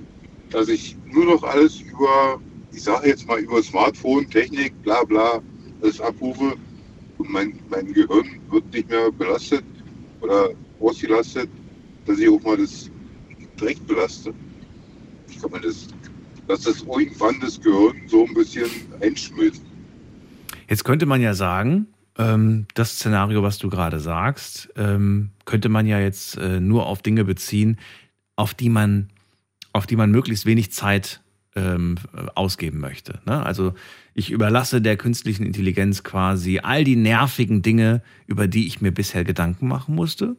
dass 0.51 0.69
ich 0.69 0.97
nur 1.11 1.25
noch 1.25 1.43
alles 1.43 1.81
über, 1.81 2.41
ich 2.73 2.83
sage 2.83 3.09
jetzt 3.09 3.27
mal 3.27 3.39
über 3.41 3.63
Smartphone, 3.63 4.29
Technik, 4.31 4.73
bla 4.83 5.03
bla, 5.05 5.41
alles 5.83 6.01
abrufe 6.01 6.55
und 7.19 7.31
mein, 7.31 7.59
mein 7.71 7.93
Gehirn 7.93 8.39
wird 8.51 8.73
nicht 8.73 8.89
mehr 8.89 9.11
belastet 9.11 9.65
oder 10.21 10.51
ausgelastet, 10.81 11.49
dass 12.05 12.19
ich 12.19 12.29
auch 12.29 12.43
mal 12.43 12.57
das 12.57 12.91
direkt 13.61 13.87
belaste. 13.87 14.33
Ich 15.29 15.41
kann 15.41 15.51
mir 15.51 15.61
das, 15.61 15.89
dass 16.47 16.63
das 16.63 16.83
irgendwann 16.83 17.41
das 17.41 17.61
Gehirn 17.61 17.97
so 18.07 18.25
ein 18.27 18.35
bisschen 18.35 18.71
einschmilzt. 19.01 19.63
Jetzt 20.69 20.85
könnte 20.85 21.07
man 21.07 21.21
ja 21.21 21.35
sagen, 21.35 21.89
ähm, 22.19 22.67
das 22.75 22.95
Szenario, 22.97 23.43
was 23.43 23.59
du 23.59 23.69
gerade 23.69 24.01
sagst, 24.01 24.69
ähm, 24.77 25.31
könnte 25.45 25.69
man 25.69 25.87
ja 25.87 26.01
jetzt 26.01 26.37
äh, 26.39 26.61
nur 26.61 26.87
auf 26.87 27.03
Dinge 27.03 27.25
beziehen, 27.25 27.79
auf 28.37 28.55
die 28.55 28.69
man, 28.69 29.11
auf 29.73 29.87
die 29.87 29.97
man 29.97 30.11
möglichst 30.11 30.47
wenig 30.47 30.73
Zeit 30.73 31.21
ähm, 31.55 31.97
ausgeben 32.35 32.81
möchte. 32.81 33.21
Ne? 33.27 33.45
Also 33.45 33.75
ich 34.15 34.31
überlasse 34.31 34.81
der 34.81 34.97
künstlichen 34.97 35.45
Intelligenz 35.45 36.05
quasi 36.05 36.61
all 36.61 36.85
die 36.85 36.97
nervigen 36.97 37.63
Dinge, 37.63 38.03
über 38.27 38.47
die 38.47 38.67
ich 38.67 38.81
mir 38.81 38.93
bisher 38.93 39.25
Gedanken 39.25 39.69
machen 39.69 39.95
musste. 39.95 40.37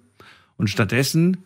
Und 0.58 0.70
stattdessen 0.70 1.38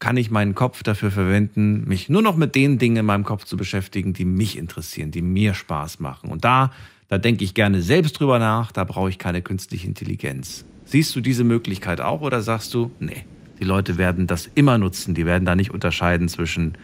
kann 0.00 0.16
ich 0.16 0.30
meinen 0.30 0.54
Kopf 0.54 0.82
dafür 0.82 1.10
verwenden, 1.10 1.84
mich 1.86 2.08
nur 2.08 2.22
noch 2.22 2.34
mit 2.34 2.54
den 2.54 2.78
Dingen 2.78 2.96
in 2.96 3.06
meinem 3.06 3.24
Kopf 3.24 3.44
zu 3.44 3.56
beschäftigen, 3.58 4.14
die 4.14 4.24
mich 4.24 4.56
interessieren, 4.56 5.10
die 5.10 5.20
mir 5.20 5.52
Spaß 5.52 6.00
machen. 6.00 6.30
Und 6.30 6.44
da, 6.44 6.72
da 7.08 7.18
denke 7.18 7.44
ich 7.44 7.52
gerne 7.52 7.82
selbst 7.82 8.18
drüber 8.18 8.38
nach, 8.38 8.72
da 8.72 8.84
brauche 8.84 9.10
ich 9.10 9.18
keine 9.18 9.42
künstliche 9.42 9.86
Intelligenz. 9.86 10.64
Siehst 10.86 11.14
du 11.14 11.20
diese 11.20 11.44
Möglichkeit 11.44 12.00
auch 12.00 12.22
oder 12.22 12.40
sagst 12.40 12.72
du, 12.72 12.90
nee, 12.98 13.24
die 13.60 13.64
Leute 13.64 13.98
werden 13.98 14.26
das 14.26 14.50
immer 14.54 14.78
nutzen, 14.78 15.14
die 15.14 15.26
werden 15.26 15.44
da 15.44 15.54
nicht 15.54 15.70
unterscheiden 15.70 16.28
zwischen 16.28 16.78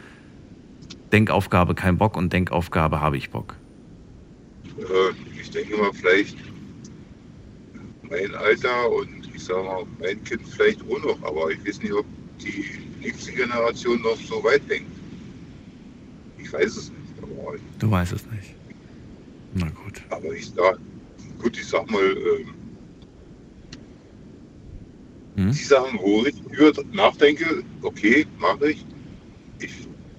Denkaufgabe 1.10 1.74
kein 1.74 1.96
Bock 1.96 2.18
und 2.18 2.34
Denkaufgabe 2.34 3.00
habe 3.00 3.16
ich 3.16 3.30
Bock. 3.30 3.56
äh, 4.78 5.40
ich 5.40 5.50
denke 5.50 5.76
mal, 5.78 5.90
vielleicht 5.94 6.36
mein 8.02 8.34
Alter 8.34 8.90
und 8.92 9.34
ich 9.34 9.42
sage 9.42 9.62
mal, 9.62 9.84
mein 10.00 10.22
Kind 10.24 10.42
vielleicht 10.46 10.82
auch 10.82 11.02
noch, 11.02 11.22
aber 11.22 11.50
ich 11.50 11.66
weiß 11.66 11.82
nicht, 11.82 11.94
ob 11.94 12.04
die 12.40 12.85
nächste 13.06 13.32
Generation 13.32 14.00
noch 14.02 14.16
so 14.20 14.42
weit 14.44 14.68
denkt. 14.68 14.90
Ich 16.38 16.52
weiß 16.52 16.76
es 16.76 16.90
nicht. 16.90 17.22
Aber, 17.22 17.56
Du 17.78 17.90
weißt 17.90 18.12
es 18.12 18.24
nicht. 18.26 18.54
Na 19.54 19.68
gut. 19.70 20.02
aber 20.10 20.32
ich 20.34 20.50
sag, 20.54 20.78
gut, 21.40 21.56
ich 21.58 21.66
sag 21.66 21.90
mal, 21.90 22.02
ähm, 22.16 22.54
Hm? 25.36 25.52
die 25.52 25.58
Sachen, 25.64 25.98
wo 26.00 26.24
ich 26.24 26.34
über 26.50 26.72
nachdenke, 26.92 27.62
okay, 27.82 28.26
mache 28.38 28.70
ich. 28.70 28.86
Ich 29.58 29.70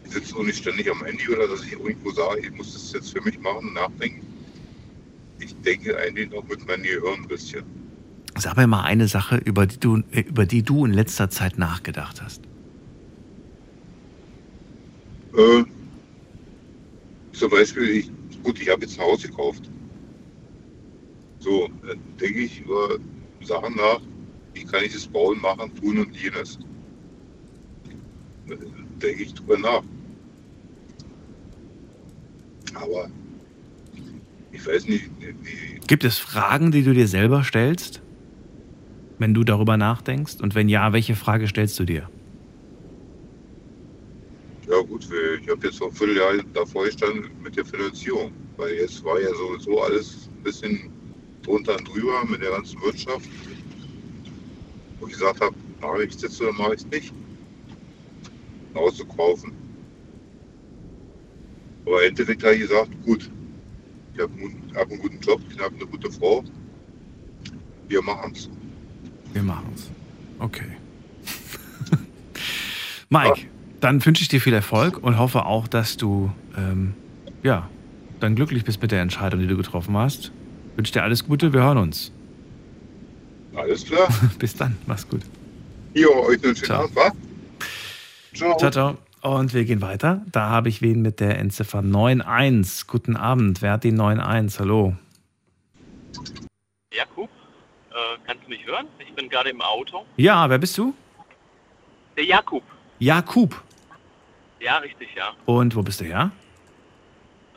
sitze 0.06 0.36
auch 0.36 0.44
nicht 0.44 0.60
ständig 0.60 0.90
am 0.92 1.04
Handy 1.04 1.28
oder 1.30 1.48
dass 1.48 1.64
ich 1.64 1.72
irgendwo 1.74 2.12
sage, 2.12 2.42
ich 2.42 2.52
muss 2.52 2.74
das 2.74 2.94
jetzt 2.94 3.14
für 3.14 3.22
mich 3.22 3.40
machen, 3.40 3.74
nachdenken. 3.74 4.26
Ich 5.40 5.56
denke 5.62 5.98
eigentlich 5.98 6.30
noch 6.30 6.48
mit 6.48 6.66
meinem 6.68 6.84
Gehirn 6.84 7.22
ein 7.24 7.28
bisschen. 7.28 7.64
Sag 8.38 8.58
mir 8.58 8.68
mal 8.68 8.84
eine 8.84 9.08
Sache, 9.08 9.38
über 9.38 9.66
die 9.66 9.80
du, 9.80 10.04
äh, 10.12 10.22
über 10.22 10.46
die 10.46 10.62
du 10.62 10.86
in 10.86 10.94
letzter 10.94 11.30
Zeit 11.32 11.58
nachgedacht 11.58 12.22
hast. 12.22 12.42
Äh, 15.38 15.64
zum 17.32 17.52
Beispiel, 17.52 17.90
ich, 17.90 18.12
gut, 18.44 18.60
ich 18.60 18.70
habe 18.70 18.82
jetzt 18.82 19.00
ein 19.00 19.06
Haus 19.06 19.22
gekauft. 19.22 19.70
So, 21.40 21.70
dann 21.86 22.00
denke 22.20 22.40
ich 22.40 22.62
über 22.62 22.98
Sachen 23.42 23.76
nach, 23.76 24.02
wie 24.54 24.64
kann 24.64 24.84
ich 24.84 24.94
das 24.94 25.06
bauen, 25.06 25.40
machen, 25.40 25.72
tun 25.76 26.00
und 26.00 26.16
jenes. 26.16 26.58
Denke 28.48 29.24
ich 29.24 29.34
drüber 29.36 29.60
nach. 29.60 29.84
Aber 32.74 33.10
ich 34.52 34.66
weiß 34.66 34.88
nicht, 34.88 35.10
wie, 35.20 35.80
Gibt 35.86 36.04
es 36.04 36.18
Fragen, 36.18 36.72
die 36.72 36.84
du 36.84 36.94
dir 36.94 37.08
selber 37.08 37.44
stellst, 37.44 38.02
wenn 39.20 39.36
du 39.36 39.44
darüber 39.44 39.78
nachdenkst? 39.78 40.42
Und 40.42 40.56
wenn 40.56 40.68
ja, 40.68 40.94
welche 40.94 41.16
Frage 41.16 41.48
stellst 41.48 41.80
du 41.80 41.86
dir? 41.86 42.10
Ja 44.68 44.82
gut, 44.82 45.08
ich 45.42 45.50
habe 45.50 45.66
jetzt 45.66 45.78
vor 45.78 45.92
Vierteljahr 45.92 46.44
davor 46.54 46.86
gestanden 46.86 47.30
mit 47.42 47.56
der 47.56 47.66
Finanzierung, 47.66 48.32
weil 48.58 48.76
jetzt 48.76 49.04
war 49.04 49.20
ja 49.20 49.30
sowieso 49.34 49.82
alles 49.82 50.30
ein 50.36 50.44
bisschen 50.44 50.92
drunter 51.44 51.78
und 51.78 51.88
drüber 51.88 52.26
mit 52.26 52.42
der 52.42 52.52
ganzen 52.52 52.82
Wirtschaft. 52.82 53.30
Wo 55.00 55.08
ich 55.08 55.14
gesagt 55.14 55.40
habe, 55.42 55.56
mache 55.82 56.04
ich 56.04 56.16
es 56.16 56.22
jetzt 56.22 56.42
oder 56.42 56.52
mache 56.54 56.76
ich 56.76 56.82
es 56.82 56.88
nicht. 56.88 57.14
Ein 58.74 58.82
Haus 58.82 58.98
zu 58.98 59.06
kaufen. 59.06 59.54
Aber 61.86 62.04
im 62.04 62.10
Endeffekt 62.10 62.44
habe 62.44 62.56
ich 62.56 62.62
gesagt, 62.62 62.90
gut, 63.06 63.30
ich 64.14 64.20
habe 64.20 64.34
einen, 64.34 64.72
hab 64.76 64.90
einen 64.90 65.00
guten 65.00 65.20
Job, 65.22 65.40
ich 65.50 65.60
habe 65.60 65.76
eine 65.76 65.86
gute 65.86 66.12
Frau. 66.12 66.44
Wir 67.88 68.02
machen 68.02 68.34
es. 68.36 68.50
Wir 69.32 69.44
machen 69.44 69.72
es. 69.74 69.90
Okay. 70.40 70.76
Mike, 73.10 73.48
dann 73.80 74.04
wünsche 74.06 74.22
ich 74.22 74.28
dir 74.28 74.42
viel 74.42 74.54
Erfolg 74.54 74.98
und 75.04 75.18
hoffe 75.18 75.46
auch, 75.46 75.68
dass 75.68 75.98
du 75.98 76.32
ähm, 76.58 76.94
ja, 77.44 77.70
dann 78.20 78.36
glücklich 78.36 78.64
bist 78.64 78.82
mit 78.82 78.92
der 78.92 79.02
Entscheidung, 79.02 79.40
die 79.40 79.48
du 79.48 79.58
getroffen 79.58 79.96
hast. 79.98 80.32
Wünsche 80.76 80.94
dir 80.94 81.04
alles 81.04 81.26
Gute, 81.26 81.54
wir 81.54 81.62
hören 81.62 81.78
uns. 81.78 82.12
Alles 83.56 83.86
klar. 83.86 84.08
Bis 84.40 84.56
dann, 84.56 84.78
mach's 84.86 85.08
gut. 85.08 85.22
Jo, 85.94 86.10
euch 86.26 86.44
einen 86.44 86.56
schönen 86.56 86.66
Ciao. 86.66 86.84
Abend, 86.84 86.96
wa? 86.96 87.12
Ciao. 88.34 88.58
Ciao, 88.58 88.72
ciao. 88.72 88.98
Und 89.22 89.54
wir 89.54 89.66
gehen 89.66 89.82
weiter. 89.82 90.22
Da 90.32 90.50
habe 90.50 90.70
ich 90.70 90.82
wen 90.82 91.02
mit 91.02 91.20
der 91.20 91.40
Endziffer 91.40 91.80
91. 91.80 92.86
Guten 92.88 93.16
Abend. 93.16 93.62
Wer 93.62 93.74
hat 93.74 93.84
die 93.84 93.92
91? 93.92 94.60
Hallo. 94.60 94.96
Jakub, 96.94 97.30
äh, 97.90 97.96
kannst 98.26 98.46
du 98.46 98.50
mich 98.50 98.66
hören? 98.66 98.88
Ich 99.00 99.14
bin 99.14 99.28
gerade 99.28 99.50
im 99.50 99.62
Auto. 99.62 100.06
Ja, 100.18 100.50
wer 100.50 100.60
bist 100.60 100.78
du? 100.78 100.94
Der 102.16 102.26
Jakub. 102.26 102.64
Jakub. 103.00 103.64
Ja, 104.60 104.78
richtig, 104.78 105.10
ja. 105.16 105.34
Und 105.46 105.76
wo 105.76 105.82
bist 105.82 106.02
du 106.02 106.06
her? 106.06 106.32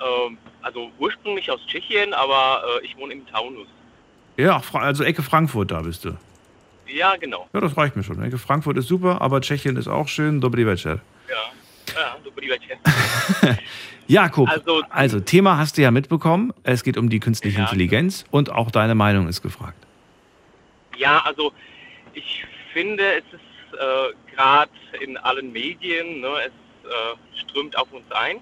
Ähm, 0.00 0.38
also 0.62 0.90
ursprünglich 0.98 1.50
aus 1.50 1.60
Tschechien, 1.66 2.14
aber 2.14 2.62
äh, 2.82 2.86
ich 2.86 2.96
wohne 2.96 3.14
im 3.14 3.26
Taunus. 3.26 3.68
Ja, 4.36 4.62
also 4.72 5.04
Ecke 5.04 5.22
Frankfurt, 5.22 5.70
da 5.70 5.82
bist 5.82 6.04
du. 6.04 6.16
Ja, 6.86 7.16
genau. 7.16 7.48
Ja, 7.52 7.60
das 7.60 7.76
reicht 7.76 7.96
mir 7.96 8.02
schon. 8.02 8.22
Ecke 8.22 8.38
Frankfurt 8.38 8.76
ist 8.78 8.88
super, 8.88 9.20
aber 9.20 9.40
Tschechien 9.40 9.76
ist 9.76 9.88
auch 9.88 10.08
schön. 10.08 10.40
Dobry 10.40 10.66
večer. 10.66 11.00
Ja, 11.28 11.94
ja 11.94 12.16
večer. 12.34 13.58
Jakob, 14.06 14.48
also, 14.48 14.82
Also- 14.90 15.20
Thema 15.20 15.56
hast 15.58 15.78
du 15.78 15.82
ja 15.82 15.90
mitbekommen. 15.90 16.52
Es 16.64 16.82
geht 16.82 16.96
um 16.96 17.08
die 17.10 17.20
künstliche 17.20 17.58
Ja. 17.58 17.64
Intelligenz 17.64 18.24
und 18.30 18.50
auch 18.50 18.70
deine 18.70 18.94
Meinung 18.94 19.28
ist 19.28 19.40
gefragt. 19.42 19.86
Ja, 20.96 21.20
also 21.24 21.52
ich 22.14 22.44
finde, 22.72 23.04
es 23.18 23.24
ist 23.32 23.74
äh, 23.78 24.34
gerade 24.34 24.70
in 25.00 25.16
allen 25.18 25.52
Medien, 25.52 26.20
ne, 26.20 26.28
es 26.46 26.52
äh, 26.90 27.38
strömt 27.40 27.76
auf 27.78 27.90
uns 27.92 28.10
ein. 28.12 28.40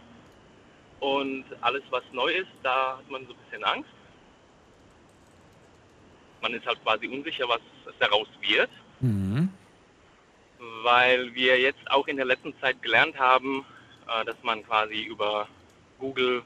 Und 1.01 1.45
alles, 1.61 1.83
was 1.91 2.03
neu 2.13 2.33
ist, 2.33 2.51
da 2.63 2.99
hat 2.99 3.09
man 3.11 3.25
so 3.27 3.33
ein 3.33 3.39
bisschen 3.45 3.65
Angst. 3.65 3.91
Man 6.43 6.55
ist 6.55 6.67
halt 6.67 6.83
quasi 6.83 7.07
unsicher, 7.07 7.49
was 7.49 7.61
daraus 8.01 8.29
wird. 8.41 8.71
Mhm. 9.01 9.51
weil 10.83 11.33
wir 11.35 11.61
jetzt 11.61 11.89
auch 11.91 12.09
in 12.09 12.17
der 12.17 12.27
letzten 12.27 12.53
Zeit 12.61 12.83
gelernt 12.83 13.17
haben, 13.19 13.65
äh, 14.09 14.25
dass 14.25 14.37
man 14.43 14.65
quasi 14.67 15.03
über 15.03 15.47
Google 15.99 16.43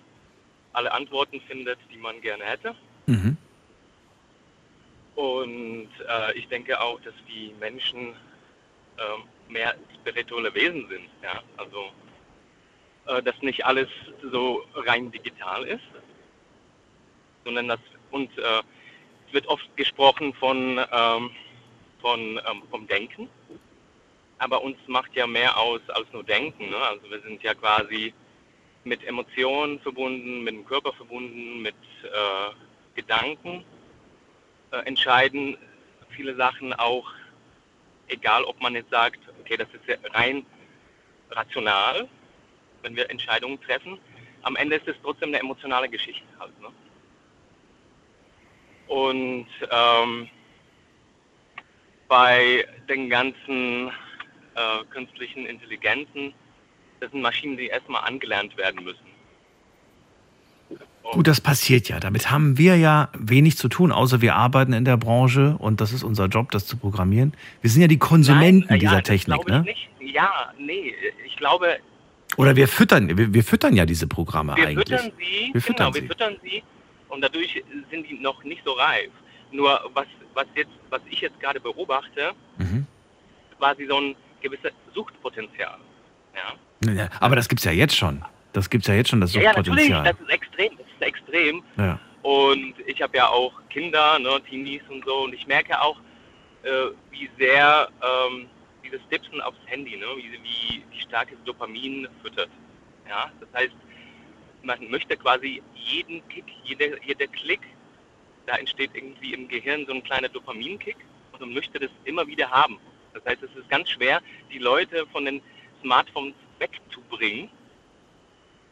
alle 0.75 0.93
Antworten 0.93 1.41
findet, 1.43 1.79
die 1.91 1.97
man 1.97 2.21
gerne 2.21 2.45
hätte. 2.45 2.75
Mhm. 3.07 3.37
Und 5.15 5.89
äh, 6.09 6.39
ich 6.39 6.49
denke 6.49 6.81
auch, 6.81 7.01
dass 7.01 7.15
die 7.29 7.55
Menschen 7.61 8.15
ähm, 8.99 9.23
mehr 9.53 9.75
spirituelle 10.01 10.55
Wesen 10.55 10.89
sind. 10.89 11.09
Ja? 11.23 11.43
Also, 11.57 11.91
äh, 13.07 13.23
dass 13.23 13.41
nicht 13.43 13.65
alles 13.65 13.89
so 14.31 14.65
rein 14.75 15.11
digital 15.11 15.65
ist, 15.65 15.85
sondern 17.45 17.69
dass, 17.69 17.81
und 18.11 18.37
äh, 18.39 18.63
es 19.27 19.33
wird 19.33 19.47
oft 19.47 19.77
gesprochen 19.77 20.35
von, 20.35 20.79
ähm, 20.93 21.31
von, 22.01 22.21
ähm, 22.21 22.63
vom 22.71 22.87
Denken. 22.87 23.29
Aber 24.39 24.63
uns 24.63 24.77
macht 24.87 25.15
ja 25.15 25.27
mehr 25.27 25.57
aus 25.57 25.81
als 25.89 26.07
nur 26.13 26.25
Denken. 26.25 26.71
Ne? 26.71 26.77
Also 26.77 27.09
wir 27.11 27.21
sind 27.21 27.43
ja 27.43 27.55
quasi 27.55 28.13
mit 28.85 29.05
Emotionen 29.05 29.79
verbunden, 29.81 30.43
mit 30.43 30.55
dem 30.55 30.65
Körper 30.65 30.93
verbunden, 30.93 31.63
mit 31.63 31.77
äh, 32.03 32.97
Gedanken 32.97 33.65
äh, 34.73 34.79
entscheiden 34.87 35.57
viele 36.17 36.35
Sachen 36.35 36.73
auch, 36.73 37.11
egal 38.09 38.45
ob 38.45 38.61
man 38.61 38.75
jetzt 38.75 38.91
sagt, 38.91 39.21
okay, 39.43 39.57
das 39.57 39.69
ist 39.75 39.87
ja 39.87 39.97
rein 40.15 40.47
rational, 41.31 42.09
wenn 42.83 42.97
wir 42.97 43.11
Entscheidungen 43.11 43.61
treffen. 43.61 43.99
Am 44.43 44.57
Ende 44.57 44.77
ist 44.77 44.89
es 44.89 44.97
trotzdem 45.03 45.29
eine 45.31 45.41
emotionale 45.41 45.89
Geschichte 45.89 46.27
halt. 46.39 46.59
Ne? 46.61 46.69
Und 48.87 49.47
ähm, 49.71 50.29
bei 52.09 52.67
den 52.89 53.09
ganzen 53.09 53.89
äh, 54.55 54.85
künstlichen 54.91 55.47
Intelligenzen, 55.47 56.35
das 57.01 57.11
sind 57.11 57.23
Maschinen, 57.23 57.57
die 57.57 57.67
erstmal 57.67 58.05
angelernt 58.05 58.57
werden 58.57 58.85
müssen. 58.85 59.12
Gut, 61.13 61.27
das 61.27 61.41
passiert 61.41 61.89
ja. 61.89 62.01
Damit 62.01 62.31
haben 62.31 62.57
wir 62.59 62.77
ja 62.77 63.09
wenig 63.19 63.57
zu 63.59 63.69
tun, 63.69 63.93
außer 63.93 64.21
wir 64.23 64.35
arbeiten 64.37 64.73
in 64.73 64.85
der 64.85 64.97
Branche 64.97 65.57
und 65.59 65.81
das 65.81 65.93
ist 65.93 66.03
unser 66.05 66.27
Job, 66.27 66.51
das 66.53 66.67
zu 66.67 66.77
programmieren. 66.77 67.35
Wir 67.61 67.71
sind 67.71 67.83
ja 67.83 67.89
die 67.89 67.99
Konsumenten 67.99 68.67
Nein, 68.69 68.77
äh, 68.77 68.79
dieser 68.79 68.93
ja, 68.93 69.01
das 69.01 69.09
Technik, 69.09 69.47
ne? 69.49 69.65
Ja, 70.01 70.53
nee, 70.59 70.95
ich 71.27 71.37
glaube, 71.37 71.77
Oder 72.37 72.57
wir 72.57 72.67
füttern, 72.69 73.17
wir, 73.17 73.35
wir 73.35 73.45
füttern 73.45 73.75
ja 73.77 73.85
diese 73.85 74.07
Programme 74.07 74.55
wir 74.57 74.69
eigentlich. 74.69 74.89
füttern 74.89 75.13
sie, 75.19 75.51
Wir 75.53 75.61
füttern 75.61 75.93
genau, 75.93 75.95
wir 75.95 76.01
sie. 76.03 76.09
füttern 76.09 76.37
sie 76.43 76.63
und 77.09 77.21
dadurch 77.21 77.63
sind 77.91 78.09
die 78.09 78.19
noch 78.19 78.43
nicht 78.45 78.63
so 78.65 78.73
reif. 78.73 79.11
Nur 79.51 79.79
was, 79.93 80.07
was 80.33 80.47
jetzt, 80.55 80.71
was 80.89 81.01
ich 81.11 81.21
jetzt 81.21 81.39
gerade 81.41 81.61
beobachte, 81.61 82.31
Mhm. 82.59 82.87
quasi 83.59 83.87
so 83.87 83.97
ein 83.99 84.15
gewisses 84.41 84.73
Suchtpotenzial. 84.95 85.77
Ja, 86.35 86.93
Ja, 86.93 87.09
aber 87.21 87.37
das 87.37 87.49
gibt's 87.49 87.65
ja 87.65 87.73
jetzt 87.73 87.97
schon. 87.97 88.25
Das 88.55 88.69
gibt's 88.71 88.87
ja 88.87 88.95
jetzt 88.95 89.11
schon, 89.11 89.21
das 89.21 89.35
ja, 89.35 89.43
ja 89.43 89.53
natürlich, 89.55 89.89
Suchtpotenzial. 89.89 90.05
das 90.05 90.21
ist 90.21 90.31
extrem, 90.31 90.71
extrem. 91.07 91.63
Ja. 91.77 91.99
Und 92.23 92.75
ich 92.87 93.03
habe 93.03 93.17
ja 93.17 93.29
auch 93.29 93.53
Kinder, 93.69 94.19
ne, 94.19 94.41
Teenies 94.49 94.83
und 94.89 95.05
so, 95.05 95.25
und 95.25 95.35
ich 95.35 95.47
merke 95.47 95.81
auch, 95.81 95.99
äh, 96.63 96.91
wie 97.11 97.29
sehr 97.39 97.89
ähm, 98.01 98.49
dieses 98.85 99.01
Tipsen 99.11 99.41
aufs 99.41 99.59
Handy, 99.67 99.97
ne, 99.97 100.07
wie, 100.17 100.33
wie, 100.33 100.85
wie 100.91 101.01
stark 101.01 101.29
es 101.33 101.45
Dopamin 101.45 102.09
füttert. 102.23 102.51
Ja, 103.09 103.31
das 103.41 103.49
heißt, 103.55 103.75
man 104.63 104.89
möchte 104.91 105.17
quasi 105.17 105.63
jeden 105.75 106.27
Kick, 106.29 106.45
jeder, 106.63 107.03
jeder 107.03 107.27
Klick, 107.27 107.61
da 108.47 108.57
entsteht 108.57 108.91
irgendwie 108.95 109.35
im 109.35 109.49
Gehirn 109.49 109.85
so 109.87 109.93
ein 109.93 110.03
kleiner 110.03 110.29
Dopaminkick 110.29 110.97
und 111.33 111.41
man 111.41 111.53
möchte 111.53 111.79
das 111.79 111.91
immer 112.05 112.27
wieder 112.27 112.51
haben. 112.51 112.79
Das 113.15 113.25
heißt, 113.25 113.43
es 113.43 113.55
ist 113.57 113.69
ganz 113.69 113.91
schwer, 113.91 114.21
die 114.53 114.59
Leute 114.59 115.07
von 115.13 115.25
den 115.25 115.43
Smartphones 115.81 116.35
wegzubringen, 116.59 117.51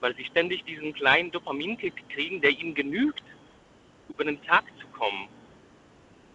weil 0.01 0.15
sie 0.17 0.25
ständig 0.25 0.65
diesen 0.65 0.93
kleinen 0.93 1.31
Dopaminkick 1.31 2.09
kriegen, 2.09 2.41
der 2.41 2.51
ihnen 2.51 2.75
genügt, 2.75 3.23
über 4.09 4.25
den 4.25 4.43
Tag 4.45 4.65
zu 4.81 4.87
kommen 4.89 5.29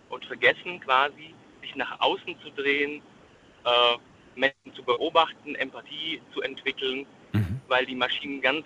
und 0.09 0.25
vergessen 0.25 0.79
quasi, 0.79 1.33
sich 1.61 1.75
nach 1.75 1.99
außen 1.99 2.39
zu 2.41 2.49
drehen, 2.51 3.01
äh, 3.65 3.97
Menschen 4.35 4.73
zu 4.73 4.83
beobachten, 4.83 5.55
Empathie 5.55 6.21
zu 6.33 6.41
entwickeln, 6.41 7.05
weil 7.67 7.85
die 7.85 7.95
Maschinen 7.95 8.41
ganz 8.41 8.65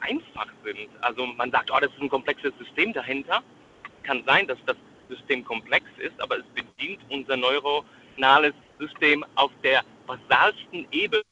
einfach 0.00 0.48
sind. 0.64 0.88
Also 1.00 1.26
man 1.26 1.50
sagt, 1.50 1.70
oh, 1.70 1.78
das 1.80 1.90
ist 1.92 2.00
ein 2.00 2.08
komplexes 2.08 2.52
System 2.58 2.92
dahinter. 2.92 3.42
Kann 4.02 4.22
sein, 4.26 4.46
dass 4.46 4.58
das 4.66 4.76
System 5.08 5.44
komplex 5.44 5.86
ist, 5.98 6.20
aber 6.20 6.38
es 6.38 6.44
bedient 6.54 7.00
unser 7.10 7.36
neuronales 7.36 8.54
System 8.78 9.24
auf 9.34 9.50
der 9.62 9.82
basalsten 10.06 10.86
Ebene, 10.90 11.22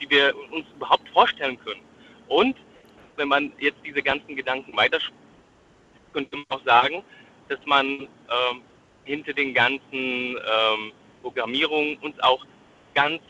die 0.00 0.10
wir 0.10 0.34
uns 0.52 0.66
überhaupt 0.76 1.08
vorstellen 1.10 1.58
können. 1.64 1.80
Und 2.28 2.56
wenn 3.16 3.28
man 3.28 3.52
jetzt 3.58 3.78
diese 3.84 4.02
ganzen 4.02 4.36
Gedanken 4.36 4.76
weiter 4.76 4.98
könnte 6.12 6.36
man 6.36 6.46
auch 6.48 6.64
sagen, 6.64 7.02
dass 7.48 7.58
man 7.66 7.86
ähm, 7.86 8.62
hinter 9.04 9.32
den 9.32 9.54
ganzen 9.54 9.82
ähm, 9.92 10.92
Programmierungen 11.22 11.96
uns 11.98 12.18
auch 12.20 12.44
ganz 12.94 13.20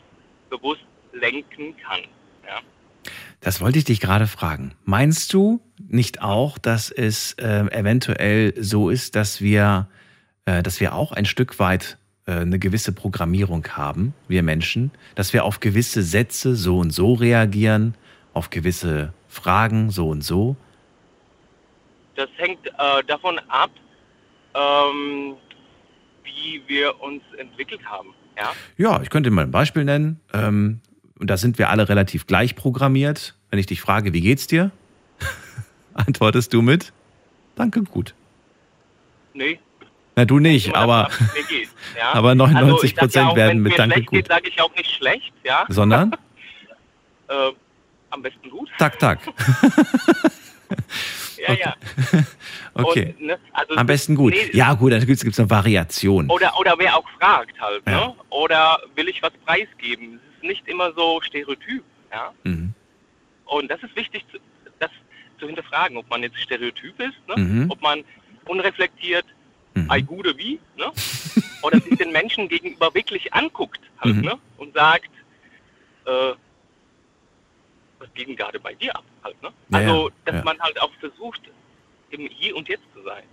bewusst 0.49 0.85
lenken 1.13 1.75
kann. 1.77 2.01
Ja? 2.45 2.59
Das 3.41 3.61
wollte 3.61 3.77
ich 3.77 3.85
dich 3.85 3.99
gerade 3.99 4.25
fragen. 4.25 4.73
Meinst 4.85 5.33
du 5.33 5.61
nicht 5.77 6.21
auch, 6.21 6.57
dass 6.57 6.89
es 6.89 7.33
äh, 7.33 7.59
eventuell 7.71 8.53
so 8.57 8.89
ist, 8.89 9.15
dass 9.15 9.39
wir, 9.39 9.87
äh, 10.45 10.63
dass 10.63 10.79
wir 10.79 10.95
auch 10.95 11.11
ein 11.11 11.25
Stück 11.25 11.59
weit 11.59 11.98
eine 12.31 12.59
gewisse 12.59 12.91
Programmierung 12.91 13.65
haben, 13.69 14.13
wir 14.27 14.43
Menschen, 14.43 14.91
dass 15.15 15.33
wir 15.33 15.45
auf 15.45 15.59
gewisse 15.59 16.03
Sätze 16.03 16.55
so 16.55 16.77
und 16.79 16.91
so 16.91 17.13
reagieren, 17.13 17.95
auf 18.33 18.49
gewisse 18.49 19.13
Fragen 19.27 19.89
so 19.89 20.09
und 20.09 20.23
so? 20.23 20.55
Das 22.15 22.29
hängt 22.37 22.67
äh, 22.67 23.03
davon 23.07 23.39
ab, 23.47 23.71
ähm, 24.53 25.35
wie 26.23 26.61
wir 26.67 26.99
uns 27.01 27.23
entwickelt 27.37 27.85
haben. 27.85 28.09
Ja? 28.37 28.51
Ja, 28.77 29.01
ich 29.01 29.09
könnte 29.09 29.31
mal 29.31 29.43
ein 29.43 29.51
Beispiel 29.51 29.85
nennen. 29.85 30.19
Ähm, 30.33 30.81
und 31.19 31.29
da 31.29 31.37
sind 31.37 31.57
wir 31.57 31.69
alle 31.69 31.89
relativ 31.89 32.27
gleich 32.27 32.55
programmiert. 32.55 33.35
Wenn 33.49 33.59
ich 33.59 33.65
dich 33.65 33.81
frage, 33.81 34.13
wie 34.13 34.21
geht's 34.21 34.47
dir? 34.47 34.71
Antwortest 35.93 36.53
du 36.53 36.61
mit? 36.61 36.93
Danke, 37.55 37.83
gut. 37.83 38.13
Nee. 39.33 39.59
Na, 40.19 40.25
du 40.25 40.39
nicht, 40.39 40.75
aber, 40.75 41.09
geht, 41.47 41.69
ja? 41.97 42.11
aber 42.13 42.35
99 42.35 42.73
also 42.73 42.83
ich 42.83 42.89
sag 42.89 42.97
ja 42.97 43.01
Prozent 43.05 43.35
werden 43.37 43.61
mit 43.61 43.79
Danke 43.79 44.03
gut. 44.03 44.27
Sage 44.27 44.49
ich 44.49 44.61
auch 44.61 44.75
nicht 44.75 44.93
schlecht, 44.93 45.31
ja? 45.45 45.65
Sondern? 45.69 46.11
äh, 47.29 47.51
am 48.09 48.21
besten 48.21 48.49
gut. 48.49 48.69
Tak, 48.77 48.99
tak. 48.99 49.19
Ja, 51.47 51.53
ja. 51.53 51.75
Okay. 52.73 53.15
Und, 53.17 53.27
ne, 53.27 53.39
also 53.53 53.73
Am 53.75 53.87
besten 53.87 54.13
gut. 54.13 54.33
nee, 54.33 54.49
Ja, 54.51 54.73
gut, 54.73 54.91
dann 54.91 55.05
gibt 55.05 55.23
es 55.23 55.39
eine 55.39 55.49
Variation. 55.49 56.29
Oder, 56.29 56.59
oder 56.59 56.75
wer 56.77 56.97
auch 56.97 57.09
fragt 57.17 57.59
halt, 57.61 57.81
Ja. 57.87 58.07
ne? 58.07 58.15
Oder 58.29 58.77
will 58.95 59.07
ich 59.07 59.23
was 59.23 59.31
preisgeben? 59.45 60.19
Es 60.19 60.35
ist 60.35 60.43
nicht 60.43 60.67
immer 60.67 60.91
so 60.91 61.21
stereotyp, 61.21 61.81
ja? 62.11 62.33
Mhm. 62.43 62.73
Und 63.45 63.71
das 63.71 63.81
ist 63.81 63.95
wichtig, 63.95 64.25
zu, 64.29 64.37
das 64.79 64.91
zu 65.39 65.47
hinterfragen, 65.47 65.95
ob 65.95 66.09
man 66.09 66.21
jetzt 66.23 66.37
stereotyp 66.41 66.99
ist, 66.99 67.15
ne? 67.29 67.41
Mhm. 67.41 67.71
ob 67.71 67.81
man 67.81 68.03
unreflektiert, 68.45 69.25
ei 69.89 70.01
Gude 70.01 70.37
wie, 70.37 70.59
ne? 70.77 70.91
oder 71.61 71.79
sich 71.79 71.97
den 71.97 72.11
Menschen 72.11 72.47
gegenüber 72.47 72.93
wirklich 72.93 73.33
anguckt 73.33 73.81
halt, 73.99 74.15
Mhm. 74.15 74.21
ne? 74.21 74.39
und 74.57 74.73
sagt, 74.73 75.09
äh, 76.05 76.33
was 77.99 78.13
geht 78.13 78.27
denn 78.27 78.35
gerade 78.35 78.59
bei 78.59 78.73
dir 78.75 78.95
ab 78.95 79.03
halt, 79.23 79.41
ne? 79.41 79.51
Ja, 79.69 79.77
also, 79.79 80.09
dass 80.25 80.35
ja. 80.35 80.43
man 80.43 80.59
halt 80.59 80.81
auch 80.81 80.91
versucht, 80.99 81.41
im 82.11 82.27
Hier 82.27 82.55
und 82.55 82.67
Jetzt 82.69 82.85
zu 82.93 83.01
sein. 83.03 83.23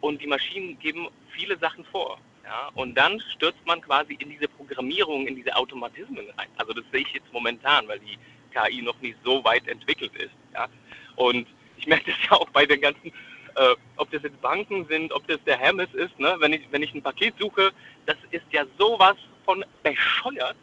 Und 0.00 0.20
die 0.22 0.26
Maschinen 0.26 0.78
geben 0.78 1.08
viele 1.30 1.58
Sachen 1.58 1.84
vor. 1.86 2.18
Ja? 2.44 2.70
Und 2.74 2.94
dann 2.94 3.20
stürzt 3.34 3.64
man 3.66 3.80
quasi 3.80 4.14
in 4.14 4.30
diese 4.30 4.48
Programmierung, 4.48 5.26
in 5.26 5.36
diese 5.36 5.54
Automatismen 5.56 6.26
rein. 6.36 6.48
Also 6.56 6.72
das 6.72 6.84
sehe 6.92 7.00
ich 7.02 7.12
jetzt 7.12 7.32
momentan, 7.32 7.88
weil 7.88 7.98
die 8.00 8.18
KI 8.54 8.82
noch 8.82 8.98
nicht 9.00 9.16
so 9.24 9.42
weit 9.44 9.66
entwickelt 9.66 10.14
ist. 10.16 10.34
Ja? 10.52 10.68
Und 11.16 11.46
ich 11.76 11.86
merke 11.86 12.10
das 12.10 12.16
ja 12.24 12.32
auch 12.38 12.48
bei 12.50 12.66
den 12.66 12.80
ganzen, 12.80 13.12
äh, 13.56 13.74
ob 13.96 14.10
das 14.10 14.22
jetzt 14.22 14.40
Banken 14.40 14.86
sind, 14.86 15.12
ob 15.12 15.26
das 15.28 15.38
der 15.44 15.58
Hermes 15.58 15.92
ist, 15.94 16.18
ne? 16.18 16.36
wenn, 16.38 16.52
ich, 16.52 16.62
wenn 16.70 16.82
ich 16.82 16.94
ein 16.94 17.02
Paket 17.02 17.34
suche, 17.38 17.72
das 18.06 18.16
ist 18.30 18.44
ja 18.50 18.64
sowas 18.78 19.16
von 19.44 19.64
bescheuert. 19.82 20.56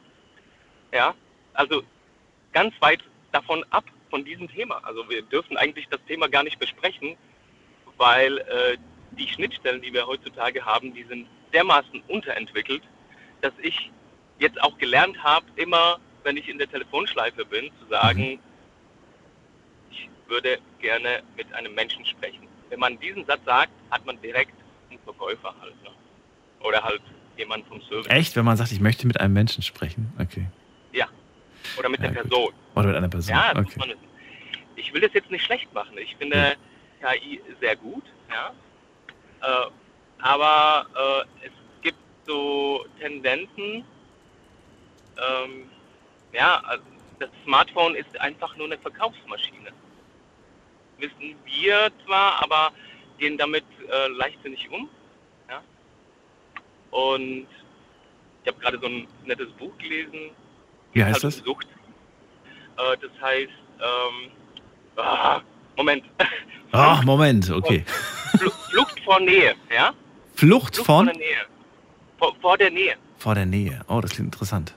Ja, 0.94 1.16
also 1.54 1.84
ganz 2.52 2.74
weit 2.82 3.02
davon 3.32 3.64
ab 3.70 3.86
von 4.10 4.26
diesem 4.26 4.50
Thema. 4.50 4.82
Also 4.84 5.10
wir 5.10 5.22
dürfen 5.22 5.58
eigentlich 5.58 5.88
das 5.90 6.04
Thema 6.06 6.28
gar 6.28 6.44
nicht 6.44 6.60
besprechen, 6.60 7.16
weil 7.98 8.40
äh, 8.40 8.78
die 9.12 9.28
Schnittstellen, 9.28 9.82
die 9.82 9.94
wir 9.94 10.06
heutzutage 10.06 10.66
haben, 10.66 10.94
die 10.94 11.04
sind 11.04 11.28
dermaßen 11.54 12.04
unterentwickelt, 12.08 12.84
dass 13.42 13.54
ich 13.62 13.92
jetzt 14.40 14.62
auch 14.62 14.78
gelernt 14.78 15.22
habe, 15.24 15.46
immer, 15.56 16.00
wenn 16.24 16.38
ich 16.38 16.50
in 16.50 16.58
der 16.58 16.70
Telefonschleife 16.70 17.46
bin, 17.46 17.72
zu 17.80 17.88
sagen, 17.90 18.40
ich 19.92 20.10
würde 20.28 20.60
gerne 20.80 21.24
mit 21.36 21.52
einem 21.54 21.74
Menschen 21.74 22.06
sprechen. 22.06 22.48
Wenn 22.72 22.80
man 22.80 22.98
diesen 23.00 23.26
Satz 23.26 23.42
sagt, 23.46 23.72
hat 23.92 24.06
man 24.06 24.20
direkt 24.22 24.54
einen 24.90 24.98
Verkäufer 25.00 25.54
halt. 25.60 25.76
Ne? 25.84 25.90
Oder 26.62 26.82
halt 26.82 27.02
jemand 27.38 27.68
vom 27.68 27.82
Service. 27.82 28.08
Echt, 28.08 28.36
wenn 28.38 28.46
man 28.46 28.56
sagt, 28.56 28.72
ich 28.72 28.80
möchte 28.80 29.06
mit 29.06 29.20
einem 29.20 29.34
Menschen 29.34 29.62
sprechen? 29.62 30.12
Okay. 30.18 30.48
Ja. 30.94 31.08
Oder 31.78 31.90
mit 31.90 32.00
Ja, 32.00 32.08
der 32.08 32.24
gut. 32.24 32.30
Person. 32.30 32.54
Oder 32.76 32.88
mit 32.88 32.96
einer 32.96 33.10
Person. 33.10 33.36
Ja, 33.36 33.52
okay. 33.58 33.96
Ich 34.78 34.94
will 34.94 35.02
das 35.02 35.12
jetzt 35.14 35.30
nicht 35.30 35.44
schlecht 35.44 35.72
machen. 35.74 35.98
Ich 35.98 36.16
finde 36.16 36.56
KI 37.02 37.42
sehr 37.60 37.76
gut, 37.76 38.04
ja. 38.30 38.52
Äh, 39.42 39.70
aber 40.20 40.86
äh, 41.44 41.46
es 41.48 41.52
gibt 41.82 41.98
so 42.26 42.86
Tendenzen, 43.00 43.84
ähm, 45.18 45.70
ja, 46.32 46.62
also 46.64 46.84
das 47.20 47.30
Smartphone 47.44 47.96
ist 47.96 48.18
einfach 48.22 48.56
nur 48.56 48.68
eine 48.68 48.78
Verkaufsmaschine. 48.78 49.72
Wissen 51.02 51.36
wir 51.46 51.92
zwar, 52.06 52.42
aber 52.44 52.72
gehen 53.18 53.38
damit 53.38 53.66
äh, 53.92 54.08
leichtsinnig 54.10 54.70
um. 54.72 54.90
Ja? 55.50 55.62
Und 56.92 57.48
ich 58.44 58.48
habe 58.48 58.60
gerade 58.60 58.80
so 58.80 58.88
ein 58.88 59.08
nettes 59.26 59.50
Buch 59.54 59.78
gelesen. 59.78 60.32
Wie 60.94 61.04
heißt 61.04 61.16
halt 61.16 61.24
das? 61.24 61.38
Sucht. 61.38 61.68
Äh, 62.78 62.98
das 63.02 63.12
heißt, 63.22 63.52
ähm, 63.80 64.32
ah, 64.98 65.42
Moment, 65.76 66.04
Ah, 66.72 67.02
Moment, 67.04 67.50
okay. 67.50 67.84
Fl 68.38 68.50
Flucht 68.70 69.00
vor 69.04 69.20
Nähe, 69.20 69.56
ja? 69.70 69.94
Flucht 70.36 70.76
Flucht 70.76 70.86
von? 70.86 71.06
vor 71.06 71.14
der 71.14 71.16
Nähe. 71.16 71.46
Vor, 72.18 72.36
vor 72.40 72.58
der 72.58 72.72
Nähe. 72.72 72.96
Vor 73.18 73.36
der 73.36 73.46
Nähe. 73.46 73.82
Oh, 73.90 74.00
das 74.00 74.12
klingt 74.12 74.34
interessant. 74.34 74.74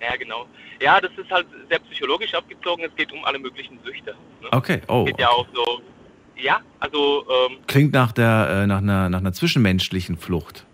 Ja, 0.00 0.16
genau. 0.16 0.46
Ja, 0.80 1.00
das 1.00 1.10
ist 1.16 1.30
halt 1.30 1.46
sehr 1.68 1.78
psychologisch 1.80 2.34
abgezogen. 2.34 2.84
Es 2.84 2.94
geht 2.94 3.12
um 3.12 3.24
alle 3.24 3.38
möglichen 3.38 3.78
Süchte. 3.84 4.14
Ne? 4.40 4.48
Okay, 4.52 4.80
oh. 4.88 5.04
Geht 5.04 5.18
ja 5.18 5.28
auch 5.28 5.46
so. 5.52 5.82
Ja, 6.36 6.60
also 6.78 7.26
ähm, 7.28 7.58
Klingt 7.66 7.92
nach, 7.92 8.12
der, 8.12 8.62
äh, 8.62 8.66
nach, 8.66 8.78
einer, 8.78 9.08
nach 9.08 9.18
einer 9.18 9.32
zwischenmenschlichen 9.32 10.16
Flucht. 10.16 10.64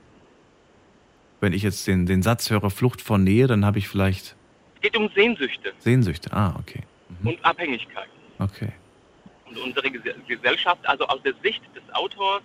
Wenn 1.41 1.55
ich 1.55 1.63
jetzt 1.63 1.87
den, 1.87 2.05
den 2.05 2.23
Satz 2.23 2.51
höre, 2.51 2.69
Flucht 2.71 3.01
von 3.01 3.25
Nähe, 3.25 3.47
dann 3.47 3.65
habe 3.65 3.79
ich 3.79 3.89
vielleicht 3.89 4.37
es 4.77 4.81
geht 4.83 4.97
um 4.99 5.09
Sehnsüchte 5.15 5.73
Sehnsüchte. 5.79 6.31
Ah, 6.33 6.55
okay. 6.59 6.83
und 7.23 7.43
Abhängigkeit. 7.43 8.09
Okay. 8.39 8.73
Und 9.47 9.57
unsere 9.59 9.91
Ges 9.91 10.03
Gesellschaft, 10.29 10.87
also 10.87 11.07
aus 11.07 11.23
der 11.23 11.33
Sicht 11.43 11.63
des 11.75 11.83
Autors, 11.95 12.43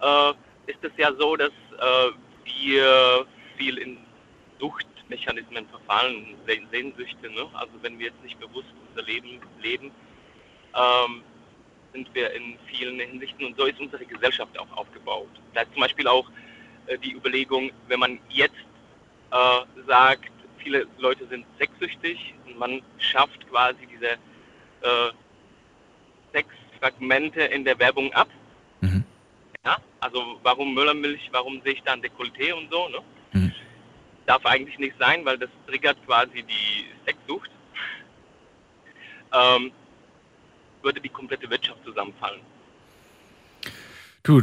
äh, 0.00 0.30
ist 0.70 0.82
es 0.82 0.92
ja 0.96 1.12
so, 1.18 1.36
dass 1.36 1.50
äh, 1.50 2.10
wir 2.44 3.26
viel 3.58 3.76
in 3.76 3.98
Suchtmechanismen 5.14 5.66
verfallen, 5.68 6.34
Seh 6.46 6.62
Sehnsüchte. 6.70 7.30
Ne? 7.30 7.46
Also 7.54 7.72
wenn 7.82 7.98
wir 7.98 8.06
jetzt 8.06 8.22
nicht 8.22 8.38
bewusst 8.40 8.68
unser 8.88 9.06
Leben 9.06 9.40
leben, 9.62 9.90
ähm, 10.74 11.22
sind 11.92 12.12
wir 12.14 12.32
in 12.32 12.58
vielen 12.66 12.98
Hinsichten 12.98 13.46
und 13.46 13.56
so 13.56 13.66
ist 13.66 13.78
unsere 13.80 14.04
Gesellschaft 14.04 14.58
auch 14.58 14.76
aufgebaut. 14.76 15.28
Da 15.54 15.62
ist 15.62 15.72
zum 15.72 15.82
Beispiel 15.82 16.08
auch 16.08 16.28
äh, 16.86 16.98
die 16.98 17.12
Überlegung, 17.12 17.70
wenn 17.88 18.00
man 18.00 18.18
jetzt 18.28 18.54
äh, 19.30 19.60
sagt, 19.86 20.30
viele 20.58 20.86
Leute 20.98 21.26
sind 21.28 21.46
sexsüchtig 21.58 22.34
und 22.46 22.58
man 22.58 22.82
schafft 22.98 23.48
quasi 23.48 23.86
diese 23.86 24.12
äh, 24.82 25.12
Sexfragmente 26.32 27.42
in 27.42 27.64
der 27.64 27.78
Werbung 27.78 28.12
ab. 28.12 28.28
Ja, 29.64 29.78
also 30.00 30.38
warum 30.42 30.74
Müllermilch, 30.74 31.30
warum 31.32 31.62
sehe 31.62 31.72
ich 31.72 31.82
da 31.84 31.92
ein 31.92 32.02
Dekolleté 32.02 32.52
und 32.52 32.70
so, 32.70 32.88
ne? 32.88 32.98
Darf 34.26 34.44
eigentlich 34.46 34.78
nicht 34.78 34.94
sein, 34.98 35.24
weil 35.24 35.38
das 35.38 35.50
triggert 35.66 35.96
quasi 36.06 36.42
die 36.42 36.86
Sexsucht. 37.06 37.50
Ähm, 39.32 39.70
würde 40.82 41.00
die 41.00 41.08
komplette 41.08 41.48
Wirtschaft 41.50 41.78
zusammenfallen. 41.84 42.40
Du, 44.22 44.40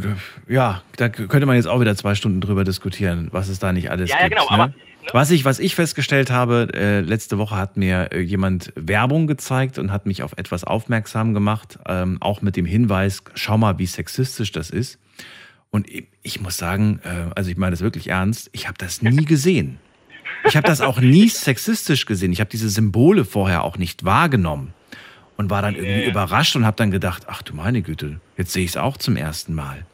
ja, 0.48 0.82
da 0.96 1.08
könnte 1.08 1.44
man 1.46 1.56
jetzt 1.56 1.66
auch 1.66 1.80
wieder 1.80 1.96
zwei 1.96 2.14
Stunden 2.14 2.40
drüber 2.40 2.62
diskutieren, 2.62 3.28
was 3.32 3.48
es 3.48 3.58
da 3.58 3.72
nicht 3.72 3.90
alles 3.90 4.10
Ja, 4.10 4.18
ja, 4.20 4.28
gibt. 4.28 4.40
genau, 4.40 4.56
ne? 4.56 4.62
aber- 4.62 4.74
Was 5.12 5.32
ich, 5.32 5.44
was 5.44 5.58
ich 5.58 5.74
festgestellt 5.74 6.30
habe, 6.30 6.68
äh, 6.74 7.00
letzte 7.00 7.36
Woche 7.38 7.56
hat 7.56 7.76
mir 7.76 8.12
äh, 8.12 8.20
jemand 8.20 8.72
Werbung 8.76 9.26
gezeigt 9.26 9.78
und 9.78 9.90
hat 9.90 10.06
mich 10.06 10.22
auf 10.22 10.34
etwas 10.36 10.62
aufmerksam 10.62 11.34
gemacht, 11.34 11.80
ähm, 11.88 12.18
auch 12.20 12.40
mit 12.42 12.54
dem 12.54 12.66
Hinweis, 12.66 13.24
schau 13.34 13.58
mal, 13.58 13.78
wie 13.80 13.86
sexistisch 13.86 14.52
das 14.52 14.70
ist. 14.70 15.00
Und 15.72 15.88
ich, 16.22 16.40
muss 16.40 16.58
sagen, 16.58 17.00
äh, 17.02 17.30
also 17.34 17.50
ich 17.50 17.56
meine 17.56 17.70
das 17.70 17.80
wirklich 17.80 18.08
ernst, 18.08 18.50
ich 18.52 18.68
habe 18.68 18.76
das 18.78 19.00
nie 19.00 19.24
gesehen. 19.24 19.78
Ich 20.44 20.54
habe 20.54 20.66
das 20.66 20.82
auch 20.82 21.00
nie 21.00 21.28
sexistisch 21.30 22.04
gesehen. 22.04 22.30
Ich 22.30 22.40
habe 22.40 22.50
diese 22.50 22.68
Symbole 22.68 23.24
vorher 23.24 23.64
auch 23.64 23.78
nicht 23.78 24.04
wahrgenommen 24.04 24.74
und 25.38 25.48
war 25.48 25.62
dann 25.62 25.74
irgendwie 25.74 26.04
überrascht 26.04 26.54
und 26.56 26.66
habe 26.66 26.76
dann 26.76 26.90
gedacht, 26.90 27.24
ach 27.26 27.40
du 27.40 27.54
meine 27.54 27.80
Güte, 27.80 28.20
jetzt 28.36 28.52
sehe 28.52 28.64
ich 28.64 28.72
es 28.72 28.76
auch 28.76 28.98
zum 28.98 29.16
ersten 29.16 29.54
Mal. 29.54 29.86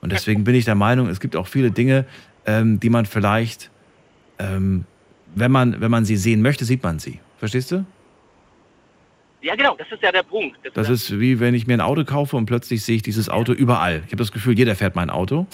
Und 0.00 0.10
deswegen 0.10 0.42
bin 0.44 0.54
ich 0.54 0.64
der 0.64 0.74
Meinung, 0.74 1.08
es 1.08 1.20
gibt 1.20 1.36
auch 1.36 1.48
viele 1.48 1.70
Dinge, 1.70 2.06
ähm, 2.46 2.80
die 2.80 2.88
man 2.88 3.04
vielleicht, 3.04 3.70
ähm, 4.38 4.86
wenn 5.34 5.52
man 5.52 5.82
wenn 5.82 5.90
man 5.90 6.06
sie 6.06 6.16
sehen 6.16 6.40
möchte, 6.40 6.64
sieht 6.64 6.82
man 6.82 6.98
sie. 6.98 7.20
Verstehst 7.38 7.72
du? 7.72 7.84
Ja, 9.44 9.54
genau, 9.56 9.76
das 9.76 9.86
ist 9.92 10.02
ja 10.02 10.10
der 10.10 10.22
Punkt. 10.22 10.56
Das, 10.64 10.72
Das 10.72 10.88
ist 10.88 11.20
wie 11.20 11.38
wenn 11.38 11.52
ich 11.54 11.66
mir 11.66 11.74
ein 11.74 11.82
Auto 11.82 12.02
kaufe 12.04 12.34
und 12.34 12.46
plötzlich 12.46 12.82
sehe 12.82 12.96
ich 12.96 13.02
dieses 13.02 13.28
Auto 13.28 13.52
überall. 13.52 13.96
Ich 14.06 14.12
habe 14.12 14.16
das 14.16 14.32
Gefühl, 14.32 14.56
jeder 14.56 14.74
fährt 14.74 14.96
mein 14.96 15.10
Auto. 15.10 15.46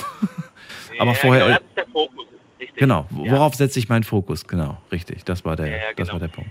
Aber 1.00 1.10
ja, 1.10 1.16
vorher 1.16 1.44
Genau, 1.46 1.56
das 1.58 1.62
ist 1.68 1.76
der 1.76 1.86
Fokus. 1.86 2.26
Richtig. 2.60 2.76
Genau, 2.76 3.06
worauf 3.10 3.54
setze 3.56 3.80
ich 3.80 3.88
meinen 3.88 4.04
Fokus? 4.04 4.46
Genau, 4.46 4.78
richtig. 4.92 5.24
Das 5.24 5.44
war 5.44 5.56
der, 5.56 5.66
Ja, 5.66 5.72
ja, 5.72 5.78
das 5.96 6.06
genau. 6.06 6.12
war 6.12 6.20
der 6.20 6.28
Punkt. 6.28 6.50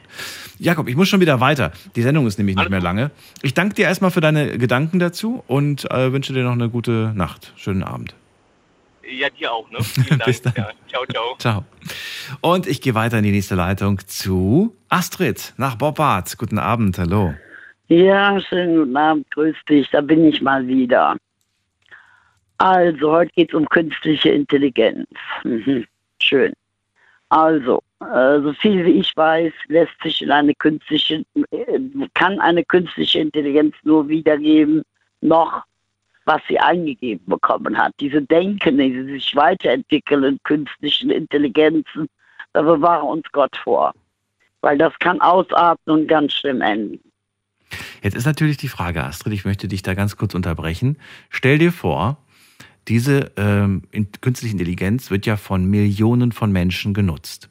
Jakob, 0.57 0.89
ich 0.89 0.97
muss 0.97 1.07
schon 1.07 1.21
wieder 1.21 1.39
weiter. 1.39 1.71
Die 1.95 2.01
Sendung 2.01 2.27
ist 2.27 2.37
nämlich 2.39 2.57
nicht 2.57 2.69
mehr 2.69 2.81
lange. 2.81 3.11
Ich 3.41 3.53
danke 3.53 3.73
dir 3.75 3.85
erstmal 3.85 4.11
für 4.11 4.21
deine 4.21 4.57
Gedanken 4.57 4.99
dazu 4.99 5.41
und 5.47 5.89
äh, 5.91 6.11
wünsche 6.11 6.33
dir 6.33 6.43
noch 6.43 6.51
eine 6.51 6.69
gute 6.69 7.13
Nacht. 7.15 7.53
Schönen 7.55 7.83
Abend. 7.83 8.15
Ja, 9.03 9.29
dir 9.29 9.51
auch, 9.51 9.69
ne? 9.69 9.79
Vielen 9.81 10.19
Dank. 10.19 10.25
Bis 10.25 10.41
dann. 10.41 10.53
Ja, 10.55 10.69
ciao, 10.87 11.05
ciao. 11.05 11.35
Ciao. 11.37 11.65
Und 12.41 12.67
ich 12.67 12.81
gehe 12.81 12.95
weiter 12.95 13.17
in 13.17 13.23
die 13.23 13.31
nächste 13.31 13.55
Leitung 13.55 13.99
zu 14.07 14.75
Astrid 14.89 15.53
nach 15.57 15.75
Bobbart. 15.75 16.37
Guten 16.37 16.59
Abend, 16.59 16.97
hallo. 16.97 17.33
Ja, 17.87 18.39
schönen 18.39 18.77
guten 18.77 18.97
Abend, 18.97 19.31
grüß 19.31 19.55
dich, 19.67 19.89
da 19.89 20.01
bin 20.01 20.25
ich 20.25 20.41
mal 20.41 20.67
wieder. 20.67 21.17
Also, 22.59 23.11
heute 23.11 23.31
geht 23.33 23.49
es 23.49 23.55
um 23.55 23.67
künstliche 23.67 24.29
Intelligenz. 24.29 25.07
Mhm. 25.43 25.85
Schön. 26.21 26.53
Also, 27.29 27.81
äh, 28.01 28.41
so 28.41 28.53
viel 28.53 28.85
wie 28.85 28.99
ich 28.99 29.15
weiß, 29.15 29.53
lässt 29.67 29.93
sich 30.03 30.21
in 30.21 30.31
eine 30.31 30.53
künstliche, 30.55 31.23
äh, 31.51 31.79
kann 32.13 32.39
eine 32.39 32.63
künstliche 32.63 33.19
Intelligenz 33.19 33.75
nur 33.83 34.07
wiedergeben, 34.07 34.83
noch 35.21 35.63
was 36.29 36.41
sie 36.47 36.59
eingegeben 36.59 37.25
bekommen 37.25 37.75
hat. 37.75 37.91
Diese 37.99 38.21
Denken, 38.21 38.77
diese 38.77 39.03
sich 39.05 39.35
weiterentwickelnden 39.35 40.37
künstlichen 40.43 41.09
Intelligenzen, 41.09 42.07
da 42.53 42.61
bewahre 42.61 43.03
uns 43.03 43.23
Gott 43.31 43.57
vor. 43.57 43.95
Weil 44.61 44.77
das 44.77 44.93
kann 44.99 45.19
ausarten 45.21 45.91
und 45.91 46.07
ganz 46.07 46.33
schlimm 46.33 46.61
enden. 46.61 46.99
Jetzt 48.03 48.15
ist 48.15 48.27
natürlich 48.27 48.57
die 48.57 48.67
Frage, 48.67 49.03
Astrid, 49.03 49.33
ich 49.33 49.43
möchte 49.43 49.67
dich 49.67 49.81
da 49.81 49.95
ganz 49.95 50.17
kurz 50.17 50.35
unterbrechen. 50.35 50.99
Stell 51.31 51.57
dir 51.57 51.71
vor, 51.71 52.17
diese 52.87 53.31
ähm, 53.35 53.81
künstliche 54.21 54.53
Intelligenz 54.53 55.09
wird 55.09 55.25
ja 55.25 55.35
von 55.35 55.65
Millionen 55.65 56.31
von 56.31 56.51
Menschen 56.51 56.93
genutzt. 56.93 57.49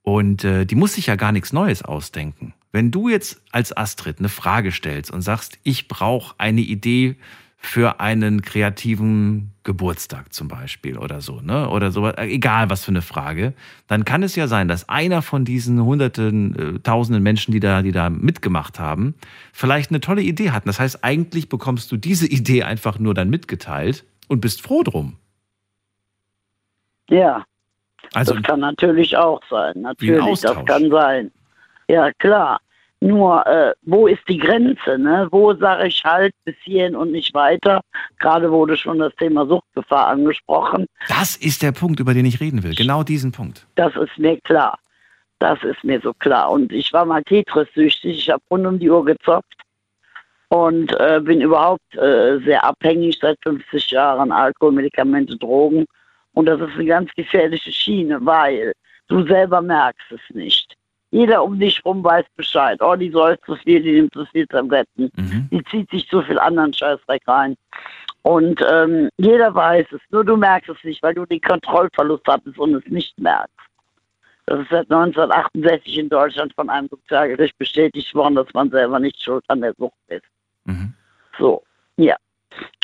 Und 0.00 0.44
äh, 0.44 0.64
die 0.64 0.76
muss 0.76 0.94
sich 0.94 1.08
ja 1.08 1.16
gar 1.16 1.32
nichts 1.32 1.52
Neues 1.52 1.82
ausdenken. 1.82 2.54
Wenn 2.72 2.90
du 2.90 3.10
jetzt 3.10 3.42
als 3.50 3.76
Astrid 3.76 4.18
eine 4.18 4.30
Frage 4.30 4.72
stellst 4.72 5.10
und 5.10 5.20
sagst, 5.20 5.58
ich 5.62 5.88
brauche 5.88 6.34
eine 6.38 6.62
Idee 6.62 7.16
für 7.64 8.00
einen 8.00 8.42
kreativen 8.42 9.52
Geburtstag 9.62 10.32
zum 10.32 10.48
Beispiel 10.48 10.98
oder 10.98 11.20
so, 11.20 11.40
ne? 11.40 11.70
Oder 11.70 11.92
so, 11.92 12.08
egal 12.16 12.68
was 12.70 12.84
für 12.84 12.90
eine 12.90 13.02
Frage, 13.02 13.54
dann 13.86 14.04
kann 14.04 14.24
es 14.24 14.34
ja 14.34 14.48
sein, 14.48 14.66
dass 14.66 14.88
einer 14.88 15.22
von 15.22 15.44
diesen 15.44 15.82
hunderten, 15.82 16.76
äh, 16.76 16.78
tausenden 16.80 17.22
Menschen, 17.22 17.52
die 17.52 17.60
da, 17.60 17.82
die 17.82 17.92
da 17.92 18.10
mitgemacht 18.10 18.80
haben, 18.80 19.14
vielleicht 19.52 19.90
eine 19.90 20.00
tolle 20.00 20.22
Idee 20.22 20.50
hatten. 20.50 20.68
Das 20.68 20.80
heißt, 20.80 21.04
eigentlich 21.04 21.48
bekommst 21.48 21.92
du 21.92 21.96
diese 21.96 22.26
Idee 22.26 22.64
einfach 22.64 22.98
nur 22.98 23.14
dann 23.14 23.30
mitgeteilt 23.30 24.04
und 24.26 24.40
bist 24.40 24.60
froh 24.60 24.82
drum. 24.82 25.16
Ja. 27.10 27.44
Also- 28.12 28.34
das 28.34 28.42
kann 28.42 28.58
natürlich 28.58 29.16
auch 29.16 29.40
sein. 29.48 29.74
Natürlich, 29.76 30.40
das 30.40 30.64
kann 30.66 30.90
sein. 30.90 31.30
Ja, 31.86 32.10
klar. 32.14 32.60
Nur, 33.02 33.44
äh, 33.48 33.72
wo 33.82 34.06
ist 34.06 34.22
die 34.28 34.38
Grenze? 34.38 34.96
Ne? 34.96 35.26
Wo 35.32 35.52
sage 35.54 35.88
ich 35.88 36.04
halt 36.04 36.32
bis 36.44 36.54
hierhin 36.62 36.94
und 36.94 37.10
nicht 37.10 37.34
weiter? 37.34 37.80
Gerade 38.20 38.48
wurde 38.52 38.76
schon 38.76 39.00
das 39.00 39.12
Thema 39.16 39.44
Suchtgefahr 39.44 40.06
angesprochen. 40.06 40.86
Das 41.08 41.34
ist 41.34 41.62
der 41.62 41.72
Punkt, 41.72 41.98
über 41.98 42.14
den 42.14 42.26
ich 42.26 42.38
reden 42.38 42.62
will. 42.62 42.76
Genau 42.76 43.02
diesen 43.02 43.32
Punkt. 43.32 43.66
Das 43.74 43.96
ist 43.96 44.16
mir 44.18 44.40
klar. 44.42 44.78
Das 45.40 45.60
ist 45.64 45.82
mir 45.82 46.00
so 46.00 46.12
klar. 46.14 46.52
Und 46.52 46.70
ich 46.70 46.92
war 46.92 47.04
mal 47.04 47.24
Tetris-süchtig. 47.24 48.18
Ich 48.18 48.30
habe 48.30 48.42
rund 48.48 48.68
um 48.68 48.78
die 48.78 48.88
Uhr 48.88 49.04
gezockt 49.04 49.60
und 50.50 50.92
äh, 51.00 51.20
bin 51.20 51.40
überhaupt 51.40 51.96
äh, 51.96 52.38
sehr 52.44 52.62
abhängig 52.62 53.18
seit 53.20 53.36
50 53.42 53.90
Jahren. 53.90 54.30
Alkohol, 54.30 54.70
Medikamente, 54.70 55.36
Drogen. 55.36 55.86
Und 56.34 56.46
das 56.46 56.60
ist 56.60 56.74
eine 56.76 56.84
ganz 56.84 57.10
gefährliche 57.16 57.72
Schiene, 57.72 58.24
weil 58.24 58.74
du 59.08 59.26
selber 59.26 59.60
merkst 59.60 60.12
es 60.12 60.20
nicht. 60.36 60.76
Jeder 61.12 61.44
um 61.44 61.60
dich 61.60 61.84
rum 61.84 62.02
weiß 62.02 62.24
Bescheid. 62.36 62.80
Oh, 62.82 62.96
die 62.96 63.10
soll 63.10 63.38
zu 63.46 63.54
viel, 63.56 63.82
die 63.82 63.92
nimmt 63.92 64.14
zu 64.14 64.24
viel 64.26 64.46
Tabletten. 64.46 65.10
Die 65.50 65.62
zieht 65.64 65.90
sich 65.90 66.08
zu 66.08 66.22
viel 66.22 66.38
anderen 66.38 66.72
Scheißdreck 66.72 67.22
rein. 67.28 67.54
Und 68.22 68.64
ähm, 68.70 69.10
jeder 69.18 69.54
weiß 69.54 69.86
es, 69.92 70.00
nur 70.10 70.24
du 70.24 70.36
merkst 70.36 70.70
es 70.70 70.82
nicht, 70.84 71.02
weil 71.02 71.12
du 71.14 71.26
den 71.26 71.40
Kontrollverlust 71.40 72.24
hattest 72.26 72.58
und 72.58 72.74
es 72.74 72.86
nicht 72.86 73.18
merkst. 73.20 73.54
Das 74.46 74.60
ist 74.60 74.70
seit 74.70 74.90
1968 74.90 75.98
in 75.98 76.08
Deutschland 76.08 76.52
von 76.54 76.70
einem 76.70 76.88
Sozialgericht 76.88 77.56
bestätigt 77.58 78.14
worden, 78.14 78.34
dass 78.36 78.52
man 78.54 78.70
selber 78.70 78.98
nicht 78.98 79.22
schuld 79.22 79.44
an 79.48 79.60
der 79.60 79.74
Sucht 79.74 79.92
ist. 80.08 80.24
So, 81.38 81.62
ja. 81.96 82.16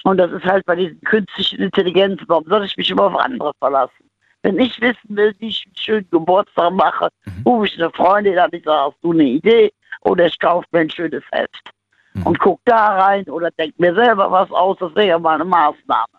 Und 0.05 0.19
das 0.19 0.31
ist 0.33 0.45
halt 0.45 0.67
bei 0.67 0.77
diesen 0.77 1.01
künstlichen 1.01 1.61
Intelligenzen, 1.61 2.25
warum 2.29 2.45
soll 2.47 2.65
ich 2.65 2.77
mich 2.77 2.91
immer 2.91 3.05
auf 3.05 3.17
andere 3.17 3.53
verlassen? 3.59 4.08
Wenn 4.43 4.59
ich 4.59 4.81
wissen 4.81 5.17
will, 5.17 5.35
wie 5.39 5.49
ich 5.49 5.65
einen 5.67 5.77
schönen 5.77 6.11
Geburtstag 6.11 6.73
mache, 6.73 7.09
rufe 7.45 7.67
ich 7.67 7.81
eine 7.81 7.91
Freundin 7.91 8.39
an, 8.39 8.51
ich 8.53 8.65
sage, 8.65 8.93
hast 8.93 9.03
du 9.03 9.13
eine 9.13 9.25
Idee? 9.25 9.73
Oder 10.03 10.27
ich 10.27 10.39
kaufe 10.39 10.67
mir 10.71 10.81
ein 10.81 10.91
schönes 10.91 11.25
Heft 11.33 11.71
und 12.25 12.39
gucke 12.39 12.61
da 12.65 12.99
rein 12.99 13.25
oder 13.25 13.51
denke 13.53 13.75
mir 13.79 13.95
selber 13.95 14.31
was 14.31 14.51
aus, 14.51 14.77
das 14.79 14.95
wäre 14.95 15.09
ja 15.09 15.19
mal 15.19 15.35
eine 15.35 15.45
Maßnahme. 15.45 16.19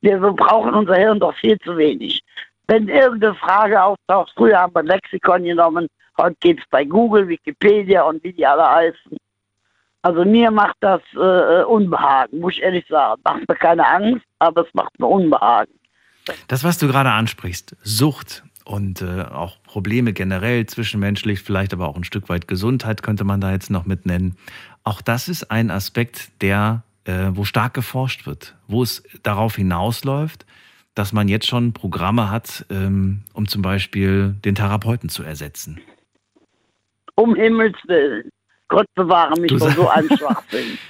Wir 0.00 0.18
brauchen 0.18 0.74
unser 0.74 0.94
Hirn 0.94 1.20
doch 1.20 1.34
viel 1.34 1.58
zu 1.60 1.76
wenig. 1.76 2.22
Wenn 2.68 2.88
irgendeine 2.88 3.34
Frage 3.34 3.82
auftaucht, 3.82 4.32
früher 4.36 4.58
haben 4.58 4.74
wir 4.74 4.80
ein 4.80 4.86
Lexikon 4.86 5.44
genommen, 5.44 5.88
heute 6.18 6.36
geht 6.40 6.58
es 6.58 6.64
bei 6.70 6.84
Google, 6.84 7.28
Wikipedia 7.28 8.02
und 8.02 8.22
wie 8.24 8.32
die 8.32 8.46
alle 8.46 8.68
heißen. 8.68 9.16
Also 10.02 10.24
mir 10.24 10.50
macht 10.50 10.76
das 10.80 11.00
äh, 11.14 11.64
Unbehagen, 11.64 12.40
muss 12.40 12.54
ich 12.54 12.62
ehrlich 12.62 12.86
sagen. 12.88 13.20
Macht 13.24 13.48
mir 13.48 13.56
keine 13.56 13.86
Angst, 13.86 14.24
aber 14.38 14.62
es 14.62 14.72
macht 14.74 14.98
mir 15.00 15.06
Unbehagen. 15.06 15.72
Das, 16.48 16.64
was 16.64 16.78
du 16.78 16.86
gerade 16.86 17.10
ansprichst, 17.10 17.76
Sucht 17.82 18.42
und 18.64 19.00
äh, 19.02 19.22
auch 19.22 19.62
Probleme 19.62 20.12
generell 20.12 20.66
zwischenmenschlich, 20.66 21.40
vielleicht 21.40 21.72
aber 21.72 21.88
auch 21.88 21.96
ein 21.96 22.04
Stück 22.04 22.28
weit 22.28 22.48
Gesundheit 22.48 23.02
könnte 23.02 23.24
man 23.24 23.40
da 23.40 23.52
jetzt 23.52 23.70
noch 23.70 23.86
mit 23.86 24.06
nennen. 24.06 24.36
Auch 24.82 25.00
das 25.00 25.28
ist 25.28 25.50
ein 25.50 25.70
Aspekt, 25.70 26.30
der, 26.42 26.82
äh, 27.04 27.28
wo 27.30 27.44
stark 27.44 27.74
geforscht 27.74 28.26
wird, 28.26 28.56
wo 28.66 28.82
es 28.82 29.02
darauf 29.22 29.56
hinausläuft, 29.56 30.46
dass 30.94 31.12
man 31.12 31.28
jetzt 31.28 31.46
schon 31.46 31.72
Programme 31.74 32.30
hat, 32.30 32.64
ähm, 32.70 33.22
um 33.34 33.46
zum 33.46 33.62
Beispiel 33.62 34.34
den 34.44 34.54
Therapeuten 34.54 35.08
zu 35.08 35.22
ersetzen. 35.22 35.80
Um 37.14 37.34
Himmels 37.34 37.76
Willen. 37.86 38.30
Gott 38.68 38.86
bewahre 38.94 39.38
mich 39.40 39.52
sag- 39.56 39.74
so 39.74 39.88
einem 39.88 40.08
Schwachsinn. 40.16 40.78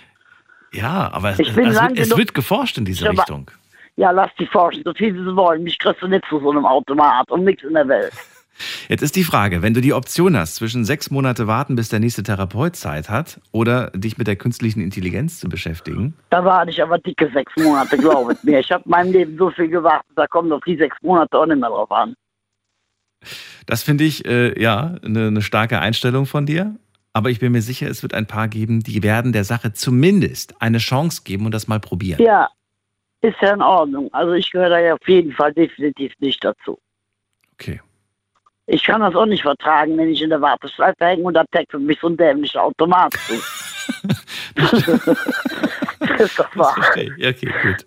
Ja, 0.73 1.11
aber 1.13 1.31
es, 1.31 1.57
also, 1.57 1.81
es 1.95 2.17
wird 2.19 2.35
geforscht 2.35 2.77
in 2.77 2.85
diese 2.85 3.09
Richtung. 3.09 3.51
Ja, 3.97 4.11
lass 4.11 4.31
die 4.39 4.47
forschen, 4.47 4.83
so 4.85 4.93
viel 4.93 5.15
wie 5.15 5.19
sie 5.19 5.37
wollen. 5.37 5.63
Mich 5.63 5.79
kriegst 5.79 6.03
du 6.03 6.07
nicht 6.07 6.25
zu 6.29 6.39
so 6.39 6.51
einem 6.51 6.67
Automat 6.67 7.31
und 7.31 7.45
nichts 7.45 7.65
in 7.65 7.75
der 7.75 7.89
Welt. 7.89 8.13
Jetzt 8.89 9.03
ist 9.03 9.17
die 9.17 9.25
Frage, 9.25 9.63
wenn 9.63 9.75
du 9.75 9.81
die 9.81 9.93
Option 9.93 10.37
hast, 10.37 10.57
zwischen 10.57 10.85
sechs 10.85 11.11
Monate 11.11 11.47
warten, 11.47 11.77
bis 11.77 11.89
der 11.89 12.01
nächste 12.01 12.23
Therapeut 12.23 12.77
Zeit 12.77 13.11
hat, 13.11 13.41
oder 13.53 13.91
dich 13.91 14.17
mit 14.17 14.27
der 14.27 14.37
künstlichen 14.37 14.81
Intelligenz 14.81 15.41
zu 15.41 15.49
beschäftigen, 15.49 16.15
Da 16.31 16.45
warte 16.45 16.71
ich 16.71 16.83
aber 16.83 16.99
dicke 16.99 17.31
sechs 17.33 17.53
Monate, 17.57 17.99
glaubet 17.99 18.43
mir. 18.45 18.61
Ich 18.61 18.71
habe 18.71 18.85
in 18.85 18.91
meinem 18.91 19.13
Leben 19.13 19.37
so 19.39 19.51
viel 19.51 19.69
gewartet, 19.69 20.11
da 20.15 20.27
kommen 20.27 20.51
doch 20.51 20.63
die 20.65 20.77
sechs 20.77 20.97
Monate 21.03 21.39
auch 21.39 21.47
nicht 21.47 21.61
mehr 21.61 21.69
drauf 21.69 21.91
an. 21.91 22.15
das 23.67 23.83
finde 23.83 24.05
ich 24.05 24.25
äh, 24.25 24.61
ja 24.61 24.97
eine, 25.05 25.27
eine 25.27 25.43
starke 25.43 25.81
Einstellung 25.81 26.27
von 26.27 26.47
dir. 26.47 26.77
Aber 27.13 27.31
ich 27.31 27.41
bin 27.41 27.53
mir 27.53 27.63
sicher, 27.63 27.89
es 27.89 28.03
wird 28.03 28.13
ein 28.13 28.27
paar 28.27 28.47
geben, 28.47 28.81
die 28.81 29.03
werden 29.03 29.33
der 29.33 29.45
Sache 29.45 29.73
zumindest 29.73 30.61
eine 30.61 30.77
Chance 30.77 31.23
geben 31.25 31.47
und 31.47 31.53
das 31.53 31.67
mal 31.67 31.81
probieren. 31.81 32.21
Ja, 32.23 32.51
ist 33.27 33.41
ja 33.41 33.55
in 33.55 33.63
Ordnung. 33.63 34.13
Also 34.13 34.33
ich 34.33 34.51
gehöre 34.51 34.71
da 34.71 34.79
ja 34.79 34.95
auf 34.95 35.09
jeden 35.09 35.33
Fall 35.33 35.53
definitiv 35.53 36.13
nicht 36.21 36.45
dazu. 36.45 36.79
Okay. 37.55 37.81
Ich 38.67 38.83
kann 38.83 39.01
das 39.01 39.15
auch 39.15 39.27
nicht 39.27 39.43
vertragen, 39.43 39.97
wenn 39.97 40.11
ich 40.11 40.23
in 40.23 40.31
der 40.31 40.41
Warteschleife 40.41 41.05
hänge 41.05 41.23
und 41.23 41.35
da 41.35 41.45
für 41.71 41.79
mich 41.79 41.99
so 42.01 42.09
ein 42.09 42.17
dämlicher 42.17 42.63
Automat 42.63 43.13
zu. 43.15 43.35
Das 46.19 46.35
Das 46.35 46.73
verstehe 46.73 47.15
ich. 47.17 47.23
Ja, 47.23 47.31
Okay, 47.31 47.53
gut. 47.63 47.85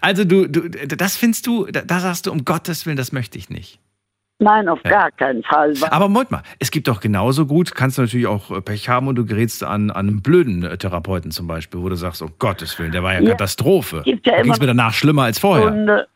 Also 0.00 0.24
du, 0.24 0.46
du, 0.48 0.68
das 0.68 1.16
findest 1.16 1.46
du, 1.46 1.66
da 1.66 2.00
sagst 2.00 2.26
du, 2.26 2.32
um 2.32 2.44
Gottes 2.44 2.86
Willen, 2.86 2.96
das 2.96 3.12
möchte 3.12 3.38
ich 3.38 3.50
nicht. 3.50 3.80
Nein, 4.40 4.68
auf 4.68 4.80
gar 4.84 5.10
keinen 5.10 5.42
Fall. 5.42 5.74
Aber 5.90 6.08
Moment 6.08 6.30
mal, 6.30 6.42
es 6.60 6.70
gibt 6.70 6.86
doch 6.86 7.00
genauso 7.00 7.44
gut, 7.46 7.74
kannst 7.74 7.98
du 7.98 8.02
natürlich 8.02 8.28
auch 8.28 8.50
äh, 8.52 8.60
Pech 8.60 8.88
haben 8.88 9.08
und 9.08 9.16
du 9.16 9.26
gerätst 9.26 9.64
an, 9.64 9.90
an 9.90 10.08
einen 10.08 10.22
blöden 10.22 10.62
äh, 10.62 10.78
Therapeuten 10.78 11.32
zum 11.32 11.48
Beispiel, 11.48 11.80
wo 11.80 11.88
du 11.88 11.96
sagst, 11.96 12.22
um 12.22 12.32
Gottes 12.38 12.78
Willen, 12.78 12.92
der 12.92 13.02
war 13.02 13.14
ja, 13.14 13.20
Ja, 13.20 13.30
Katastrophe. 13.30 14.02
gibt 14.04 14.26
ja 14.26 14.36
da 14.36 14.42
ging 14.42 14.52
es 14.52 14.58
immer 14.58 14.66
mir 14.66 14.72
danach 14.76 14.92
schlimmer 14.92 15.24
als 15.24 15.40
vorher. 15.40 15.66
Stunde. 15.66 16.06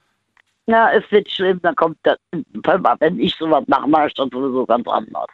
Na, 0.67 0.93
es 0.93 1.03
wird 1.11 1.29
schlimm, 1.29 1.59
dann 1.63 1.75
kommt 1.75 1.99
das. 2.05 2.17
Wenn 3.01 3.19
ich 3.19 3.35
sowas 3.35 3.65
mache, 3.67 3.89
mache 3.89 4.07
ich 4.07 4.15
das 4.15 4.29
sowieso 4.31 4.65
ganz 4.67 4.87
anders. 4.87 5.27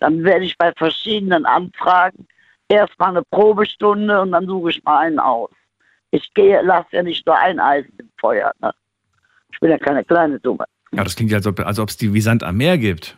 Dann 0.00 0.24
werde 0.24 0.44
ich 0.44 0.58
bei 0.58 0.72
verschiedenen 0.76 1.46
Anfragen 1.46 2.26
erstmal 2.68 3.10
eine 3.10 3.22
Probestunde 3.30 4.20
und 4.20 4.32
dann 4.32 4.46
suche 4.46 4.70
ich 4.70 4.82
mal 4.82 4.98
einen 4.98 5.20
aus. 5.20 5.50
Ich 6.10 6.34
gehe, 6.34 6.60
lasse 6.62 6.88
ja 6.90 7.02
nicht 7.04 7.24
nur 7.24 7.38
ein 7.38 7.60
Eisen 7.60 7.92
im 7.98 8.10
Feuer. 8.20 8.52
Ne? 8.60 8.72
Ich 9.52 9.60
bin 9.60 9.70
ja 9.70 9.78
keine 9.78 10.02
kleine 10.04 10.40
Dumme. 10.40 10.64
Ja, 10.94 11.04
das 11.04 11.16
klingt 11.16 11.30
ja, 11.30 11.38
als 11.38 11.46
ob 11.46 11.60
als 11.60 11.78
ob 11.78 11.88
es 11.88 11.96
die 11.96 12.12
wie 12.12 12.20
Sand 12.20 12.42
am 12.42 12.56
Meer 12.56 12.78
gibt. 12.78 13.16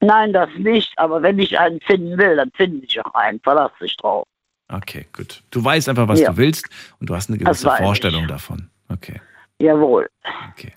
Nein, 0.00 0.32
das 0.32 0.48
nicht, 0.56 0.92
aber 0.96 1.22
wenn 1.22 1.38
ich 1.40 1.58
einen 1.58 1.80
finden 1.80 2.16
will, 2.18 2.36
dann 2.36 2.50
finde 2.54 2.84
ich 2.86 3.04
auch 3.04 3.14
einen. 3.14 3.40
Verlass 3.40 3.72
dich 3.80 3.96
drauf. 3.96 4.24
Okay, 4.70 5.06
gut. 5.12 5.42
Du 5.50 5.64
weißt 5.64 5.88
einfach, 5.88 6.06
was 6.06 6.20
Ja. 6.20 6.30
du 6.30 6.36
willst 6.36 6.68
und 7.00 7.10
du 7.10 7.16
hast 7.16 7.28
eine 7.30 7.38
gewisse 7.38 7.66
weiß 7.66 7.80
ich. 7.80 7.84
Vorstellung 7.84 8.28
davon. 8.28 8.68
Okay. 8.88 9.20
Jawohl. 9.58 10.08
Okay. 10.52 10.72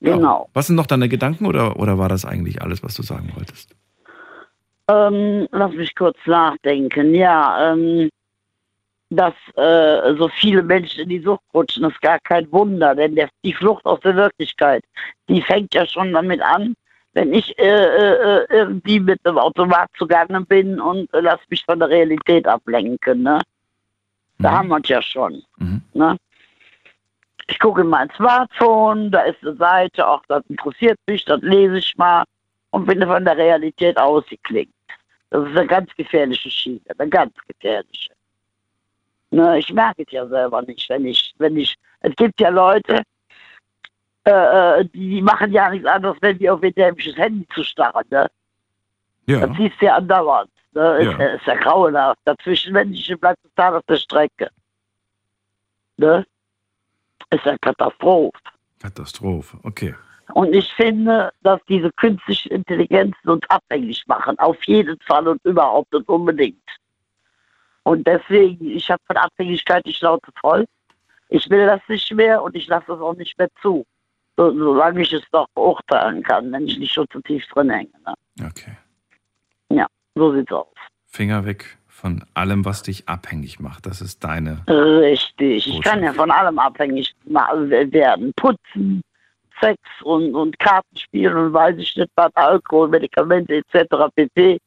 Genau. 0.00 0.48
Was 0.52 0.68
sind 0.68 0.76
noch 0.76 0.86
deine 0.86 1.08
Gedanken 1.08 1.46
oder, 1.46 1.78
oder 1.78 1.98
war 1.98 2.08
das 2.08 2.24
eigentlich 2.24 2.62
alles, 2.62 2.82
was 2.84 2.94
du 2.94 3.02
sagen 3.02 3.32
wolltest? 3.34 3.74
Ähm, 4.88 5.48
lass 5.50 5.72
mich 5.72 5.94
kurz 5.96 6.16
nachdenken. 6.26 7.12
Ja, 7.14 7.72
ähm, 7.72 8.08
dass 9.10 9.34
äh, 9.56 10.14
so 10.16 10.28
viele 10.28 10.62
Menschen 10.62 11.02
in 11.02 11.08
die 11.08 11.20
Sucht 11.20 11.44
rutschen, 11.54 11.84
ist 11.84 12.00
gar 12.00 12.18
kein 12.20 12.50
Wunder, 12.50 12.94
denn 12.94 13.14
der, 13.14 13.28
die 13.44 13.52
Flucht 13.52 13.84
aus 13.84 14.00
der 14.00 14.16
Wirklichkeit, 14.16 14.82
die 15.28 15.40
fängt 15.42 15.74
ja 15.74 15.86
schon 15.86 16.12
damit 16.12 16.42
an, 16.42 16.74
wenn 17.12 17.32
ich 17.32 17.58
äh, 17.58 17.64
äh, 17.64 18.46
irgendwie 18.50 19.00
mit 19.00 19.24
dem 19.24 19.38
Automat 19.38 19.88
zugange 19.96 20.42
bin 20.42 20.80
und 20.80 21.12
äh, 21.14 21.20
lass 21.20 21.40
mich 21.48 21.64
von 21.64 21.78
der 21.78 21.88
Realität 21.88 22.46
ablenken. 22.46 23.22
Ne? 23.22 23.40
Da 24.38 24.50
haben 24.50 24.68
wir 24.68 24.80
es 24.82 24.88
ja 24.88 25.00
schon. 25.00 25.42
Ne? 25.94 26.16
Ich 27.48 27.58
gucke 27.58 27.82
in 27.82 27.86
mein 27.86 28.10
Smartphone, 28.10 29.10
da 29.10 29.20
ist 29.20 29.42
eine 29.42 29.54
Seite, 29.54 30.06
auch 30.06 30.22
das 30.28 30.42
interessiert 30.48 30.98
mich, 31.06 31.24
das 31.24 31.40
lese 31.42 31.78
ich 31.78 31.96
mal 31.96 32.24
und 32.70 32.86
bin 32.86 33.02
von 33.02 33.24
der 33.24 33.36
Realität 33.36 33.96
ausgeklinkt. 33.96 34.74
Das 35.30 35.48
ist 35.48 35.56
eine 35.56 35.66
ganz 35.66 35.94
gefährliche 35.96 36.50
Schiene, 36.50 36.80
eine 36.98 37.08
ganz 37.08 37.32
gefährliche. 37.46 38.15
Ne, 39.36 39.58
ich 39.58 39.70
merke 39.70 40.02
es 40.02 40.10
ja 40.10 40.26
selber 40.26 40.62
nicht, 40.62 40.88
wenn 40.88 41.04
ich, 41.04 41.34
wenn 41.36 41.58
ich, 41.58 41.76
es 42.00 42.16
gibt 42.16 42.40
ja 42.40 42.48
Leute, 42.48 43.02
äh, 44.24 44.80
äh, 44.80 44.84
die, 44.94 45.20
machen 45.20 45.52
ja 45.52 45.68
nichts 45.68 45.86
anderes, 45.86 46.16
wenn 46.22 46.38
die 46.38 46.48
auf 46.48 46.62
ihr 46.62 46.72
dämliches 46.72 47.14
Handy 47.18 47.46
zu 47.54 47.62
starren. 47.62 48.06
Ne? 48.08 48.30
Ja. 49.26 49.46
Das 49.46 49.54
siehst 49.58 49.74
du 49.78 49.84
ja 49.84 49.96
andauernd. 49.96 50.50
Ne? 50.72 51.04
Ja. 51.04 51.10
Ist, 51.10 51.40
ist 51.40 51.46
ja 51.46 51.54
grauenhaft. 51.56 52.18
Das 52.24 52.36
Zwischenmenschliche 52.44 53.18
bleibt 53.18 53.42
total 53.42 53.76
auf 53.76 53.82
der 53.86 53.96
Strecke. 53.96 54.48
Ne? 55.98 56.24
Ist 57.28 57.44
ja 57.44 57.58
Katastrophe. 57.58 58.32
Katastrophe, 58.80 59.58
okay. 59.64 59.94
Und 60.32 60.54
ich 60.54 60.72
finde, 60.72 61.30
dass 61.42 61.60
diese 61.68 61.92
künstliche 61.92 62.48
Intelligenzen 62.48 63.28
uns 63.28 63.44
abhängig 63.50 64.02
machen. 64.06 64.38
Auf 64.38 64.64
jeden 64.64 64.98
Fall 65.00 65.28
und 65.28 65.44
überhaupt 65.44 65.94
und 65.94 66.08
unbedingt. 66.08 66.56
Und 67.86 68.04
deswegen, 68.04 68.68
ich 68.68 68.90
habe 68.90 69.00
von 69.06 69.16
Abhängigkeit 69.16 69.86
die 69.86 69.94
Schnauze 69.94 70.32
voll. 70.40 70.66
Ich 71.28 71.48
will 71.48 71.66
das 71.66 71.80
nicht 71.86 72.12
mehr 72.12 72.42
und 72.42 72.56
ich 72.56 72.66
lasse 72.66 72.86
das 72.88 73.00
auch 73.00 73.14
nicht 73.14 73.38
mehr 73.38 73.48
zu. 73.62 73.86
So, 74.36 74.52
solange 74.58 75.02
ich 75.02 75.12
es 75.12 75.22
noch 75.32 75.46
beurteilen 75.54 76.20
kann, 76.24 76.50
wenn 76.50 76.66
ich 76.66 76.80
nicht 76.80 76.92
schon 76.92 77.06
zu 77.12 77.20
tief 77.20 77.46
drin 77.46 77.70
hänge. 77.70 77.92
Ne? 78.04 78.14
Okay. 78.44 78.76
Ja, 79.68 79.86
so 80.16 80.34
sieht's 80.34 80.50
aus. 80.50 80.66
Finger 81.06 81.46
weg 81.46 81.78
von 81.86 82.24
allem, 82.34 82.64
was 82.64 82.82
dich 82.82 83.08
abhängig 83.08 83.60
macht. 83.60 83.86
Das 83.86 84.00
ist 84.00 84.24
deine. 84.24 84.64
Richtig. 84.66 85.68
Ich 85.68 85.80
kann 85.80 86.02
ja 86.02 86.12
von 86.12 86.32
allem 86.32 86.58
abhängig 86.58 87.14
werden. 87.24 88.32
Putzen, 88.34 89.00
Sex 89.60 89.78
und, 90.02 90.34
und 90.34 90.58
Kartenspielen 90.58 91.36
und 91.36 91.52
weiß 91.52 91.76
ich 91.78 91.94
nicht 91.96 92.10
was, 92.16 92.34
Alkohol, 92.34 92.88
Medikamente 92.88 93.62
etc. 93.62 94.12
pp. 94.12 94.58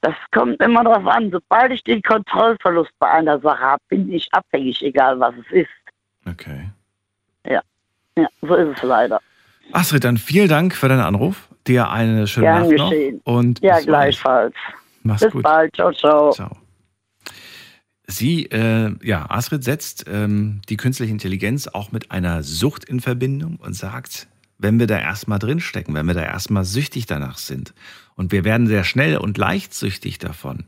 Das 0.00 0.14
kommt 0.32 0.62
immer 0.62 0.84
darauf 0.84 1.06
an. 1.06 1.30
Sobald 1.30 1.72
ich 1.72 1.82
den 1.82 2.02
Kontrollverlust 2.02 2.92
bei 2.98 3.10
einer 3.10 3.40
Sache 3.40 3.60
habe, 3.60 3.82
bin 3.88 4.12
ich 4.12 4.28
abhängig, 4.32 4.80
egal 4.82 5.18
was 5.18 5.34
es 5.36 5.62
ist. 5.62 5.68
Okay. 6.26 6.70
Ja, 7.46 7.60
ja 8.16 8.28
so 8.42 8.54
ist 8.54 8.76
es 8.76 8.82
leider. 8.82 9.20
Astrid, 9.72 10.04
dann 10.04 10.16
vielen 10.16 10.48
Dank 10.48 10.74
für 10.74 10.88
deinen 10.88 11.00
Anruf. 11.00 11.48
Dir 11.66 11.90
eine 11.90 12.26
schöne 12.26 12.46
Gern 12.46 12.62
Nacht 12.62 12.78
noch. 12.78 12.90
geschehen. 12.90 13.20
Und 13.24 13.60
ja, 13.60 13.80
gleichfalls. 13.80 14.54
Mach's 15.02 15.22
Bis 15.22 15.32
gut. 15.32 15.42
bald. 15.42 15.74
Ciao, 15.74 15.92
ciao. 15.92 16.32
Ciao. 16.32 16.56
Sie, 18.06 18.46
äh, 18.46 18.94
ja, 19.02 19.26
Astrid 19.28 19.64
setzt 19.64 20.06
ähm, 20.08 20.62
die 20.70 20.78
künstliche 20.78 21.12
Intelligenz 21.12 21.68
auch 21.68 21.92
mit 21.92 22.10
einer 22.10 22.42
Sucht 22.42 22.84
in 22.84 23.00
Verbindung 23.00 23.56
und 23.56 23.74
sagt, 23.74 24.28
wenn 24.58 24.78
wir 24.78 24.86
da 24.86 24.98
erstmal 24.98 25.38
drinstecken, 25.38 25.94
wenn 25.94 26.06
wir 26.06 26.14
da 26.14 26.22
erstmal 26.22 26.64
süchtig 26.64 27.06
danach 27.06 27.38
sind. 27.38 27.74
Und 28.16 28.32
wir 28.32 28.44
werden 28.44 28.66
sehr 28.66 28.84
schnell 28.84 29.16
und 29.16 29.38
leicht 29.38 29.72
süchtig 29.72 30.18
davon, 30.18 30.64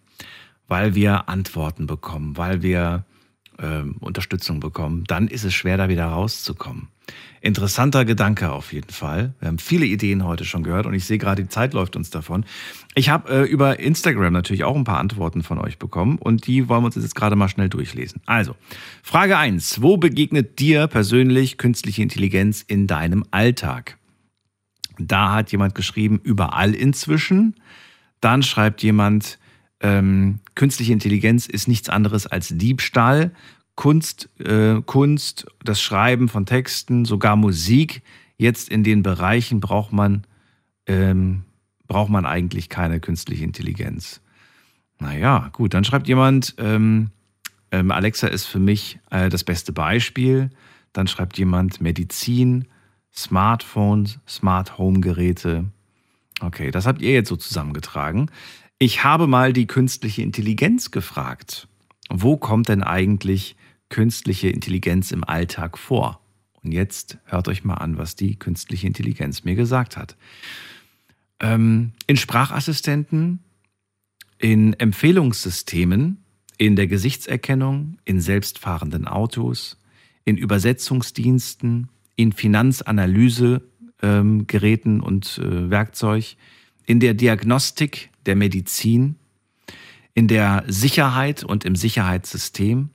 weil 0.68 0.94
wir 0.94 1.28
Antworten 1.28 1.86
bekommen, 1.86 2.36
weil 2.36 2.62
wir 2.62 3.04
ähm, 3.60 3.96
Unterstützung 4.00 4.60
bekommen, 4.60 5.04
dann 5.06 5.28
ist 5.28 5.44
es 5.44 5.54
schwer, 5.54 5.76
da 5.76 5.88
wieder 5.88 6.06
rauszukommen. 6.06 6.88
Interessanter 7.40 8.04
Gedanke 8.04 8.52
auf 8.52 8.72
jeden 8.72 8.90
Fall. 8.90 9.34
Wir 9.40 9.48
haben 9.48 9.58
viele 9.58 9.86
Ideen 9.86 10.24
heute 10.24 10.44
schon 10.44 10.62
gehört 10.62 10.86
und 10.86 10.94
ich 10.94 11.06
sehe 11.06 11.18
gerade, 11.18 11.42
die 11.42 11.48
Zeit 11.48 11.72
läuft 11.72 11.96
uns 11.96 12.10
davon. 12.10 12.44
Ich 12.94 13.08
habe 13.08 13.32
äh, 13.32 13.42
über 13.44 13.80
Instagram 13.80 14.32
natürlich 14.32 14.64
auch 14.64 14.76
ein 14.76 14.84
paar 14.84 14.98
Antworten 14.98 15.42
von 15.42 15.58
euch 15.58 15.78
bekommen 15.78 16.18
und 16.18 16.46
die 16.46 16.68
wollen 16.68 16.82
wir 16.82 16.86
uns 16.86 16.96
jetzt 16.96 17.14
gerade 17.14 17.36
mal 17.36 17.48
schnell 17.48 17.68
durchlesen. 17.68 18.20
Also, 18.26 18.56
Frage 19.02 19.38
1. 19.38 19.80
Wo 19.82 19.96
begegnet 19.96 20.58
dir 20.58 20.86
persönlich 20.86 21.56
künstliche 21.56 22.02
Intelligenz 22.02 22.62
in 22.66 22.86
deinem 22.86 23.24
Alltag? 23.30 23.96
Da 24.98 25.32
hat 25.32 25.50
jemand 25.50 25.74
geschrieben, 25.74 26.20
überall 26.22 26.74
inzwischen. 26.74 27.56
Dann 28.20 28.42
schreibt 28.42 28.82
jemand, 28.82 29.38
ähm, 29.80 30.40
künstliche 30.60 30.92
Intelligenz 30.92 31.46
ist 31.46 31.68
nichts 31.68 31.88
anderes 31.88 32.26
als 32.26 32.48
Diebstahl. 32.48 33.30
Kunst, 33.76 34.28
äh, 34.40 34.82
Kunst, 34.84 35.46
das 35.64 35.80
Schreiben 35.80 36.28
von 36.28 36.44
Texten, 36.44 37.06
sogar 37.06 37.34
Musik. 37.34 38.02
Jetzt 38.36 38.68
in 38.68 38.84
den 38.84 39.02
Bereichen 39.02 39.60
braucht 39.60 39.94
man, 39.94 40.26
ähm, 40.86 41.44
braucht 41.88 42.10
man 42.10 42.26
eigentlich 42.26 42.68
keine 42.68 43.00
künstliche 43.00 43.42
Intelligenz. 43.42 44.20
Naja, 44.98 45.48
gut, 45.54 45.72
dann 45.72 45.84
schreibt 45.84 46.08
jemand, 46.08 46.56
ähm, 46.58 47.08
ähm, 47.70 47.90
Alexa 47.90 48.26
ist 48.26 48.44
für 48.44 48.58
mich 48.58 48.98
äh, 49.08 49.30
das 49.30 49.44
beste 49.44 49.72
Beispiel. 49.72 50.50
Dann 50.92 51.06
schreibt 51.06 51.38
jemand 51.38 51.80
Medizin, 51.80 52.66
Smartphones, 53.16 54.18
Smart 54.28 54.76
Home 54.76 55.00
Geräte. 55.00 55.64
Okay, 56.42 56.70
das 56.70 56.86
habt 56.86 57.00
ihr 57.00 57.14
jetzt 57.14 57.30
so 57.30 57.36
zusammengetragen. 57.36 58.30
Ich 58.82 59.04
habe 59.04 59.26
mal 59.26 59.52
die 59.52 59.66
künstliche 59.66 60.22
Intelligenz 60.22 60.90
gefragt. 60.90 61.68
Wo 62.08 62.38
kommt 62.38 62.70
denn 62.70 62.82
eigentlich 62.82 63.54
künstliche 63.90 64.48
Intelligenz 64.48 65.12
im 65.12 65.22
Alltag 65.22 65.76
vor? 65.76 66.22
Und 66.62 66.72
jetzt 66.72 67.18
hört 67.26 67.48
euch 67.48 67.62
mal 67.62 67.74
an, 67.74 67.98
was 67.98 68.16
die 68.16 68.38
künstliche 68.38 68.86
Intelligenz 68.86 69.44
mir 69.44 69.54
gesagt 69.54 69.98
hat. 69.98 70.16
Ähm, 71.40 71.92
in 72.06 72.16
Sprachassistenten, 72.16 73.40
in 74.38 74.72
Empfehlungssystemen, 74.72 76.24
in 76.56 76.74
der 76.74 76.86
Gesichtserkennung, 76.86 77.98
in 78.06 78.22
selbstfahrenden 78.22 79.06
Autos, 79.06 79.76
in 80.24 80.38
Übersetzungsdiensten, 80.38 81.90
in 82.16 82.32
Finanzanalysegeräten 82.32 85.02
und 85.02 85.36
äh, 85.36 85.68
Werkzeug, 85.68 86.36
in 86.86 87.00
der 87.00 87.14
Diagnostik 87.14 88.10
der 88.26 88.36
Medizin, 88.36 89.16
in 90.14 90.28
der 90.28 90.64
Sicherheit 90.66 91.44
und 91.44 91.64
im 91.64 91.76
Sicherheitssystem, 91.76 92.90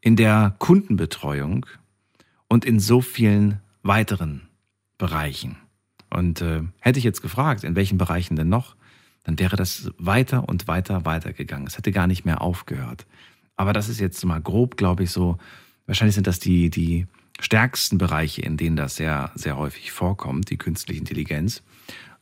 in 0.00 0.16
der 0.16 0.54
Kundenbetreuung 0.58 1.66
und 2.48 2.64
in 2.64 2.80
so 2.80 3.00
vielen 3.00 3.60
weiteren 3.82 4.48
Bereichen. 4.98 5.56
Und 6.10 6.40
äh, 6.40 6.62
hätte 6.80 6.98
ich 6.98 7.04
jetzt 7.04 7.22
gefragt, 7.22 7.64
in 7.64 7.74
welchen 7.74 7.98
Bereichen 7.98 8.36
denn 8.36 8.48
noch, 8.48 8.76
dann 9.24 9.38
wäre 9.38 9.56
das 9.56 9.90
weiter 9.98 10.48
und 10.48 10.68
weiter 10.68 11.04
weitergegangen. 11.04 11.66
Es 11.66 11.76
hätte 11.76 11.90
gar 11.90 12.06
nicht 12.06 12.24
mehr 12.24 12.40
aufgehört. 12.40 13.06
Aber 13.56 13.72
das 13.72 13.88
ist 13.88 13.98
jetzt 13.98 14.24
mal 14.24 14.40
grob, 14.40 14.76
glaube 14.76 15.02
ich, 15.04 15.10
so. 15.10 15.38
Wahrscheinlich 15.86 16.14
sind 16.14 16.26
das 16.26 16.38
die, 16.38 16.70
die 16.70 17.06
stärksten 17.40 17.98
Bereiche, 17.98 18.42
in 18.42 18.56
denen 18.56 18.76
das 18.76 18.96
sehr, 18.96 19.32
sehr 19.34 19.56
häufig 19.56 19.92
vorkommt, 19.92 20.50
die 20.50 20.56
künstliche 20.56 21.00
Intelligenz. 21.00 21.62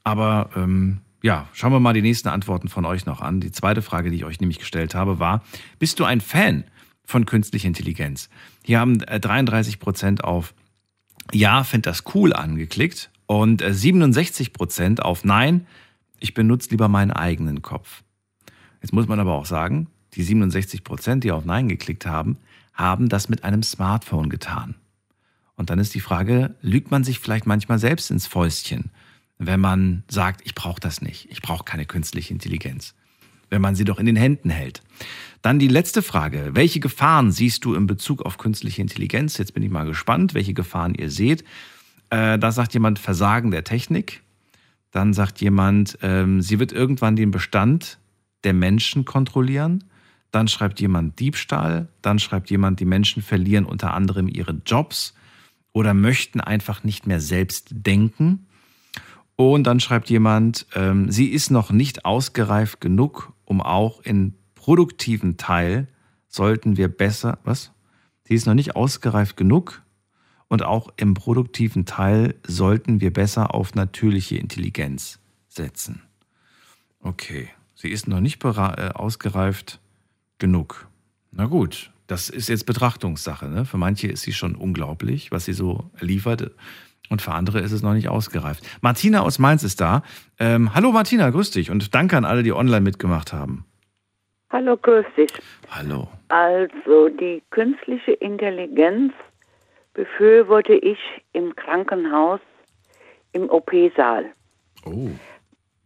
Aber 0.04 0.50
ähm, 0.54 1.00
ja, 1.22 1.48
schauen 1.54 1.72
wir 1.72 1.80
mal 1.80 1.94
die 1.94 2.02
nächsten 2.02 2.28
Antworten 2.28 2.68
von 2.68 2.84
euch 2.84 3.06
noch 3.06 3.22
an. 3.22 3.40
Die 3.40 3.50
zweite 3.50 3.82
Frage, 3.82 4.10
die 4.10 4.16
ich 4.18 4.24
euch 4.26 4.40
nämlich 4.40 4.58
gestellt 4.58 4.94
habe, 4.94 5.18
war, 5.18 5.42
bist 5.78 5.98
du 5.98 6.04
ein 6.04 6.20
Fan 6.20 6.64
von 7.02 7.26
künstlicher 7.26 7.66
Intelligenz? 7.66 8.28
Hier 8.62 8.78
haben 8.78 8.98
33 8.98 9.80
Prozent 9.80 10.22
auf 10.22 10.54
Ja, 11.32 11.64
finde 11.64 11.88
das 11.88 12.04
cool 12.14 12.34
angeklickt 12.34 13.10
und 13.26 13.64
67 13.66 14.52
Prozent 14.52 15.02
auf 15.02 15.24
Nein, 15.24 15.66
ich 16.20 16.34
benutze 16.34 16.70
lieber 16.70 16.88
meinen 16.88 17.10
eigenen 17.10 17.62
Kopf. 17.62 18.02
Jetzt 18.82 18.92
muss 18.92 19.08
man 19.08 19.18
aber 19.18 19.32
auch 19.32 19.46
sagen, 19.46 19.88
die 20.12 20.22
67 20.22 20.84
Prozent, 20.84 21.24
die 21.24 21.32
auf 21.32 21.46
Nein 21.46 21.68
geklickt 21.68 22.04
haben, 22.04 22.36
haben 22.74 23.08
das 23.08 23.30
mit 23.30 23.44
einem 23.44 23.62
Smartphone 23.62 24.28
getan. 24.28 24.74
Und 25.56 25.70
dann 25.70 25.78
ist 25.78 25.94
die 25.94 26.00
Frage, 26.00 26.54
lügt 26.60 26.90
man 26.90 27.04
sich 27.04 27.18
vielleicht 27.18 27.46
manchmal 27.46 27.78
selbst 27.78 28.10
ins 28.10 28.26
Fäustchen, 28.26 28.90
wenn 29.38 29.60
man 29.60 30.04
sagt, 30.08 30.42
ich 30.44 30.54
brauche 30.54 30.80
das 30.80 31.02
nicht, 31.02 31.30
ich 31.30 31.42
brauche 31.42 31.64
keine 31.64 31.86
künstliche 31.86 32.32
Intelligenz, 32.32 32.94
wenn 33.50 33.60
man 33.60 33.74
sie 33.74 33.84
doch 33.84 33.98
in 33.98 34.06
den 34.06 34.16
Händen 34.16 34.50
hält. 34.50 34.82
Dann 35.42 35.58
die 35.58 35.68
letzte 35.68 36.02
Frage, 36.02 36.50
welche 36.54 36.80
Gefahren 36.80 37.30
siehst 37.30 37.64
du 37.64 37.74
in 37.74 37.86
Bezug 37.86 38.22
auf 38.22 38.38
künstliche 38.38 38.80
Intelligenz? 38.80 39.36
Jetzt 39.36 39.52
bin 39.52 39.62
ich 39.62 39.70
mal 39.70 39.84
gespannt, 39.84 40.34
welche 40.34 40.54
Gefahren 40.54 40.94
ihr 40.94 41.10
seht. 41.10 41.44
Äh, 42.10 42.38
da 42.38 42.52
sagt 42.52 42.74
jemand 42.74 42.98
Versagen 42.98 43.50
der 43.50 43.64
Technik. 43.64 44.22
Dann 44.90 45.12
sagt 45.12 45.40
jemand, 45.40 45.98
ähm, 46.02 46.40
sie 46.40 46.58
wird 46.60 46.72
irgendwann 46.72 47.16
den 47.16 47.30
Bestand 47.30 47.98
der 48.44 48.54
Menschen 48.54 49.04
kontrollieren. 49.04 49.84
Dann 50.30 50.48
schreibt 50.48 50.80
jemand 50.80 51.18
Diebstahl. 51.18 51.88
Dann 52.00 52.18
schreibt 52.18 52.48
jemand, 52.50 52.80
die 52.80 52.84
Menschen 52.84 53.22
verlieren 53.22 53.64
unter 53.64 53.92
anderem 53.92 54.28
ihre 54.28 54.60
Jobs 54.64 55.14
oder 55.72 55.92
möchten 55.92 56.40
einfach 56.40 56.84
nicht 56.84 57.06
mehr 57.06 57.20
selbst 57.20 57.68
denken. 57.70 58.46
Und 59.36 59.64
dann 59.64 59.80
schreibt 59.80 60.10
jemand, 60.10 60.66
ähm, 60.74 61.10
sie 61.10 61.28
ist 61.28 61.50
noch 61.50 61.70
nicht 61.70 62.04
ausgereift 62.04 62.80
genug, 62.80 63.32
um 63.44 63.60
auch 63.60 64.00
in 64.00 64.34
produktiven 64.54 65.36
Teil 65.36 65.88
sollten 66.28 66.76
wir 66.76 66.88
besser, 66.88 67.38
was? 67.44 67.72
Sie 68.24 68.34
ist 68.34 68.46
noch 68.46 68.54
nicht 68.54 68.76
ausgereift 68.76 69.36
genug 69.36 69.82
und 70.48 70.62
auch 70.62 70.88
im 70.96 71.14
produktiven 71.14 71.84
Teil 71.84 72.34
sollten 72.46 73.00
wir 73.00 73.12
besser 73.12 73.54
auf 73.54 73.74
natürliche 73.74 74.36
Intelligenz 74.36 75.18
setzen. 75.48 76.02
Okay, 77.00 77.50
sie 77.74 77.88
ist 77.88 78.08
noch 78.08 78.20
nicht 78.20 78.42
äh, 78.44 78.48
ausgereift 78.94 79.80
genug. 80.38 80.88
Na 81.32 81.46
gut, 81.46 81.90
das 82.06 82.28
ist 82.30 82.48
jetzt 82.48 82.66
Betrachtungssache. 82.66 83.48
Ne? 83.48 83.64
Für 83.64 83.78
manche 83.78 84.08
ist 84.08 84.22
sie 84.22 84.32
schon 84.32 84.54
unglaublich, 84.54 85.30
was 85.30 85.44
sie 85.44 85.52
so 85.52 85.90
liefert. 86.00 86.52
Und 87.10 87.22
für 87.22 87.32
andere 87.32 87.60
ist 87.60 87.72
es 87.72 87.82
noch 87.82 87.92
nicht 87.92 88.08
ausgereift. 88.08 88.64
Martina 88.80 89.20
aus 89.20 89.38
Mainz 89.38 89.62
ist 89.62 89.80
da. 89.80 90.02
Ähm, 90.38 90.74
hallo 90.74 90.90
Martina, 90.92 91.30
grüß 91.30 91.50
dich 91.50 91.70
und 91.70 91.94
danke 91.94 92.16
an 92.16 92.24
alle, 92.24 92.42
die 92.42 92.52
online 92.52 92.80
mitgemacht 92.80 93.32
haben. 93.32 93.66
Hallo, 94.50 94.76
grüß 94.76 95.04
dich. 95.16 95.30
Hallo. 95.70 96.08
Also 96.28 97.08
die 97.08 97.42
künstliche 97.50 98.12
Intelligenz 98.12 99.12
befürworte 99.92 100.74
ich 100.74 100.98
im 101.32 101.54
Krankenhaus 101.54 102.40
im 103.32 103.50
OP-Saal. 103.50 104.26
Oh. 104.84 105.10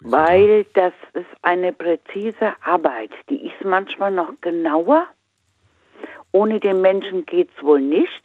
Weil 0.00 0.64
das 0.74 0.92
ist 1.14 1.26
eine 1.42 1.72
präzise 1.72 2.52
Arbeit. 2.64 3.10
Die 3.28 3.46
ist 3.46 3.64
manchmal 3.64 4.12
noch 4.12 4.32
genauer 4.40 5.06
ohne 6.32 6.60
den 6.60 6.80
Menschen 6.80 7.24
geht 7.26 7.50
es 7.56 7.62
wohl 7.62 7.80
nicht, 7.80 8.22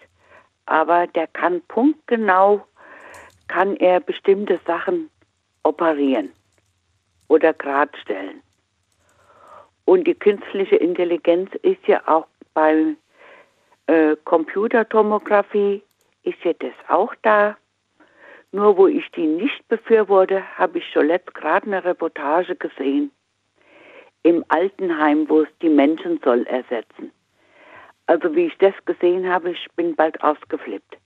aber 0.66 1.08
der 1.08 1.28
kann 1.28 1.62
punktgenau, 1.68 2.66
kann 3.54 3.76
er 3.76 4.00
bestimmte 4.00 4.60
Sachen 4.66 5.12
operieren 5.62 6.32
oder 7.28 7.54
geradstellen. 7.54 8.42
Und 9.86 10.08
die 10.08 10.16
künstliche 10.16 10.78
Intelligenz 10.78 11.52
ist 11.62 11.86
ja 11.86 12.02
auch 12.08 12.26
bei 12.56 12.96
äh, 13.86 14.16
Computertomographie, 14.24 15.84
ist 16.24 16.44
ja 16.44 16.54
das 16.54 16.74
auch 16.88 17.14
da. 17.22 17.56
Nur 18.52 18.76
wo 18.76 18.88
ich 18.88 19.08
die 19.12 19.28
nicht 19.28 19.68
befürworte, 19.68 20.42
habe 20.58 20.80
ich 20.80 20.86
zuletzt 20.92 21.36
gerade 21.36 21.68
eine 21.68 21.84
Reportage 21.84 22.56
gesehen. 22.56 23.12
Im 24.24 24.44
Altenheim, 24.48 25.30
wo 25.30 25.42
es 25.42 25.50
die 25.62 25.70
Menschen 25.70 26.20
soll 26.24 26.42
ersetzen. 26.48 27.12
Also 28.08 28.36
wie 28.36 28.48
ich 28.48 28.58
das 28.58 28.74
gesehen 28.86 29.32
habe, 29.32 29.52
ich 29.52 29.68
bin 29.76 29.96
bald 29.96 30.24
ausgeflippt. 30.24 30.98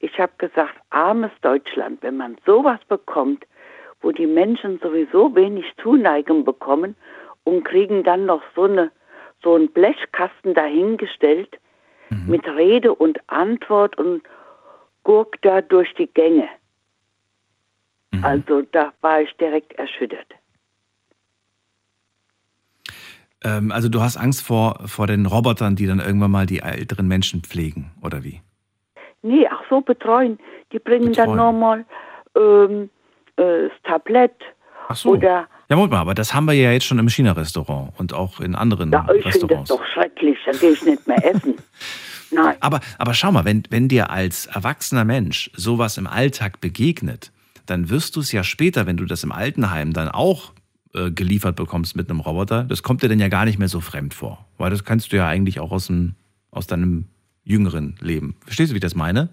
Ich 0.00 0.18
habe 0.18 0.32
gesagt, 0.38 0.74
armes 0.90 1.32
Deutschland, 1.42 2.02
wenn 2.02 2.16
man 2.16 2.36
sowas 2.46 2.80
bekommt, 2.88 3.44
wo 4.00 4.12
die 4.12 4.26
Menschen 4.26 4.78
sowieso 4.80 5.34
wenig 5.34 5.64
Zuneigung 5.82 6.44
bekommen 6.44 6.94
und 7.44 7.64
kriegen 7.64 8.04
dann 8.04 8.26
noch 8.26 8.42
so 8.54 8.64
eine 8.64 8.92
so 9.42 9.54
einen 9.54 9.68
Blechkasten 9.68 10.54
dahingestellt 10.54 11.58
mhm. 12.10 12.26
mit 12.28 12.46
Rede 12.46 12.94
und 12.94 13.18
Antwort 13.28 13.96
und 13.96 14.22
gurk 15.04 15.40
da 15.42 15.60
durch 15.60 15.92
die 15.94 16.08
Gänge. 16.08 16.48
Mhm. 18.10 18.24
Also 18.24 18.62
da 18.72 18.92
war 19.00 19.20
ich 19.22 19.32
direkt 19.36 19.74
erschüttert. 19.74 20.26
Ähm, 23.44 23.70
also 23.70 23.88
du 23.88 24.00
hast 24.00 24.16
Angst 24.16 24.42
vor, 24.42 24.80
vor 24.86 25.06
den 25.06 25.26
Robotern, 25.26 25.76
die 25.76 25.86
dann 25.86 26.00
irgendwann 26.00 26.30
mal 26.30 26.46
die 26.46 26.60
älteren 26.60 27.06
Menschen 27.06 27.42
pflegen, 27.42 27.92
oder 28.02 28.24
wie? 28.24 28.40
Nee, 29.22 29.46
ach 29.50 29.62
so, 29.68 29.80
betreuen. 29.80 30.38
Die 30.72 30.78
bringen 30.78 31.10
betreuen. 31.10 31.28
dann 31.28 31.36
nochmal 31.36 31.84
ähm, 32.36 32.90
äh, 33.36 33.68
das 33.68 33.72
Tablett 33.84 34.34
ach 34.88 34.96
so. 34.96 35.10
oder 35.10 35.48
ja, 35.68 35.76
Moment 35.76 35.92
mal, 35.92 36.00
aber 36.00 36.14
das 36.14 36.32
haben 36.32 36.46
wir 36.46 36.54
ja 36.54 36.72
jetzt 36.72 36.86
schon 36.86 36.98
im 36.98 37.10
China-Restaurant 37.10 37.92
und 37.98 38.14
auch 38.14 38.40
in 38.40 38.54
anderen 38.54 38.90
ja, 38.90 39.06
ich 39.14 39.26
Restaurants. 39.26 39.68
Das 39.68 39.78
doch 39.78 39.84
schrecklich, 39.92 40.38
da 40.46 40.52
gehe 40.52 40.70
ich 40.70 40.82
nicht 40.82 41.06
mehr 41.06 41.22
essen. 41.22 41.56
Nein. 42.30 42.56
Aber, 42.60 42.80
aber 42.98 43.12
schau 43.12 43.32
mal, 43.32 43.44
wenn, 43.44 43.62
wenn 43.68 43.88
dir 43.88 44.10
als 44.10 44.46
erwachsener 44.46 45.04
Mensch 45.04 45.50
sowas 45.54 45.98
im 45.98 46.06
Alltag 46.06 46.60
begegnet, 46.60 47.32
dann 47.66 47.90
wirst 47.90 48.16
du 48.16 48.20
es 48.20 48.32
ja 48.32 48.44
später, 48.44 48.86
wenn 48.86 48.96
du 48.96 49.04
das 49.04 49.24
im 49.24 49.32
Altenheim 49.32 49.92
dann 49.92 50.08
auch 50.08 50.52
äh, 50.94 51.10
geliefert 51.10 51.56
bekommst 51.56 51.96
mit 51.96 52.08
einem 52.08 52.20
Roboter, 52.20 52.64
das 52.64 52.82
kommt 52.82 53.02
dir 53.02 53.08
dann 53.08 53.18
ja 53.18 53.28
gar 53.28 53.44
nicht 53.44 53.58
mehr 53.58 53.68
so 53.68 53.80
fremd 53.80 54.14
vor. 54.14 54.46
Weil 54.56 54.70
das 54.70 54.84
kannst 54.84 55.12
du 55.12 55.16
ja 55.16 55.26
eigentlich 55.26 55.60
auch 55.60 55.70
aus, 55.70 55.88
dem, 55.88 56.14
aus 56.50 56.66
deinem 56.66 57.08
jüngeren 57.48 57.96
Leben. 58.00 58.36
Verstehst 58.44 58.70
du, 58.70 58.74
wie 58.74 58.78
ich 58.78 58.82
das 58.82 58.94
meine? 58.94 59.30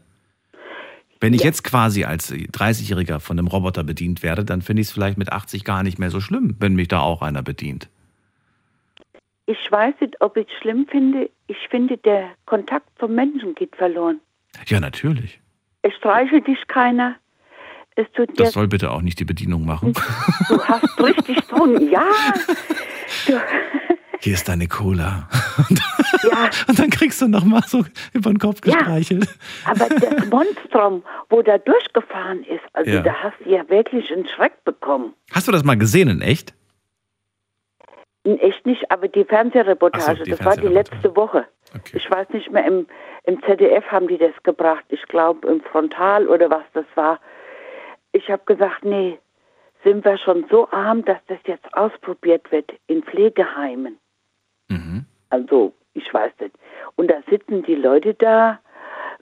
Wenn 1.20 1.34
ich 1.34 1.42
ja. 1.42 1.48
jetzt 1.48 1.64
quasi 1.64 2.04
als 2.04 2.32
30-Jähriger 2.32 3.20
von 3.20 3.40
einem 3.40 3.48
Roboter 3.48 3.84
bedient 3.84 4.24
werde, 4.24 4.44
dann 4.44 4.62
finde 4.62 4.82
ich 4.82 4.88
es 4.88 4.94
vielleicht 4.94 5.18
mit 5.18 5.32
80 5.32 5.64
gar 5.64 5.84
nicht 5.84 6.00
mehr 6.00 6.10
so 6.10 6.20
schlimm, 6.20 6.56
wenn 6.60 6.76
mich 6.76 6.88
da 6.88 7.00
auch 7.00 7.22
einer 7.22 7.42
bedient. 7.42 7.90
Ich 9.48 9.72
weiß 9.72 9.96
nicht, 10.02 10.20
ob 10.22 10.38
ich 10.38 10.48
es 10.48 10.54
schlimm 10.62 10.88
finde. 10.90 11.30
Ich 11.48 11.58
finde, 11.70 11.98
der 11.98 12.30
Kontakt 12.46 12.90
zum 13.00 13.14
Menschen 13.14 13.54
geht 13.56 13.76
verloren. 13.76 14.20
Ja, 14.68 14.80
natürlich. 14.80 15.40
Es 15.84 15.94
streichelt 15.96 16.48
dich 16.48 16.68
keiner. 16.68 17.16
Es 17.96 18.08
tut 18.14 18.38
das 18.38 18.52
soll 18.52 18.68
bitte 18.68 18.92
auch 18.92 19.02
nicht 19.02 19.20
die 19.20 19.26
Bedienung 19.26 19.66
machen. 19.66 19.94
Du 20.50 20.62
hast 20.64 21.00
richtig 21.02 21.38
tun, 21.48 21.90
ja. 21.90 22.06
Du. 23.26 23.40
Hier 24.20 24.34
ist 24.34 24.48
deine 24.48 24.68
Cola. 24.68 25.30
ja. 26.24 26.50
Und 26.68 26.80
dann 26.80 26.90
kriegst 26.90 27.22
du 27.22 27.28
nochmal 27.28 27.64
so 27.68 27.86
über 28.14 28.30
den 28.30 28.40
Kopf 28.40 28.62
gestreichelt. 28.62 29.26
Ja, 29.26 29.72
aber 29.72 29.90
das 29.90 30.26
Monstrum, 30.30 31.04
wo 31.30 31.42
da 31.42 31.58
durchgefahren 31.58 32.44
ist, 32.44 32.64
also 32.74 32.92
ja. 32.92 33.02
da 33.02 33.14
hast 33.14 33.36
du 33.44 33.50
ja 33.50 33.68
wirklich 33.70 34.12
einen 34.12 34.28
Schreck 34.28 34.64
bekommen. 34.64 35.14
Hast 35.32 35.48
du 35.48 35.52
das 35.52 35.64
mal 35.64 35.78
gesehen 35.78 36.10
in 36.10 36.22
echt? 36.22 36.54
In 38.24 38.40
echt 38.40 38.66
nicht, 38.66 38.90
aber 38.92 39.08
die 39.08 39.24
Fernsehreportage, 39.24 40.18
so, 40.18 40.24
die 40.24 40.32
das 40.32 40.44
war 40.44 40.58
die 40.58 40.68
letzte 40.68 41.16
Woche. 41.16 41.46
Okay. 41.76 41.98
Ich 41.98 42.10
weiß 42.10 42.30
nicht 42.30 42.52
mehr, 42.52 42.66
im, 42.66 42.88
im 43.24 43.42
ZDF 43.44 43.86
haben 43.92 44.08
die 44.08 44.18
das 44.18 44.34
gebracht. 44.44 44.84
Ich 44.90 45.04
glaube 45.04 45.48
im 45.48 45.62
Frontal 45.62 46.28
oder 46.28 46.50
was 46.50 46.64
das 46.74 46.86
war 46.96 47.20
ich 48.16 48.30
habe 48.30 48.44
gesagt, 48.46 48.86
nee, 48.86 49.20
sind 49.84 50.06
wir 50.06 50.18
schon 50.18 50.46
so 50.50 50.70
arm, 50.72 51.04
dass 51.04 51.20
das 51.28 51.38
jetzt 51.46 51.72
ausprobiert 51.74 52.50
wird 52.52 52.72
in 52.88 53.04
Pflegeheimen. 53.04 54.00
Mhm. 54.70 55.06
Also, 55.30 55.74
ich 55.94 56.14
weiß 56.14 56.32
nicht. 56.40 56.56
Und 56.96 57.12
da 57.12 57.22
sitzen 57.30 57.64
die 57.64 57.76
Leute 57.76 58.14
da, 58.14 58.60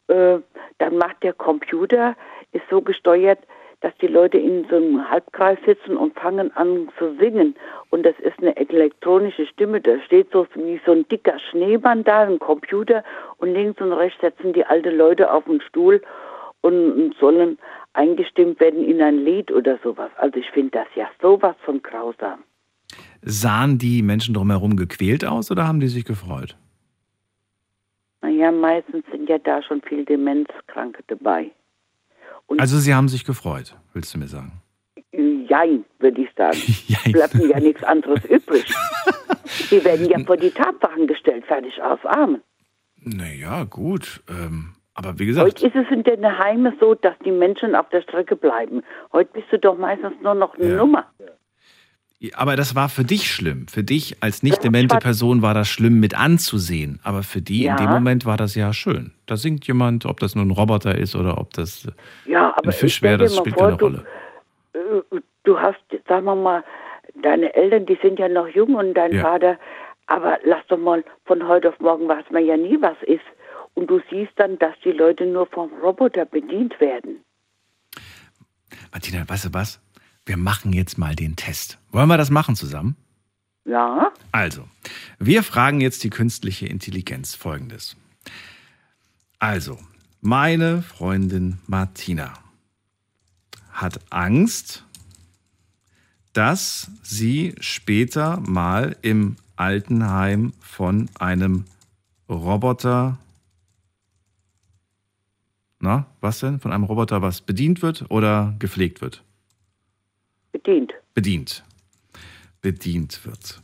äh, 0.08 0.40
dann 0.80 0.98
macht 0.98 1.24
der 1.24 1.34
Computer, 1.34 2.16
ist 2.52 2.64
so 2.70 2.82
gesteuert, 2.82 3.40
dass 3.82 3.94
die 3.98 4.08
Leute 4.08 4.38
in 4.38 4.66
so 4.70 4.78
einem 4.78 5.10
Halbkreis 5.10 5.58
sitzen 5.66 5.98
und 5.98 6.18
fangen 6.18 6.56
an 6.56 6.90
zu 6.98 7.16
singen. 7.16 7.54
Und 7.90 8.06
das 8.06 8.18
ist 8.20 8.40
eine 8.40 8.56
elektronische 8.56 9.46
Stimme. 9.46 9.82
Da 9.82 10.00
steht 10.06 10.32
so 10.32 10.48
wie 10.56 10.80
so 10.86 10.94
ein 10.94 11.06
dicker 11.10 11.38
Schneemann 11.38 12.06
da, 12.06 12.22
ein 12.22 12.40
Computer. 12.40 13.04
Und 13.38 13.54
links 13.54 13.82
und 13.82 13.92
rechts 13.92 14.22
setzen 14.22 14.54
die 14.54 14.66
alten 14.66 14.96
Leute 14.96 15.32
auf 15.32 15.44
den 15.44 15.60
Stuhl 15.60 16.02
und 16.62 17.14
sollen 17.20 17.60
eingestimmt 17.92 18.62
werden 18.62 18.86
in 18.86 19.02
ein 19.02 19.26
Lied 19.26 19.52
oder 19.52 19.78
sowas. 19.84 20.12
Also 20.16 20.40
ich 20.40 20.50
finde 20.52 20.72
das 20.72 20.88
ja 20.96 21.10
sowas 21.22 21.56
von 21.66 21.84
grausam. 21.84 22.44
Sahen 23.26 23.78
die 23.78 24.02
Menschen 24.02 24.34
drumherum 24.34 24.76
gequält 24.76 25.26
aus 25.26 25.50
oder 25.52 25.68
haben 25.68 25.80
die 25.80 25.88
sich 25.88 26.06
gefreut? 26.06 26.58
Naja, 28.22 28.52
meistens 28.52 29.06
sind 29.12 29.30
ja 29.30 29.38
da 29.38 29.62
schon 29.62 29.82
viel 29.82 30.06
Demenzkranke 30.06 31.04
dabei. 31.08 31.52
Und 32.48 32.60
also 32.60 32.78
sie 32.78 32.94
haben 32.94 33.10
sich 33.10 33.26
gefreut, 33.26 33.76
willst 33.94 34.14
du 34.14 34.20
mir 34.20 34.28
sagen? 34.28 34.62
Jein, 35.12 35.86
würde 36.00 36.22
ich 36.22 36.30
sagen. 36.36 36.58
Bleibt 37.12 37.36
mir 37.36 37.48
ja 37.48 37.60
nichts 37.60 37.84
anderes 37.84 38.24
übrig. 38.26 38.66
Die 39.70 39.84
werden 39.84 40.10
ja 40.10 40.20
vor 40.20 40.38
die 40.38 40.50
Tatsachen 40.50 41.06
gestellt, 41.06 41.46
fertig 41.46 41.82
aus, 41.82 42.00
Amen. 42.06 42.42
Naja, 43.02 43.66
gut. 43.66 44.24
Ähm, 44.30 44.74
aber 44.96 45.20
wie 45.20 45.26
gesagt, 45.26 45.46
Heute 45.46 45.68
ist 45.68 45.76
es 45.76 45.92
in 45.92 46.04
den 46.04 46.26
Heimen 46.38 46.74
so, 46.80 46.96
dass 46.96 47.14
die 47.26 47.32
Menschen 47.32 47.76
auf 47.76 47.90
der 47.90 48.02
Strecke 48.02 48.36
bleiben. 48.36 48.84
Heute 49.12 49.32
bist 49.34 49.48
du 49.52 49.60
doch 49.60 49.78
meistens 49.78 50.14
nur 50.22 50.34
noch 50.34 50.56
eine 50.56 50.76
Nummer. 50.76 51.06
Aber 52.36 52.56
das 52.56 52.74
war 52.76 52.88
für 52.90 53.04
dich 53.04 53.30
schlimm. 53.32 53.68
Für 53.68 53.84
dich 53.84 54.16
als 54.22 54.44
nicht 54.44 54.64
demente 54.64 54.98
Person 54.98 55.42
war 55.42 55.54
das 55.54 55.68
schlimm 55.68 56.00
mit 56.00 56.18
anzusehen. 56.18 57.00
Aber 57.04 57.24
für 57.24 57.42
die 57.42 57.66
in 57.66 57.76
dem 57.76 57.86
Ja. 57.88 57.92
Moment 57.92 58.26
war 58.26 58.38
das 58.38 58.56
ja 58.56 58.72
schön. 58.72 59.12
Da 59.26 59.36
singt 59.36 59.68
jemand, 59.68 60.06
ob 60.06 60.20
das 60.20 60.34
nun 60.36 60.48
ein 60.48 60.52
Roboter 60.52 60.98
ist 60.98 61.16
oder 61.16 61.38
ob 61.38 61.54
das 61.54 61.88
Ja, 62.26 62.54
aber 62.56 62.68
ein 62.68 62.72
Fisch 62.74 63.02
wäre, 63.02 63.18
das 63.18 63.36
spielt 63.36 63.56
vor, 63.56 63.66
keine 63.66 63.78
du, 63.78 63.86
Rolle. 63.86 64.06
äh, 64.74 65.20
du 65.44 65.60
hast, 65.60 65.84
sagen 66.08 66.26
wir 66.26 66.36
mal, 66.36 66.64
deine 67.22 67.54
Eltern, 67.54 67.86
die 67.86 67.98
sind 68.02 68.18
ja 68.20 68.30
noch 68.30 68.48
jung 68.48 68.76
und 68.76 68.94
dein 68.94 69.14
Ja. 69.14 69.22
Vater, 69.22 69.60
aber 70.08 70.40
lass 70.46 70.66
doch 70.68 70.78
mal, 70.78 71.04
von 71.26 71.46
heute 71.48 71.70
auf 71.70 71.80
morgen 71.80 72.08
weiß 72.08 72.26
man 72.32 72.46
ja 72.46 72.56
nie, 72.58 72.78
was 72.82 72.98
ist. 73.06 73.22
Und 73.76 73.90
du 73.90 74.00
siehst 74.10 74.32
dann, 74.38 74.58
dass 74.60 74.76
die 74.86 74.92
Leute 74.92 75.26
nur 75.26 75.46
vom 75.48 75.70
Roboter 75.82 76.26
bedient 76.26 76.80
werden. 76.80 77.24
Martina, 78.92 79.28
weißt 79.28 79.46
du 79.46 79.50
was? 79.54 79.82
Wir 80.26 80.38
machen 80.38 80.74
jetzt 80.74 80.98
mal 80.98 81.16
den 81.16 81.36
Test. 81.36 81.78
Wollen 81.92 82.08
wir 82.08 82.18
das 82.18 82.30
machen 82.30 82.56
zusammen? 82.56 82.96
Ja? 83.66 84.12
Also, 84.32 84.68
wir 85.20 85.44
fragen 85.44 85.82
jetzt 85.82 86.04
die 86.04 86.10
künstliche 86.10 86.68
Intelligenz 86.68 87.36
folgendes. 87.36 87.96
Also, 89.40 89.78
meine 90.22 90.82
Freundin 90.82 91.60
Martina 91.68 92.34
hat 93.72 94.00
Angst, 94.10 94.86
dass 96.32 96.90
sie 97.02 97.56
später 97.60 98.40
mal 98.40 98.96
im 99.02 99.36
Altenheim 99.56 100.54
von 100.60 101.10
einem 101.20 101.66
Roboter, 102.30 103.20
na, 105.80 106.06
was 106.22 106.40
denn? 106.40 106.60
Von 106.60 106.72
einem 106.72 106.86
Roboter 106.86 107.22
was 107.22 107.42
bedient 107.42 107.82
wird 107.82 108.10
oder 108.10 108.56
gepflegt 108.60 109.02
wird? 109.02 109.24
Bedient. 110.64 110.94
Bedient. 111.14 111.64
Bedient 112.62 113.26
wird. 113.26 113.62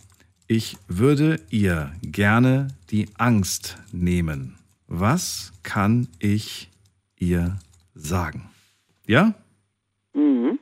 Ich 0.48 0.76
würde 0.90 1.40
ihr 1.50 1.94
gerne 2.02 2.68
die 2.92 3.08
Angst 3.18 3.78
nehmen. 3.94 4.58
Was 4.88 5.54
kann 5.64 6.10
ich 6.20 6.70
ihr 7.18 7.58
sagen? 7.96 8.50
Ja? 9.08 9.34
Mhm. 10.14 10.60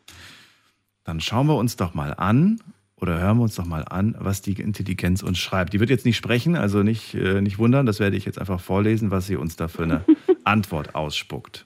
Dann 1.03 1.21
schauen 1.21 1.47
wir 1.47 1.55
uns 1.55 1.75
doch 1.75 1.95
mal 1.95 2.13
an 2.13 2.59
oder 2.97 3.19
hören 3.19 3.37
wir 3.37 3.43
uns 3.43 3.55
doch 3.55 3.65
mal 3.65 3.83
an, 3.85 4.15
was 4.19 4.43
die 4.43 4.61
Intelligenz 4.61 5.23
uns 5.23 5.39
schreibt. 5.39 5.73
Die 5.73 5.79
wird 5.79 5.89
jetzt 5.89 6.05
nicht 6.05 6.17
sprechen, 6.17 6.55
also 6.55 6.83
nicht, 6.83 7.15
äh, 7.15 7.41
nicht 7.41 7.57
wundern, 7.57 7.87
das 7.87 7.99
werde 7.99 8.15
ich 8.15 8.25
jetzt 8.25 8.37
einfach 8.37 8.59
vorlesen, 8.59 9.09
was 9.09 9.25
sie 9.25 9.37
uns 9.37 9.55
da 9.55 9.67
für 9.67 9.83
eine 9.83 10.05
Antwort 10.43 10.93
ausspuckt. 10.93 11.65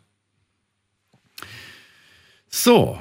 So, 2.47 2.97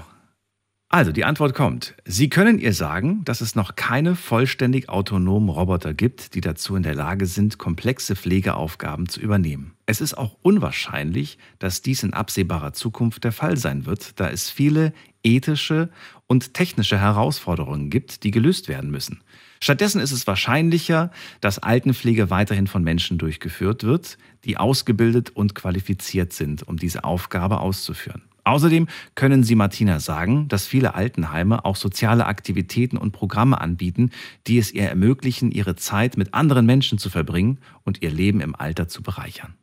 also 0.92 1.12
die 1.12 1.24
Antwort 1.24 1.54
kommt. 1.54 1.94
Sie 2.04 2.28
können 2.28 2.58
ihr 2.58 2.74
sagen, 2.74 3.24
dass 3.24 3.40
es 3.40 3.54
noch 3.54 3.76
keine 3.76 4.16
vollständig 4.16 4.88
autonomen 4.88 5.48
Roboter 5.48 5.94
gibt, 5.94 6.34
die 6.34 6.40
dazu 6.40 6.74
in 6.74 6.82
der 6.82 6.96
Lage 6.96 7.26
sind, 7.26 7.58
komplexe 7.58 8.16
Pflegeaufgaben 8.16 9.08
zu 9.08 9.20
übernehmen. 9.20 9.74
Es 9.86 10.00
ist 10.00 10.14
auch 10.18 10.36
unwahrscheinlich, 10.42 11.38
dass 11.60 11.82
dies 11.82 12.02
in 12.02 12.12
absehbarer 12.12 12.72
Zukunft 12.72 13.22
der 13.22 13.30
Fall 13.30 13.56
sein 13.56 13.86
wird, 13.86 14.18
da 14.18 14.30
es 14.30 14.50
viele 14.50 14.92
ethische 15.22 15.90
und 16.26 16.54
technische 16.54 16.98
Herausforderungen 16.98 17.88
gibt, 17.88 18.24
die 18.24 18.32
gelöst 18.32 18.66
werden 18.66 18.90
müssen. 18.90 19.20
Stattdessen 19.60 20.00
ist 20.00 20.12
es 20.12 20.26
wahrscheinlicher, 20.26 21.12
dass 21.40 21.60
Altenpflege 21.60 22.30
weiterhin 22.30 22.66
von 22.66 22.82
Menschen 22.82 23.16
durchgeführt 23.16 23.84
wird, 23.84 24.18
die 24.44 24.56
ausgebildet 24.56 25.30
und 25.30 25.54
qualifiziert 25.54 26.32
sind, 26.32 26.66
um 26.66 26.78
diese 26.78 27.04
Aufgabe 27.04 27.60
auszuführen. 27.60 28.22
Außerdem 28.44 28.88
können 29.14 29.42
Sie 29.42 29.54
Martina 29.54 29.98
sagen, 29.98 30.48
dass 30.48 30.66
viele 30.66 30.94
Altenheime 30.94 31.64
auch 31.64 31.76
soziale 31.76 32.26
Aktivitäten 32.26 32.96
und 32.96 33.12
Programme 33.12 33.60
anbieten, 33.60 34.10
die 34.46 34.58
es 34.58 34.72
ihr 34.72 34.84
ermöglichen, 34.84 35.50
ihre 35.50 35.76
Zeit 35.76 36.16
mit 36.16 36.34
anderen 36.34 36.66
Menschen 36.66 36.98
zu 36.98 37.10
verbringen 37.10 37.58
und 37.84 38.02
ihr 38.02 38.10
Leben 38.10 38.40
im 38.40 38.54
Alter 38.54 38.88
zu 38.88 39.02
bereichern. 39.02 39.54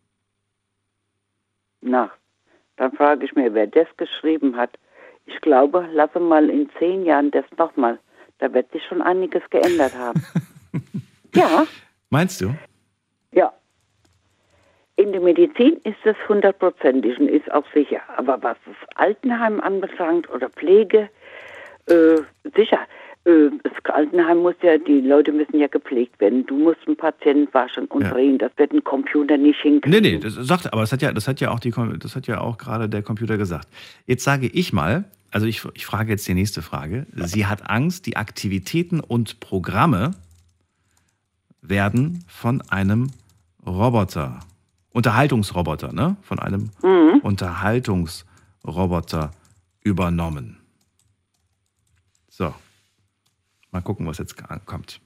Na, 1.82 2.12
dann 2.78 2.92
frage 2.94 3.26
ich 3.26 3.36
mir, 3.36 3.54
wer 3.54 3.68
das 3.68 3.88
geschrieben 3.98 4.56
hat. 4.56 4.78
Ich 5.26 5.40
glaube, 5.42 5.88
lasse 5.94 6.20
mal 6.20 6.50
in 6.50 6.70
zehn 6.80 7.06
Jahren 7.06 7.32
das 7.32 7.46
nochmal. 7.58 8.00
Da 8.40 8.54
wird 8.54 8.72
sich 8.72 8.82
schon 8.88 9.02
einiges 9.02 9.42
geändert 9.50 9.96
haben. 9.98 10.24
ja, 11.36 11.66
Meinst 12.10 12.40
du? 12.40 12.54
In 14.98 15.12
der 15.12 15.22
Medizin 15.22 15.78
ist 15.84 16.04
es 16.06 16.16
hundertprozentig 16.28 17.20
und 17.20 17.30
ist 17.30 17.52
auch 17.52 17.66
sicher. 17.74 18.02
Aber 18.18 18.42
was 18.42 18.58
das 18.66 18.76
Altenheim 18.96 19.60
anbelangt 19.62 20.30
oder 20.30 20.50
Pflege, 20.50 21.10
äh, 21.86 22.18
sicher. 22.56 22.80
Äh, 23.26 23.50
das 23.64 23.74
Altenheim 23.94 24.40
muss 24.40 24.56
ja, 24.62 24.78
die 24.78 25.02
Leute 25.02 25.32
müssen 25.32 25.60
ja 25.60 25.68
gepflegt 25.68 26.20
werden. 26.20 26.46
Du 26.48 26.58
musst 26.58 26.80
einen 26.88 26.98
Patienten 26.98 27.54
waschen 27.54 27.86
und 27.86 28.02
Ja. 28.04 28.12
drehen. 28.12 28.38
Das 28.38 28.52
wird 28.58 28.74
ein 28.74 28.84
Computer 28.84 29.38
nicht 29.38 29.62
hinkriegen. 29.62 30.02
Nee, 30.02 30.14
nee, 30.16 30.20
das 30.20 30.34
sagt, 30.34 30.72
aber 30.74 30.82
das 30.82 30.92
hat 30.92 31.02
ja, 31.02 31.12
das 31.12 31.28
hat 31.28 31.40
ja 31.42 31.52
auch 31.52 31.60
die, 31.60 31.72
das 32.00 32.16
hat 32.16 32.26
ja 32.28 32.42
auch 32.42 32.58
gerade 32.58 32.90
der 32.90 33.04
Computer 33.04 33.38
gesagt. 33.38 33.68
Jetzt 34.06 34.24
sage 34.24 34.48
ich 34.48 34.74
mal, 34.74 35.06
also 35.32 35.46
ich, 35.46 35.64
ich 35.74 35.86
frage 35.86 36.12
jetzt 36.12 36.28
die 36.28 36.34
nächste 36.34 36.62
Frage. 36.62 37.06
Sie 37.14 37.46
hat 37.46 37.70
Angst, 37.70 38.06
die 38.08 38.18
Aktivitäten 38.18 39.00
und 39.00 39.40
Programme 39.40 40.12
werden 41.62 42.24
von 42.28 42.62
einem 42.70 43.12
Roboter, 43.66 44.40
Unterhaltungsroboter, 44.98 45.94
ne? 45.94 46.18
Von 46.24 46.40
einem 46.40 46.72
Mhm. 46.82 47.20
Unterhaltungsroboter 47.22 49.30
übernommen. 49.82 50.58
So. 52.30 52.52
Mal 53.72 53.82
gucken, 53.82 54.08
was 54.08 54.18
jetzt 54.18 54.36
kommt. 54.66 55.00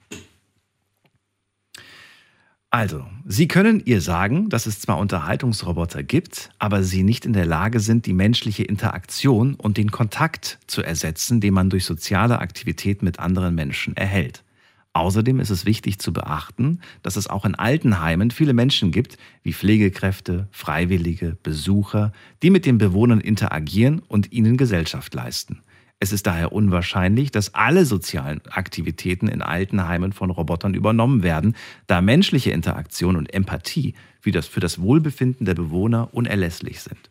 Also, 2.70 3.06
Sie 3.26 3.50
können 3.50 3.82
ihr 3.84 4.00
sagen, 4.00 4.48
dass 4.48 4.66
es 4.66 4.80
zwar 4.80 4.98
Unterhaltungsroboter 4.98 6.04
gibt, 6.04 6.52
aber 6.58 6.84
sie 6.84 7.04
nicht 7.04 7.26
in 7.26 7.34
der 7.34 7.46
Lage 7.46 7.82
sind, 7.82 8.06
die 8.06 8.14
menschliche 8.14 8.64
Interaktion 8.64 9.56
und 9.56 9.76
den 9.76 9.92
Kontakt 9.92 10.58
zu 10.68 10.82
ersetzen, 10.82 11.42
den 11.42 11.54
man 11.54 11.70
durch 11.70 11.84
soziale 11.84 12.40
Aktivitäten 12.40 13.04
mit 13.04 13.20
anderen 13.20 13.56
Menschen 13.56 13.98
erhält. 13.98 14.42
Außerdem 14.94 15.40
ist 15.40 15.50
es 15.50 15.66
wichtig 15.66 16.00
zu 16.00 16.12
beachten, 16.12 16.82
dass 17.02 17.16
es 17.16 17.28
auch 17.28 17.46
in 17.46 17.56
Altenheimen 17.56 18.30
viele 18.30 18.54
Menschen 18.54 18.92
gibt, 18.92 19.18
wie 19.42 19.54
Pflegekräfte, 19.54 20.48
Freiwillige, 20.52 21.38
Besucher, 21.44 22.12
die 22.44 22.50
mit 22.50 22.66
den 22.66 22.78
Bewohnern 22.78 23.22
interagieren 23.22 24.02
und 24.08 24.34
ihnen 24.34 24.58
Gesellschaft 24.58 25.14
leisten. 25.14 25.64
Es 26.00 26.12
ist 26.12 26.26
daher 26.26 26.52
unwahrscheinlich, 26.52 27.32
dass 27.32 27.54
alle 27.54 27.86
sozialen 27.86 28.42
Aktivitäten 28.50 29.28
in 29.28 29.42
Altenheimen 29.42 30.14
von 30.14 30.32
Robotern 30.32 30.74
übernommen 30.74 31.24
werden, 31.24 31.56
da 31.88 32.02
menschliche 32.02 32.52
Interaktion 32.52 33.16
und 33.16 33.34
Empathie 33.34 33.94
wie 34.22 34.32
das 34.32 34.48
für 34.48 34.60
das 34.60 34.82
Wohlbefinden 34.82 35.46
der 35.46 35.56
Bewohner 35.56 36.10
unerlässlich 36.14 36.82
sind. 36.82 37.10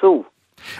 So. 0.00 0.26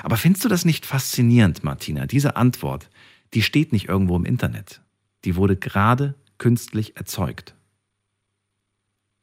Aber 0.02 0.16
findest 0.16 0.44
du 0.44 0.48
das 0.48 0.64
nicht 0.64 0.86
faszinierend, 0.86 1.64
Martina? 1.64 2.06
Diese 2.06 2.36
Antwort, 2.36 2.90
die 3.34 3.42
steht 3.42 3.72
nicht 3.72 3.88
irgendwo 3.88 4.16
im 4.16 4.24
Internet. 4.24 4.80
Die 5.24 5.36
wurde 5.36 5.56
gerade 5.56 6.14
künstlich 6.38 6.96
erzeugt. 6.96 7.54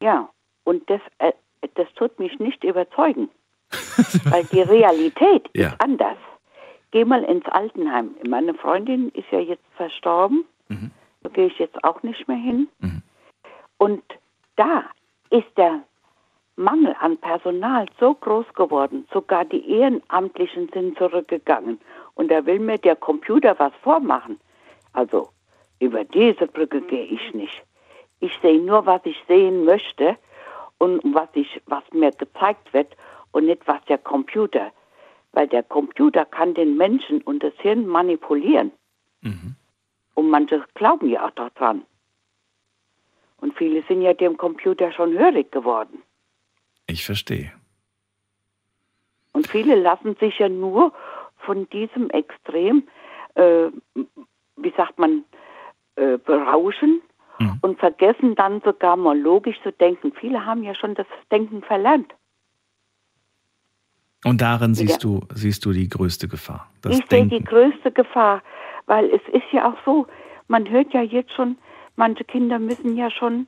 Ja, 0.02 0.28
und 0.64 0.88
das, 0.90 1.00
äh, 1.18 1.32
das 1.74 1.88
tut 1.94 2.18
mich 2.18 2.38
nicht 2.38 2.62
überzeugen. 2.64 3.28
Weil 4.24 4.44
die 4.44 4.60
Realität 4.60 5.48
Ja. 5.54 5.68
ist 5.68 5.80
anders. 5.80 6.18
Geh 6.92 7.04
mal 7.04 7.24
ins 7.24 7.44
Altenheim. 7.46 8.14
Meine 8.28 8.54
Freundin 8.54 9.08
ist 9.10 9.26
ja 9.30 9.40
jetzt 9.40 9.64
verstorben. 9.76 10.44
Da 11.22 11.28
gehe 11.30 11.46
ich 11.48 11.58
jetzt 11.58 11.82
auch 11.84 12.02
nicht 12.04 12.26
mehr 12.28 12.36
hin. 12.36 12.68
Und 13.78 14.02
da 14.54 14.84
ist 15.30 15.48
der 15.56 15.82
Mangel 16.54 16.94
an 17.00 17.16
Personal 17.18 17.86
so 17.98 18.14
groß 18.14 18.46
geworden. 18.54 19.06
Sogar 19.12 19.44
die 19.44 19.68
Ehrenamtlichen 19.68 20.70
sind 20.72 20.96
zurückgegangen. 20.96 21.80
Und 22.16 22.28
da 22.30 22.44
will 22.44 22.58
mir 22.58 22.78
der 22.78 22.96
Computer 22.96 23.56
was 23.58 23.72
vormachen. 23.82 24.40
Also 24.92 25.28
über 25.78 26.04
diese 26.04 26.46
Brücke 26.46 26.80
gehe 26.80 27.04
ich 27.04 27.34
nicht. 27.34 27.62
Ich 28.20 28.32
sehe 28.42 28.60
nur, 28.60 28.84
was 28.86 29.02
ich 29.04 29.16
sehen 29.28 29.64
möchte 29.64 30.16
und 30.78 31.02
was, 31.14 31.28
ich, 31.34 31.62
was 31.66 31.84
mir 31.92 32.10
gezeigt 32.10 32.72
wird 32.72 32.96
und 33.32 33.46
nicht 33.46 33.66
was 33.66 33.84
der 33.84 33.98
Computer. 33.98 34.72
Weil 35.32 35.46
der 35.46 35.62
Computer 35.62 36.24
kann 36.24 36.54
den 36.54 36.76
Menschen 36.76 37.20
und 37.22 37.42
das 37.42 37.52
Hirn 37.58 37.86
manipulieren. 37.86 38.72
Und 40.14 40.30
manche 40.30 40.64
glauben 40.74 41.08
ja 41.10 41.26
auch 41.26 41.32
daran. 41.32 41.84
Und 43.38 43.54
viele 43.54 43.82
sind 43.82 44.00
ja 44.00 44.14
dem 44.14 44.38
Computer 44.38 44.90
schon 44.92 45.18
hörig 45.18 45.52
geworden. 45.52 46.02
Ich 46.86 47.04
verstehe. 47.04 47.52
Und 49.32 49.46
viele 49.46 49.74
lassen 49.74 50.16
sich 50.16 50.38
ja 50.38 50.48
nur 50.48 50.94
von 51.46 51.68
diesem 51.70 52.10
Extrem, 52.10 52.82
äh, 53.36 53.68
wie 54.56 54.72
sagt 54.76 54.98
man, 54.98 55.24
äh, 55.94 56.18
berauschen 56.18 57.00
und 57.60 57.78
vergessen 57.78 58.34
dann 58.34 58.60
sogar 58.62 58.96
mal 58.96 59.18
logisch 59.18 59.56
zu 59.62 59.70
denken. 59.72 60.12
Viele 60.20 60.44
haben 60.44 60.62
ja 60.62 60.74
schon 60.74 60.94
das 60.94 61.06
Denken 61.30 61.62
verlernt. 61.62 62.12
Und 64.24 64.40
darin 64.40 64.74
siehst 64.74 65.02
Ja. 65.04 65.10
du, 65.10 65.20
siehst 65.34 65.64
du 65.64 65.72
die 65.72 65.88
größte 65.88 66.28
Gefahr. 66.28 66.68
Das 66.82 66.92
ich 66.98 67.04
sehe 67.10 67.26
Denken. 67.26 67.36
die 67.36 67.44
größte 67.44 67.92
Gefahr, 67.92 68.42
weil 68.86 69.06
es 69.06 69.20
ist 69.32 69.44
ja 69.52 69.70
auch 69.70 69.76
so, 69.84 70.06
man 70.48 70.68
hört 70.68 70.92
ja 70.94 71.02
jetzt 71.02 71.32
schon, 71.32 71.56
manche 71.96 72.24
Kinder 72.24 72.58
müssen 72.58 72.96
ja 72.96 73.10
schon 73.10 73.46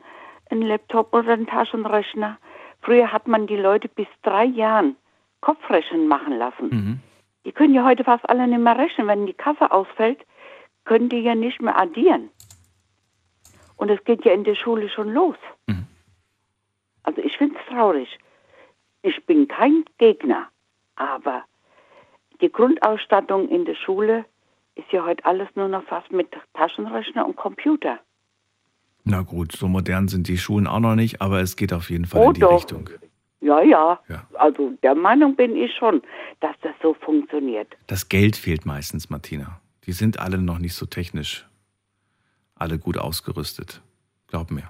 einen 0.51 0.63
Laptop 0.63 1.15
oder 1.15 1.33
einen 1.33 1.47
Taschenrechner. 1.47 2.39
Früher 2.83 3.11
hat 3.13 3.27
man 3.27 3.47
die 3.47 3.57
Leute 3.57 3.89
bis 3.89 4.07
drei 4.23 4.45
Jahren 4.45 4.97
Kopfrechnen 5.41 6.07
machen 6.09 6.37
lassen. 6.39 6.69
Mhm. 6.71 7.01
Die 7.45 7.53
können 7.53 7.75
ja 7.75 7.85
heute 7.85 8.05
fast 8.05 8.29
alle 8.29 8.47
nicht 8.47 8.61
mehr 8.61 8.77
rechnen. 8.77 9.07
Wenn 9.07 9.27
die 9.27 9.35
Kasse 9.35 9.71
ausfällt, 9.71 10.21
können 10.85 11.09
die 11.09 11.21
ja 11.21 11.35
nicht 11.35 11.61
mehr 11.61 11.79
addieren. 11.79 12.31
Und 13.77 13.91
es 13.91 14.03
geht 14.05 14.25
ja 14.25 14.33
in 14.33 14.45
der 14.45 14.57
Schule 14.57 14.89
schon 14.89 15.13
los. 15.13 15.37
Also 17.05 17.23
ich 17.23 17.37
finde 17.39 17.57
es 17.59 17.67
traurig. 17.75 18.19
Ich 19.03 19.25
bin 19.25 19.49
kein 19.49 19.85
Gegner, 19.99 20.49
aber 20.97 21.45
die 22.43 22.51
Grundausstattung 22.53 23.49
in 23.49 23.65
der 23.65 23.77
Schule 23.77 24.25
ist 24.75 24.91
ja 24.93 25.05
heute 25.05 25.25
alles 25.25 25.49
nur 25.55 25.69
noch 25.69 25.85
fast 25.85 26.13
mit 26.13 26.29
Taschenrechner 26.55 27.27
und 27.27 27.37
Computer. 27.37 27.99
Na 29.05 29.23
gut, 29.23 29.53
so 29.53 29.69
modern 29.69 30.09
sind 30.09 30.29
die 30.29 30.37
Schulen 30.37 30.67
auch 30.67 30.81
noch 30.81 30.95
nicht, 30.95 31.23
aber 31.23 31.41
es 31.41 31.57
geht 31.57 31.73
auf 31.73 31.89
jeden 31.89 32.05
Fall 32.05 32.21
Oh 32.21 32.29
in 32.29 32.35
die 32.35 32.41
doch. 32.41 32.53
Richtung. 32.57 32.91
Ja, 33.41 33.63
ja, 33.63 34.01
Also 34.35 34.73
der 34.83 34.95
Meinung 34.95 35.37
bin 35.37 35.55
ich 35.57 35.73
schon, 35.79 36.03
dass 36.41 36.57
das 36.63 36.73
so 36.83 36.95
funktioniert. 36.95 37.69
Das 37.87 38.09
Geld 38.09 38.37
fehlt 38.37 38.67
meistens, 38.67 39.11
Martina. 39.11 39.61
Die 39.87 39.93
sind 39.93 40.19
alle 40.19 40.39
noch 40.39 40.59
nicht 40.59 40.75
so 40.75 40.87
technisch 40.87 41.47
alle 42.57 42.79
gut 42.79 42.99
ausgerüstet. 42.99 43.81
Glaub 44.27 44.51
mir. 44.51 44.65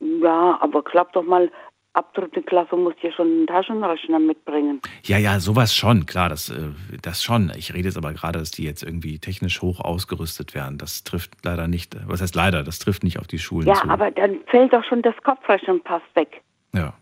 Ja, 0.00 0.58
aber 0.60 0.82
klappt 0.82 1.14
doch 1.14 1.22
mal, 1.22 1.50
ab 1.92 2.12
dritte 2.14 2.42
Klasse 2.42 2.76
muss 2.76 2.94
ja 3.00 3.12
schon 3.12 3.28
einen 3.28 3.46
Taschenrechner 3.46 4.18
mitbringen. 4.18 4.80
Ja, 5.04 5.16
ja, 5.16 5.38
sowas 5.38 5.74
schon, 5.74 6.04
klar, 6.04 6.28
das, 6.28 6.50
äh, 6.50 6.70
das 7.00 7.22
schon. 7.22 7.50
Ich 7.56 7.72
rede 7.72 7.86
jetzt 7.88 7.96
aber 7.96 8.12
gerade, 8.12 8.40
dass 8.40 8.50
die 8.50 8.64
jetzt 8.64 8.82
irgendwie 8.82 9.18
technisch 9.20 9.62
hoch 9.62 9.80
ausgerüstet 9.80 10.54
werden. 10.54 10.76
Das 10.78 11.04
trifft 11.04 11.30
leider 11.44 11.68
nicht, 11.68 11.96
was 12.08 12.20
heißt 12.20 12.34
leider, 12.34 12.64
das 12.64 12.80
trifft 12.80 13.04
nicht 13.04 13.18
auf 13.20 13.28
die 13.28 13.38
Schulen 13.38 13.68
Ja, 13.68 13.74
zu. 13.74 13.88
aber 13.88 14.10
dann 14.10 14.40
fällt 14.48 14.72
doch 14.72 14.84
schon 14.84 15.00
das 15.02 15.14
Kopfrechenpass 15.22 16.02
weg. 16.14 16.42
Ja. 16.74 16.92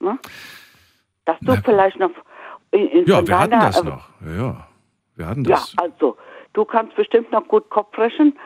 Ne? 0.00 0.18
Dass 1.24 1.38
du 1.40 1.54
vielleicht 1.64 1.98
noch 1.98 2.10
in, 2.72 2.86
in 2.88 3.06
Ja, 3.06 3.26
wir 3.26 3.38
hatten 3.38 3.50
das 3.60 3.82
noch. 3.84 4.08
Ja, 4.26 4.32
ja. 4.36 4.66
Wir 5.16 5.26
hatten 5.26 5.44
Ja, 5.44 5.56
das. 5.56 5.74
also, 5.76 6.16
du 6.54 6.64
kannst 6.64 6.96
bestimmt 6.96 7.30
noch 7.32 7.46
gut 7.46 7.68
Kopfrechnen. 7.70 8.38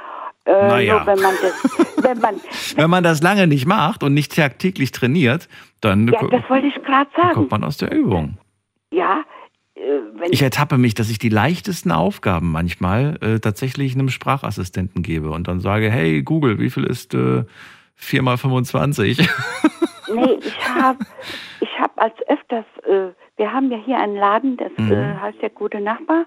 Äh, 0.47 0.52
Naja. 0.68 1.06
Wenn 1.06 1.20
man 1.20 1.35
das, 1.40 1.94
wenn 2.05 2.18
man, 2.20 2.40
Wenn 2.76 2.90
man 2.90 3.05
das 3.05 3.22
lange 3.22 3.47
nicht 3.47 3.66
macht 3.66 4.02
und 4.02 4.12
nicht 4.14 4.35
tagtäglich 4.35 4.93
trainiert, 4.93 5.48
dann 5.81 6.09
ja, 6.09 6.20
das 6.28 6.48
wollte 6.51 6.66
ich 6.66 6.74
gerade 6.82 7.10
sagen. 7.16 7.32
kommt 7.35 7.51
man 7.51 7.64
aus 7.64 7.76
der 7.78 7.93
Übung. 7.93 8.36
Ja, 8.90 9.22
äh, 9.74 9.81
Ich 10.31 10.43
ertappe 10.43 10.76
mich, 10.76 10.94
dass 10.94 11.09
ich 11.10 11.18
die 11.18 11.28
leichtesten 11.31 11.93
Aufgaben 11.93 12.51
manchmal 12.52 13.16
äh, 13.22 13.39
tatsächlich 13.40 13.94
einem 13.94 14.09
Sprachassistenten 14.10 15.02
gebe 15.02 15.31
und 15.31 15.48
dann 15.48 15.60
sage, 15.60 15.90
hey 15.90 16.22
Google, 16.22 16.59
wie 16.59 16.68
viel 16.70 16.85
ist 16.85 17.14
äh, 17.14 17.44
4 17.94 18.22
mal 18.22 18.36
25? 18.36 19.26
Nee, 20.15 20.39
ich 20.45 20.69
habe 20.69 20.99
ich 21.61 21.81
hab 21.81 22.01
als 22.01 22.15
öfters, 22.28 22.65
äh, 22.85 23.09
wir 23.36 23.53
haben 23.53 23.70
ja 23.70 23.78
hier 23.78 23.99
einen 23.99 24.16
Laden, 24.16 24.57
das 24.57 24.73
Mhm. 24.77 24.93
äh, 24.93 25.15
heißt 25.20 25.43
der 25.43 25.51
Gute 25.51 25.81
Nachbar. 25.81 26.24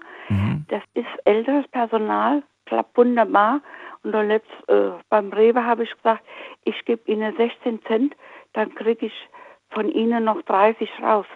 Das 0.68 0.82
ist 0.94 1.06
älteres 1.24 1.66
Personal, 1.68 2.42
klappt 2.66 2.96
wunderbar. 2.96 3.60
Und 4.02 4.12
dann 4.12 4.28
letzt, 4.28 4.50
äh, 4.68 4.90
beim 5.08 5.32
Rewe 5.32 5.64
habe 5.64 5.84
ich 5.84 5.94
gesagt, 5.96 6.22
ich 6.64 6.84
gebe 6.84 7.10
Ihnen 7.10 7.34
16 7.36 7.82
Cent, 7.84 8.14
dann 8.52 8.74
kriege 8.74 9.06
ich 9.06 9.28
von 9.70 9.88
Ihnen 9.90 10.24
noch 10.24 10.42
30 10.42 10.90
raus. 11.02 11.26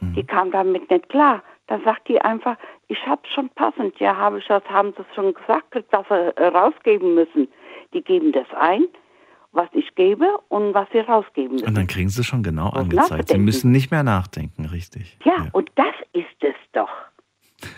Die 0.00 0.24
kam 0.24 0.50
damit 0.50 0.90
nicht 0.90 1.08
klar. 1.08 1.42
Dann 1.66 1.82
sagt 1.84 2.08
die 2.08 2.20
einfach, 2.22 2.56
ich 2.86 3.04
habe 3.06 3.20
schon 3.26 3.48
passend. 3.50 3.98
Ja, 4.00 4.16
habe 4.16 4.38
ich 4.38 4.46
das, 4.46 4.62
haben 4.70 4.92
Sie 4.96 5.02
es 5.08 5.14
schon 5.14 5.34
gesagt, 5.34 5.74
dass 5.90 6.06
Sie 6.08 6.14
äh, 6.36 6.46
rausgeben 6.46 7.14
müssen. 7.14 7.48
Die 7.92 8.02
geben 8.02 8.32
das 8.32 8.46
ein, 8.58 8.86
was 9.52 9.68
ich 9.72 9.94
gebe 9.94 10.26
und 10.48 10.74
was 10.74 10.88
sie 10.92 10.98
rausgeben 10.98 11.52
müssen. 11.52 11.66
Und 11.66 11.74
dann 11.76 11.86
kriegen 11.86 12.08
sie 12.08 12.22
schon 12.24 12.42
genau 12.42 12.70
Was 12.72 12.82
angezeigt. 12.82 13.28
Sie 13.30 13.38
müssen 13.38 13.70
nicht 13.72 13.90
mehr 13.90 14.02
nachdenken, 14.02 14.66
richtig. 14.66 15.18
Ja, 15.24 15.48
und 15.52 15.70
das 15.74 15.94
ist 16.12 16.26
es 16.40 16.54
doch. 16.72 16.90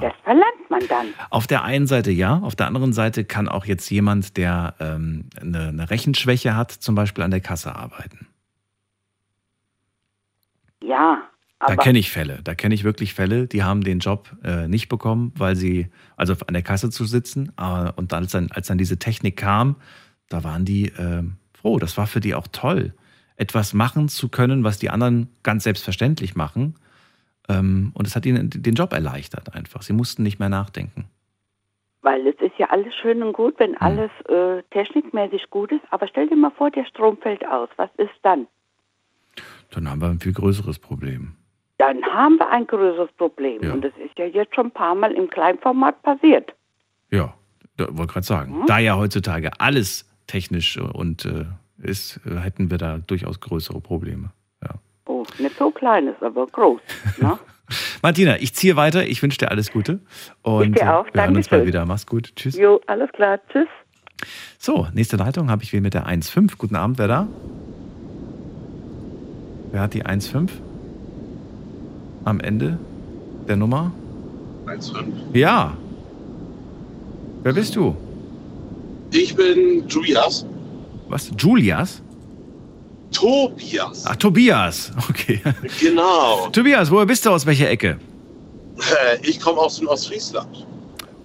Das 0.00 0.12
verlangt 0.22 0.70
man 0.70 0.86
dann. 0.88 1.06
Auf 1.30 1.48
der 1.48 1.64
einen 1.64 1.88
Seite 1.88 2.12
ja, 2.12 2.38
auf 2.38 2.54
der 2.54 2.68
anderen 2.68 2.92
Seite 2.92 3.24
kann 3.24 3.48
auch 3.48 3.64
jetzt 3.64 3.90
jemand, 3.90 4.36
der 4.36 4.76
ähm, 4.78 5.24
eine, 5.40 5.68
eine 5.68 5.90
Rechenschwäche 5.90 6.54
hat, 6.56 6.70
zum 6.70 6.94
Beispiel 6.94 7.24
an 7.24 7.32
der 7.32 7.40
Kasse 7.40 7.74
arbeiten. 7.74 8.28
Ja, 10.84 11.22
Da 11.58 11.74
kenne 11.76 11.98
ich 11.98 12.10
Fälle. 12.12 12.40
Da 12.44 12.54
kenne 12.54 12.74
ich 12.76 12.84
wirklich 12.84 13.14
Fälle, 13.14 13.48
die 13.48 13.64
haben 13.64 13.82
den 13.82 13.98
Job 13.98 14.30
äh, 14.44 14.68
nicht 14.68 14.88
bekommen, 14.88 15.32
weil 15.36 15.56
sie, 15.56 15.90
also 16.16 16.34
an 16.46 16.54
der 16.54 16.62
Kasse 16.62 16.90
zu 16.90 17.04
sitzen. 17.04 17.52
Äh, 17.58 17.90
und 17.96 18.12
als 18.12 18.32
dann, 18.32 18.50
als 18.52 18.68
dann 18.68 18.78
diese 18.78 18.98
Technik 18.98 19.36
kam, 19.36 19.76
da 20.28 20.44
waren 20.44 20.64
die 20.64 20.86
äh, 20.88 21.22
froh. 21.54 21.78
Das 21.78 21.96
war 21.96 22.06
für 22.06 22.20
die 22.20 22.34
auch 22.34 22.46
toll, 22.50 22.94
etwas 23.36 23.74
machen 23.74 24.08
zu 24.08 24.28
können, 24.28 24.64
was 24.64 24.78
die 24.78 24.90
anderen 24.90 25.28
ganz 25.42 25.64
selbstverständlich 25.64 26.34
machen. 26.36 26.74
Ähm, 27.48 27.90
und 27.94 28.06
es 28.06 28.14
hat 28.16 28.24
ihnen 28.26 28.50
den 28.50 28.74
Job 28.74 28.92
erleichtert 28.92 29.54
einfach. 29.54 29.82
Sie 29.82 29.92
mussten 29.92 30.22
nicht 30.22 30.38
mehr 30.38 30.48
nachdenken. 30.48 31.06
weil 32.04 32.26
es 32.26 32.34
ist 32.40 32.58
ja 32.58 32.68
alles 32.70 32.92
schön 33.00 33.22
und 33.22 33.32
gut, 33.32 33.58
Hm. 33.58 33.60
wenn 33.60 33.76
alles 33.78 34.10
äh, 34.28 34.62
technikmäßig 34.72 35.50
gut 35.50 35.70
ist. 35.72 35.82
Aber 35.90 36.08
stell 36.08 36.28
dir 36.28 36.36
mal 36.36 36.50
vor, 36.50 36.70
der 36.70 36.84
Strom 36.86 37.16
fällt 37.18 37.46
aus. 37.46 37.68
Was 37.76 37.90
ist 37.96 38.10
dann? 38.22 38.48
Dann 39.70 39.88
haben 39.88 40.00
wir 40.00 40.08
ein 40.08 40.18
viel 40.20 40.32
größeres 40.32 40.78
Problem. 40.80 41.34
Dann 41.78 42.02
haben 42.04 42.36
wir 42.38 42.48
ein 42.50 42.66
größeres 42.66 43.10
Problem. 43.12 43.60
Und 43.72 43.82
das 43.84 43.92
ist 44.04 44.18
ja 44.18 44.26
jetzt 44.26 44.54
schon 44.54 44.66
ein 44.66 44.70
paar 44.72 44.94
Mal 44.94 45.12
im 45.12 45.28
Kleinformat 45.30 46.02
passiert. 46.02 46.52
Ja, 47.10 47.34
da 47.76 47.86
wollte 47.96 48.12
gerade 48.14 48.26
sagen. 48.26 48.52
Hm? 48.60 48.66
Da 48.66 48.78
ja 48.78 48.96
heutzutage 48.96 49.50
alles 49.60 50.04
technisch 50.32 50.78
und 50.78 51.26
äh, 51.26 51.44
ist, 51.78 52.20
äh, 52.26 52.36
hätten 52.38 52.70
wir 52.70 52.78
da 52.78 52.98
durchaus 52.98 53.40
größere 53.40 53.80
Probleme. 53.80 54.30
Oh, 55.04 55.24
nicht 55.38 55.58
so 55.58 55.70
klein 55.70 56.06
ist, 56.06 56.22
aber 56.22 56.46
groß. 56.46 56.80
Ne? 57.20 57.36
Martina, 58.02 58.36
ich 58.40 58.54
ziehe 58.54 58.76
weiter. 58.76 59.04
Ich 59.04 59.20
wünsche 59.20 59.38
dir 59.38 59.50
alles 59.50 59.72
Gute. 59.72 59.98
Und 60.42 60.78
dir 60.78 60.96
auch. 60.96 61.06
äh, 61.08 61.14
wir 61.14 61.22
hören 61.22 61.36
uns 61.36 61.48
bald 61.48 61.60
Dankeschön. 61.62 61.66
wieder. 61.66 61.86
Mach's 61.86 62.06
gut. 62.06 62.36
Tschüss. 62.36 62.56
Jo, 62.56 62.80
alles 62.86 63.10
klar. 63.10 63.40
Tschüss. 63.48 63.66
So, 64.58 64.86
nächste 64.94 65.16
Leitung 65.16 65.50
habe 65.50 65.64
ich 65.64 65.72
wen 65.72 65.82
mit 65.82 65.94
der 65.94 66.06
1.5. 66.06 66.56
Guten 66.56 66.76
Abend, 66.76 66.98
wer 66.98 67.08
da? 67.08 67.26
Wer 69.72 69.80
hat 69.80 69.94
die 69.94 70.04
1.5? 70.06 70.50
Am 72.24 72.38
Ende 72.38 72.78
der 73.48 73.56
Nummer? 73.56 73.90
1,5. 74.66 75.04
Ja. 75.36 75.76
Wer 77.42 77.52
bist 77.54 77.74
du? 77.74 77.96
Ich 79.12 79.34
bin 79.36 79.86
Tobias. 79.88 80.44
Was? 81.08 81.30
Julias? 81.38 82.02
Tobias. 83.12 84.04
Ach, 84.06 84.16
Tobias. 84.16 84.90
Okay. 85.10 85.40
Genau. 85.80 86.48
Tobias, 86.50 86.90
woher 86.90 87.04
bist 87.06 87.24
du? 87.26 87.30
Aus 87.30 87.44
welcher 87.44 87.68
Ecke? 87.70 87.98
Äh, 88.78 89.18
Ich 89.28 89.38
komme 89.38 89.58
aus 89.60 89.76
dem 89.78 89.88
Ostfriesland. 89.88 90.66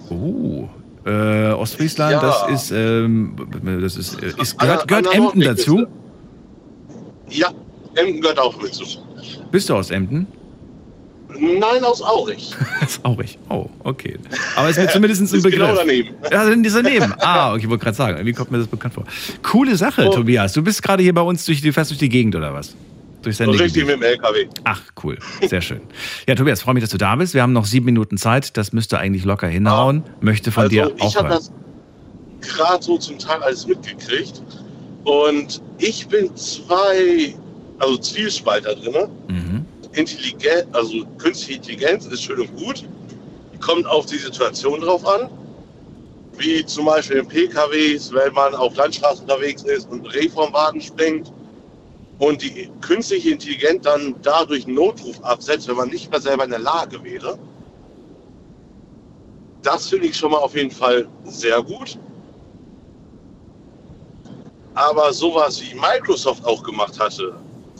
Oh. 0.09 0.67
Äh, 1.05 1.51
Ostfriesland, 1.53 2.11
Ja. 2.11 2.19
das 2.19 2.63
ist, 2.63 2.71
ähm, 2.71 3.35
das 3.81 3.95
ist, 3.95 4.21
äh, 4.21 4.33
ist 4.41 4.59
An 4.59 4.67
gehört, 4.67 4.91
an 4.91 5.03
der 5.03 5.13
Emden 5.13 5.41
dazu? 5.41 5.85
Ja, 7.29 7.49
Emden 7.95 8.19
gehört 8.21 8.39
auch 8.39 8.61
mit 8.61 8.73
zu. 8.73 8.83
Bist 9.51 9.69
du 9.69 9.75
aus 9.75 9.89
Emden? 9.91 10.27
Nein, 11.39 11.83
aus 11.83 12.01
Aurich. 12.01 12.55
Das 12.79 12.91
ist 12.91 13.05
Aurich. 13.05 13.37
Oh, 13.49 13.69
okay. 13.83 14.17
Aber 14.55 14.69
ist 14.69 14.77
mir 14.77 14.87
zumindest 14.87 15.21
ein 15.33 15.41
Begriff. 15.41 15.53
genau 15.53 15.75
daneben. 15.75 16.09
Ja, 16.31 16.45
dann 16.49 16.63
ist 16.63 16.75
daneben. 16.75 17.13
Ah, 17.19 17.51
okay, 17.53 17.63
ich 17.63 17.69
wollte 17.69 17.83
gerade 17.83 17.97
sagen, 17.97 18.17
irgendwie 18.17 18.33
kommt 18.33 18.51
mir 18.51 18.59
das 18.59 18.67
bekannt 18.67 18.93
vor. 18.93 19.03
Coole 19.43 19.75
Sache, 19.75 20.07
Oh. 20.07 20.11
Tobias. 20.13 20.53
Du 20.53 20.61
bist 20.61 20.81
gerade 20.83 21.03
hier 21.03 21.13
bei 21.13 21.21
uns 21.21 21.43
durch 21.45 21.61
die, 21.61 21.71
fährst 21.71 21.91
durch 21.91 21.99
die 21.99 22.09
Gegend 22.09 22.35
oder 22.35 22.53
was? 22.53 22.75
Durch 23.23 23.35
So 23.37 23.49
richtig 23.49 23.85
mit 23.85 23.95
dem 23.95 24.03
LKW. 24.03 24.47
Ach, 24.63 24.81
cool. 25.03 25.17
Sehr 25.47 25.61
schön. 25.61 25.81
Ja, 26.27 26.35
Tobias, 26.35 26.61
freue 26.61 26.75
mich, 26.75 26.83
dass 26.83 26.91
du 26.91 26.97
da 26.97 27.15
bist. 27.15 27.33
Wir 27.33 27.41
haben 27.41 27.51
noch 27.53 27.65
sieben 27.65 27.85
Minuten 27.85 28.17
Zeit. 28.17 28.55
Das 28.57 28.71
müsste 28.73 28.99
eigentlich 28.99 29.25
locker 29.25 29.47
hinhauen. 29.47 30.03
Möchte 30.21 30.51
von 30.51 30.63
also, 30.63 30.71
dir 30.73 30.87
auch 30.99 31.09
ich 31.09 31.15
habe 31.17 31.29
das 31.29 31.51
gerade 32.41 32.83
so 32.83 32.97
zum 32.97 33.17
Teil 33.17 33.41
alles 33.41 33.65
mitgekriegt. 33.67 34.41
Und 35.03 35.61
ich 35.79 36.07
bin 36.07 36.33
zwei, 36.35 37.33
also 37.79 37.97
Zwiespalt 37.97 38.65
da 38.65 38.73
drin. 38.75 39.09
Mhm. 39.27 39.46
Intelligenz, 39.97 40.67
also 40.73 41.05
künstliche 41.17 41.57
Intelligenz 41.57 42.05
ist 42.05 42.23
schön 42.23 42.39
und 42.41 42.55
gut. 42.55 42.85
Kommt 43.59 43.87
auf 43.87 44.05
die 44.05 44.17
Situation 44.17 44.81
drauf 44.81 45.05
an. 45.05 45.29
Wie 46.37 46.63
zum 46.65 46.85
Beispiel 46.85 47.17
in 47.17 47.27
PKWs, 47.27 48.13
wenn 48.13 48.31
man 48.33 48.53
auf 48.53 48.75
Landstraßen 48.75 49.23
unterwegs 49.23 49.63
ist 49.63 49.89
und 49.89 50.05
Reh 50.13 50.29
vom 50.29 50.53
Wagen 50.53 50.79
springt 50.79 51.33
und 52.19 52.43
die 52.43 52.69
künstliche 52.81 53.31
Intelligenz 53.31 53.83
dann 53.83 54.13
dadurch 54.21 54.65
einen 54.65 54.75
Notruf 54.75 55.23
absetzt, 55.23 55.67
wenn 55.67 55.77
man 55.77 55.89
nicht 55.89 56.11
mehr 56.11 56.21
selber 56.21 56.43
in 56.43 56.51
der 56.51 56.59
Lage 56.59 57.03
wäre. 57.03 57.39
Das 59.63 59.87
finde 59.89 60.07
ich 60.07 60.15
schon 60.15 60.31
mal 60.31 60.37
auf 60.37 60.55
jeden 60.55 60.71
Fall 60.71 61.07
sehr 61.25 61.61
gut. 61.63 61.97
Aber 64.75 65.11
sowas 65.11 65.59
wie 65.59 65.73
Microsoft 65.73 66.45
auch 66.45 66.61
gemacht 66.61 66.99
hatte 66.99 67.33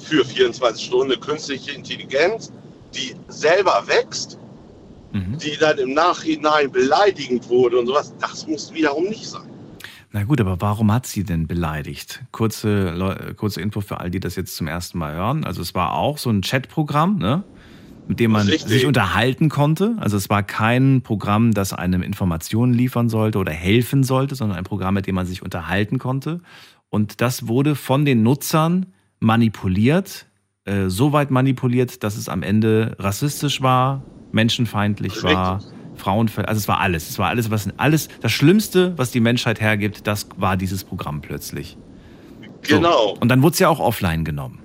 für 0.08 0.26
24 0.26 0.86
Stunden, 0.86 1.12
eine 1.12 1.20
künstliche 1.20 1.72
Intelligenz, 1.72 2.52
die 2.96 3.16
selber 3.28 3.84
wächst, 3.88 4.38
die 5.14 5.58
dann 5.58 5.78
im 5.80 5.94
Nachhinein 5.94 6.72
beleidigend 6.72 7.50
wurde 7.50 7.80
und 7.80 7.88
sowas, 7.88 8.14
das 8.20 8.46
muss 8.46 8.72
wiederum 8.74 9.06
nicht 9.06 9.26
sein. 9.28 9.50
Na 10.12 10.24
gut, 10.24 10.40
aber 10.40 10.62
warum 10.62 10.92
hat 10.92 11.06
sie 11.08 11.24
denn 11.24 11.48
beleidigt? 11.48 12.24
Kurze, 12.32 12.92
Leu- 12.92 13.34
kurze 13.36 13.62
Info 13.62 13.82
für 13.82 14.00
all 14.00 14.12
die 14.12 14.20
das 14.20 14.36
jetzt 14.36 14.56
zum 14.56 14.68
ersten 14.68 14.98
Mal 14.98 15.16
hören. 15.16 15.44
Also 15.44 15.62
es 15.62 15.74
war 15.74 15.94
auch 15.94 16.18
so 16.18 16.30
ein 16.30 16.42
Chatprogramm, 16.42 17.18
ne? 17.18 17.44
mit 18.08 18.20
dem 18.20 18.32
man 18.32 18.48
sich 18.48 18.86
unterhalten 18.86 19.50
konnte. 19.50 19.96
Also 20.00 20.18
es 20.18 20.30
war 20.30 20.44
kein 20.44 21.02
Programm, 21.02 21.54
das 21.54 21.74
einem 21.74 22.02
Informationen 22.04 22.74
liefern 22.74 23.10
sollte 23.10 23.38
oder 23.40 23.52
helfen 23.52 24.04
sollte, 24.04 24.36
sondern 24.36 24.58
ein 24.58 24.64
Programm, 24.64 24.94
mit 24.94 25.08
dem 25.08 25.16
man 25.16 25.26
sich 25.26 25.42
unterhalten 25.42 26.00
konnte. 26.00 26.42
Und 26.90 27.22
das 27.22 27.48
wurde 27.48 27.76
von 27.76 28.06
den 28.06 28.24
Nutzern 28.24 28.86
manipuliert, 29.20 30.26
äh, 30.66 30.90
so 30.90 31.14
weit 31.14 31.32
manipuliert, 31.32 32.04
dass 32.04 32.18
es 32.18 32.30
am 32.30 32.44
Ende 32.44 32.96
rassistisch 33.00 33.62
war, 33.62 34.04
menschenfeindlich 34.32 35.24
war, 35.24 35.64
frauenfeindlich. 35.96 36.50
Also 36.50 36.60
es 36.60 36.68
war 36.68 36.80
alles. 36.80 37.10
Es 37.10 37.20
war 37.20 37.30
alles, 37.30 37.50
was 37.50 37.70
alles, 37.78 38.10
das 38.22 38.32
Schlimmste, 38.32 38.98
was 38.98 39.12
die 39.12 39.20
Menschheit 39.20 39.62
hergibt, 39.62 40.08
das 40.08 40.28
war 40.38 40.58
dieses 40.58 40.84
Programm 40.84 41.22
plötzlich. 41.22 41.78
So. 42.64 42.76
Genau, 42.76 43.18
Und 43.20 43.30
dann 43.30 43.42
wurde 43.42 43.54
es 43.54 43.60
ja 43.60 43.70
auch 43.70 43.80
offline 43.80 44.26
genommen. 44.26 44.60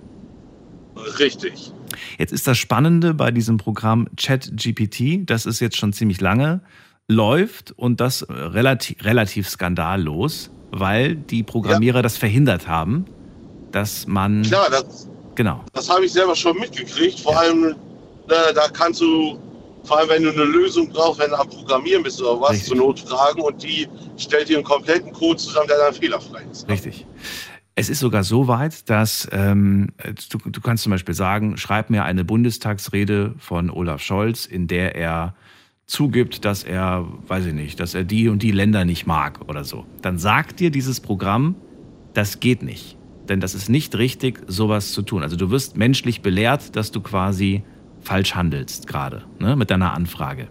richtig. 1.18 1.72
Jetzt 2.18 2.32
ist 2.32 2.46
das 2.46 2.58
Spannende 2.58 3.14
bei 3.14 3.30
diesem 3.30 3.58
Programm 3.58 4.08
ChatGPT, 4.16 5.28
das 5.28 5.46
ist 5.46 5.60
jetzt 5.60 5.76
schon 5.76 5.92
ziemlich 5.92 6.20
lange, 6.20 6.62
läuft 7.08 7.72
und 7.72 8.00
das 8.00 8.26
relativ, 8.28 9.04
relativ 9.04 9.48
skandallos, 9.48 10.50
weil 10.70 11.16
die 11.16 11.42
Programmierer 11.42 12.02
das 12.02 12.16
verhindert 12.16 12.66
haben, 12.66 13.04
dass 13.72 14.06
man. 14.06 14.42
Klar, 14.42 14.68
das, 14.70 15.08
Genau. 15.34 15.64
das 15.72 15.88
habe 15.88 16.04
ich 16.04 16.12
selber 16.12 16.34
schon 16.36 16.58
mitgekriegt. 16.58 17.20
Vor 17.20 17.38
allem, 17.38 17.74
äh, 18.28 18.54
da 18.54 18.68
kannst 18.72 19.00
du, 19.00 19.38
vor 19.84 19.98
allem 19.98 20.08
wenn 20.10 20.22
du 20.22 20.30
eine 20.30 20.44
Lösung 20.44 20.88
brauchst, 20.88 21.20
wenn 21.20 21.30
du 21.30 21.38
am 21.38 21.48
Programmieren 21.48 22.02
bist 22.02 22.20
oder 22.20 22.40
was, 22.40 22.64
zur 22.64 22.76
Not 22.76 23.00
fragen 23.00 23.40
und 23.40 23.62
die 23.62 23.88
stellt 24.16 24.48
dir 24.48 24.58
einen 24.58 24.64
kompletten 24.64 25.12
Code 25.12 25.38
zusammen, 25.38 25.68
der 25.68 25.78
dann 25.78 25.94
fehlerfrei 25.94 26.42
ist. 26.50 26.68
Richtig. 26.68 27.06
Es 27.74 27.88
ist 27.88 28.00
sogar 28.00 28.22
so 28.22 28.48
weit, 28.48 28.90
dass 28.90 29.26
ähm, 29.32 29.88
du, 30.30 30.38
du 30.50 30.60
kannst 30.60 30.82
zum 30.82 30.90
Beispiel 30.90 31.14
sagen, 31.14 31.56
schreib 31.56 31.88
mir 31.88 32.04
eine 32.04 32.22
Bundestagsrede 32.22 33.34
von 33.38 33.70
Olaf 33.70 34.02
Scholz, 34.02 34.44
in 34.44 34.68
der 34.68 34.94
er 34.94 35.34
zugibt, 35.86 36.44
dass 36.44 36.64
er, 36.64 37.06
weiß 37.26 37.46
ich 37.46 37.54
nicht, 37.54 37.80
dass 37.80 37.94
er 37.94 38.04
die 38.04 38.28
und 38.28 38.42
die 38.42 38.50
Länder 38.52 38.84
nicht 38.84 39.06
mag 39.06 39.40
oder 39.48 39.64
so. 39.64 39.86
Dann 40.02 40.18
sagt 40.18 40.60
dir 40.60 40.70
dieses 40.70 41.00
Programm, 41.00 41.54
das 42.12 42.40
geht 42.40 42.62
nicht. 42.62 42.98
Denn 43.28 43.40
das 43.40 43.54
ist 43.54 43.68
nicht 43.68 43.96
richtig, 43.96 44.42
sowas 44.46 44.92
zu 44.92 45.02
tun. 45.02 45.22
Also 45.22 45.36
du 45.36 45.50
wirst 45.50 45.76
menschlich 45.76 46.22
belehrt, 46.22 46.76
dass 46.76 46.90
du 46.90 47.00
quasi 47.00 47.62
falsch 48.00 48.34
handelst 48.34 48.86
gerade 48.86 49.22
ne, 49.38 49.56
mit 49.56 49.70
deiner 49.70 49.92
Anfrage. 49.94 50.48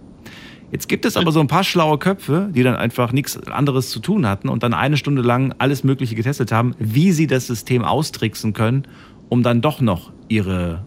Jetzt 0.72 0.88
gibt 0.88 1.06
es 1.06 1.18
aber 1.18 1.34
so 1.34 1.42
ein 1.42 1.48
paar 1.48 1.66
schlaue 1.66 1.98
Köpfe, 1.98 2.50
die 2.56 2.64
dann 2.64 2.78
einfach 2.78 3.12
nichts 3.12 3.38
anderes 3.48 3.90
zu 3.90 4.00
tun 4.00 4.26
hatten 4.26 4.48
und 4.48 4.64
dann 4.64 4.74
eine 4.74 4.96
Stunde 4.96 5.22
lang 5.22 5.54
alles 5.58 5.84
Mögliche 5.84 6.16
getestet 6.16 6.54
haben, 6.54 6.76
wie 6.80 7.12
sie 7.12 7.28
das 7.28 7.46
System 7.46 7.84
austricksen 7.84 8.54
können, 8.54 8.84
um 9.28 9.44
dann 9.44 9.62
doch 9.62 9.82
noch 9.82 10.14
ihre, 10.30 10.86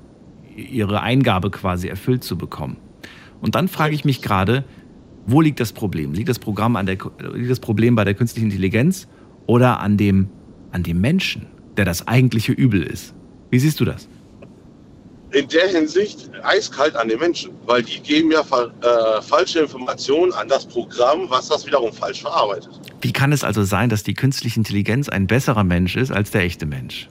ihre 0.56 1.02
Eingabe 1.02 1.50
quasi 1.50 1.88
erfüllt 1.88 2.24
zu 2.24 2.38
bekommen. 2.38 2.78
Und 3.42 3.56
dann 3.56 3.68
frage 3.68 3.94
ich 3.94 4.06
mich 4.06 4.22
gerade, 4.22 4.64
wo 5.26 5.42
liegt 5.42 5.60
das 5.60 5.74
Problem? 5.74 6.14
Liegt 6.14 6.30
das, 6.30 6.38
Programm 6.38 6.76
an 6.76 6.86
der, 6.86 6.96
liegt 7.34 7.50
das 7.50 7.60
Problem 7.60 7.94
bei 7.94 8.04
der 8.04 8.14
künstlichen 8.14 8.46
Intelligenz 8.46 9.06
oder 9.46 9.80
an 9.80 9.98
dem, 9.98 10.30
an 10.72 10.82
dem 10.82 11.00
Menschen, 11.02 11.46
der 11.76 11.84
das 11.84 12.06
eigentliche 12.06 12.52
Übel 12.52 12.82
ist? 12.82 13.14
Wie 13.50 13.58
siehst 13.58 13.80
du 13.80 13.84
das? 13.84 14.08
In 15.32 15.48
der 15.48 15.66
Hinsicht 15.68 16.30
eiskalt 16.44 16.94
an 16.94 17.08
den 17.08 17.18
Menschen, 17.18 17.50
weil 17.66 17.82
die 17.82 17.98
geben 18.00 18.30
ja 18.30 18.40
äh, 18.40 19.20
falsche 19.20 19.60
Informationen 19.60 20.32
an 20.32 20.46
das 20.46 20.64
Programm, 20.64 21.28
was 21.28 21.48
das 21.48 21.66
wiederum 21.66 21.92
falsch 21.92 22.22
verarbeitet. 22.22 22.70
Wie 23.00 23.12
kann 23.12 23.32
es 23.32 23.42
also 23.42 23.64
sein, 23.64 23.88
dass 23.88 24.04
die 24.04 24.14
künstliche 24.14 24.60
Intelligenz 24.60 25.08
ein 25.08 25.26
besserer 25.26 25.64
Mensch 25.64 25.96
ist 25.96 26.12
als 26.12 26.30
der 26.30 26.42
echte 26.42 26.66
Mensch? 26.66 27.08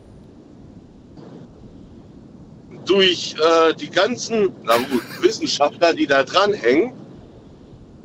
Durch 2.86 3.36
äh, 3.36 3.74
die 3.74 3.90
ganzen 3.90 4.48
gut, 4.48 5.04
Wissenschaftler, 5.22 5.94
die 5.94 6.08
da 6.08 6.24
dranhängen, 6.24 6.94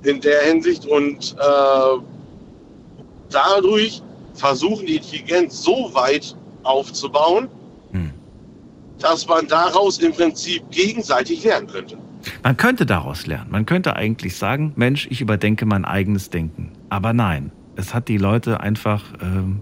in 0.02 0.20
der 0.20 0.40
Hinsicht 0.42 0.86
und 0.86 1.36
äh, 1.38 2.02
dadurch 3.30 4.02
versuchen 4.34 4.86
die 4.86 4.96
Intelligenz 4.96 5.62
so 5.62 5.90
weit 5.94 6.36
aufzubauen, 6.64 7.48
dass 8.98 9.26
man 9.26 9.46
daraus 9.46 9.98
im 9.98 10.12
Prinzip 10.12 10.62
gegenseitig 10.70 11.44
lernen 11.44 11.68
könnte. 11.68 11.96
Man 12.42 12.56
könnte 12.56 12.84
daraus 12.84 13.26
lernen. 13.26 13.50
Man 13.50 13.64
könnte 13.66 13.96
eigentlich 13.96 14.36
sagen, 14.36 14.72
Mensch, 14.76 15.06
ich 15.10 15.20
überdenke 15.20 15.66
mein 15.66 15.84
eigenes 15.84 16.30
Denken. 16.30 16.72
Aber 16.88 17.12
nein, 17.12 17.52
es 17.76 17.94
hat 17.94 18.08
die 18.08 18.18
Leute 18.18 18.60
einfach 18.60 19.04
ähm, 19.22 19.60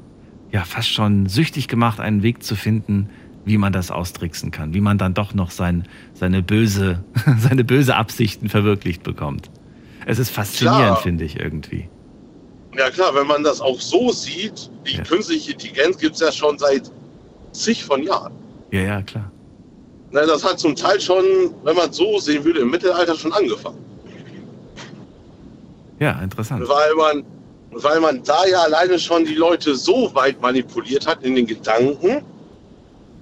ja 0.50 0.64
fast 0.64 0.90
schon 0.90 1.26
süchtig 1.26 1.68
gemacht, 1.68 2.00
einen 2.00 2.22
Weg 2.22 2.42
zu 2.42 2.56
finden, 2.56 3.10
wie 3.44 3.58
man 3.58 3.72
das 3.72 3.90
austricksen 3.90 4.50
kann, 4.50 4.74
wie 4.74 4.80
man 4.80 4.98
dann 4.98 5.14
doch 5.14 5.34
noch 5.34 5.50
sein, 5.50 5.84
seine, 6.14 6.42
böse, 6.42 7.04
seine 7.38 7.62
böse 7.62 7.94
Absichten 7.94 8.48
verwirklicht 8.48 9.02
bekommt. 9.02 9.50
Es 10.06 10.18
ist 10.18 10.30
faszinierend, 10.30 10.98
finde 10.98 11.24
ich 11.24 11.38
irgendwie. 11.38 11.88
Ja 12.76 12.90
klar, 12.90 13.14
wenn 13.14 13.26
man 13.26 13.42
das 13.42 13.60
auch 13.60 13.80
so 13.80 14.10
sieht, 14.10 14.70
die 14.86 14.98
künstliche 14.98 15.52
Intelligenz 15.52 15.98
gibt 15.98 16.14
es 16.14 16.20
ja 16.20 16.30
schon 16.30 16.58
seit 16.58 16.90
zig 17.52 17.84
von 17.84 18.02
Jahren. 18.02 18.34
Ja, 18.70 18.80
ja, 18.80 19.02
klar. 19.02 19.30
Na, 20.10 20.26
das 20.26 20.44
hat 20.44 20.58
zum 20.58 20.76
Teil 20.76 21.00
schon, 21.00 21.24
wenn 21.64 21.76
man 21.76 21.90
es 21.90 21.96
so 21.96 22.18
sehen 22.18 22.44
würde, 22.44 22.60
im 22.60 22.70
Mittelalter 22.70 23.16
schon 23.16 23.32
angefangen. 23.32 23.84
Ja, 25.98 26.20
interessant. 26.22 26.68
Weil 26.68 26.94
man, 26.94 27.24
weil 27.70 28.00
man 28.00 28.22
da 28.22 28.46
ja 28.46 28.62
alleine 28.62 28.98
schon 28.98 29.24
die 29.24 29.34
Leute 29.34 29.74
so 29.74 30.14
weit 30.14 30.40
manipuliert 30.40 31.06
hat 31.06 31.22
in 31.22 31.34
den 31.34 31.46
Gedanken, 31.46 32.22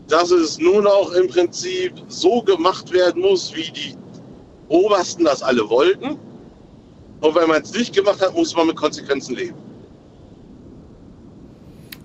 dass 0.08 0.30
es 0.30 0.58
nur 0.58 0.82
noch 0.82 1.12
im 1.12 1.28
Prinzip 1.28 1.92
so 2.08 2.42
gemacht 2.42 2.92
werden 2.92 3.22
muss, 3.22 3.54
wie 3.54 3.70
die 3.70 3.94
Obersten 4.68 5.24
das 5.24 5.42
alle 5.42 5.68
wollten. 5.70 6.18
Und 7.20 7.34
wenn 7.34 7.48
man 7.48 7.62
es 7.62 7.72
nicht 7.72 7.94
gemacht 7.94 8.20
hat, 8.20 8.34
muss 8.34 8.54
man 8.54 8.66
mit 8.66 8.76
Konsequenzen 8.76 9.36
leben. 9.36 9.54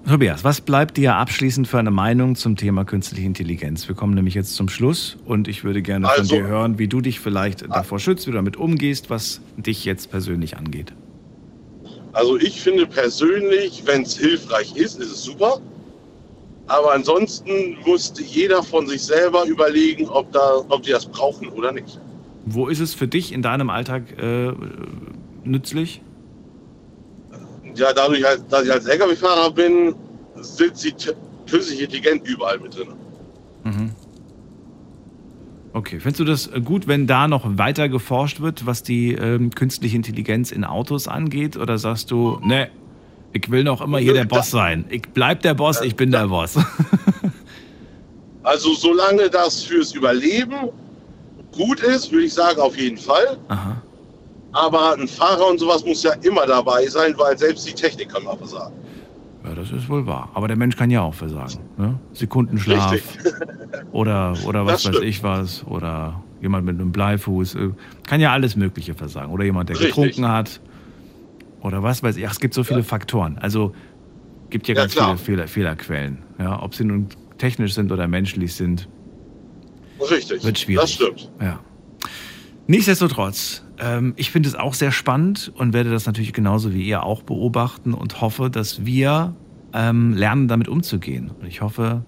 Tobias, 0.08 0.44
was 0.44 0.62
bleibt 0.62 0.98
dir 0.98 1.16
abschließend 1.16 1.68
für 1.68 1.78
eine 1.78 1.92
Meinung 1.92 2.36
zum 2.36 2.56
Thema 2.56 2.84
künstliche 2.84 3.28
Intelligenz? 3.28 3.88
Wir 3.88 3.96
kommen 3.96 4.16
nämlich 4.16 4.34
jetzt 4.34 4.56
zum 4.56 4.68
Schluss 4.68 5.18
und 5.26 5.48
ich 5.48 5.64
würde 5.64 5.84
gerne 5.84 6.08
von 6.08 6.18
Also- 6.18 6.36
dir 6.36 6.48
hören, 6.48 6.80
wie 6.80 6.88
du 6.88 7.00
dich 7.00 7.20
vielleicht 7.20 7.70
davor 7.70 8.00
schützt, 8.00 8.26
wie 8.26 8.32
du 8.32 8.38
damit 8.38 8.58
umgehst, 8.58 9.10
was 9.12 9.40
dich 9.58 9.86
jetzt 9.86 10.10
persönlich 10.10 10.58
angeht. 10.58 10.94
Also 12.14 12.38
ich 12.38 12.60
finde 12.60 12.88
persönlich, 12.88 13.84
wenn 13.86 14.02
es 14.02 14.18
hilfreich 14.18 14.76
ist, 14.76 15.00
ist 15.00 15.12
es 15.12 15.24
super. 15.24 15.62
Aber 16.66 16.94
ansonsten 16.94 17.78
musste 17.86 18.24
jeder 18.24 18.64
von 18.64 18.88
sich 18.88 19.02
selber 19.04 19.46
überlegen, 19.46 20.08
ob, 20.08 20.32
da, 20.32 20.64
ob 20.70 20.82
die 20.84 20.92
das 20.92 21.06
brauchen 21.06 21.50
oder 21.50 21.72
nicht. 21.72 22.00
Wo 22.46 22.68
ist 22.68 22.80
es 22.80 22.94
für 22.94 23.08
dich 23.08 23.32
in 23.34 23.42
deinem 23.42 23.70
Alltag 23.70 24.04
äh, 24.18 24.52
nützlich? 25.44 26.02
Ja, 27.76 27.94
dadurch, 27.94 28.24
halt, 28.24 28.44
dass 28.50 28.66
ich 28.66 28.72
als 28.72 28.86
Lkw-Fahrer 28.86 29.52
bin, 29.52 29.96
sitzt 30.36 30.84
die 30.84 30.94
künstliche 31.50 31.84
Intelligenz 31.84 32.28
überall 32.28 32.60
mit 32.60 32.76
drin. 32.76 32.88
Mhm. 33.64 33.92
Okay, 35.72 36.00
findest 36.00 36.20
du 36.20 36.26
das 36.26 36.50
gut, 36.66 36.88
wenn 36.88 37.06
da 37.06 37.28
noch 37.28 37.58
weiter 37.58 37.90
geforscht 37.90 38.42
wird, 38.42 38.66
was 38.66 38.82
die 38.82 39.14
ähm, 39.14 39.52
künstliche 39.52 39.96
Intelligenz 39.96 40.52
in 40.52 40.64
Autos 40.64 41.08
angeht? 41.08 41.58
Oder 41.58 41.78
sagst 41.78 42.10
du, 42.10 42.40
ne, 42.44 42.70
ich 43.34 43.52
will 43.52 43.64
noch 43.64 43.82
immer 43.82 44.00
hier 44.00 44.14
der 44.14 44.26
Boss 44.26 44.50
sein. 44.50 44.86
Ich 44.90 45.04
bleib 45.14 45.44
der 45.44 45.54
Boss, 45.54 45.82
ich 45.82 45.96
bin 45.96 46.12
der 46.12 46.28
Boss. 46.28 46.58
Also 48.42 48.74
solange 48.74 49.30
das 49.30 49.64
fürs 49.64 49.94
Überleben 49.94 50.70
gut 51.52 51.80
ist, 51.82 52.12
würde 52.12 52.26
ich 52.26 52.34
sagen, 52.34 52.60
auf 52.60 52.78
jeden 52.78 52.98
Fall. 52.98 53.38
Aha. 53.48 53.82
Aber 54.52 54.94
ein 54.96 55.08
Fahrer 55.08 55.48
und 55.48 55.60
sowas 55.60 55.86
muss 55.86 56.02
ja 56.04 56.14
immer 56.24 56.46
dabei 56.48 56.88
sein, 56.88 57.14
weil 57.18 57.38
selbst 57.38 57.68
die 57.68 57.74
Technik 57.74 58.10
kann 58.10 58.24
mal 58.24 58.36
versagen. 58.38 58.74
Ja, 59.44 59.54
das 59.56 59.72
ist 59.72 59.88
wohl 59.90 60.06
wahr. 60.06 60.30
Aber 60.34 60.48
der 60.48 60.58
Mensch 60.58 60.76
kann 60.76 60.90
ja 60.90 61.02
auch 61.02 61.14
versagen. 61.14 61.60
Ne? 61.78 62.00
Sekundenschlaf 62.14 62.92
Richtig. 62.92 63.34
oder, 63.92 64.34
oder 64.46 64.66
was 64.66 64.86
weiß 64.88 65.00
ich 65.02 65.24
was. 65.24 65.64
Oder 65.68 66.22
jemand 66.42 66.66
mit 66.66 66.76
einem 66.80 66.92
Bleifuß. 66.92 67.56
äh, 67.56 67.70
Kann 68.08 68.20
ja 68.22 68.32
alles 68.34 68.56
Mögliche 68.56 68.96
versagen. 68.96 69.32
Oder 69.32 69.46
jemand, 69.46 69.70
der 69.70 69.76
Richtig. 69.80 69.96
getrunken 69.96 70.28
hat. 70.28 70.60
Oder 71.62 71.84
was 71.84 72.02
weiß 72.04 72.18
ich. 72.18 72.28
Ach, 72.28 72.32
es 72.32 72.40
gibt 72.40 72.54
so 72.54 72.64
viele 72.64 72.84
Faktoren. 72.84 73.38
Also 73.38 73.74
gibt 74.50 74.68
ja 74.68 74.74
Ja, 74.76 74.82
ganz 74.82 74.94
klar. 74.94 75.16
viele 75.18 75.38
Fehler, 75.38 75.48
Fehlerquellen. 75.48 76.18
Ja, 76.40 76.62
ob 76.62 76.74
sie 76.76 76.84
nun 76.86 77.08
technisch 77.38 77.74
sind 77.76 77.92
oder 77.92 78.08
menschlich 78.08 78.56
sind, 78.56 78.90
Richtig. 80.02 80.44
wird 80.44 80.60
schwierig. 80.60 80.82
Das 80.82 80.94
stimmt. 80.94 81.32
Ja. 81.42 81.60
Nichtsdestotrotz, 82.68 83.64
ähm, 83.80 84.14
ich 84.16 84.32
finde 84.32 84.48
es 84.48 84.56
auch 84.56 84.74
sehr 84.76 84.92
spannend 84.92 85.52
und 85.56 85.74
werde 85.74 85.90
das 85.90 86.06
natürlich 86.06 86.34
genauso 86.34 86.74
wie 86.74 86.84
ihr 86.84 87.04
auch 87.04 87.24
beobachten 87.24 87.94
und 87.94 88.22
hoffe, 88.22 88.50
dass 88.50 88.86
wir 88.86 89.34
ähm, 89.74 90.14
lernen, 90.14 90.48
damit 90.48 90.68
umzugehen. 90.68 91.32
Und 91.40 91.48
ich 91.48 91.62
hoffe, 91.62 92.04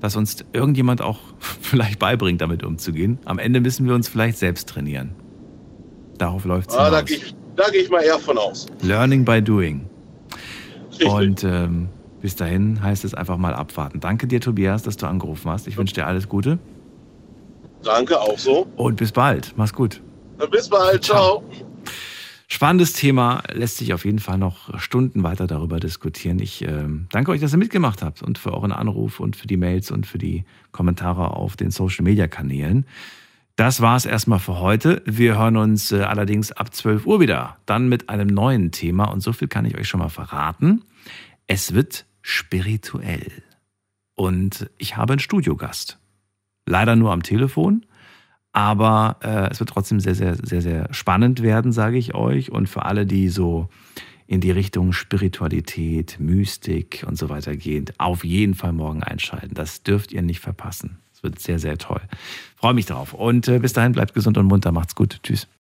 dass 0.00 0.16
uns 0.16 0.44
irgendjemand 0.52 1.02
auch 1.02 1.18
vielleicht 1.60 1.98
beibringt, 1.98 2.40
damit 2.40 2.64
umzugehen. 2.64 3.18
Am 3.24 3.38
Ende 3.38 3.60
müssen 3.60 3.86
wir 3.86 3.94
uns 3.94 4.08
vielleicht 4.08 4.38
selbst 4.38 4.68
trainieren. 4.68 5.14
Darauf 6.16 6.44
läuft 6.44 6.70
es. 6.70 6.76
Ah, 6.76 6.90
da 6.90 7.02
gehe 7.02 7.18
ich, 7.18 7.34
da 7.56 7.64
geh 7.70 7.78
ich 7.78 7.90
mal 7.90 8.02
eher 8.02 8.18
von 8.18 8.38
aus. 8.38 8.66
Learning 8.82 9.24
by 9.24 9.42
doing. 9.42 9.88
Und 11.04 11.44
ähm, 11.44 11.88
bis 12.20 12.34
dahin 12.34 12.82
heißt 12.82 13.04
es 13.04 13.14
einfach 13.14 13.36
mal 13.36 13.54
abwarten. 13.54 14.00
Danke 14.00 14.26
dir, 14.26 14.40
Tobias, 14.40 14.82
dass 14.82 14.96
du 14.96 15.06
angerufen 15.06 15.50
hast. 15.50 15.68
Ich 15.68 15.76
wünsche 15.76 15.94
dir 15.94 16.06
alles 16.06 16.28
Gute. 16.28 16.58
Danke, 17.82 18.20
auch 18.20 18.38
so. 18.38 18.66
Und 18.76 18.96
bis 18.96 19.12
bald. 19.12 19.54
Mach's 19.56 19.72
gut. 19.72 20.02
Bis 20.50 20.68
bald. 20.68 21.04
Ciao. 21.04 21.42
Spannendes 22.50 22.94
Thema, 22.94 23.42
lässt 23.52 23.76
sich 23.76 23.92
auf 23.92 24.06
jeden 24.06 24.20
Fall 24.20 24.38
noch 24.38 24.80
Stunden 24.80 25.22
weiter 25.22 25.46
darüber 25.46 25.80
diskutieren. 25.80 26.38
Ich 26.38 26.64
äh, 26.64 26.86
danke 27.10 27.30
euch, 27.30 27.42
dass 27.42 27.52
ihr 27.52 27.58
mitgemacht 27.58 28.00
habt 28.00 28.22
und 28.22 28.38
für 28.38 28.54
euren 28.54 28.72
Anruf 28.72 29.20
und 29.20 29.36
für 29.36 29.46
die 29.46 29.58
Mails 29.58 29.90
und 29.90 30.06
für 30.06 30.16
die 30.16 30.44
Kommentare 30.72 31.34
auf 31.34 31.56
den 31.56 31.70
Social 31.70 32.04
Media 32.04 32.26
Kanälen. 32.26 32.86
Das 33.56 33.82
war's 33.82 34.06
erstmal 34.06 34.38
für 34.38 34.60
heute. 34.60 35.02
Wir 35.04 35.36
hören 35.36 35.58
uns 35.58 35.92
äh, 35.92 36.00
allerdings 36.00 36.50
ab 36.50 36.72
12 36.72 37.06
Uhr 37.06 37.20
wieder, 37.20 37.58
dann 37.66 37.88
mit 37.88 38.08
einem 38.08 38.28
neuen 38.28 38.70
Thema 38.70 39.04
und 39.04 39.20
so 39.20 39.34
viel 39.34 39.48
kann 39.48 39.66
ich 39.66 39.76
euch 39.76 39.88
schon 39.88 40.00
mal 40.00 40.08
verraten. 40.08 40.84
Es 41.46 41.74
wird 41.74 42.06
spirituell. 42.22 43.42
Und 44.14 44.70
ich 44.78 44.96
habe 44.96 45.12
einen 45.12 45.20
Studiogast. 45.20 45.98
Leider 46.68 46.96
nur 46.96 47.12
am 47.12 47.22
Telefon, 47.22 47.86
aber 48.52 49.16
äh, 49.22 49.50
es 49.50 49.60
wird 49.60 49.70
trotzdem 49.70 50.00
sehr, 50.00 50.14
sehr, 50.14 50.36
sehr, 50.36 50.62
sehr 50.62 50.92
spannend 50.92 51.42
werden, 51.42 51.72
sage 51.72 51.98
ich 51.98 52.14
euch. 52.14 52.52
Und 52.52 52.68
für 52.68 52.84
alle, 52.84 53.06
die 53.06 53.28
so 53.28 53.68
in 54.26 54.40
die 54.40 54.50
Richtung 54.50 54.92
Spiritualität, 54.92 56.18
Mystik 56.20 57.04
und 57.06 57.16
so 57.16 57.30
weiter 57.30 57.56
gehen, 57.56 57.86
auf 57.96 58.24
jeden 58.24 58.54
Fall 58.54 58.72
morgen 58.72 59.02
einschalten. 59.02 59.54
Das 59.54 59.82
dürft 59.82 60.12
ihr 60.12 60.22
nicht 60.22 60.40
verpassen. 60.40 60.98
Es 61.14 61.22
wird 61.22 61.40
sehr, 61.40 61.58
sehr 61.58 61.78
toll. 61.78 62.00
Freue 62.54 62.74
mich 62.74 62.86
drauf. 62.86 63.14
Und 63.14 63.48
äh, 63.48 63.58
bis 63.58 63.72
dahin 63.72 63.92
bleibt 63.92 64.14
gesund 64.14 64.38
und 64.38 64.46
munter. 64.46 64.70
Macht's 64.70 64.94
gut. 64.94 65.18
Tschüss. 65.22 65.48